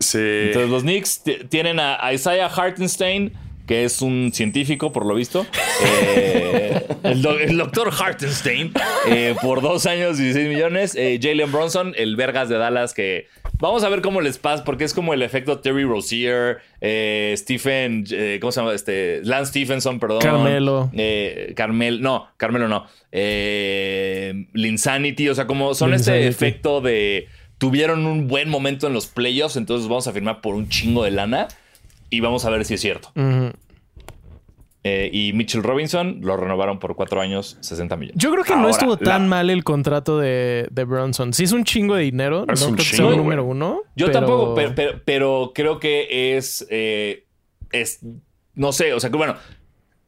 Sí. 0.00 0.18
Entonces 0.18 0.70
los 0.70 0.82
Knicks 0.82 1.22
tienen 1.48 1.78
a 1.80 2.12
Isaiah 2.12 2.46
Hartenstein, 2.48 3.32
que 3.66 3.84
es 3.84 4.02
un 4.02 4.30
científico, 4.34 4.92
por 4.92 5.06
lo 5.06 5.14
visto. 5.14 5.46
Eh, 5.84 6.86
el, 7.04 7.22
do- 7.22 7.38
el 7.38 7.56
doctor 7.56 7.90
Hartenstein, 7.98 8.72
eh, 9.08 9.34
por 9.40 9.62
dos 9.62 9.86
años, 9.86 10.18
16 10.18 10.48
millones. 10.48 10.94
Eh, 10.96 11.18
Jalen 11.22 11.50
Bronson, 11.52 11.94
el 11.96 12.16
Vergas 12.16 12.48
de 12.48 12.58
Dallas, 12.58 12.94
que 12.94 13.28
vamos 13.58 13.84
a 13.84 13.88
ver 13.88 14.02
cómo 14.02 14.20
les 14.20 14.38
pasa, 14.38 14.64
porque 14.64 14.84
es 14.84 14.94
como 14.94 15.14
el 15.14 15.22
efecto 15.22 15.60
Terry 15.60 15.84
Rozier, 15.84 16.58
eh, 16.80 17.34
Stephen, 17.36 18.04
eh, 18.10 18.38
¿cómo 18.40 18.52
se 18.52 18.60
llama? 18.60 18.74
Este, 18.74 19.20
Lance 19.24 19.50
Stephenson, 19.50 19.98
perdón. 20.00 20.20
Carmelo. 20.20 20.90
Eh, 20.94 21.52
Carmel, 21.56 22.00
no, 22.02 22.28
Carmelo 22.36 22.68
no. 22.68 22.86
Eh, 23.12 24.46
Linsanity, 24.52 25.28
o 25.28 25.34
sea, 25.34 25.46
como 25.46 25.74
son 25.74 25.90
Linsanity. 25.92 26.26
este 26.26 26.46
efecto 26.46 26.80
de 26.80 27.28
tuvieron 27.58 28.06
un 28.06 28.28
buen 28.28 28.48
momento 28.48 28.86
en 28.86 28.92
los 28.92 29.06
playoffs, 29.06 29.56
entonces 29.56 29.88
vamos 29.88 30.06
a 30.06 30.12
firmar 30.12 30.40
por 30.40 30.54
un 30.54 30.68
chingo 30.68 31.04
de 31.04 31.12
lana 31.12 31.48
y 32.10 32.20
vamos 32.20 32.44
a 32.44 32.50
ver 32.50 32.64
si 32.64 32.74
es 32.74 32.80
cierto. 32.80 33.10
Ujú. 33.14 33.52
Eh, 34.86 35.08
y 35.10 35.32
Mitchell 35.32 35.62
Robinson 35.62 36.18
lo 36.20 36.36
renovaron 36.36 36.78
por 36.78 36.94
cuatro 36.94 37.22
años, 37.22 37.56
60 37.62 37.96
millones. 37.96 38.22
Yo 38.22 38.30
creo 38.30 38.44
que 38.44 38.54
no 38.54 38.68
estuvo 38.68 38.98
tan 38.98 39.22
la- 39.22 39.28
mal 39.28 39.48
el 39.50 39.64
contrato 39.64 40.18
de, 40.18 40.68
de 40.70 40.84
Bronson. 40.84 41.32
Sí 41.32 41.44
es 41.44 41.52
un 41.52 41.64
chingo 41.64 41.94
de 41.94 42.02
dinero. 42.02 42.44
Es 42.52 42.60
no 42.60 42.68
un 42.68 42.74
creo 42.74 42.84
que 42.84 42.96
sea 42.96 43.06
chingo, 43.06 43.16
número 43.16 43.44
uno. 43.44 43.80
Yo 43.96 44.06
pero- 44.06 44.18
tampoco, 44.20 44.54
pero, 44.54 44.74
pero- 44.74 45.00
pero 45.06 45.52
creo 45.54 45.80
que 45.80 46.36
es, 46.36 46.66
eh, 46.68 47.24
es, 47.72 48.00
no 48.54 48.72
sé, 48.72 48.92
o 48.92 49.00
sea 49.00 49.08
que 49.10 49.16
bueno, 49.16 49.36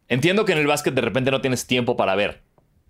entiendo 0.09 0.45
que 0.45 0.53
en 0.53 0.59
el 0.59 0.67
básquet 0.67 0.93
de 0.95 1.01
repente 1.01 1.31
no 1.31 1.41
tienes 1.41 1.67
tiempo 1.67 1.97
para 1.97 2.15
ver. 2.15 2.43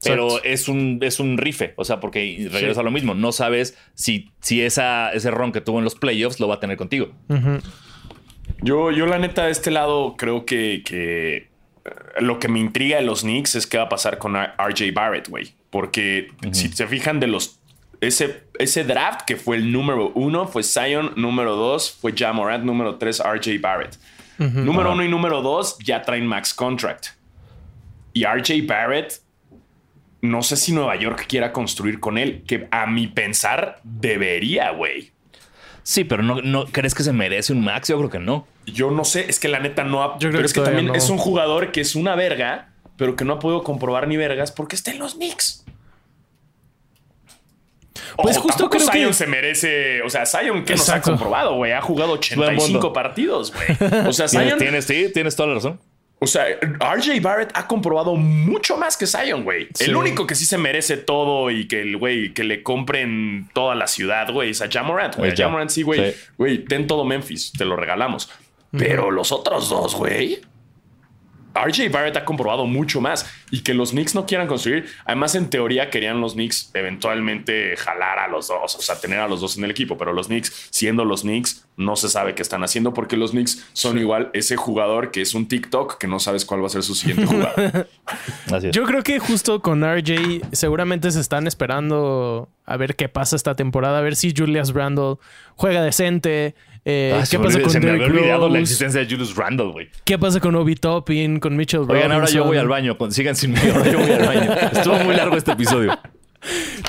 Pero 0.02 0.26
Exacto. 0.26 0.48
es 0.48 0.68
un, 0.68 0.98
es 1.02 1.20
un 1.20 1.38
rife, 1.38 1.72
o 1.76 1.84
sea, 1.84 2.00
porque 2.00 2.48
regresa 2.52 2.74
Sí. 2.74 2.80
a 2.80 2.82
lo 2.82 2.90
mismo. 2.90 3.14
No 3.14 3.30
sabes 3.32 3.78
si, 3.94 4.30
si 4.40 4.60
esa, 4.60 5.10
ese 5.12 5.30
ron 5.30 5.52
que 5.52 5.60
tuvo 5.62 5.78
en 5.78 5.84
los 5.84 5.94
playoffs 5.94 6.38
lo 6.40 6.48
va 6.48 6.56
a 6.56 6.60
tener 6.60 6.76
contigo. 6.76 7.12
Yo, 8.62 8.90
yo 8.90 9.06
la 9.06 9.18
neta, 9.18 9.46
de 9.46 9.52
este 9.52 9.70
lado, 9.70 10.16
creo 10.16 10.44
que, 10.44 10.82
que 10.84 11.48
lo 12.20 12.38
que 12.38 12.48
me 12.48 12.58
intriga 12.58 12.96
de 12.98 13.04
los 13.04 13.22
Knicks 13.22 13.54
es 13.54 13.66
qué 13.66 13.78
va 13.78 13.84
a 13.84 13.88
pasar 13.88 14.18
con 14.18 14.34
RJ 14.34 14.92
Barrett, 14.92 15.28
güey. 15.28 15.54
Porque 15.70 16.28
si 16.52 16.68
se 16.68 16.86
fijan 16.86 17.20
de 17.20 17.26
los... 17.26 17.60
Ese, 18.00 18.44
ese 18.58 18.84
draft 18.84 19.22
que 19.22 19.36
fue 19.36 19.56
el 19.56 19.72
número 19.72 20.10
uno 20.14 20.46
fue 20.46 20.62
Zion, 20.62 21.12
número 21.16 21.56
dos 21.56 21.90
fue 21.90 22.12
Jamorant, 22.16 22.64
número 22.64 22.96
tres 22.96 23.22
RJ 23.22 23.58
Barrett. 23.60 23.98
Número 24.38 24.92
uno 24.92 25.02
y 25.02 25.08
número 25.08 25.40
dos 25.40 25.78
ya 25.78 26.02
traen 26.02 26.26
max 26.26 26.52
contract. 26.52 27.06
Y 28.12 28.24
RJ 28.24 28.66
Barrett, 28.66 29.20
no 30.20 30.42
sé 30.42 30.56
si 30.56 30.72
Nueva 30.72 30.96
York 30.96 31.26
quiera 31.26 31.52
construir 31.52 32.00
con 32.00 32.18
él, 32.18 32.42
que 32.46 32.68
a 32.70 32.86
mi 32.86 33.06
pensar 33.06 33.80
debería, 33.82 34.70
güey. 34.70 35.12
Sí, 35.88 36.02
pero 36.02 36.24
no, 36.24 36.42
no 36.42 36.64
crees 36.66 36.96
que 36.96 37.04
se 37.04 37.12
merece 37.12 37.52
un 37.52 37.62
max, 37.62 37.86
yo 37.86 37.96
creo 37.98 38.10
que 38.10 38.18
no. 38.18 38.44
Yo 38.66 38.90
no 38.90 39.04
sé, 39.04 39.26
es 39.30 39.38
que 39.38 39.46
la 39.46 39.60
neta 39.60 39.84
no 39.84 40.02
ha. 40.02 40.14
Yo 40.18 40.30
creo 40.30 40.32
pero 40.32 40.40
que 40.40 40.46
es 40.46 40.52
que 40.52 40.60
también 40.60 40.86
no. 40.86 40.94
es 40.96 41.08
un 41.10 41.16
jugador 41.16 41.70
que 41.70 41.80
es 41.80 41.94
una 41.94 42.16
verga, 42.16 42.70
pero 42.96 43.14
que 43.14 43.24
no 43.24 43.34
ha 43.34 43.38
podido 43.38 43.62
comprobar 43.62 44.08
ni 44.08 44.16
vergas 44.16 44.50
porque 44.50 44.74
está 44.74 44.90
en 44.90 44.98
los 44.98 45.14
Knicks. 45.14 45.64
Pues 48.16 48.36
Ojo, 48.36 48.48
justo 48.48 48.68
creo 48.68 48.84
que- 48.88 48.92
Zion 48.98 49.14
se 49.14 49.28
merece. 49.28 50.02
O 50.02 50.10
sea, 50.10 50.26
Zion 50.26 50.64
que 50.64 50.74
nos 50.74 50.88
ha 50.88 51.00
comprobado, 51.00 51.54
güey. 51.54 51.70
Ha 51.72 51.80
jugado 51.82 52.08
Buen 52.10 52.18
85 52.18 52.72
punto. 52.72 52.92
partidos, 52.92 53.52
güey. 53.52 54.06
O 54.08 54.12
sea, 54.12 54.26
Tienes, 54.28 54.48
Zion. 54.48 54.58
tienes, 54.58 54.84
sí, 54.86 55.10
tienes 55.14 55.36
toda 55.36 55.50
la 55.50 55.54
razón. 55.54 55.80
O 56.26 56.28
sea, 56.28 56.44
RJ 56.44 57.20
Barrett 57.22 57.52
ha 57.54 57.68
comprobado 57.68 58.16
mucho 58.16 58.76
más 58.76 58.96
que 58.96 59.06
Zion, 59.06 59.44
güey. 59.44 59.68
Sí. 59.72 59.84
El 59.84 59.94
único 59.94 60.26
que 60.26 60.34
sí 60.34 60.44
se 60.44 60.58
merece 60.58 60.96
todo 60.96 61.52
y 61.52 61.68
que 61.68 61.82
el 61.82 61.96
güey 61.96 62.34
que 62.34 62.42
le 62.42 62.64
compren 62.64 63.48
toda 63.52 63.76
la 63.76 63.86
ciudad, 63.86 64.32
güey, 64.32 64.50
es 64.50 64.60
a 64.60 64.68
Jamorant, 64.68 65.14
güey. 65.14 65.30
A. 65.30 65.36
Jamorant 65.36 65.70
sí, 65.70 65.82
güey. 65.82 66.10
Sí. 66.10 66.18
Güey, 66.36 66.64
ten 66.64 66.88
todo 66.88 67.04
Memphis, 67.04 67.52
te 67.56 67.64
lo 67.64 67.76
regalamos. 67.76 68.28
Pero 68.72 69.12
los 69.12 69.30
otros 69.30 69.70
dos, 69.70 69.94
güey. 69.94 70.40
RJ 71.64 71.90
Barrett 71.90 72.16
ha 72.16 72.24
comprobado 72.24 72.66
mucho 72.66 73.00
más 73.00 73.30
y 73.50 73.62
que 73.62 73.74
los 73.74 73.90
Knicks 73.90 74.14
no 74.14 74.26
quieran 74.26 74.46
construir. 74.46 74.86
Además, 75.04 75.34
en 75.34 75.50
teoría 75.50 75.90
querían 75.90 76.20
los 76.20 76.34
Knicks 76.34 76.70
eventualmente 76.74 77.76
jalar 77.76 78.18
a 78.18 78.28
los 78.28 78.48
dos, 78.48 78.76
o 78.76 78.82
sea, 78.82 79.00
tener 79.00 79.20
a 79.20 79.28
los 79.28 79.40
dos 79.40 79.56
en 79.56 79.64
el 79.64 79.70
equipo. 79.70 79.96
Pero 79.96 80.12
los 80.12 80.26
Knicks, 80.26 80.68
siendo 80.70 81.04
los 81.04 81.22
Knicks, 81.22 81.66
no 81.76 81.96
se 81.96 82.08
sabe 82.08 82.34
qué 82.34 82.42
están 82.42 82.64
haciendo 82.64 82.94
porque 82.94 83.16
los 83.16 83.32
Knicks 83.32 83.66
son 83.72 83.98
igual 83.98 84.30
ese 84.32 84.56
jugador 84.56 85.10
que 85.10 85.20
es 85.20 85.34
un 85.34 85.46
TikTok 85.46 85.98
que 85.98 86.06
no 86.06 86.18
sabes 86.18 86.44
cuál 86.44 86.62
va 86.62 86.66
a 86.66 86.70
ser 86.70 86.82
su 86.82 86.94
siguiente 86.94 87.26
jugada. 87.26 87.86
Así 88.52 88.68
es. 88.68 88.74
Yo 88.74 88.84
creo 88.84 89.02
que 89.02 89.18
justo 89.18 89.60
con 89.60 89.82
RJ 89.82 90.40
seguramente 90.52 91.10
se 91.10 91.20
están 91.20 91.46
esperando 91.46 92.48
a 92.64 92.76
ver 92.76 92.96
qué 92.96 93.08
pasa 93.08 93.36
esta 93.36 93.54
temporada, 93.54 93.98
a 93.98 94.02
ver 94.02 94.16
si 94.16 94.34
Julius 94.36 94.74
Randle 94.74 95.16
juega 95.54 95.82
decente. 95.82 96.54
Eh, 96.88 97.12
Ah, 97.20 97.24
¿Qué 97.28 97.36
me 97.38 97.44
pasa 97.46 97.60
con 97.60 97.70
se 97.70 97.80
me 97.80 97.90
había 97.90 98.06
olvidado 98.06 98.48
la 98.48 98.60
existencia 98.60 99.00
de 99.00 99.06
Julius 99.10 99.34
Randle, 99.36 99.72
güey. 99.72 99.88
¿Qué 100.04 100.18
pasa 100.18 100.38
con 100.40 100.54
Obi 100.54 100.76
Toppin, 100.76 101.40
con 101.40 101.56
Mitchell 101.56 101.80
Oigan, 101.80 102.12
ahora 102.12 102.26
yo 102.26 102.44
Robinson? 102.44 102.46
voy 102.46 102.56
al 102.58 102.68
baño. 102.68 102.96
con- 102.96 103.10
Sigan 103.12 103.34
sin 103.36 103.52
mí. 103.52 103.58
Ahora 103.74 103.90
yo 103.90 103.98
voy 103.98 104.10
al 104.12 104.24
baño. 104.26 104.52
Estuvo 104.72 104.94
muy 105.00 105.14
largo 105.16 105.36
este 105.36 105.52
episodio. 105.52 105.98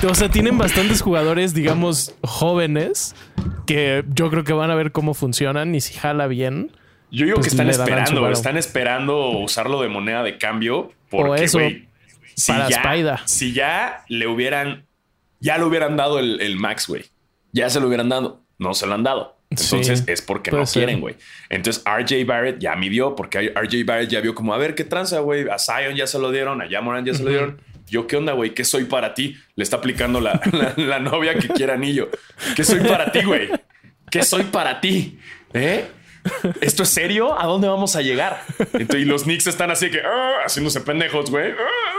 O 0.08 0.14
sea, 0.14 0.28
tienen 0.28 0.56
bastantes 0.56 1.02
jugadores, 1.02 1.52
digamos, 1.52 2.14
jóvenes 2.22 3.16
que 3.66 4.04
yo 4.14 4.30
creo 4.30 4.44
que 4.44 4.52
van 4.52 4.70
a 4.70 4.76
ver 4.76 4.92
cómo 4.92 5.14
funcionan 5.14 5.74
y 5.74 5.80
si 5.80 5.94
jala 5.94 6.28
bien. 6.28 6.70
Yo 7.10 7.24
digo 7.24 7.36
Pues 7.36 7.46
que 7.48 7.50
están 7.54 7.68
esperando, 7.68 8.20
varo. 8.20 8.32
están 8.34 8.56
esperando 8.56 9.30
usarlo 9.30 9.82
de 9.82 9.88
moneda 9.88 10.22
de 10.22 10.38
cambio. 10.38 10.92
Porque, 11.10 11.30
O 11.30 11.34
eso, 11.34 11.58
güey, 11.58 11.88
si 12.36 12.52
para 12.52 12.68
ya, 12.68 12.76
Spider. 12.82 13.18
si 13.24 13.52
ya 13.52 14.04
le 14.08 14.28
hubieran, 14.28 14.84
ya 15.40 15.58
le 15.58 15.64
hubieran 15.64 15.96
dado 15.96 16.20
el, 16.20 16.40
el 16.40 16.56
max, 16.56 16.86
güey. 16.86 17.06
Ya 17.52 17.68
se 17.68 17.80
lo 17.80 17.88
hubieran 17.88 18.08
dado. 18.10 18.42
No 18.58 18.74
se 18.74 18.86
lo 18.86 18.94
han 18.94 19.02
dado. 19.02 19.37
Entonces 19.60 20.00
Sí, 20.00 20.04
es 20.08 20.22
porque 20.22 20.50
no 20.50 20.64
ser. 20.66 20.80
quieren, 20.84 21.00
güey. 21.00 21.16
Entonces 21.50 21.82
RJ 21.84 22.24
Barrett 22.26 22.58
ya 22.58 22.74
midió, 22.76 23.14
porque 23.16 23.52
RJ 23.54 23.84
Barrett 23.84 24.08
ya 24.10 24.20
vio 24.20 24.34
como, 24.34 24.54
a 24.54 24.58
ver, 24.58 24.74
¿qué 24.74 24.84
tranza, 24.84 25.20
güey? 25.20 25.48
A 25.48 25.58
Zion 25.58 25.94
ya 25.94 26.06
se 26.06 26.18
lo 26.18 26.30
dieron, 26.30 26.60
a 26.62 26.68
Jamoran 26.68 27.04
ya 27.04 27.14
se 27.14 27.22
lo 27.22 27.30
dieron. 27.30 27.60
Yo, 27.86 28.06
¿qué 28.06 28.16
onda, 28.16 28.32
güey? 28.34 28.52
¿Qué 28.54 28.64
soy 28.64 28.84
para 28.84 29.14
ti? 29.14 29.36
Le 29.56 29.62
está 29.62 29.76
aplicando 29.76 30.20
la, 30.20 30.40
la- 30.52 30.74
la 30.76 30.98
novia 30.98 31.34
que 31.38 31.48
quiere 31.48 31.72
anillo. 31.72 32.10
¿Qué 32.54 32.62
soy 32.64 32.80
para 32.80 33.10
ti, 33.12 33.22
güey? 33.24 33.48
¿Qué 34.10 34.22
soy 34.22 34.42
para 34.44 34.80
ti? 34.80 35.18
¿Eh? 35.54 35.84
¿Esto 36.60 36.82
es 36.82 36.90
serio? 36.90 37.38
¿A 37.40 37.46
dónde 37.46 37.68
vamos 37.68 37.96
a 37.96 38.02
llegar? 38.02 38.42
Entonces, 38.74 39.00
y 39.00 39.04
los 39.06 39.22
Knicks 39.22 39.46
están 39.46 39.70
así 39.70 39.90
que 39.90 40.00
"Ah", 40.04 40.40
haciéndose 40.44 40.82
pendejos, 40.82 41.30
güey. 41.30 41.52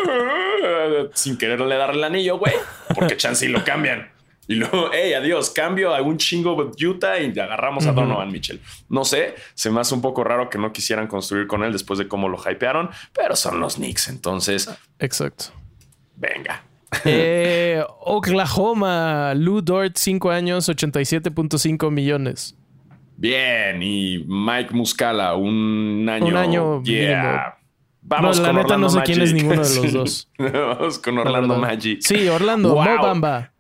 Ah, 0.08 1.06
sin 1.14 1.38
quererle 1.38 1.76
darle 1.76 1.98
el 1.98 2.04
anillo, 2.04 2.38
güey. 2.38 2.54
Porque 2.94 3.18
chance 3.18 3.46
y 3.46 3.50
lo 3.50 3.64
cambian. 3.64 4.10
Y 4.50 4.56
luego, 4.56 4.90
hey, 4.94 5.14
adiós, 5.14 5.50
cambio 5.52 5.96
a 5.96 6.02
un 6.02 6.18
chingo 6.18 6.62
de 6.76 6.86
Utah 6.88 7.18
y 7.20 7.28
agarramos 7.40 7.86
a 7.86 7.94
Donovan 7.94 8.32
Mitchell. 8.32 8.60
No 8.90 9.06
sé, 9.06 9.36
se 9.54 9.70
me 9.70 9.80
hace 9.80 9.94
un 9.94 10.02
poco 10.02 10.24
raro 10.26 10.50
que 10.50 10.58
no 10.58 10.74
quisieran 10.74 11.08
construir 11.08 11.48
con 11.48 11.64
él 11.64 11.72
después 11.72 12.00
de 12.00 12.08
cómo 12.08 12.28
lo 12.28 12.38
hypearon, 12.38 12.90
pero 13.14 13.36
son 13.38 13.60
los 13.62 13.76
Knicks, 13.76 14.10
entonces, 14.10 14.70
Exacto. 15.00 15.46
venga. 16.18 16.64
Eh, 17.06 17.84
Oklahoma, 18.00 19.34
Lou 19.36 19.62
Dort, 19.62 19.96
5 19.96 20.32
años, 20.32 20.68
87.5 20.68 21.92
millones. 21.92 22.56
Bien, 23.18 23.82
y 23.84 24.24
Mike 24.28 24.74
Muscala, 24.74 25.36
un 25.36 26.08
año. 26.10 26.26
Un 26.28 26.36
año 26.38 26.84
Yeah. 26.84 27.56
Vamos 28.02 28.38
No, 28.38 28.44
la 28.44 28.50
con 28.50 28.56
neta 28.56 28.78
no 28.78 28.88
Orlando 28.88 28.90
sé 28.90 29.02
quién 29.06 29.22
es 29.22 29.34
Magic. 29.34 29.44
ninguno 29.44 29.62
de 29.68 29.76
los 29.76 29.86
Sí. 29.86 29.92
dos. 29.98 30.32
Vamos 30.40 31.00
con 31.00 31.16
La 31.16 31.22
Orlando. 31.22 31.56
Magic. 31.58 32.00
Sí, 32.02 32.28
Orlando, 32.30 32.74
Wow. 32.74 32.84
Mo 32.86 33.02
Bamba. 33.04 33.52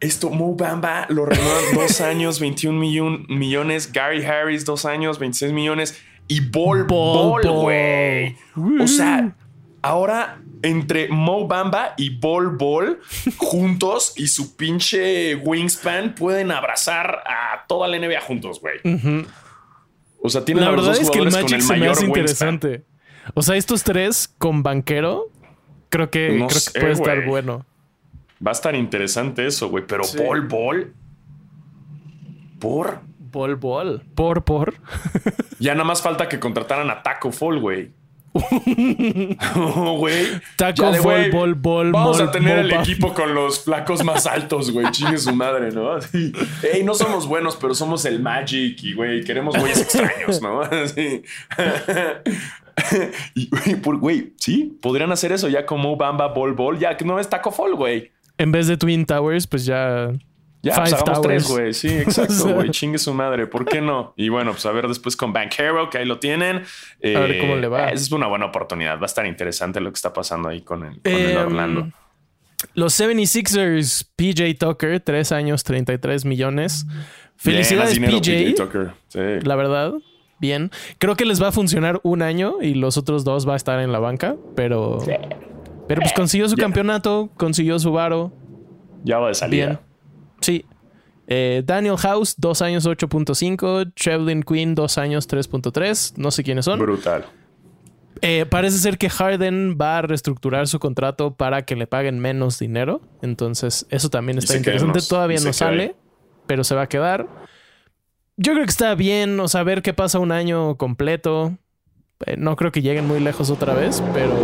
Esto, 0.00 0.30
Mo 0.30 0.54
Bamba 0.54 1.06
lo 1.08 1.26
renuevan 1.26 1.64
dos 1.74 2.00
años, 2.00 2.38
21 2.40 2.78
millon- 2.80 3.26
millones. 3.28 3.92
Gary 3.92 4.24
Harris, 4.24 4.64
dos 4.64 4.84
años, 4.84 5.18
26 5.18 5.52
millones. 5.52 6.00
Y 6.28 6.40
Bol 6.40 6.84
Bol 6.84 7.42
güey. 7.42 8.36
O 8.80 8.86
sea, 8.86 9.34
ahora 9.82 10.40
entre 10.62 11.08
Mo 11.08 11.46
Bamba 11.48 11.94
y 11.96 12.10
Bol 12.18 12.56
Bol 12.56 13.00
juntos 13.38 14.12
y 14.16 14.26
su 14.28 14.56
pinche 14.56 15.36
wingspan 15.36 16.14
pueden 16.14 16.50
abrazar 16.50 17.22
a 17.26 17.64
toda 17.66 17.88
la 17.88 17.98
NBA 17.98 18.20
juntos, 18.20 18.60
güey. 18.60 18.76
O 20.20 20.28
sea, 20.28 20.44
tienen 20.44 20.64
La 20.64 20.70
a 20.70 20.72
los 20.72 20.84
verdad 20.86 20.98
dos 21.00 21.02
es 21.04 21.10
que 21.10 21.18
el 21.18 21.24
jugadores 21.30 21.44
Magic 21.44 21.58
con 21.60 21.66
se 21.66 21.72
me 21.74 21.78
mayor 21.80 21.92
hace 21.92 22.02
wingspan. 22.04 22.20
interesante. 22.20 22.84
O 23.34 23.42
sea, 23.42 23.56
estos 23.56 23.82
tres 23.84 24.28
con 24.38 24.62
banquero, 24.62 25.26
creo 25.88 26.10
que, 26.10 26.30
No 26.32 26.46
creo 26.48 26.60
sé, 26.60 26.72
que 26.72 26.80
puede 26.80 26.92
estar 26.92 27.24
bueno. 27.24 27.64
Va 28.44 28.50
a 28.50 28.52
estar 28.52 28.74
interesante 28.74 29.46
eso, 29.46 29.68
güey. 29.68 29.84
Pero 29.86 30.04
Sí. 30.04 30.18
Bol 30.18 30.42
Bol. 30.48 30.94
Por. 32.60 33.00
Bol, 33.30 33.56
bol. 33.56 34.02
Por, 34.14 34.44
por. 34.44 34.74
Ya 35.58 35.74
nada 35.74 35.84
más 35.84 36.00
falta 36.02 36.28
que 36.28 36.38
contrataran 36.40 36.88
a 36.90 37.02
Taco 37.02 37.30
Fall, 37.30 37.60
güey. 37.60 37.90
güey. 39.98 40.26
Taco 40.56 40.90
de, 40.92 41.00
Fall, 41.00 41.30
bol, 41.30 41.54
bol, 41.54 41.92
Vamos 41.92 42.18
mol, 42.18 42.28
a 42.28 42.30
tener 42.30 42.58
el 42.58 42.72
equipo 42.72 43.12
con 43.14 43.34
los 43.34 43.64
flacos 43.64 44.04
más 44.04 44.26
altos, 44.28 44.70
güey. 44.70 44.90
Chingue 44.92 45.18
su 45.18 45.34
madre, 45.34 45.70
¿no? 45.72 45.92
Así. 45.92 46.32
Ey, 46.72 46.84
no 46.84 46.94
somos 46.94 47.26
buenos, 47.26 47.56
pero 47.56 47.74
somos 47.74 48.04
el 48.04 48.20
Magic 48.20 48.82
y, 48.82 48.94
güey, 48.94 49.22
queremos 49.24 49.56
güeyes 49.58 49.80
extraños, 49.82 50.40
¿no? 50.42 50.60
Así. 50.62 51.22
y, 53.34 53.48
güey, 53.48 53.76
por- 53.80 53.98
güey, 53.98 54.32
sí, 54.36 54.78
podrían 54.80 55.12
hacer 55.12 55.32
eso 55.32 55.48
ya 55.48 55.66
como 55.66 55.96
Bamba 55.96 56.28
Bol 56.28 56.52
Bol, 56.54 56.78
ya 56.78 56.96
que 56.96 57.04
no 57.04 57.18
es 57.18 57.28
Taco 57.28 57.50
Fall, 57.50 57.74
güey. 57.74 58.10
En 58.38 58.52
vez 58.52 58.66
de 58.68 58.76
Twin 58.76 59.04
Towers, 59.06 59.46
pues 59.46 59.64
ya. 59.66 60.10
Ya, 60.60 60.72
Five 60.74 60.82
pues 60.90 60.92
hagamos 60.94 61.22
Towers. 61.22 61.46
tres, 61.46 61.48
güey. 61.48 61.74
Sí, 61.74 61.88
exacto, 61.88 62.54
güey. 62.54 62.70
Chingue 62.70 62.98
su 62.98 63.14
madre. 63.14 63.46
¿Por 63.46 63.64
qué 63.64 63.80
no? 63.80 64.12
Y 64.16 64.28
bueno, 64.28 64.50
pues 64.52 64.66
a 64.66 64.72
ver 64.72 64.88
después 64.88 65.16
con 65.16 65.32
Banquero, 65.32 65.88
que 65.90 65.98
ahí 65.98 66.04
lo 66.04 66.18
tienen. 66.18 66.62
Eh, 67.00 67.16
A 67.16 67.20
ver 67.20 67.38
cómo 67.38 67.54
le 67.56 67.68
va. 67.68 67.90
Es 67.90 68.10
una 68.10 68.26
buena 68.26 68.46
oportunidad. 68.46 68.96
Va 68.98 69.02
a 69.02 69.06
estar 69.06 69.24
interesante 69.26 69.80
lo 69.80 69.90
que 69.90 69.96
está 69.96 70.12
pasando 70.12 70.48
ahí 70.48 70.62
con 70.62 70.84
el, 70.84 71.00
con 71.00 71.12
el 71.12 71.30
Em, 71.30 71.36
Orlando. 71.36 71.88
Los 72.74 72.98
76ers, 73.00 74.08
PJ 74.16 74.54
Tucker, 74.58 74.98
3 74.98 75.30
años, 75.30 75.62
33 75.62 76.24
millones. 76.24 76.86
Felicidades, 77.36 77.94
dinero, 77.94 78.18
PJ. 78.20 78.54
Tucker. 78.56 78.90
Sí. 79.08 79.46
La 79.46 79.54
verdad, 79.54 79.92
bien. 80.40 80.72
Creo 80.98 81.14
que 81.16 81.24
les 81.24 81.40
va 81.40 81.48
a 81.48 81.52
funcionar 81.52 82.00
un 82.02 82.20
año 82.20 82.56
y 82.60 82.74
los 82.74 82.96
otros 82.96 83.22
dos 83.22 83.48
va 83.48 83.52
a 83.52 83.56
estar 83.56 83.78
en 83.78 83.92
la 83.92 84.00
banca, 84.00 84.34
pero. 84.56 84.98
Pero 85.88 86.02
pues 86.02 86.12
consiguió 86.12 86.48
su 86.48 86.56
campeonato, 86.56 87.30
consiguió 87.36 87.78
su 87.78 87.90
varo. 87.90 88.30
Ya 89.04 89.18
va 89.18 89.28
de 89.28 89.34
salida. 89.34 89.66
Bien. 89.66 89.78
Sí. 90.40 90.64
Eh, 91.26 91.62
Daniel 91.64 91.96
House, 91.96 92.34
2 92.36 92.62
años 92.62 92.86
8.5. 92.86 93.92
Trevlin 93.94 94.42
Quinn, 94.42 94.74
2 94.74 94.98
años 94.98 95.28
3.3. 95.28 96.14
No 96.16 96.30
sé 96.30 96.44
quiénes 96.44 96.66
son. 96.66 96.78
Brutal. 96.78 97.24
Eh, 98.20 98.46
parece 98.46 98.78
ser 98.78 98.98
que 98.98 99.08
Harden 99.08 99.78
va 99.80 99.98
a 99.98 100.02
reestructurar 100.02 100.66
su 100.66 100.78
contrato 100.78 101.34
para 101.34 101.62
que 101.62 101.76
le 101.76 101.86
paguen 101.86 102.18
menos 102.18 102.58
dinero. 102.58 103.00
Entonces, 103.22 103.86
eso 103.90 104.10
también 104.10 104.38
está 104.38 104.56
interesante. 104.56 105.00
Todavía 105.08 105.40
no 105.40 105.52
sale, 105.52 105.94
pero 106.46 106.64
se 106.64 106.74
va 106.74 106.82
a 106.82 106.88
quedar. 106.88 107.26
Yo 108.36 108.52
creo 108.52 108.64
que 108.64 108.70
está 108.70 108.94
bien, 108.94 109.38
o 109.40 109.48
sea, 109.48 109.62
ver 109.62 109.82
qué 109.82 109.94
pasa 109.94 110.18
un 110.18 110.32
año 110.32 110.76
completo. 110.76 111.56
Eh, 112.26 112.36
no 112.36 112.56
creo 112.56 112.72
que 112.72 112.82
lleguen 112.82 113.06
muy 113.06 113.20
lejos 113.20 113.50
otra 113.50 113.74
vez, 113.74 114.02
pero 114.12 114.34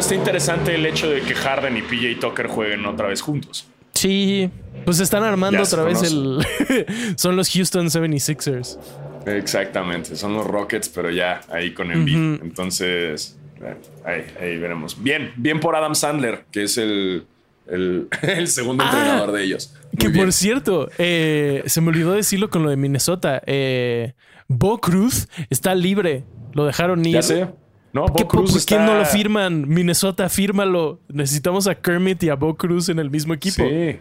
Pero 0.00 0.14
está 0.14 0.14
interesante 0.14 0.74
el 0.74 0.86
hecho 0.86 1.10
de 1.10 1.20
que 1.20 1.34
Harden 1.34 1.76
y 1.76 1.82
PJ 1.82 2.18
Tucker 2.20 2.46
jueguen 2.46 2.86
otra 2.86 3.08
vez 3.08 3.20
juntos. 3.20 3.66
sí, 3.92 4.48
pues 4.86 4.98
están 4.98 5.22
armando 5.24 5.58
Ya 5.58 5.64
otra 5.64 5.82
vez 5.82 6.02
el. 6.02 6.38
Son 7.16 7.36
los 7.36 7.50
Houston 7.50 7.88
76ers. 7.88 8.78
Exactamente. 9.26 10.16
Son 10.16 10.32
los 10.32 10.46
Rockets, 10.46 10.88
pero 10.88 11.10
ya 11.10 11.42
ahí 11.50 11.74
con 11.74 11.92
Embiid. 11.92 12.40
Entonces, 12.42 13.36
eh, 13.62 13.76
ahí, 14.06 14.24
ahí 14.40 14.56
veremos. 14.58 15.02
Bien, 15.02 15.32
bien 15.36 15.60
por 15.60 15.76
Adam 15.76 15.94
Sandler, 15.94 16.44
que 16.50 16.62
es 16.62 16.78
el, 16.78 17.26
el, 17.70 18.08
el 18.22 18.48
segundo 18.48 18.82
Ah. 18.86 18.90
entrenador 18.90 19.32
de 19.32 19.44
ellos. 19.44 19.74
Muy 19.92 19.98
Que 19.98 20.08
bien. 20.08 20.24
por 20.24 20.32
cierto, 20.32 20.88
eh, 20.96 21.62
se 21.66 21.82
me 21.82 21.88
olvidó 21.88 22.12
decirlo 22.12 22.48
con 22.48 22.62
lo 22.62 22.70
de 22.70 22.76
Minnesota. 22.78 23.42
Eh, 23.44 24.14
Bo 24.48 24.80
Cruz 24.80 25.28
está 25.50 25.74
libre. 25.74 26.24
Lo 26.54 26.64
dejaron 26.64 27.04
ir. 27.04 27.12
Ya 27.16 27.22
sé. 27.22 27.48
No, 27.92 28.06
Bo 28.06 28.14
¿Qué, 28.14 28.26
Cruz 28.26 28.52
¿Por 28.52 28.64
qué 28.64 28.74
está- 28.76 28.86
no 28.86 28.94
lo 28.94 29.04
firman? 29.04 29.68
Minnesota, 29.68 30.28
fírmalo. 30.28 31.00
Necesitamos 31.08 31.66
a 31.66 31.74
Kermit 31.74 32.22
y 32.22 32.28
a 32.28 32.34
Bo 32.36 32.56
Cruz 32.56 32.88
en 32.88 32.98
el 32.98 33.10
mismo 33.10 33.34
equipo. 33.34 33.62
Sí. 33.68 33.98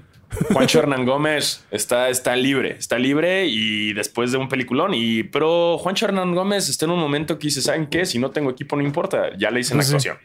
Juancho 0.53 0.77
Hernán 0.77 1.05
Gómez 1.07 1.65
está, 1.71 2.09
está 2.09 2.35
libre, 2.35 2.75
está 2.77 2.99
libre 2.99 3.47
y 3.47 3.93
después 3.93 4.31
de 4.31 4.37
un 4.37 4.47
peliculón. 4.47 4.93
Y, 4.93 5.23
pero 5.23 5.79
Juancho 5.79 6.05
Hernán 6.05 6.35
Gómez 6.35 6.69
está 6.69 6.85
en 6.85 6.91
un 6.91 6.99
momento 6.99 7.39
que 7.39 7.47
dice: 7.47 7.63
¿Saben 7.63 7.87
qué? 7.87 8.05
Si 8.05 8.19
no 8.19 8.29
tengo 8.29 8.51
equipo, 8.51 8.75
no 8.75 8.83
importa. 8.83 9.35
Ya 9.39 9.49
le 9.49 9.61
hice 9.61 9.73
la 9.73 9.81
sí. 9.81 9.87
actuación. 9.95 10.17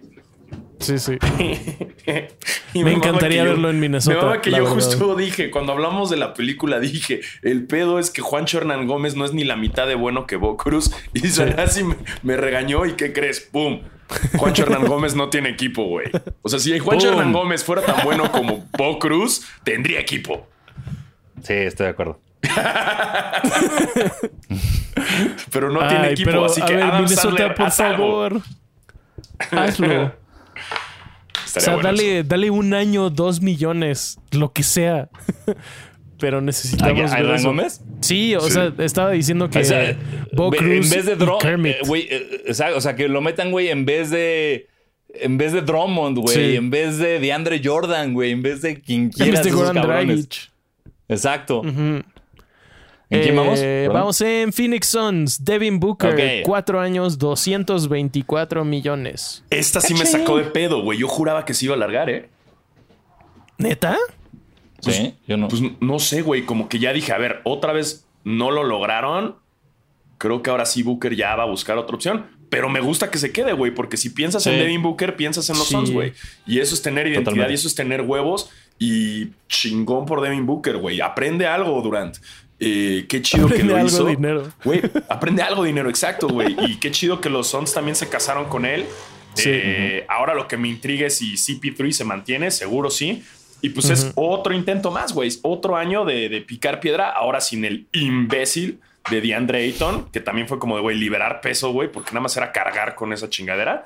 Sí, 0.84 0.98
sí. 0.98 1.18
Y 2.74 2.82
Me 2.84 2.92
encantaría 2.92 3.44
yo- 3.44 3.50
verlo 3.50 3.70
en 3.70 3.78
Minnesota, 3.80 4.26
Me 4.30 4.40
que 4.40 4.50
yo 4.50 4.58
verdad. 4.58 4.70
justo 4.74 5.14
dije, 5.16 5.50
cuando 5.50 5.72
hablamos 5.72 6.10
de 6.10 6.16
la 6.16 6.34
película, 6.34 6.78
dije: 6.80 7.20
el 7.42 7.66
pedo 7.66 7.98
es 7.98 8.10
que 8.10 8.20
Juancho 8.20 8.58
Hernán 8.58 8.86
Gómez 8.86 9.14
no 9.16 9.24
es 9.24 9.32
ni 9.32 9.44
la 9.44 9.56
mitad 9.56 9.86
de 9.86 9.94
bueno 9.94 10.26
que 10.26 10.36
Bo 10.36 10.56
Cruz. 10.56 10.90
Y 11.14 11.20
Sanasi 11.28 11.84
me, 11.84 11.96
me 12.22 12.36
regañó. 12.36 12.84
¿Y 12.86 12.92
qué 12.94 13.12
crees? 13.12 13.40
¡Pum! 13.40 13.80
Juancho 14.36 14.64
Hernán 14.64 14.86
Gómez 14.86 15.14
no 15.14 15.30
tiene 15.30 15.48
equipo, 15.50 15.84
güey. 15.84 16.08
O 16.42 16.48
sea, 16.48 16.58
si 16.58 16.78
Juancho 16.78 17.08
¡Pum! 17.10 17.18
Hernán 17.18 17.32
Gómez 17.32 17.64
fuera 17.64 17.82
tan 17.82 18.04
bueno 18.04 18.30
como 18.32 18.66
Bo 18.76 18.98
Cruz, 18.98 19.46
tendría 19.64 20.00
equipo. 20.00 20.46
Sí, 21.42 21.52
estoy 21.54 21.84
de 21.84 21.90
acuerdo. 21.90 22.20
Pero 25.50 25.70
no 25.70 25.86
tiene 25.88 26.10
equipo. 26.10 26.30
pero, 26.30 26.44
así 26.44 26.60
que 26.62 26.74
ver, 26.74 26.82
Adam 26.82 26.96
Minnesota, 27.04 27.22
Sandler, 27.22 27.54
por 27.54 27.66
haz 27.66 27.80
algo. 27.80 27.96
favor. 27.98 28.42
O 31.56 31.60
sea, 31.60 31.74
bueno 31.74 31.88
dale, 31.88 32.18
eso. 32.20 32.28
dale 32.28 32.50
un 32.50 32.74
año, 32.74 33.10
dos 33.10 33.40
millones, 33.42 34.18
lo 34.32 34.52
que 34.52 34.62
sea. 34.62 35.08
Pero 36.18 36.38
¿A, 36.38 36.40
necesitamos 36.40 37.12
a 37.12 37.18
Hernán. 37.18 37.42
Gómez? 37.42 37.80
Sí, 38.00 38.34
o 38.36 38.40
Sí. 38.40 38.52
sea, 38.52 38.72
estaba 38.78 39.10
diciendo 39.10 39.50
que 39.50 39.58
O 39.58 39.64
sea, 39.64 39.96
Bo 40.32 40.50
Cruz 40.50 40.70
en 40.86 40.90
vez 40.90 41.06
de 41.06 41.16
Drum, 41.16 41.66
eh, 41.66 41.78
güey, 41.86 42.06
eh, 42.10 42.42
exacto, 42.46 42.78
o 42.78 42.80
sea, 42.80 42.94
que 42.94 43.08
lo 43.08 43.20
metan, 43.20 43.50
güey, 43.50 43.68
en 43.68 43.84
vez 43.84 44.10
de 44.10 44.68
en 45.20 45.38
vez 45.38 45.52
de 45.52 45.60
Drummond, 45.60 46.18
güey, 46.18 46.34
Sí. 46.52 46.56
en 46.56 46.70
vez 46.70 46.98
de 46.98 47.20
DeAndre 47.20 47.60
Jordan, 47.62 48.14
güey, 48.14 48.32
en 48.32 48.42
vez 48.42 48.62
de 48.62 48.80
quien 48.80 49.10
quiera 49.10 49.26
en 49.28 49.34
vez 49.34 49.44
de 49.44 49.50
Goran. 49.52 49.74
Dragic. 49.76 50.50
Exacto. 51.08 51.60
Ujú. 51.60 52.02
¿En 53.10 53.20
quién 53.22 53.34
Eh, 53.34 53.36
vamos? 53.38 53.60
Perdón. 53.60 53.94
Vamos 53.94 54.20
en 54.22 54.52
Phoenix 54.52 54.86
Suns. 54.88 55.44
Devin 55.44 55.78
Booker, 55.78 56.14
Ok. 56.14 56.46
cuatro 56.46 56.80
años, 56.80 57.18
224 57.18 58.64
millones. 58.64 59.44
Esta 59.50 59.80
sí 59.80 59.94
me 59.94 60.06
sacó 60.06 60.38
de 60.38 60.44
pedo, 60.44 60.82
güey. 60.82 60.98
Yo 60.98 61.08
juraba 61.08 61.44
que 61.44 61.54
se 61.54 61.66
iba 61.66 61.74
a 61.74 61.76
alargar, 61.76 62.08
¿eh? 62.10 62.28
¿Neta? 63.58 63.96
Sí, 64.80 65.14
yo 65.26 65.36
no. 65.36 65.48
Pues 65.48 65.62
no 65.80 65.98
sé, 65.98 66.22
güey. 66.22 66.44
Como 66.44 66.68
que 66.68 66.78
ya 66.78 66.92
dije, 66.92 67.12
a 67.12 67.18
ver, 67.18 67.40
otra 67.44 67.72
vez 67.72 68.06
no 68.24 68.50
lo 68.50 68.64
lograron. 68.64 69.36
Creo 70.18 70.42
que 70.42 70.50
ahora 70.50 70.66
sí 70.66 70.82
Booker 70.82 71.14
ya 71.16 71.34
va 71.36 71.44
a 71.44 71.46
buscar 71.46 71.78
otra 71.78 71.94
opción. 71.96 72.26
Pero 72.50 72.68
me 72.68 72.80
gusta 72.80 73.10
que 73.10 73.18
se 73.18 73.32
quede, 73.32 73.52
güey, 73.52 73.72
porque 73.74 73.96
si 73.96 74.10
piensas 74.10 74.46
en. 74.46 74.58
Devin 74.58 74.82
Booker, 74.82 75.16
piensas 75.16 75.48
en 75.50 75.58
los 75.58 75.66
Sí. 75.68 75.74
Suns, 75.74 75.90
güey. 75.90 76.12
Y 76.46 76.60
eso 76.60 76.74
es 76.74 76.82
tener 76.82 77.06
identidad 77.06 77.24
Totalmente. 77.24 77.52
y 77.52 77.54
eso 77.54 77.68
es 77.68 77.74
tener 77.74 78.02
huevos. 78.02 78.50
Y 78.78 79.28
chingón 79.48 80.04
por 80.04 80.20
Devin 80.20 80.46
Booker, 80.46 80.76
güey. 80.76 81.00
Aprende 81.00 81.46
algo, 81.46 81.80
Durant. 81.80 82.16
Eh, 82.60 83.06
qué 83.08 83.20
chido 83.20 83.46
Aprende 83.46 83.62
que 83.64 83.68
lo 83.68 83.76
algo, 83.76 83.88
hizo. 83.88 84.06
dinero. 84.06 84.52
Güey, 84.64 84.82
aprende 85.08 85.42
algo 85.42 85.64
dinero, 85.64 85.88
exacto, 85.90 86.28
güey. 86.28 86.56
Y 86.66 86.76
qué 86.78 86.90
chido 86.90 87.20
que 87.20 87.28
los 87.30 87.48
Suns 87.48 87.74
también 87.74 87.94
se 87.96 88.08
casaron 88.08 88.46
con 88.46 88.64
él. 88.64 88.86
Sí. 89.34 89.50
Eh, 89.52 90.06
Ahora 90.08 90.34
lo 90.34 90.46
que 90.46 90.56
me 90.56 90.68
intriga 90.68 91.06
es 91.08 91.18
si 91.18 91.34
CP3 91.34 91.90
se 91.92 92.04
mantiene, 92.04 92.50
seguro 92.50 92.90
sí. 92.90 93.22
Y 93.60 93.70
pues 93.70 93.88
es 93.90 94.12
otro 94.14 94.52
intento 94.54 94.90
más, 94.90 95.12
güey. 95.14 95.30
Otro 95.42 95.76
año 95.76 96.04
de, 96.04 96.28
de 96.28 96.42
picar 96.42 96.80
piedra, 96.80 97.08
ahora 97.10 97.40
sin 97.40 97.64
el 97.64 97.86
imbécil 97.92 98.78
de 99.10 99.20
DeAndre 99.22 99.58
Ayton, 99.64 100.10
que 100.12 100.20
también 100.20 100.46
fue 100.48 100.58
como 100.58 100.76
de, 100.76 100.82
güey, 100.82 100.96
liberar 100.98 101.40
peso, 101.40 101.72
güey, 101.72 101.90
porque 101.90 102.10
nada 102.10 102.20
más 102.20 102.36
era 102.36 102.52
cargar 102.52 102.94
con 102.94 103.12
esa 103.12 103.28
chingadera. 103.30 103.84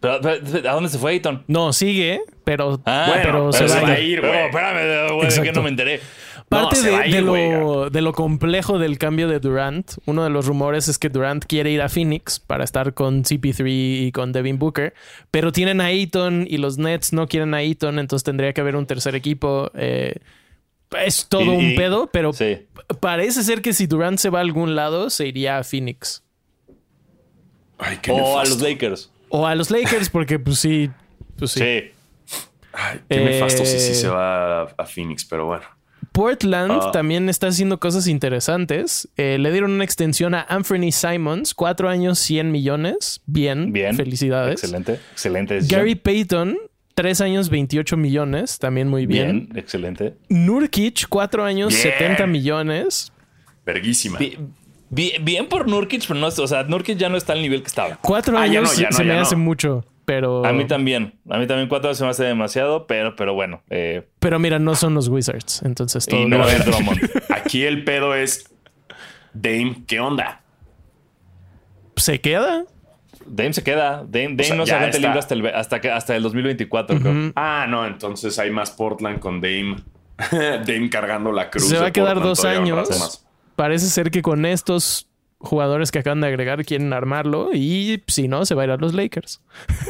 Pero, 0.00 0.20
pero, 0.20 0.70
¿A 0.70 0.72
dónde 0.74 0.90
se 0.90 0.98
fue 0.98 1.12
Ayton? 1.12 1.42
No, 1.48 1.72
sigue, 1.72 2.20
pero, 2.44 2.80
Ah, 2.84 3.06
bueno, 3.08 3.22
pero, 3.24 3.50
pero 3.50 3.68
se 3.68 3.80
va 3.80 3.88
a 3.88 3.98
ir. 3.98 4.20
güey. 4.20 4.30
Pero, 4.32 4.44
espérame, 4.46 5.12
güey, 5.16 5.42
que 5.42 5.52
no 5.52 5.62
me 5.62 5.68
enteré. 5.70 6.00
Parte 6.48 6.76
No, 6.78 6.82
de, 6.82 6.90
va 6.92 7.06
ir, 7.06 7.22
lo, 7.22 7.90
de 7.90 8.00
lo 8.00 8.12
complejo 8.14 8.78
del 8.78 8.96
cambio 8.96 9.28
de 9.28 9.38
Durant, 9.38 9.92
uno 10.06 10.24
de 10.24 10.30
los 10.30 10.46
rumores 10.46 10.88
es 10.88 10.98
que 10.98 11.10
Durant 11.10 11.44
quiere 11.44 11.70
ir 11.70 11.82
a 11.82 11.90
Phoenix 11.90 12.40
para 12.40 12.64
estar 12.64 12.94
con 12.94 13.22
CP3 13.22 13.64
y 14.06 14.12
con 14.12 14.32
Devin 14.32 14.58
Booker, 14.58 14.94
pero 15.30 15.52
tienen 15.52 15.82
a 15.82 15.86
Ayton 15.86 16.46
y 16.48 16.56
los 16.56 16.78
Nets 16.78 17.12
no 17.12 17.28
quieren 17.28 17.52
a 17.52 17.58
Ayton, 17.58 17.98
entonces 17.98 18.24
tendría 18.24 18.54
que 18.54 18.62
haber 18.62 18.76
un 18.76 18.86
tercer 18.86 19.14
equipo. 19.14 19.70
Eh, 19.74 20.14
es 21.04 21.26
todo 21.28 21.42
Y- 21.42 21.48
un 21.48 21.70
y- 21.72 21.76
pedo, 21.76 22.08
pero 22.10 22.32
Sí. 22.32 22.60
parece 23.00 23.42
ser 23.42 23.60
que 23.60 23.74
si 23.74 23.86
Durant 23.86 24.18
se 24.18 24.30
va 24.30 24.38
a 24.38 24.42
algún 24.42 24.74
lado, 24.74 25.10
se 25.10 25.26
iría 25.26 25.58
a 25.58 25.64
Phoenix. 25.64 26.22
Ay, 27.78 27.98
qué 28.00 28.10
O 28.10 28.38
a 28.38 28.44
los 28.44 28.60
Lakers. 28.60 29.10
O 29.28 29.46
a 29.46 29.54
los 29.54 29.70
Lakers, 29.70 30.08
porque 30.08 30.38
pues 30.38 30.58
sí, 30.58 30.90
pues 31.38 31.50
sí. 31.52 31.60
Sí. 31.60 31.90
Ay, 32.72 33.00
qué 33.08 33.16
Eh, 33.20 33.24
nefasto 33.24 33.64
si 33.66 33.78
sí 33.78 33.94
se 33.94 34.08
va 34.08 34.62
a, 34.62 34.74
a 34.78 34.86
Phoenix, 34.86 35.24
pero 35.26 35.44
bueno. 35.46 35.64
Portland 36.12 36.72
Ah. 36.72 36.90
también 36.92 37.28
está 37.28 37.48
haciendo 37.48 37.78
cosas 37.80 38.06
interesantes. 38.06 39.08
Eh, 39.16 39.38
le 39.38 39.50
dieron 39.52 39.72
una 39.72 39.84
extensión 39.84 40.34
a 40.34 40.42
Anthony 40.48 40.90
Simons, 40.92 41.54
cuatro 41.54 41.88
años, 41.88 42.18
100 42.18 42.50
millones. 42.50 43.20
Bien, 43.26 43.72
Bien. 43.72 43.94
felicidades. 43.96 44.52
Excelente. 44.62 45.00
Excelente. 45.12 45.54
decisión. 45.54 45.80
Gary 45.80 45.94
Payton, 45.94 46.56
tres 46.94 47.20
años, 47.20 47.48
28 47.50 47.96
millones. 47.96 48.58
También 48.58 48.88
muy 48.88 49.06
bien. 49.06 49.46
Bien. 49.48 49.58
Excelente. 49.58 50.14
Nurkic, 50.28 51.06
cuatro 51.08 51.44
años, 51.44 51.68
Bien. 51.68 51.82
70 51.82 52.26
millones. 52.26 53.12
Verguísima. 53.64 54.18
Bi- 54.18 54.38
bi- 54.90 55.12
Bien, 55.22 55.46
por 55.48 55.68
Nurkic, 55.68 56.04
pero 56.08 56.18
no, 56.18 56.26
o 56.28 56.30
sea, 56.46 56.62
Nurkic 56.64 56.96
ya 56.98 57.08
no 57.08 57.16
está 57.16 57.34
al 57.34 57.42
nivel 57.42 57.60
que 57.62 57.68
estaba. 57.68 57.96
Cuatro 58.02 58.38
Ah, 58.38 58.46
ya 58.46 58.60
años 58.60 58.74
no, 58.76 58.80
ya 58.82 58.88
no, 58.90 58.96
se 58.96 59.04
me 59.04 59.14
ya 59.14 59.20
hace 59.20 59.36
no. 59.36 59.42
mucho, 59.42 59.84
pero... 60.08 60.42
A 60.46 60.54
mí 60.54 60.66
también. 60.66 61.20
A 61.28 61.36
mí 61.36 61.46
también 61.46 61.68
cuatro 61.68 61.94
se 61.94 62.02
me 62.02 62.08
hace 62.08 62.24
demasiado, 62.24 62.86
pero, 62.86 63.14
pero 63.14 63.34
bueno. 63.34 63.60
Eh, 63.68 64.08
Pero 64.20 64.38
mira, 64.38 64.58
no 64.58 64.74
son 64.74 64.94
los 64.94 65.08
Wizards, 65.08 65.60
entonces 65.64 66.06
todo 66.06 66.18
y 66.18 66.24
no 66.24 66.42
haber 66.42 66.64
Drummond. 66.64 66.98
Aquí 67.28 67.64
el 67.66 67.84
pedo 67.84 68.14
es. 68.14 68.50
Dame, 69.34 69.82
¿qué 69.86 70.00
onda? 70.00 70.40
¿Se 71.96 72.22
queda? 72.22 72.64
Dame 73.26 73.52
se 73.52 73.62
queda. 73.62 74.02
Dame, 74.08 74.28
Dame 74.28 74.44
sea, 74.44 74.56
no 74.56 74.64
se 74.64 74.74
agente 74.74 74.98
libre 74.98 75.18
hasta 75.18 75.34
el, 75.34 75.46
hasta, 75.46 75.80
que, 75.82 75.90
hasta 75.90 76.16
el 76.16 76.22
2024, 76.22 77.00
creo. 77.00 77.32
Ah, 77.36 77.66
no, 77.68 77.86
entonces 77.86 78.38
hay 78.38 78.50
más 78.50 78.70
Portland 78.70 79.18
con 79.18 79.42
Dame. 79.42 79.76
Dame 80.32 80.88
cargando 80.88 81.32
la 81.32 81.50
cruz. 81.50 81.68
Se 81.68 81.78
va 81.78 81.88
a 81.88 81.92
quedar 81.92 82.14
Portland 82.14 82.28
dos 82.30 82.44
años. 82.46 83.26
Parece 83.56 83.88
ser 83.88 84.10
que 84.10 84.22
con 84.22 84.46
estos 84.46 85.07
jugadores 85.38 85.90
que 85.90 86.00
acaban 86.00 86.20
de 86.20 86.26
agregar 86.26 86.64
quieren 86.64 86.92
armarlo 86.92 87.50
y 87.54 88.02
si 88.06 88.28
no, 88.28 88.44
se 88.44 88.54
va 88.54 88.62
a 88.62 88.64
ir 88.66 88.70
a 88.72 88.76
los 88.76 88.94
Lakers. 88.94 89.40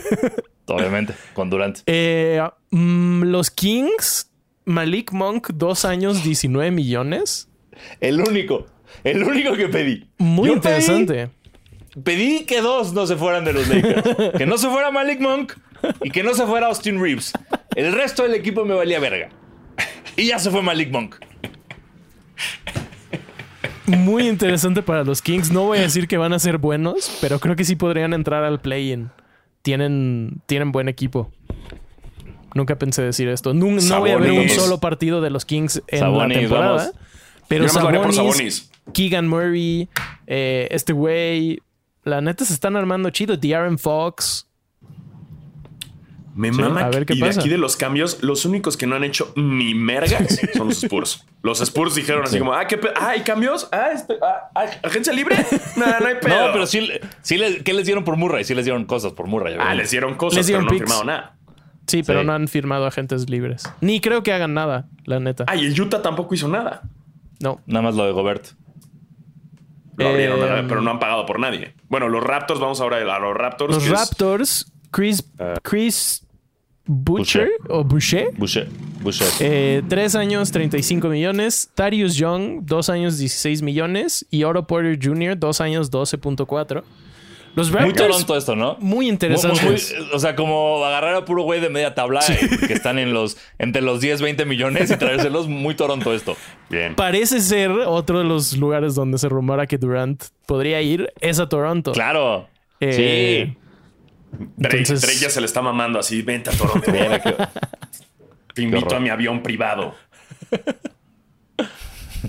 Obviamente, 0.67 1.15
con 1.33 1.49
Durant. 1.49 1.79
Eh, 1.87 2.43
mm, 2.71 3.23
los 3.25 3.51
Kings, 3.51 4.31
Malik 4.65 5.13
Monk, 5.13 5.51
dos 5.55 5.85
años, 5.85 6.23
19 6.23 6.71
millones. 6.71 7.49
El 8.01 8.21
único. 8.21 8.67
El 9.05 9.23
único 9.23 9.55
que 9.55 9.69
pedí. 9.69 10.09
Muy 10.19 10.49
Yo 10.49 10.55
interesante. 10.55 11.31
Pedí, 12.03 12.03
pedí 12.03 12.45
que 12.45 12.61
dos 12.61 12.93
no 12.93 13.07
se 13.07 13.17
fueran 13.17 13.45
de 13.45 13.55
los 13.55 13.69
Lakers. 13.69 14.37
que 14.37 14.47
no 14.47 14.59
se 14.59 14.69
fuera 14.69 14.91
Malik 14.91 15.21
Monk 15.21 15.55
y 16.03 16.11
que 16.11 16.23
no 16.23 16.35
se 16.35 16.47
fuera 16.47 16.67
Austin 16.67 17.01
Reeves. 17.01 17.33
El 17.75 17.93
resto 17.93 18.25
del 18.25 18.35
equipo 18.35 18.65
me 18.65 18.75
valía 18.75 19.01
verga. 19.01 19.31
Y 20.17 20.27
ya 20.27 20.39
se 20.39 20.51
fue 20.51 20.63
Malik 20.63 20.91
Monk. 20.91 21.17
Muy 23.89 24.29
interesante 24.29 24.83
para 24.83 25.05
los 25.05 25.23
Kings. 25.23 25.51
No 25.51 25.65
voy 25.65 25.79
a 25.79 25.83
decir 25.83 26.09
que 26.09 26.19
van 26.19 26.33
a 26.33 26.39
ser 26.39 26.59
buenos, 26.59 27.17
pero 27.21 27.39
creo 27.41 27.57
que 27.57 27.65
sí 27.65 27.77
podrían 27.77 28.13
entrar 28.13 28.45
al 28.45 28.61
play-in. 28.61 29.11
Tienen, 29.63 30.41
tienen 30.47 30.73
buen 30.73 30.89
equipo. 30.89 31.31
Nunca 32.55 32.77
pensé 32.77 33.03
decir 33.03 33.29
esto. 33.29 33.55
No, 33.55 33.67
no 33.67 34.01
voy 34.01 34.11
a 34.11 34.17
ver 34.19 34.33
un 34.33 34.49
solo 34.49 34.79
partido 34.79 35.21
de 35.21 35.31
los 35.31 35.45
Kings 35.45 35.83
en 35.87 36.01
Sabonis, 36.01 36.37
la 36.37 36.41
temporada. 36.41 36.77
vamos. 36.77 36.93
Pero 37.49 37.67
Yo 37.67 37.73
por 37.73 37.83
Sabonis, 37.93 38.17
Sabonis. 38.17 38.71
Keegan 38.93 39.29
Murray, 39.29 39.89
eh, 40.27 40.69
este 40.71 40.93
güey, 40.93 41.61
la 42.05 42.21
neta 42.21 42.45
se 42.45 42.53
están 42.55 42.77
armando 42.77 43.11
chido. 43.11 43.37
De'Aaron 43.37 43.79
Fox. 43.79 44.48
Me 46.39 46.53
Sí, 46.53 46.61
mama. 46.61 46.83
a 46.83 46.89
ver 46.91 47.05
qué 47.05 47.15
y 47.15 47.21
pasa. 47.21 47.33
de 47.33 47.41
aquí 47.41 47.49
de 47.49 47.59
los 47.59 47.77
cambios, 47.77 48.23
los 48.23 48.45
únicos 48.45 48.77
que 48.77 48.87
no 48.87 48.95
han 48.95 49.03
hecho 49.03 49.33
ni 49.35 49.75
mergas 49.75 50.39
son 50.57 50.69
los 50.69 50.85
Spurs. 50.85 51.27
Los 51.43 51.61
Spurs 51.61 51.97
dijeron 51.97 52.23
así 52.23 52.35
Sí. 52.35 52.39
como, 52.39 52.53
ah, 52.55 52.65
¿qué 52.69 52.79
pe- 52.79 52.91
ah, 52.95 53.09
¿hay 53.09 53.23
cambios? 53.23 53.69
Ah, 53.73 53.89
este, 53.93 54.15
ah, 54.23 54.49
ah, 54.55 54.67
¿agencia 54.85 55.13
libre? 55.13 55.35
No, 55.77 55.87
no 55.99 56.07
hay 56.07 56.15
pedo. 56.23 56.47
No, 56.47 56.53
pero 56.53 56.65
sí, 56.67 56.89
sí 57.23 57.39
les, 57.39 57.65
¿qué 57.65 57.73
les 57.75 57.87
dieron 57.87 58.05
por 58.05 58.17
Murray? 58.17 58.45
Sí 58.45 58.55
les 58.55 58.65
dieron 58.65 58.85
cosas 58.85 59.13
por 59.15 59.27
Murray. 59.27 59.57
Ah, 59.59 59.75
les 59.75 59.91
dieron 59.91 60.15
cosas, 60.15 60.37
Les 60.37 60.47
dieron 60.47 60.67
pero 60.67 60.79
no 60.79 60.81
han 60.85 60.87
firmado 60.87 61.05
nada. 61.05 61.37
Sí, 61.89 62.03
pero 62.05 62.21
Sí. 62.21 62.27
no 62.27 62.33
han 62.35 62.47
firmado 62.47 62.87
agentes 62.87 63.29
libres. 63.29 63.65
Ni 63.81 64.01
creo 64.01 64.23
que 64.23 64.33
hagan 64.33 64.55
nada, 64.55 64.87
la 65.07 65.19
neta. 65.19 65.45
Ah, 65.49 65.57
y 65.57 65.67
el 65.67 65.81
Utah 65.81 66.03
tampoco 66.03 66.35
hizo 66.37 66.47
nada. 66.47 66.83
No. 67.41 67.61
Nada 67.67 67.83
más 67.83 67.97
lo 67.97 68.05
de 68.07 68.13
Gobert. 68.13 68.47
Lo 69.97 70.09
abrieron, 70.11 70.39
Eh, 70.41 70.65
pero 70.69 70.81
no 70.83 70.93
han 70.93 71.01
pagado 71.01 71.27
por 71.27 71.41
nadie. 71.41 71.75
Bueno, 71.89 72.09
los 72.09 72.23
Raptors, 72.23 72.61
vamos 72.61 72.81
ahora 72.81 72.99
a 72.99 73.19
los 73.19 73.35
Raptors. 73.37 73.75
Los 73.75 73.85
es- 73.85 73.91
Raptors, 73.91 74.73
Chris, 74.93 75.25
Ah. 75.41 75.55
Chris 75.63 76.25
Butcher 76.89 77.49
o 77.69 77.85
Boucher. 77.85 78.29
Boucher. 78.37 78.67
Boucher. 79.03 79.27
Eh, 79.41 79.83
tres 79.89 80.15
años, 80.15 80.51
35 80.51 81.09
millones. 81.09 81.71
Darius 81.77 82.17
Young, 82.17 82.63
dos 82.65 82.89
años, 82.89 83.19
16 83.19 83.63
millones. 83.63 84.27
Y 84.31 84.45
Oro 84.45 84.67
Porter 84.67 84.99
Jr., 85.01 85.39
dos 85.39 85.61
años, 85.61 85.91
12.4. 85.91 86.83
Los 87.55 87.71
muy 87.71 87.81
Raptors, 87.81 87.97
Toronto 88.09 88.37
esto, 88.37 88.55
¿no? 88.57 88.77
muy 88.81 88.97
Muy- 88.97 89.09
interesantes. 89.09 89.63
muy- 89.63 89.73
muy- 89.73 90.11
o 90.15 90.19
sea, 90.19 90.37
como 90.37 90.85
agarrar 90.85 91.15
a 91.15 91.25
puro 91.25 91.43
güey 91.43 91.61
de 91.61 91.69
media 91.71 91.95
tabla 91.95 92.21
eh, 92.29 92.49
que 92.67 92.73
están 92.73 92.99
en 92.99 93.13
los 93.13 93.37
entre 93.59 93.83
los 93.83 94.01
10, 94.01 94.23
20 94.23 94.45
millones 94.45 94.91
y 94.91 94.97
traérselos 94.97 95.49
muy 95.49 95.75
Toronto 95.75 96.15
esto. 96.15 96.37
Bien. 96.71 96.95
Parece 96.95 97.41
ser 97.41 97.71
otro 97.71 98.19
de 98.19 98.25
los 98.25 98.57
lugares 98.57 98.95
donde 98.95 99.19
se 99.19 99.29
rumora 99.29 99.67
que 99.67 99.77
Durant 99.77 100.23
podría 100.47 100.81
ir, 100.83 101.11
es 101.21 101.41
a 101.41 101.49
Toronto. 101.49 101.93
Claro. 101.93 102.47
Eh, 102.81 103.47
sí. 103.51 103.57
Drake, 104.57 104.79
entonces- 104.79 105.03
Drake 105.03 105.19
ya 105.19 105.31
se 105.31 105.41
le 105.41 105.47
está 105.47 105.63
mamando 105.63 105.99
así. 105.99 106.23
Vente 106.23 106.51
a 106.51 106.53
Toronto. 106.53 106.91
Te 108.55 108.63
invito 108.63 108.97
a 108.97 109.01
mi 109.01 109.09
avión 109.09 109.43
privado. 109.43 109.95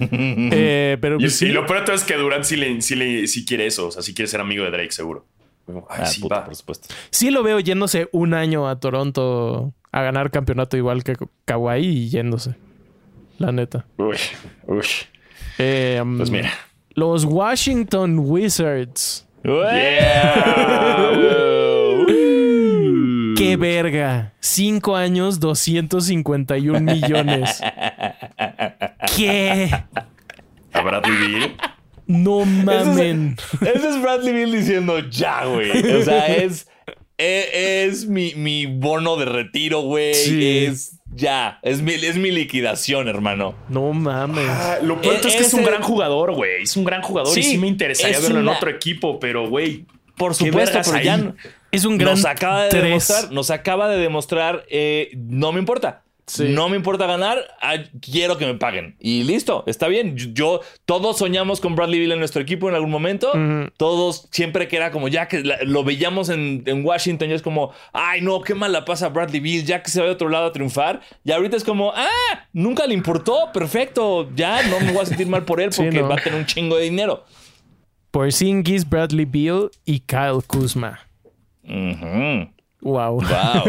Eh, 0.01 0.97
pero 1.01 1.15
Y, 1.15 1.19
pues 1.21 1.37
sí, 1.37 1.47
y 1.47 1.51
lo 1.51 1.65
peor 1.65 1.83
es 1.89 2.03
que 2.03 2.15
Durant 2.15 2.43
sí, 2.43 2.55
le, 2.55 2.79
sí, 2.81 2.95
le- 2.95 3.27
sí 3.27 3.43
quiere 3.43 3.65
eso. 3.65 3.87
O 3.87 3.91
sea, 3.91 4.03
sí 4.03 4.13
quiere 4.13 4.29
ser 4.29 4.39
amigo 4.39 4.63
de 4.63 4.69
Drake, 4.71 4.91
seguro. 4.91 5.25
Ay, 5.67 6.01
Ah, 6.01 6.05
sí, 6.05 6.21
puta, 6.21 6.35
va. 6.39 6.45
por 6.45 6.55
supuesto. 6.55 6.87
sí 7.09 7.31
lo 7.31 7.41
veo 7.43 7.59
yéndose 7.59 8.07
un 8.11 8.33
año 8.35 8.67
a 8.69 8.79
Toronto 8.79 9.73
a 9.91 10.01
ganar 10.03 10.29
campeonato 10.31 10.77
igual 10.77 11.03
que 11.03 11.15
Kawhi 11.45 11.79
y 11.85 12.09
yéndose. 12.09 12.55
La 13.39 13.51
neta. 13.51 13.85
Uy, 13.97 14.15
uy. 14.67 14.85
Eh, 15.57 15.99
um, 16.01 16.17
Pues 16.17 16.29
mira. 16.29 16.51
Los 16.91 17.25
Washington 17.25 18.19
Wizards. 18.19 19.25
Yeah. 19.43 21.15
¡Qué 23.39 23.55
verga! 23.57 24.33
Cinco 24.39 24.95
años, 24.95 25.39
251 25.39 26.79
millones. 26.81 27.61
¿Qué? 29.15 29.69
A 30.73 30.81
Bradley 30.81 31.17
Beal. 31.33 31.57
No 32.07 32.43
mamen. 32.45 33.37
Ese 33.61 33.89
es 33.89 34.01
Bradley 34.01 34.33
Bill 34.33 34.51
diciendo 34.51 34.99
ya, 35.09 35.45
güey. 35.45 35.71
O 35.93 36.03
sea, 36.03 36.27
es, 36.35 36.67
e- 37.17 37.85
es, 37.85 38.07
mi, 38.07 38.33
mi 38.35 38.65
bono 38.65 39.15
de 39.17 39.25
retiro, 39.25 39.81
güey. 39.81 40.13
Sí. 40.15 40.65
Es 40.65 40.95
ya. 41.13 41.59
Es 41.61 41.81
mi, 41.81 41.93
es 41.93 42.15
mi 42.17 42.31
liquidación, 42.31 43.07
hermano. 43.07 43.55
No 43.69 43.93
mames. 43.93 44.47
Ah, 44.49 44.77
lo 44.81 44.99
peor 45.01 45.15
de 45.15 45.19
todo 45.19 45.29
es 45.29 45.35
que 45.35 45.43
es 45.43 45.53
un 45.53 45.63
gran 45.63 45.81
jugador, 45.83 46.33
güey. 46.33 46.63
Es 46.63 46.75
un 46.77 46.83
gran 46.85 47.01
jugador 47.01 47.37
y 47.37 47.43
Sí, 47.43 47.51
sí 47.51 47.57
me 47.57 47.67
interesaría 47.67 48.17
es 48.17 48.23
verlo 48.23 48.39
en 48.39 48.47
una- 48.47 48.57
otro 48.57 48.69
equipo, 48.69 49.19
pero, 49.19 49.47
güey. 49.47 49.85
Por 50.17 50.31
¿Qué 50.37 50.47
supuesto, 50.47 50.79
pero 50.83 50.97
ahí? 50.97 51.05
ya 51.05 51.17
no- 51.17 51.35
Es 51.71 51.85
un 51.85 51.97
gran 51.97 52.13
nos 52.15 52.25
acaba 52.25 52.63
de 52.63 52.69
tres. 52.69 52.83
demostrar, 52.83 53.31
nos 53.31 53.51
acaba 53.51 53.87
de 53.89 53.97
demostrar, 53.97 54.65
eh, 54.69 55.11
no 55.15 55.51
me 55.51 55.59
importa. 55.59 56.03
Sí. 56.25 56.43
No 56.49 56.69
me 56.69 56.75
importa 56.77 57.07
ganar, 57.07 57.39
ah, 57.59 57.73
quiero 58.01 58.37
que 58.37 58.45
me 58.45 58.53
paguen. 58.53 58.95
Y 58.99 59.23
listo, 59.23 59.63
está 59.65 59.87
bien. 59.87 60.15
Yo, 60.15 60.27
yo- 60.31 60.61
todos 60.85 61.17
soñamos 61.17 61.59
con 61.59 61.75
Bradley 61.75 61.99
Bill 62.01 62.11
en 62.11 62.19
nuestro 62.19 62.39
equipo 62.43 62.69
en 62.69 62.75
algún 62.75 62.91
momento. 62.91 63.31
Todos 63.77 64.27
siempre 64.29 64.67
que 64.67 64.75
era 64.77 64.91
como 64.91 65.07
ya 65.07 65.27
que 65.27 65.43
la- 65.43 65.57
lo 65.63 65.83
veíamos 65.83 66.29
en, 66.29 66.61
en 66.67 66.85
Washington, 66.85 67.29
ya 67.29 67.35
es 67.35 67.41
como, 67.41 67.71
ay 67.93 68.21
no, 68.21 68.41
qué 68.41 68.53
mal 68.53 68.71
la 68.71 68.85
pasa 68.85 69.09
Bradley 69.09 69.39
Bill, 69.39 69.65
ya 69.65 69.81
que 69.81 69.89
se 69.89 70.01
va 70.01 70.05
de 70.05 70.11
otro 70.11 70.29
lado 70.29 70.45
a 70.45 70.51
triunfar. 70.51 71.01
Y 71.23 71.31
ahorita 71.31 71.57
es 71.57 71.63
como, 71.63 71.93
ah, 71.95 72.07
nunca 72.53 72.85
le 72.85 72.93
importó, 72.93 73.51
perfecto, 73.51 74.29
ya 74.35 74.61
no 74.67 74.79
me 74.81 74.91
voy 74.91 75.01
a 75.01 75.05
sentir 75.07 75.25
mal 75.25 75.45
por 75.45 75.59
él 75.59 75.73
Sí, 75.73 75.81
porque 75.81 76.01
no. 76.01 76.09
va 76.09 76.15
a 76.15 76.19
tener 76.23 76.37
un 76.37 76.45
chingo 76.45 76.77
de 76.77 76.83
dinero. 76.83 77.25
Porzingis, 78.11 78.87
Bradley 78.87 79.25
Beal 79.25 79.71
y 79.83 79.99
Kyle 80.01 80.43
Kuzma. 80.45 80.99
Wow. 82.81 83.21
Wow. 83.21 83.63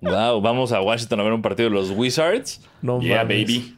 wow. 0.00 0.40
Vamos 0.40 0.72
a 0.72 0.80
Washington 0.80 1.20
a 1.20 1.22
ver 1.24 1.32
un 1.32 1.42
partido 1.42 1.68
de 1.68 1.74
los 1.74 1.90
Wizards. 1.90 2.60
No 2.82 3.00
Yeah, 3.00 3.24
mames. 3.24 3.46
baby. 3.46 3.74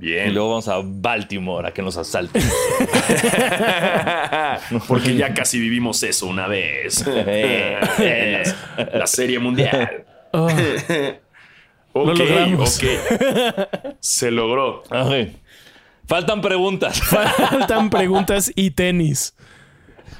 Y 0.00 0.06
Bien. 0.06 0.34
luego 0.34 0.48
vamos 0.50 0.68
a 0.68 0.80
Baltimore 0.82 1.68
a 1.68 1.72
que 1.72 1.82
nos 1.82 1.96
asalten. 1.96 2.42
Porque 4.88 5.14
ya 5.16 5.32
casi 5.34 5.60
vivimos 5.60 6.02
eso 6.02 6.26
una 6.26 6.46
vez. 6.48 7.06
La, 7.06 8.86
la 8.94 9.06
serie 9.06 9.38
mundial. 9.38 10.04
Oh, 10.32 10.46
Ok, 11.92 12.06
Lo 12.06 12.14
logramos. 12.14 12.78
ok. 12.78 12.84
Se 13.98 14.30
logró. 14.30 14.84
Faltan 16.06 16.40
preguntas. 16.40 17.00
faltan 17.02 17.90
preguntas 17.90 18.52
y 18.54 18.70
tenis. 18.70 19.34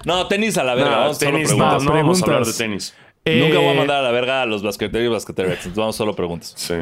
No, 0.05 0.27
tenis 0.28 0.56
a 0.59 0.64
la 0.64 0.74
verga. 0.74 0.90
No, 0.90 0.97
vamos 1.01 1.18
solo 1.18 1.31
tenis, 1.32 1.51
no, 1.51 1.56
preguntas. 1.56 1.85
no 1.85 1.93
vamos 1.93 2.22
a 2.22 2.24
hablar 2.24 2.39
de 2.47 2.52
preguntas. 2.52 2.59
tenis. 2.59 2.94
Nunca 3.43 3.59
voy 3.59 3.66
a 3.68 3.72
Eh, 3.72 3.77
mandar 3.77 3.97
a 3.98 4.02
la 4.02 4.10
verga 4.12 4.43
a 4.43 4.47
los 4.47 4.62
basqueteros 4.62 5.06
y 5.06 5.09
basqueteros. 5.10 5.52
Entonces 5.52 5.77
vamos 5.77 5.97
solo 5.97 6.16
preguntas. 6.16 6.55
Sí. 6.56 6.74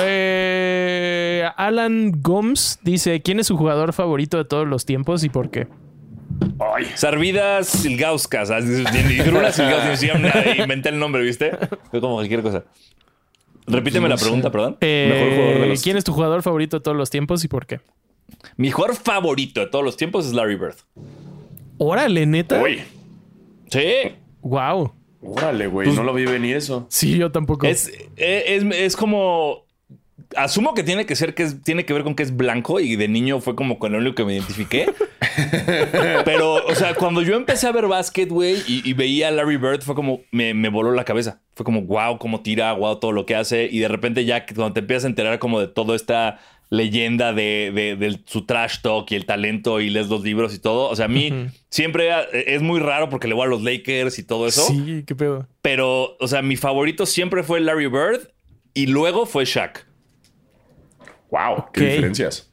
eh, 0.00 1.44
Alan 1.56 2.12
Gomes 2.22 2.78
dice: 2.82 3.20
¿Quién 3.22 3.40
es 3.40 3.46
su 3.46 3.56
jugador 3.56 3.92
favorito 3.92 4.36
de 4.38 4.44
todos 4.44 4.66
los 4.66 4.84
tiempos 4.86 5.22
y 5.24 5.28
por 5.28 5.50
qué? 5.50 5.66
Ay, 6.60 6.86
Sarvidas 6.94 7.66
Silgauskas. 7.68 8.50
Inventé 10.58 10.88
el 10.88 10.98
nombre, 10.98 11.22
¿viste? 11.22 11.56
Fue 11.90 12.00
como 12.00 12.14
cualquier 12.14 12.42
cosa. 12.42 12.64
Repíteme 13.66 14.04
No 14.04 14.14
la 14.14 14.16
sé. 14.16 14.24
pregunta, 14.24 14.50
perdón. 14.50 14.76
Eh, 14.80 15.10
Mejor 15.12 15.34
jugador 15.36 15.60
de 15.60 15.66
los- 15.68 15.82
¿Quién 15.82 15.96
es 15.98 16.04
tu 16.04 16.12
jugador 16.12 16.42
favorito 16.42 16.78
de 16.78 16.82
todos 16.82 16.96
los 16.96 17.10
tiempos 17.10 17.44
y 17.44 17.48
por 17.48 17.66
qué? 17.66 17.80
Mi 18.58 18.70
jugador 18.70 18.96
favorito 18.96 19.60
de 19.60 19.66
todos 19.68 19.82
los 19.84 19.96
tiempos 19.96 20.26
es 20.26 20.34
Larry 20.34 20.56
Bird. 20.56 20.74
Órale, 21.78 22.26
neta. 22.26 22.60
uy. 22.60 22.80
Sí. 23.70 23.84
Wow. 24.42 24.92
Órale, 25.22 25.66
güey. 25.68 25.90
No 25.94 26.02
lo 26.02 26.12
vi 26.12 26.24
venir 26.26 26.56
eso. 26.56 26.86
Sí, 26.90 27.16
yo 27.16 27.32
tampoco. 27.32 27.66
Es, 27.66 27.90
es, 28.16 28.64
es 28.64 28.96
como. 28.96 29.66
Asumo 30.36 30.74
que 30.74 30.82
tiene 30.82 31.06
que 31.06 31.16
ser 31.16 31.34
que 31.34 31.44
es- 31.44 31.62
tiene 31.62 31.86
que 31.86 31.92
ver 31.94 32.02
con 32.02 32.14
que 32.14 32.22
es 32.22 32.36
blanco 32.36 32.80
y 32.80 32.96
de 32.96 33.08
niño 33.08 33.40
fue 33.40 33.54
como 33.54 33.78
con 33.78 33.92
lo 33.92 33.98
único 33.98 34.14
que 34.16 34.24
me 34.24 34.34
identifiqué. 34.34 34.92
Pero, 36.24 36.66
o 36.66 36.74
sea, 36.74 36.94
cuando 36.94 37.22
yo 37.22 37.34
empecé 37.36 37.66
a 37.66 37.72
ver 37.72 37.86
básquet, 37.86 38.28
güey, 38.28 38.56
y, 38.66 38.82
y 38.88 38.92
veía 38.92 39.28
a 39.28 39.30
Larry 39.30 39.56
Bird, 39.56 39.82
fue 39.82 39.94
como 39.94 40.20
me, 40.32 40.52
me 40.54 40.68
voló 40.68 40.92
la 40.92 41.04
cabeza. 41.04 41.40
Fue 41.54 41.64
como, 41.64 41.82
wow, 41.82 42.18
cómo 42.18 42.42
tira, 42.42 42.72
wow, 42.72 42.96
todo 42.98 43.12
lo 43.12 43.24
que 43.26 43.36
hace. 43.36 43.68
Y 43.70 43.78
de 43.78 43.88
repente, 43.88 44.24
ya 44.24 44.44
que 44.44 44.54
cuando 44.54 44.74
te 44.74 44.80
empiezas 44.80 45.04
a 45.04 45.08
enterar 45.08 45.38
como 45.38 45.60
de 45.60 45.68
toda 45.68 45.94
esta 45.96 46.40
leyenda 46.70 47.32
de, 47.32 47.72
de- 47.74 47.96
de 47.96 48.20
su 48.26 48.44
trash 48.44 48.80
talk 48.82 49.10
y 49.10 49.14
el 49.14 49.24
talento 49.24 49.80
y 49.80 49.88
lees 49.90 50.08
los 50.08 50.22
libros 50.22 50.54
y 50.54 50.58
todo. 50.58 50.88
O 50.90 50.96
sea, 50.96 51.06
a 51.06 51.08
mí 51.08 51.48
siempre 51.70 52.10
es 52.32 52.60
muy 52.62 52.78
raro 52.80 53.08
porque 53.08 53.26
le 53.28 53.34
voy 53.34 53.44
a 53.44 53.48
los 53.48 53.62
Lakers 53.62 54.18
y 54.18 54.22
todo 54.22 54.46
eso. 54.46 54.66
Sí, 54.66 55.04
qué 55.06 55.14
pedo. 55.14 55.46
Pero, 55.62 56.16
o 56.20 56.28
sea, 56.28 56.42
mi 56.42 56.56
favorito 56.56 57.06
siempre 57.06 57.42
fue 57.42 57.60
Larry 57.60 57.86
Bird 57.86 58.28
y 58.74 58.86
luego 58.86 59.24
fue 59.26 59.44
Shaq. 59.44 59.86
Wow, 61.30 61.66
qué 61.72 61.80
diferencias. 61.86 62.52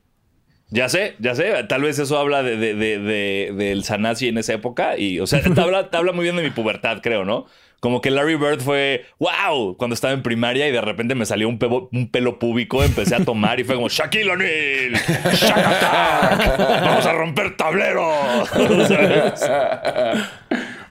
Ya 0.70 0.90
sé, 0.90 1.16
ya 1.20 1.36
sé. 1.36 1.64
Tal 1.70 1.84
vez 1.84 2.00
eso 2.00 2.18
habla 2.18 2.42
de, 2.44 2.58
de- 2.58 2.74
de- 2.74 3.00
de- 3.00 3.54
del 3.56 3.84
Sanasi 3.84 4.28
en 4.28 4.38
esa 4.38 4.54
época. 4.54 4.98
Y, 4.98 5.20
o 5.20 5.28
sea, 5.28 5.42
te 5.42 5.60
habla, 5.62 5.90
te 5.90 5.98
habla 5.98 6.12
muy 6.12 6.24
bien 6.24 6.36
de 6.36 6.44
mi 6.44 6.50
pubertad, 6.50 7.00
creo, 7.02 7.24
¿no? 7.24 7.46
Como 7.86 8.02
que 8.02 8.10
Larry 8.10 8.34
Bird 8.36 8.62
fue 8.62 9.06
wow 9.20 9.78
cuando 9.78 9.94
estaba 9.94 10.12
en 10.12 10.24
primaria 10.24 10.68
y 10.68 10.72
de 10.72 10.82
repente 10.82 11.14
me 11.14 11.24
salió 11.24 11.48
un, 11.48 11.60
pebo- 11.60 11.88
un 11.92 12.10
pelo 12.10 12.40
púbico, 12.40 12.84
empecé 12.84 13.14
a 13.14 13.24
tomar 13.24 13.60
y 13.60 13.64
fue 13.64 13.76
como 13.76 13.90
Shaquille 13.90 14.32
O'Neal, 14.32 14.94
vamos 16.82 17.06
a 17.06 17.14
romper 17.14 17.56
tableros. 17.56 18.50
¿Sabes? 18.88 19.44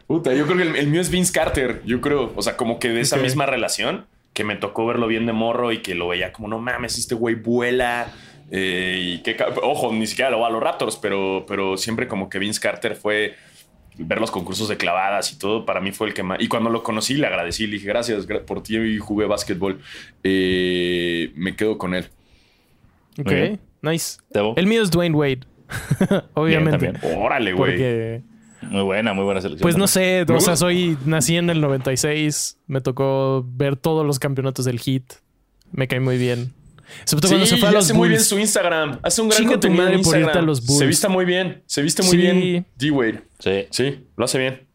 Puta, 0.06 0.34
yo 0.34 0.44
creo 0.46 0.56
que 0.56 0.62
el, 0.62 0.76
el 0.76 0.86
mío 0.86 1.00
es 1.00 1.10
Vince 1.10 1.32
Carter. 1.32 1.82
Yo 1.84 2.00
creo, 2.00 2.32
o 2.36 2.42
sea, 2.42 2.56
como 2.56 2.78
que 2.78 2.90
de 2.90 3.00
esa 3.00 3.16
misma 3.16 3.44
relación 3.46 4.06
que 4.32 4.44
me 4.44 4.54
tocó 4.54 4.86
verlo 4.86 5.08
bien 5.08 5.26
de 5.26 5.32
morro 5.32 5.72
y 5.72 5.78
que 5.78 5.96
lo 5.96 6.06
veía 6.08 6.32
como, 6.32 6.46
no 6.46 6.60
mames, 6.60 6.96
este 6.96 7.16
güey 7.16 7.34
vuela. 7.34 8.06
eh, 8.52 9.00
y 9.00 9.18
qué 9.22 9.34
ca- 9.34 9.48
ojo, 9.62 9.92
ni 9.92 10.06
siquiera 10.06 10.30
lo 10.30 10.38
va 10.40 10.46
a 10.48 10.50
los 10.50 10.62
Raptors, 10.62 10.96
pero, 10.96 11.44
pero 11.48 11.76
siempre 11.76 12.06
como 12.06 12.28
que 12.28 12.38
Vince 12.38 12.60
Carter 12.60 12.94
fue 12.94 13.34
ver 13.98 14.20
los 14.20 14.30
concursos 14.30 14.68
de 14.68 14.76
clavadas 14.76 15.32
y 15.32 15.38
todo, 15.38 15.64
para 15.64 15.80
mí 15.80 15.92
fue 15.92 16.08
el 16.08 16.14
que 16.14 16.22
más. 16.22 16.40
Y 16.40 16.48
cuando 16.48 16.70
lo 16.70 16.82
conocí, 16.82 17.14
le 17.14 17.26
agradecí, 17.26 17.66
le 17.66 17.74
dije 17.74 17.86
gracias 17.86 18.26
gra- 18.28 18.42
por 18.44 18.62
ti 18.62 18.76
y 18.76 18.98
jugué 18.98 19.26
básquetbol. 19.26 19.80
Eh, 20.22 21.30
me 21.36 21.54
quedo 21.56 21.78
con 21.78 21.94
él. 21.94 22.06
Ok, 23.18 23.58
nice. 23.82 24.18
Tebo. 24.32 24.54
El 24.56 24.66
mío 24.66 24.82
es 24.82 24.90
Dwayne 24.90 25.14
Wade. 25.16 25.40
Obviamente. 26.34 26.92
Órale, 27.16 27.52
güey. 27.52 27.72
porque, 27.72 28.22
Muy 28.62 28.82
buena, 28.82 29.12
muy 29.14 29.24
buena 29.24 29.40
selección. 29.40 29.62
pues 29.62 29.76
no 29.76 29.86
sé, 29.86 30.22
o 30.28 30.40
sea, 30.40 30.56
soy, 30.56 30.96
nací 31.04 31.36
en 31.36 31.48
el 31.50 31.60
96, 31.60 32.58
me 32.66 32.80
tocó 32.80 33.44
ver 33.48 33.76
todos 33.76 34.04
los 34.06 34.18
campeonatos 34.18 34.64
del 34.64 34.80
Heat, 34.80 35.04
me 35.72 35.86
cae 35.88 36.00
muy 36.00 36.18
bien. 36.18 36.52
Sobre 37.04 37.20
todo 37.22 37.30
cuando 37.32 37.46
se 37.46 37.56
fue 37.56 37.68
a 37.68 37.70
y 37.70 37.74
los 37.74 37.84
hace 37.84 37.94
muy 37.94 38.08
bien 38.08 38.20
su 38.20 38.38
Instagram. 38.38 38.98
Hace 39.02 39.22
un 39.22 39.28
gran 39.28 39.40
Chinga 39.42 39.60
tu 39.60 39.66
en 39.68 40.02
por 40.02 40.18
irte 40.18 40.38
a 40.38 40.42
los 40.42 40.64
Bulls. 40.66 40.78
Se 40.78 40.86
viste 40.86 41.08
muy 41.08 41.24
bien. 41.24 41.62
Se 41.66 41.82
viste 41.82 42.02
muy 42.02 42.10
Sí. 42.12 42.16
bien. 42.16 42.66
D-Wade. 42.76 43.22
Sí. 43.38 43.66
Sí, 43.70 44.06
lo 44.16 44.24
hace 44.24 44.38
bien. 44.38 44.66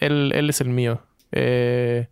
Él, 0.00 0.32
él 0.34 0.48
es 0.50 0.60
el 0.60 0.68
mío. 0.68 1.02
Eh, 1.32 2.08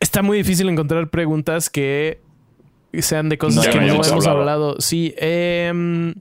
está 0.00 0.22
muy 0.22 0.38
difícil 0.38 0.68
encontrar 0.68 1.08
preguntas 1.10 1.70
que 1.70 2.20
sean 3.00 3.28
de 3.28 3.38
cosas 3.38 3.66
No, 3.66 3.72
que 3.72 3.80
no 3.80 3.86
hemos 3.94 4.10
hablado. 4.12 4.38
hablado. 4.38 4.76
Sí. 4.80 5.14
em, 5.16 6.14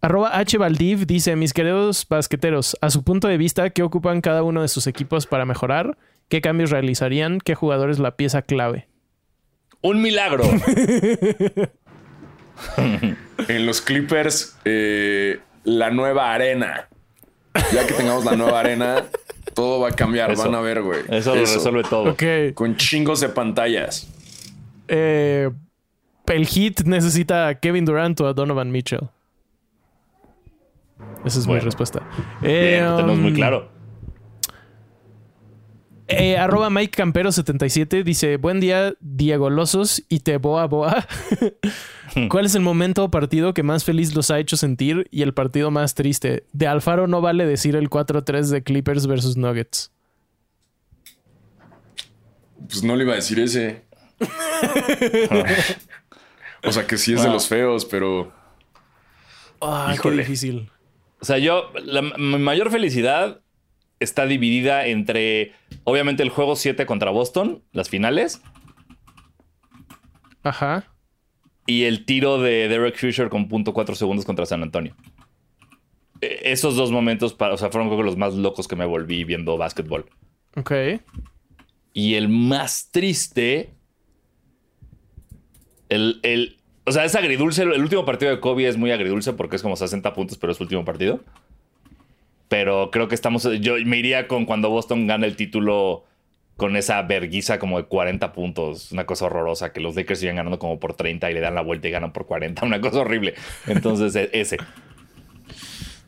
arroba 0.00 0.36
H. 0.38 0.58
Valdiv 0.58 1.06
dice: 1.06 1.34
Mis 1.36 1.52
queridos 1.52 2.06
basqueteros, 2.08 2.76
a 2.80 2.90
su 2.90 3.02
punto 3.04 3.26
de 3.28 3.38
vista, 3.38 3.70
¿qué 3.70 3.82
ocupan 3.82 4.20
cada 4.20 4.42
uno 4.42 4.62
de 4.62 4.68
sus 4.68 4.86
equipos 4.86 5.26
para 5.26 5.44
mejorar? 5.46 5.96
¿Qué 6.28 6.40
cambios 6.42 6.70
realizarían? 6.70 7.40
¿Qué 7.40 7.54
jugador 7.54 7.90
es 7.90 7.98
la 7.98 8.16
pieza 8.16 8.42
clave? 8.42 8.86
Un 9.82 10.02
milagro. 10.02 10.44
En 13.46 13.66
los 13.66 13.80
Clippers, 13.80 14.56
eh, 14.64 15.38
la 15.62 15.90
nueva 15.90 16.32
arena. 16.32 16.88
Ya 17.72 17.86
que 17.86 17.94
tengamos 17.94 18.24
la 18.24 18.34
nueva 18.36 18.58
arena, 18.60 19.04
todo 19.54 19.80
va 19.80 19.90
a 19.90 19.92
cambiar. 19.92 20.32
Eso. 20.32 20.42
Van 20.42 20.54
a 20.56 20.60
ver, 20.60 20.82
güey. 20.82 21.02
Eso 21.08 21.34
lo 21.34 21.40
resuelve 21.42 21.82
todo. 21.84 22.10
Ok. 22.10 22.22
Con 22.54 22.76
chingos 22.76 23.20
de 23.20 23.28
pantallas. 23.28 24.08
Eh, 24.88 25.50
el 26.26 26.46
Heat 26.46 26.80
necesita 26.84 27.48
a 27.48 27.54
Kevin 27.58 27.84
Durant 27.84 28.20
o 28.20 28.26
a 28.26 28.32
Donovan 28.32 28.70
Mitchell. 28.72 29.08
Esa 31.24 31.38
es 31.38 31.46
mi 31.46 31.58
respuesta. 31.58 32.00
Bien, 32.40 32.54
Eh, 32.54 32.80
lo 32.82 32.96
tenemos 32.96 33.18
muy 33.18 33.30
um, 33.30 33.36
claro. 33.36 33.70
Eh, 36.08 36.38
arroba 36.38 36.70
Mike 36.70 36.96
Campero 36.96 37.30
77 37.30 38.02
dice: 38.02 38.38
Buen 38.38 38.60
día, 38.60 38.94
Diego 39.00 39.50
Losos 39.50 40.02
y 40.08 40.20
te 40.20 40.38
boa 40.38 40.66
boa. 40.66 41.06
¿Cuál 42.30 42.46
es 42.46 42.54
el 42.54 42.62
momento 42.62 43.04
o 43.04 43.10
partido 43.10 43.52
que 43.52 43.62
más 43.62 43.84
feliz 43.84 44.14
los 44.14 44.30
ha 44.30 44.38
hecho 44.38 44.56
sentir 44.56 45.06
y 45.10 45.20
el 45.20 45.34
partido 45.34 45.70
más 45.70 45.94
triste? 45.94 46.46
De 46.52 46.66
Alfaro 46.66 47.06
no 47.06 47.20
vale 47.20 47.44
decir 47.44 47.76
el 47.76 47.90
4-3 47.90 48.48
de 48.48 48.62
Clippers 48.62 49.06
versus 49.06 49.36
Nuggets. 49.36 49.92
Pues 52.68 52.82
no 52.82 52.96
le 52.96 53.04
iba 53.04 53.12
a 53.12 53.16
decir 53.16 53.38
ese. 53.38 53.84
o 56.64 56.72
sea 56.72 56.86
que 56.86 56.96
sí 56.96 57.12
es 57.12 57.22
de 57.22 57.28
los 57.28 57.48
feos, 57.48 57.84
pero. 57.84 58.32
Ah, 59.60 59.88
qué 59.90 59.96
Híjole. 59.96 60.22
difícil. 60.22 60.70
O 61.20 61.24
sea, 61.24 61.38
yo, 61.38 61.70
la, 61.84 62.00
mi 62.00 62.38
mayor 62.38 62.70
felicidad 62.70 63.40
está 64.00 64.26
dividida 64.26 64.86
entre, 64.86 65.52
obviamente, 65.84 66.22
el 66.22 66.28
juego 66.30 66.56
7 66.56 66.86
contra 66.86 67.10
Boston, 67.10 67.62
las 67.72 67.88
finales, 67.88 68.40
Ajá. 70.42 70.84
y 71.66 71.84
el 71.84 72.04
tiro 72.04 72.40
de 72.40 72.68
Derek 72.68 72.96
Fisher 72.96 73.28
con 73.28 73.48
punto 73.48 73.72
.4 73.74 73.94
segundos 73.94 74.24
contra 74.24 74.46
San 74.46 74.62
Antonio. 74.62 74.94
Eh, 76.20 76.40
Esos 76.44 76.76
dos 76.76 76.90
momentos, 76.90 77.34
para, 77.34 77.54
o 77.54 77.58
sea, 77.58 77.70
fueron 77.70 77.88
creo 77.88 77.98
que 77.98 78.04
los 78.06 78.16
más 78.16 78.34
locos 78.34 78.68
que 78.68 78.76
me 78.76 78.86
volví 78.86 79.24
viendo 79.24 79.56
básquetbol. 79.56 80.06
Ok. 80.56 80.72
Y 81.92 82.14
el 82.14 82.28
más 82.28 82.90
triste. 82.90 83.74
El, 85.88 86.20
el- 86.22 86.58
o 86.84 86.92
sea, 86.92 87.04
es 87.04 87.14
agridulce. 87.14 87.62
El 87.62 87.82
último 87.82 88.04
partido 88.04 88.30
de 88.30 88.40
Kobe 88.40 88.66
es 88.66 88.76
muy 88.76 88.90
agridulce 88.90 89.32
porque 89.34 89.56
es 89.56 89.62
como 89.62 89.76
60 89.76 90.12
puntos, 90.14 90.38
pero 90.38 90.52
es 90.52 90.56
su 90.56 90.64
último 90.64 90.84
partido. 90.84 91.20
Pero 92.48 92.90
creo 92.90 93.08
que 93.08 93.14
estamos. 93.14 93.48
Yo 93.60 93.74
me 93.84 93.98
iría 93.98 94.26
con 94.26 94.46
cuando 94.46 94.70
Boston 94.70 95.06
gana 95.06 95.26
el 95.26 95.36
título 95.36 96.04
con 96.56 96.76
esa 96.76 97.00
verguiza 97.02 97.58
como 97.58 97.78
de 97.78 97.84
40 97.84 98.32
puntos. 98.32 98.90
Una 98.90 99.06
cosa 99.06 99.26
horrorosa. 99.26 99.72
Que 99.72 99.80
los 99.80 99.94
Lakers 99.94 100.20
siguen 100.20 100.36
ganando 100.36 100.58
como 100.58 100.80
por 100.80 100.94
30 100.94 101.30
y 101.30 101.34
le 101.34 101.40
dan 101.40 101.54
la 101.54 101.62
vuelta 101.62 101.88
y 101.88 101.90
ganan 101.90 102.12
por 102.12 102.26
40. 102.26 102.64
Una 102.66 102.80
cosa 102.80 103.00
horrible. 103.00 103.34
Entonces, 103.66 104.16
e- 104.16 104.30
ese. 104.32 104.56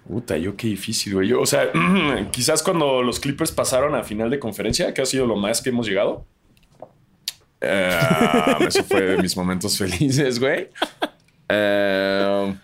Puta, 0.08 0.36
yo 0.38 0.56
qué 0.56 0.66
difícil, 0.66 1.14
güey. 1.14 1.32
O 1.32 1.46
sea, 1.46 1.70
quizás 2.32 2.62
cuando 2.62 3.02
los 3.02 3.20
Clippers 3.20 3.52
pasaron 3.52 3.94
a 3.94 4.02
final 4.02 4.28
de 4.28 4.40
conferencia, 4.40 4.92
que 4.92 5.02
ha 5.02 5.06
sido 5.06 5.26
lo 5.26 5.36
más 5.36 5.62
que 5.62 5.70
hemos 5.70 5.86
llegado. 5.86 6.26
Eh, 7.60 7.98
eso 8.66 8.82
fue 8.84 9.02
de 9.02 9.18
mis 9.18 9.36
momentos 9.36 9.78
felices, 9.78 10.40
güey. 10.40 10.68
Eh, 11.48 12.54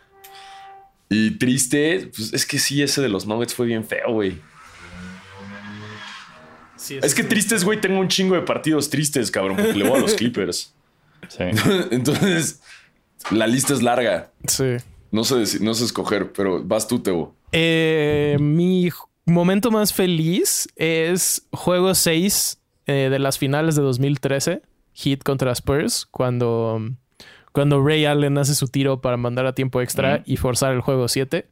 y 1.09 1.33
triste, 1.33 2.11
pues 2.15 2.33
es 2.33 2.47
que 2.47 2.59
sí, 2.59 2.83
ese 2.83 3.01
de 3.01 3.09
los 3.09 3.27
Nuggets 3.27 3.55
fue 3.55 3.67
bien 3.67 3.85
feo, 3.85 4.13
güey. 4.13 4.39
Sí, 6.77 6.99
Es 7.03 7.15
que 7.15 7.25
tristes, 7.25 7.65
güey, 7.65 7.81
tengo 7.81 7.99
un 7.99 8.09
chingo 8.09 8.35
de 8.35 8.43
partidos 8.43 8.91
tristes, 8.91 9.31
cabrón, 9.31 9.57
porque 9.57 9.75
le 9.75 9.89
voy 9.89 9.99
a 9.99 10.01
los 10.03 10.15
Clippers. 10.17 10.75
Sí. 11.29 11.45
Entonces, 11.91 12.61
la 13.31 13.47
lista 13.47 13.73
es 13.73 13.83
larga. 13.83 14.31
Sí. 14.47 14.77
No 15.11 15.25
sé, 15.25 15.45
no 15.61 15.75
sé 15.75 15.85
escoger, 15.85 16.33
pero 16.33 16.63
vas 16.63 16.87
tú, 16.87 17.01
Tebo. 17.01 17.35
Eh, 17.53 18.37
mi 18.41 18.91
momento 19.25 19.71
más 19.71 19.93
feliz 19.93 20.69
es 20.77 21.47
juego 21.53 21.95
6 21.95 22.61
eh, 22.87 23.09
de 23.11 23.19
las 23.19 23.39
finales 23.39 23.77
de 23.77 23.83
2013, 23.83 24.63
Heat 24.95 25.23
contra 25.25 25.53
Spurs, 25.53 26.07
cuando, 26.11 26.81
cuando 27.57 27.83
Ray 27.83 28.05
Allen 28.05 28.37
hace 28.37 28.55
su 28.55 28.69
tiro 28.69 29.01
para 29.01 29.17
mandar 29.17 29.47
a 29.47 29.55
tiempo 29.55 29.81
extra 29.81 30.19
Mm. 30.19 30.23
y 30.27 30.37
forzar 30.37 30.75
el 30.75 30.83
juego 30.83 31.09
7, 31.09 31.47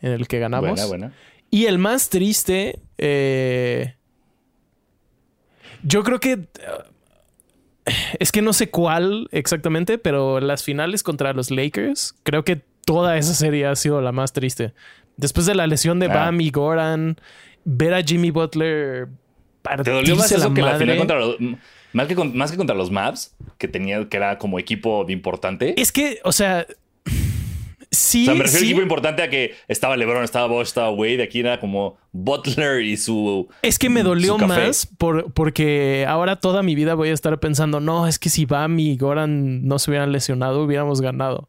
en 0.00 0.12
el 0.12 0.28
que 0.28 0.38
ganamos. 0.38 0.70
Buena, 0.70 0.86
buena. 0.86 1.12
Y 1.50 1.66
el 1.66 1.78
más 1.78 2.10
triste, 2.10 2.78
eh, 2.96 3.96
yo 5.82 6.04
creo 6.04 6.20
que... 6.20 6.32
eh, 6.32 7.92
es 8.20 8.30
que 8.30 8.40
no 8.40 8.52
sé 8.52 8.70
cuál 8.70 9.28
exactamente, 9.32 9.98
pero 9.98 10.38
las 10.38 10.62
finales 10.62 11.02
contra 11.02 11.32
los 11.32 11.50
Lakers, 11.50 12.14
creo 12.22 12.44
que 12.44 12.62
toda 12.84 13.16
esa 13.18 13.34
serie 13.34 13.66
ha 13.66 13.74
sido 13.74 14.00
la 14.00 14.12
más 14.12 14.32
triste. 14.32 14.72
Después 15.16 15.44
de 15.46 15.56
la 15.56 15.66
lesión 15.66 15.98
de 15.98 16.06
Ah. 16.06 16.14
Bam 16.14 16.40
y 16.40 16.50
Goran, 16.52 17.16
ver 17.64 17.94
a 17.94 18.02
Jimmy 18.02 18.30
Butler 18.30 19.08
¿Te 19.82 19.90
dolió 19.90 20.14
más 20.16 20.28
partirse 20.30 20.36
eso 20.36 20.48
la 20.48 20.54
que 20.54 20.62
la 20.62 20.76
final 20.78 20.96
contra 20.98 21.18
los. 21.18 21.36
Más 21.92 22.06
que, 22.08 22.14
con- 22.14 22.36
más 22.36 22.50
que 22.50 22.56
contra 22.56 22.74
los 22.76 22.90
Mavs, 22.90 23.34
que 23.58 23.68
tenía, 23.68 24.08
que 24.08 24.16
era 24.16 24.38
como 24.38 24.58
equipo 24.58 25.04
importante. 25.08 25.80
Es 25.80 25.92
que, 25.92 26.20
o 26.24 26.32
sea, 26.32 26.66
sí, 27.90 28.22
o 28.22 28.24
sea, 28.26 28.34
me 28.34 28.44
refiero 28.44 28.60
sí. 28.60 28.66
equipo 28.66 28.82
importante 28.82 29.22
a 29.22 29.28
que 29.28 29.54
estaba 29.68 29.96
LeBron, 29.96 30.24
estaba 30.24 30.46
Bosch, 30.46 30.68
estaba 30.68 30.90
Wade. 30.90 31.22
Aquí 31.22 31.40
era 31.40 31.60
como 31.60 31.98
Butler 32.12 32.82
y 32.82 32.96
su. 32.96 33.48
Es 33.62 33.78
que 33.78 33.90
me 33.90 34.02
dolió 34.02 34.38
más 34.38 34.86
por, 34.98 35.32
porque 35.32 36.06
ahora 36.08 36.36
toda 36.36 36.62
mi 36.62 36.74
vida 36.74 36.94
voy 36.94 37.10
a 37.10 37.12
estar 37.14 37.38
pensando, 37.40 37.80
no, 37.80 38.06
es 38.06 38.18
que 38.18 38.30
si 38.30 38.46
Bam 38.46 38.78
y 38.78 38.96
Goran 38.96 39.66
no 39.66 39.78
se 39.78 39.90
hubieran 39.90 40.12
lesionado, 40.12 40.62
hubiéramos 40.64 41.00
ganado. 41.00 41.48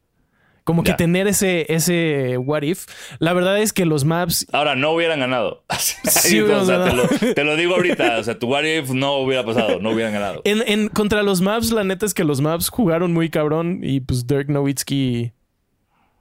Como 0.63 0.83
que 0.83 0.93
tener 0.93 1.27
ese, 1.27 1.65
ese 1.73 2.37
what 2.37 2.61
if. 2.61 2.85
La 3.19 3.33
verdad 3.33 3.59
es 3.59 3.73
que 3.73 3.85
los 3.85 4.05
maps. 4.05 4.47
Ahora 4.53 4.75
no 4.75 4.91
hubieran 4.91 5.19
ganado. 5.19 5.63
Sí 6.05 6.39
o 6.39 6.65
sea, 6.65 6.85
te 6.85 6.93
lo, 6.95 7.33
te 7.33 7.43
lo 7.43 7.55
digo 7.57 7.75
ahorita. 7.75 8.17
O 8.17 8.23
sea, 8.23 8.39
tu 8.39 8.47
what 8.47 8.63
if 8.63 8.89
no 8.91 9.17
hubiera 9.17 9.45
pasado, 9.45 9.79
no 9.81 9.89
hubieran 9.91 10.13
ganado. 10.13 10.41
En, 10.45 10.63
en- 10.65 10.87
contra 10.87 11.21
los 11.21 11.41
maps, 11.41 11.71
la 11.71 11.83
neta 11.83 12.05
es 12.05 12.13
que 12.13 12.23
los 12.23 12.39
maps 12.39 12.69
jugaron 12.69 13.11
muy 13.11 13.29
cabrón. 13.29 13.79
Y 13.83 13.99
pues 13.99 14.25
Dirk 14.25 14.47
Nowitzki. 14.49 15.33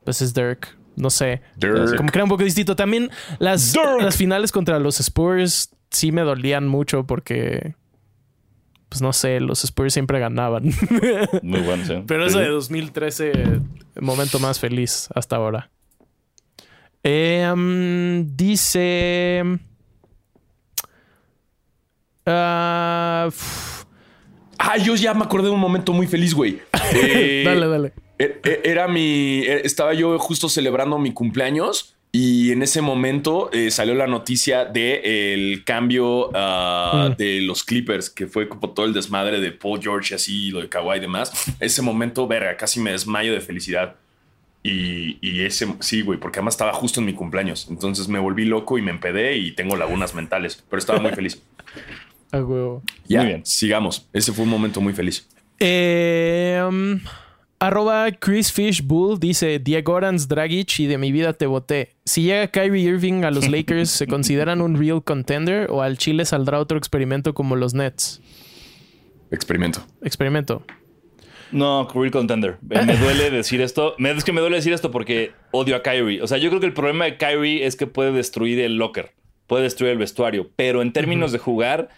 Pues 0.04 0.20
es 0.22 0.34
Dirk. 0.34 0.76
No 0.96 1.08
sé. 1.10 1.40
Dirk. 1.56 1.96
Como 1.96 2.10
que 2.10 2.18
era 2.18 2.24
un 2.24 2.30
poco 2.30 2.42
distinto. 2.44 2.74
También 2.74 3.10
las, 3.38 3.72
Dirk. 3.72 4.02
las 4.02 4.16
finales 4.16 4.50
contra 4.50 4.78
los 4.80 4.98
Spurs 5.00 5.70
sí 5.90 6.10
me 6.10 6.22
dolían 6.22 6.66
mucho 6.66 7.06
porque. 7.06 7.74
Pues 8.92 9.00
no 9.00 9.14
sé, 9.14 9.40
los 9.40 9.64
Spurs 9.64 9.94
siempre 9.94 10.18
ganaban. 10.18 10.64
Muy 11.42 11.60
bueno, 11.60 11.82
sí. 11.86 11.94
Pero 12.06 12.26
ese 12.26 12.40
de 12.40 12.48
2013, 12.48 13.32
momento 14.02 14.38
más 14.38 14.60
feliz 14.60 15.08
hasta 15.14 15.36
ahora. 15.36 15.70
Eh, 17.02 17.50
um, 17.50 18.36
dice. 18.36 19.42
Ah, 22.26 23.24
uf, 23.28 23.84
Ah, 24.58 24.76
yo 24.76 24.94
ya 24.94 25.14
me 25.14 25.24
acordé 25.24 25.46
de 25.48 25.54
un 25.54 25.60
momento 25.60 25.94
muy 25.94 26.06
feliz, 26.06 26.34
güey. 26.34 26.60
Eh, 26.94 27.42
dale, 27.46 27.66
dale. 27.68 27.92
e- 28.18 28.38
e- 28.44 28.60
Era 28.64 28.86
mi. 28.88 29.38
e- 29.46 29.62
Estaba 29.64 29.94
yo 29.94 30.18
justo 30.18 30.50
celebrando 30.50 30.98
mi 30.98 31.14
cumpleaños. 31.14 31.96
Y 32.14 32.52
en 32.52 32.62
ese 32.62 32.82
momento 32.82 33.50
eh, 33.54 33.70
salió 33.70 33.94
la 33.94 34.06
noticia 34.06 34.66
de 34.66 35.32
el 35.32 35.64
cambio 35.64 36.30
ah, 36.34 37.08
Mm. 37.10 37.16
de 37.16 37.40
los 37.40 37.64
Clippers, 37.64 38.10
que 38.10 38.26
fue 38.26 38.48
como 38.50 38.70
todo 38.70 38.84
el 38.84 38.92
desmadre 38.92 39.40
de 39.40 39.50
Paul 39.50 39.80
George 39.82 40.12
y 40.12 40.16
así, 40.16 40.50
lo 40.50 40.60
de 40.60 40.68
Kawhi 40.68 40.98
y 40.98 41.00
demás. 41.00 41.32
Ese 41.58 41.80
momento, 41.80 42.26
verga, 42.28 42.54
casi 42.58 42.80
me 42.80 42.92
desmayo 42.92 43.32
de 43.32 43.40
felicidad. 43.40 43.96
Y, 44.62 45.16
y 45.26 45.40
ese, 45.44 45.66
sí, 45.80 46.02
güey, 46.02 46.20
porque 46.20 46.38
además 46.38 46.54
estaba 46.54 46.72
justo 46.74 47.00
en 47.00 47.06
mi 47.06 47.14
cumpleaños. 47.14 47.66
Entonces 47.70 48.06
me 48.08 48.18
volví 48.18 48.44
loco 48.44 48.76
y 48.76 48.82
me 48.82 48.90
empedé 48.90 49.36
y 49.38 49.52
tengo 49.52 49.74
lagunas 49.76 50.14
mentales, 50.14 50.62
pero 50.68 50.78
estaba 50.78 51.00
muy 51.00 51.12
feliz. 51.12 51.42
A 52.30 52.38
huevo. 52.38 52.82
Ya, 53.08 53.20
Muy 53.20 53.28
bien. 53.28 53.46
sigamos. 53.46 54.06
Ese 54.12 54.32
fue 54.32 54.44
un 54.44 54.50
momento 54.50 54.80
muy 54.80 54.92
feliz. 54.92 55.26
Eh, 55.58 56.62
um, 56.66 56.98
arroba 57.62 58.10
Chris 58.18 58.50
Fish 58.50 58.82
Bull 58.82 59.20
dice 59.20 59.60
Diego 59.60 59.92
Orans 59.92 60.26
Dragic 60.26 60.80
y 60.80 60.86
de 60.86 60.98
mi 60.98 61.12
vida 61.12 61.32
te 61.32 61.46
voté. 61.46 61.94
Si 62.04 62.22
llega 62.22 62.48
Kyrie 62.48 62.82
Irving 62.82 63.22
a 63.22 63.30
los 63.30 63.48
Lakers, 63.50 63.88
¿se 63.88 64.08
consideran 64.08 64.60
un 64.60 64.76
real 64.76 65.04
contender 65.04 65.70
o 65.70 65.80
al 65.80 65.96
Chile 65.96 66.24
saldrá 66.24 66.58
otro 66.58 66.76
experimento 66.76 67.34
como 67.34 67.54
los 67.54 67.72
Nets? 67.72 68.20
Experimento. 69.30 69.86
Experimento. 70.02 70.64
No, 71.52 71.88
real 71.94 72.10
contender. 72.10 72.58
Me 72.62 72.96
duele 72.96 73.30
decir 73.30 73.60
esto. 73.60 73.94
Me, 73.96 74.10
es 74.10 74.24
que 74.24 74.32
me 74.32 74.40
duele 74.40 74.56
decir 74.56 74.72
esto 74.72 74.90
porque 74.90 75.30
odio 75.52 75.76
a 75.76 75.82
Kyrie. 75.84 76.20
O 76.20 76.26
sea, 76.26 76.38
yo 76.38 76.48
creo 76.48 76.58
que 76.58 76.66
el 76.66 76.74
problema 76.74 77.04
de 77.04 77.16
Kyrie 77.16 77.64
es 77.64 77.76
que 77.76 77.86
puede 77.86 78.10
destruir 78.10 78.58
el 78.58 78.76
locker, 78.76 79.12
puede 79.46 79.62
destruir 79.62 79.92
el 79.92 79.98
vestuario. 79.98 80.50
Pero 80.56 80.82
en 80.82 80.92
términos 80.92 81.30
de 81.30 81.38
jugar, 81.38 81.90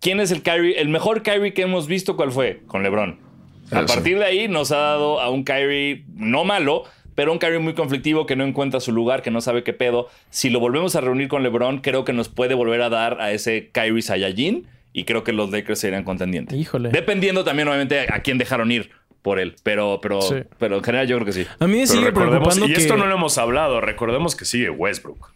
¿quién 0.00 0.20
es 0.20 0.30
el 0.30 0.40
Kyrie? 0.40 0.80
El 0.80 0.88
mejor 0.88 1.22
Kyrie 1.22 1.52
que 1.52 1.62
hemos 1.62 1.86
visto, 1.86 2.16
¿cuál 2.16 2.32
fue? 2.32 2.62
Con 2.66 2.82
LeBron. 2.82 3.31
A 3.72 3.80
sí. 3.86 3.94
partir 3.94 4.18
de 4.18 4.24
ahí 4.24 4.48
nos 4.48 4.70
ha 4.72 4.76
dado 4.78 5.20
a 5.20 5.30
un 5.30 5.44
Kyrie 5.44 6.04
no 6.14 6.44
malo, 6.44 6.84
pero 7.14 7.32
un 7.32 7.38
Kyrie 7.38 7.58
muy 7.58 7.74
conflictivo 7.74 8.26
que 8.26 8.36
no 8.36 8.44
encuentra 8.44 8.80
su 8.80 8.92
lugar, 8.92 9.22
que 9.22 9.30
no 9.30 9.40
sabe 9.40 9.62
qué 9.64 9.72
pedo. 9.72 10.08
Si 10.30 10.50
lo 10.50 10.60
volvemos 10.60 10.96
a 10.96 11.00
reunir 11.00 11.28
con 11.28 11.42
LeBron, 11.42 11.78
creo 11.78 12.04
que 12.04 12.12
nos 12.12 12.28
puede 12.28 12.54
volver 12.54 12.82
a 12.82 12.88
dar 12.88 13.20
a 13.20 13.32
ese 13.32 13.70
Kyrie 13.72 14.02
Saiyajin 14.02 14.66
y 14.92 15.04
creo 15.04 15.24
que 15.24 15.32
los 15.32 15.50
Lakers 15.50 15.78
serían 15.80 16.04
contendientes. 16.04 16.58
Híjole. 16.58 16.90
Dependiendo 16.90 17.44
también, 17.44 17.68
obviamente, 17.68 18.00
a 18.12 18.20
quién 18.20 18.38
dejaron 18.38 18.70
ir 18.72 18.90
por 19.22 19.38
él. 19.38 19.54
Pero, 19.62 20.00
pero, 20.02 20.20
Sí. 20.22 20.36
pero 20.58 20.76
en 20.76 20.82
general 20.84 21.06
yo 21.06 21.16
creo 21.16 21.26
que 21.26 21.32
sí. 21.32 21.46
A 21.60 21.66
mí 21.66 21.72
me 21.78 21.86
Pero 21.86 21.86
sigue 21.86 22.12
preocupando 22.12 22.66
y 22.66 22.72
que 22.72 22.80
esto 22.80 22.96
no 22.96 23.06
lo 23.06 23.14
hemos 23.14 23.38
hablado, 23.38 23.80
recordemos 23.80 24.34
que 24.36 24.44
sigue 24.44 24.68
Westbrook. 24.70 25.32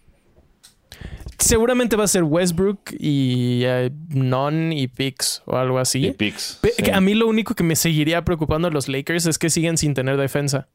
Seguramente 1.39 1.97
va 1.97 2.05
a 2.05 2.09
ser 2.09 2.23
Westbrook 2.25 2.93
y 2.99 3.63
eh, 3.65 3.91
Non 4.09 4.73
y 4.73 4.89
Pix 4.89 5.43
o 5.47 5.57
algo 5.57 5.79
así. 5.79 6.07
Y 6.07 6.13
picks. 6.13 6.59
Pe- 6.61 6.71
sí. 6.77 6.83
que 6.83 6.93
A 6.93 7.01
mí 7.01 7.15
lo 7.15 7.27
único 7.29 7.55
que 7.55 7.63
me 7.65 7.77
seguiría 7.77 8.25
preocupando 8.25 8.69
a 8.69 8.71
los 8.71 8.89
Lakers 8.89 9.27
es 9.27 9.39
que 9.39 9.51
siguen 9.51 9.77
sin 9.79 9.95
tener 9.95 10.17
defensa. 10.17 10.69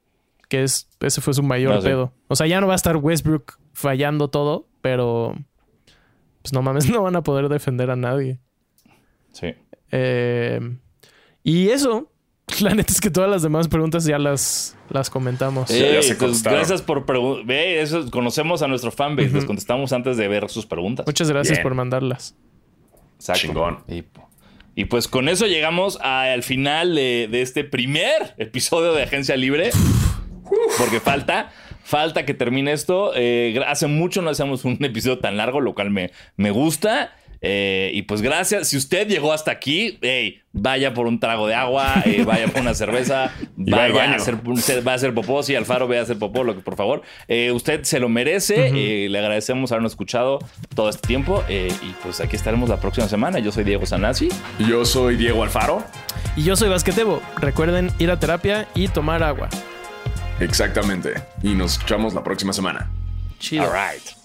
Que 0.49 0.63
es, 0.63 0.89
ese 0.99 1.21
fue 1.21 1.33
su 1.33 1.43
mayor 1.43 1.73
Ah, 1.73 1.81
sí. 1.81 1.87
pedo. 1.87 2.13
O 2.27 2.35
sea, 2.35 2.45
ya 2.47 2.59
no 2.61 2.67
va 2.67 2.73
a 2.73 2.75
estar 2.75 2.97
Westbrook 2.97 3.57
fallando 3.73 4.27
todo, 4.29 4.67
pero 4.81 5.35
pues 6.41 6.53
no 6.53 6.61
mames, 6.61 6.89
no 6.89 7.01
van 7.03 7.15
a 7.15 7.23
poder 7.23 7.47
defender 7.49 7.89
a 7.89 7.95
nadie. 7.95 8.39
Sí. 9.31 9.53
Eh, 9.91 10.59
y 11.43 11.69
eso, 11.69 12.11
la 12.61 12.75
neta 12.75 12.91
es 12.91 13.01
que 13.01 13.09
todas 13.09 13.29
las 13.29 13.41
demás 13.41 13.67
preguntas 13.67 14.05
ya 14.05 14.17
las, 14.19 14.75
las 14.89 15.09
comentamos. 15.09 15.69
ya 15.69 15.75
Ey, 15.75 16.03
se 16.03 16.15
pues, 16.15 16.43
gracias 16.43 16.81
por 16.81 17.05
preguntar. 17.05 17.45
Ve, 17.45 17.81
eso 17.81 18.09
conocemos 18.11 18.61
a 18.61 18.67
nuestro 18.67 18.91
fanbase. 18.91 19.29
Les 19.29 19.45
contestamos 19.45 19.93
antes 19.93 20.17
de 20.17 20.27
ver 20.27 20.49
sus 20.49 20.65
preguntas. 20.65 21.05
Muchas 21.05 21.29
gracias 21.29 21.57
Bien. 21.57 21.63
por 21.63 21.75
mandarlas. 21.75 22.35
Exacto. 23.15 23.41
Chingón. 23.41 23.83
Y, 23.87 24.03
y 24.75 24.85
pues 24.85 25.07
con 25.07 25.29
eso 25.29 25.45
llegamos 25.47 25.99
al 26.01 26.43
final 26.43 26.95
de, 26.95 27.27
de 27.31 27.41
este 27.41 27.63
primer 27.63 28.35
episodio 28.37 28.93
de 28.93 29.03
Agencia 29.03 29.35
Libre. 29.37 29.71
Porque 30.77 30.99
falta, 30.99 31.51
falta 31.83 32.25
que 32.25 32.33
termine 32.33 32.73
esto. 32.73 33.13
Eh, 33.15 33.59
hace 33.65 33.87
mucho 33.87 34.21
no 34.21 34.29
hacemos 34.29 34.65
un 34.65 34.83
episodio 34.83 35.19
tan 35.19 35.37
largo, 35.37 35.61
lo 35.61 35.73
cual 35.73 35.91
me, 35.91 36.11
me 36.35 36.51
gusta. 36.51 37.15
Eh, 37.43 37.89
y 37.93 38.03
pues 38.03 38.21
gracias. 38.21 38.67
Si 38.67 38.77
usted 38.77 39.07
llegó 39.07 39.33
hasta 39.33 39.49
aquí, 39.51 39.97
hey, 40.01 40.41
vaya 40.53 40.93
por 40.93 41.07
un 41.07 41.19
trago 41.19 41.47
de 41.47 41.55
agua, 41.55 42.03
eh, 42.05 42.23
vaya 42.25 42.47
por 42.47 42.61
una 42.61 42.75
cerveza, 42.75 43.31
Y 43.57 43.71
va 43.71 43.79
vaya 43.87 44.13
a 44.13 44.15
hacer, 44.15 44.35
va 44.87 44.91
a 44.91 44.95
hacer 44.95 45.13
popó. 45.13 45.41
Si 45.41 45.55
Alfaro 45.55 45.87
ve 45.87 45.97
a 45.97 46.03
hacer 46.03 46.19
popó, 46.19 46.43
lo 46.43 46.53
que 46.55 46.61
por 46.61 46.75
favor. 46.75 47.01
Eh, 47.27 47.51
usted 47.51 47.83
se 47.83 47.99
lo 47.99 48.09
merece. 48.09 48.67
eh, 48.75 49.09
le 49.09 49.17
agradecemos 49.19 49.71
habernos 49.71 49.93
escuchado 49.93 50.37
todo 50.75 50.89
este 50.89 51.07
tiempo. 51.07 51.43
eh, 51.49 51.73
y 51.81 51.93
pues 52.03 52.19
aquí 52.21 52.35
estaremos 52.35 52.69
la 52.69 52.79
próxima 52.79 53.07
semana. 53.07 53.39
Yo 53.39 53.51
soy 53.51 53.63
Diego 53.63 53.85
Sanasi. 53.87 54.29
Yo 54.59 54.85
soy 54.85 55.15
Diego 55.15 55.41
Alfaro. 55.43 55.83
Y 56.35 56.43
yo 56.43 56.55
soy 56.55 56.69
Basquetebo. 56.69 57.21
Recuerden 57.37 57.89
ir 57.97 58.11
a 58.11 58.19
terapia 58.19 58.67
y 58.75 58.87
tomar 58.87 59.23
agua. 59.23 59.49
Exactamente. 60.39 61.13
Y 61.43 61.55
nos 61.55 61.73
escuchamos 61.73 62.13
la 62.13 62.23
próxima 62.23 62.53
semana. 62.53 62.89
Chido. 63.39 63.63
All 63.63 63.71
right. 63.71 64.20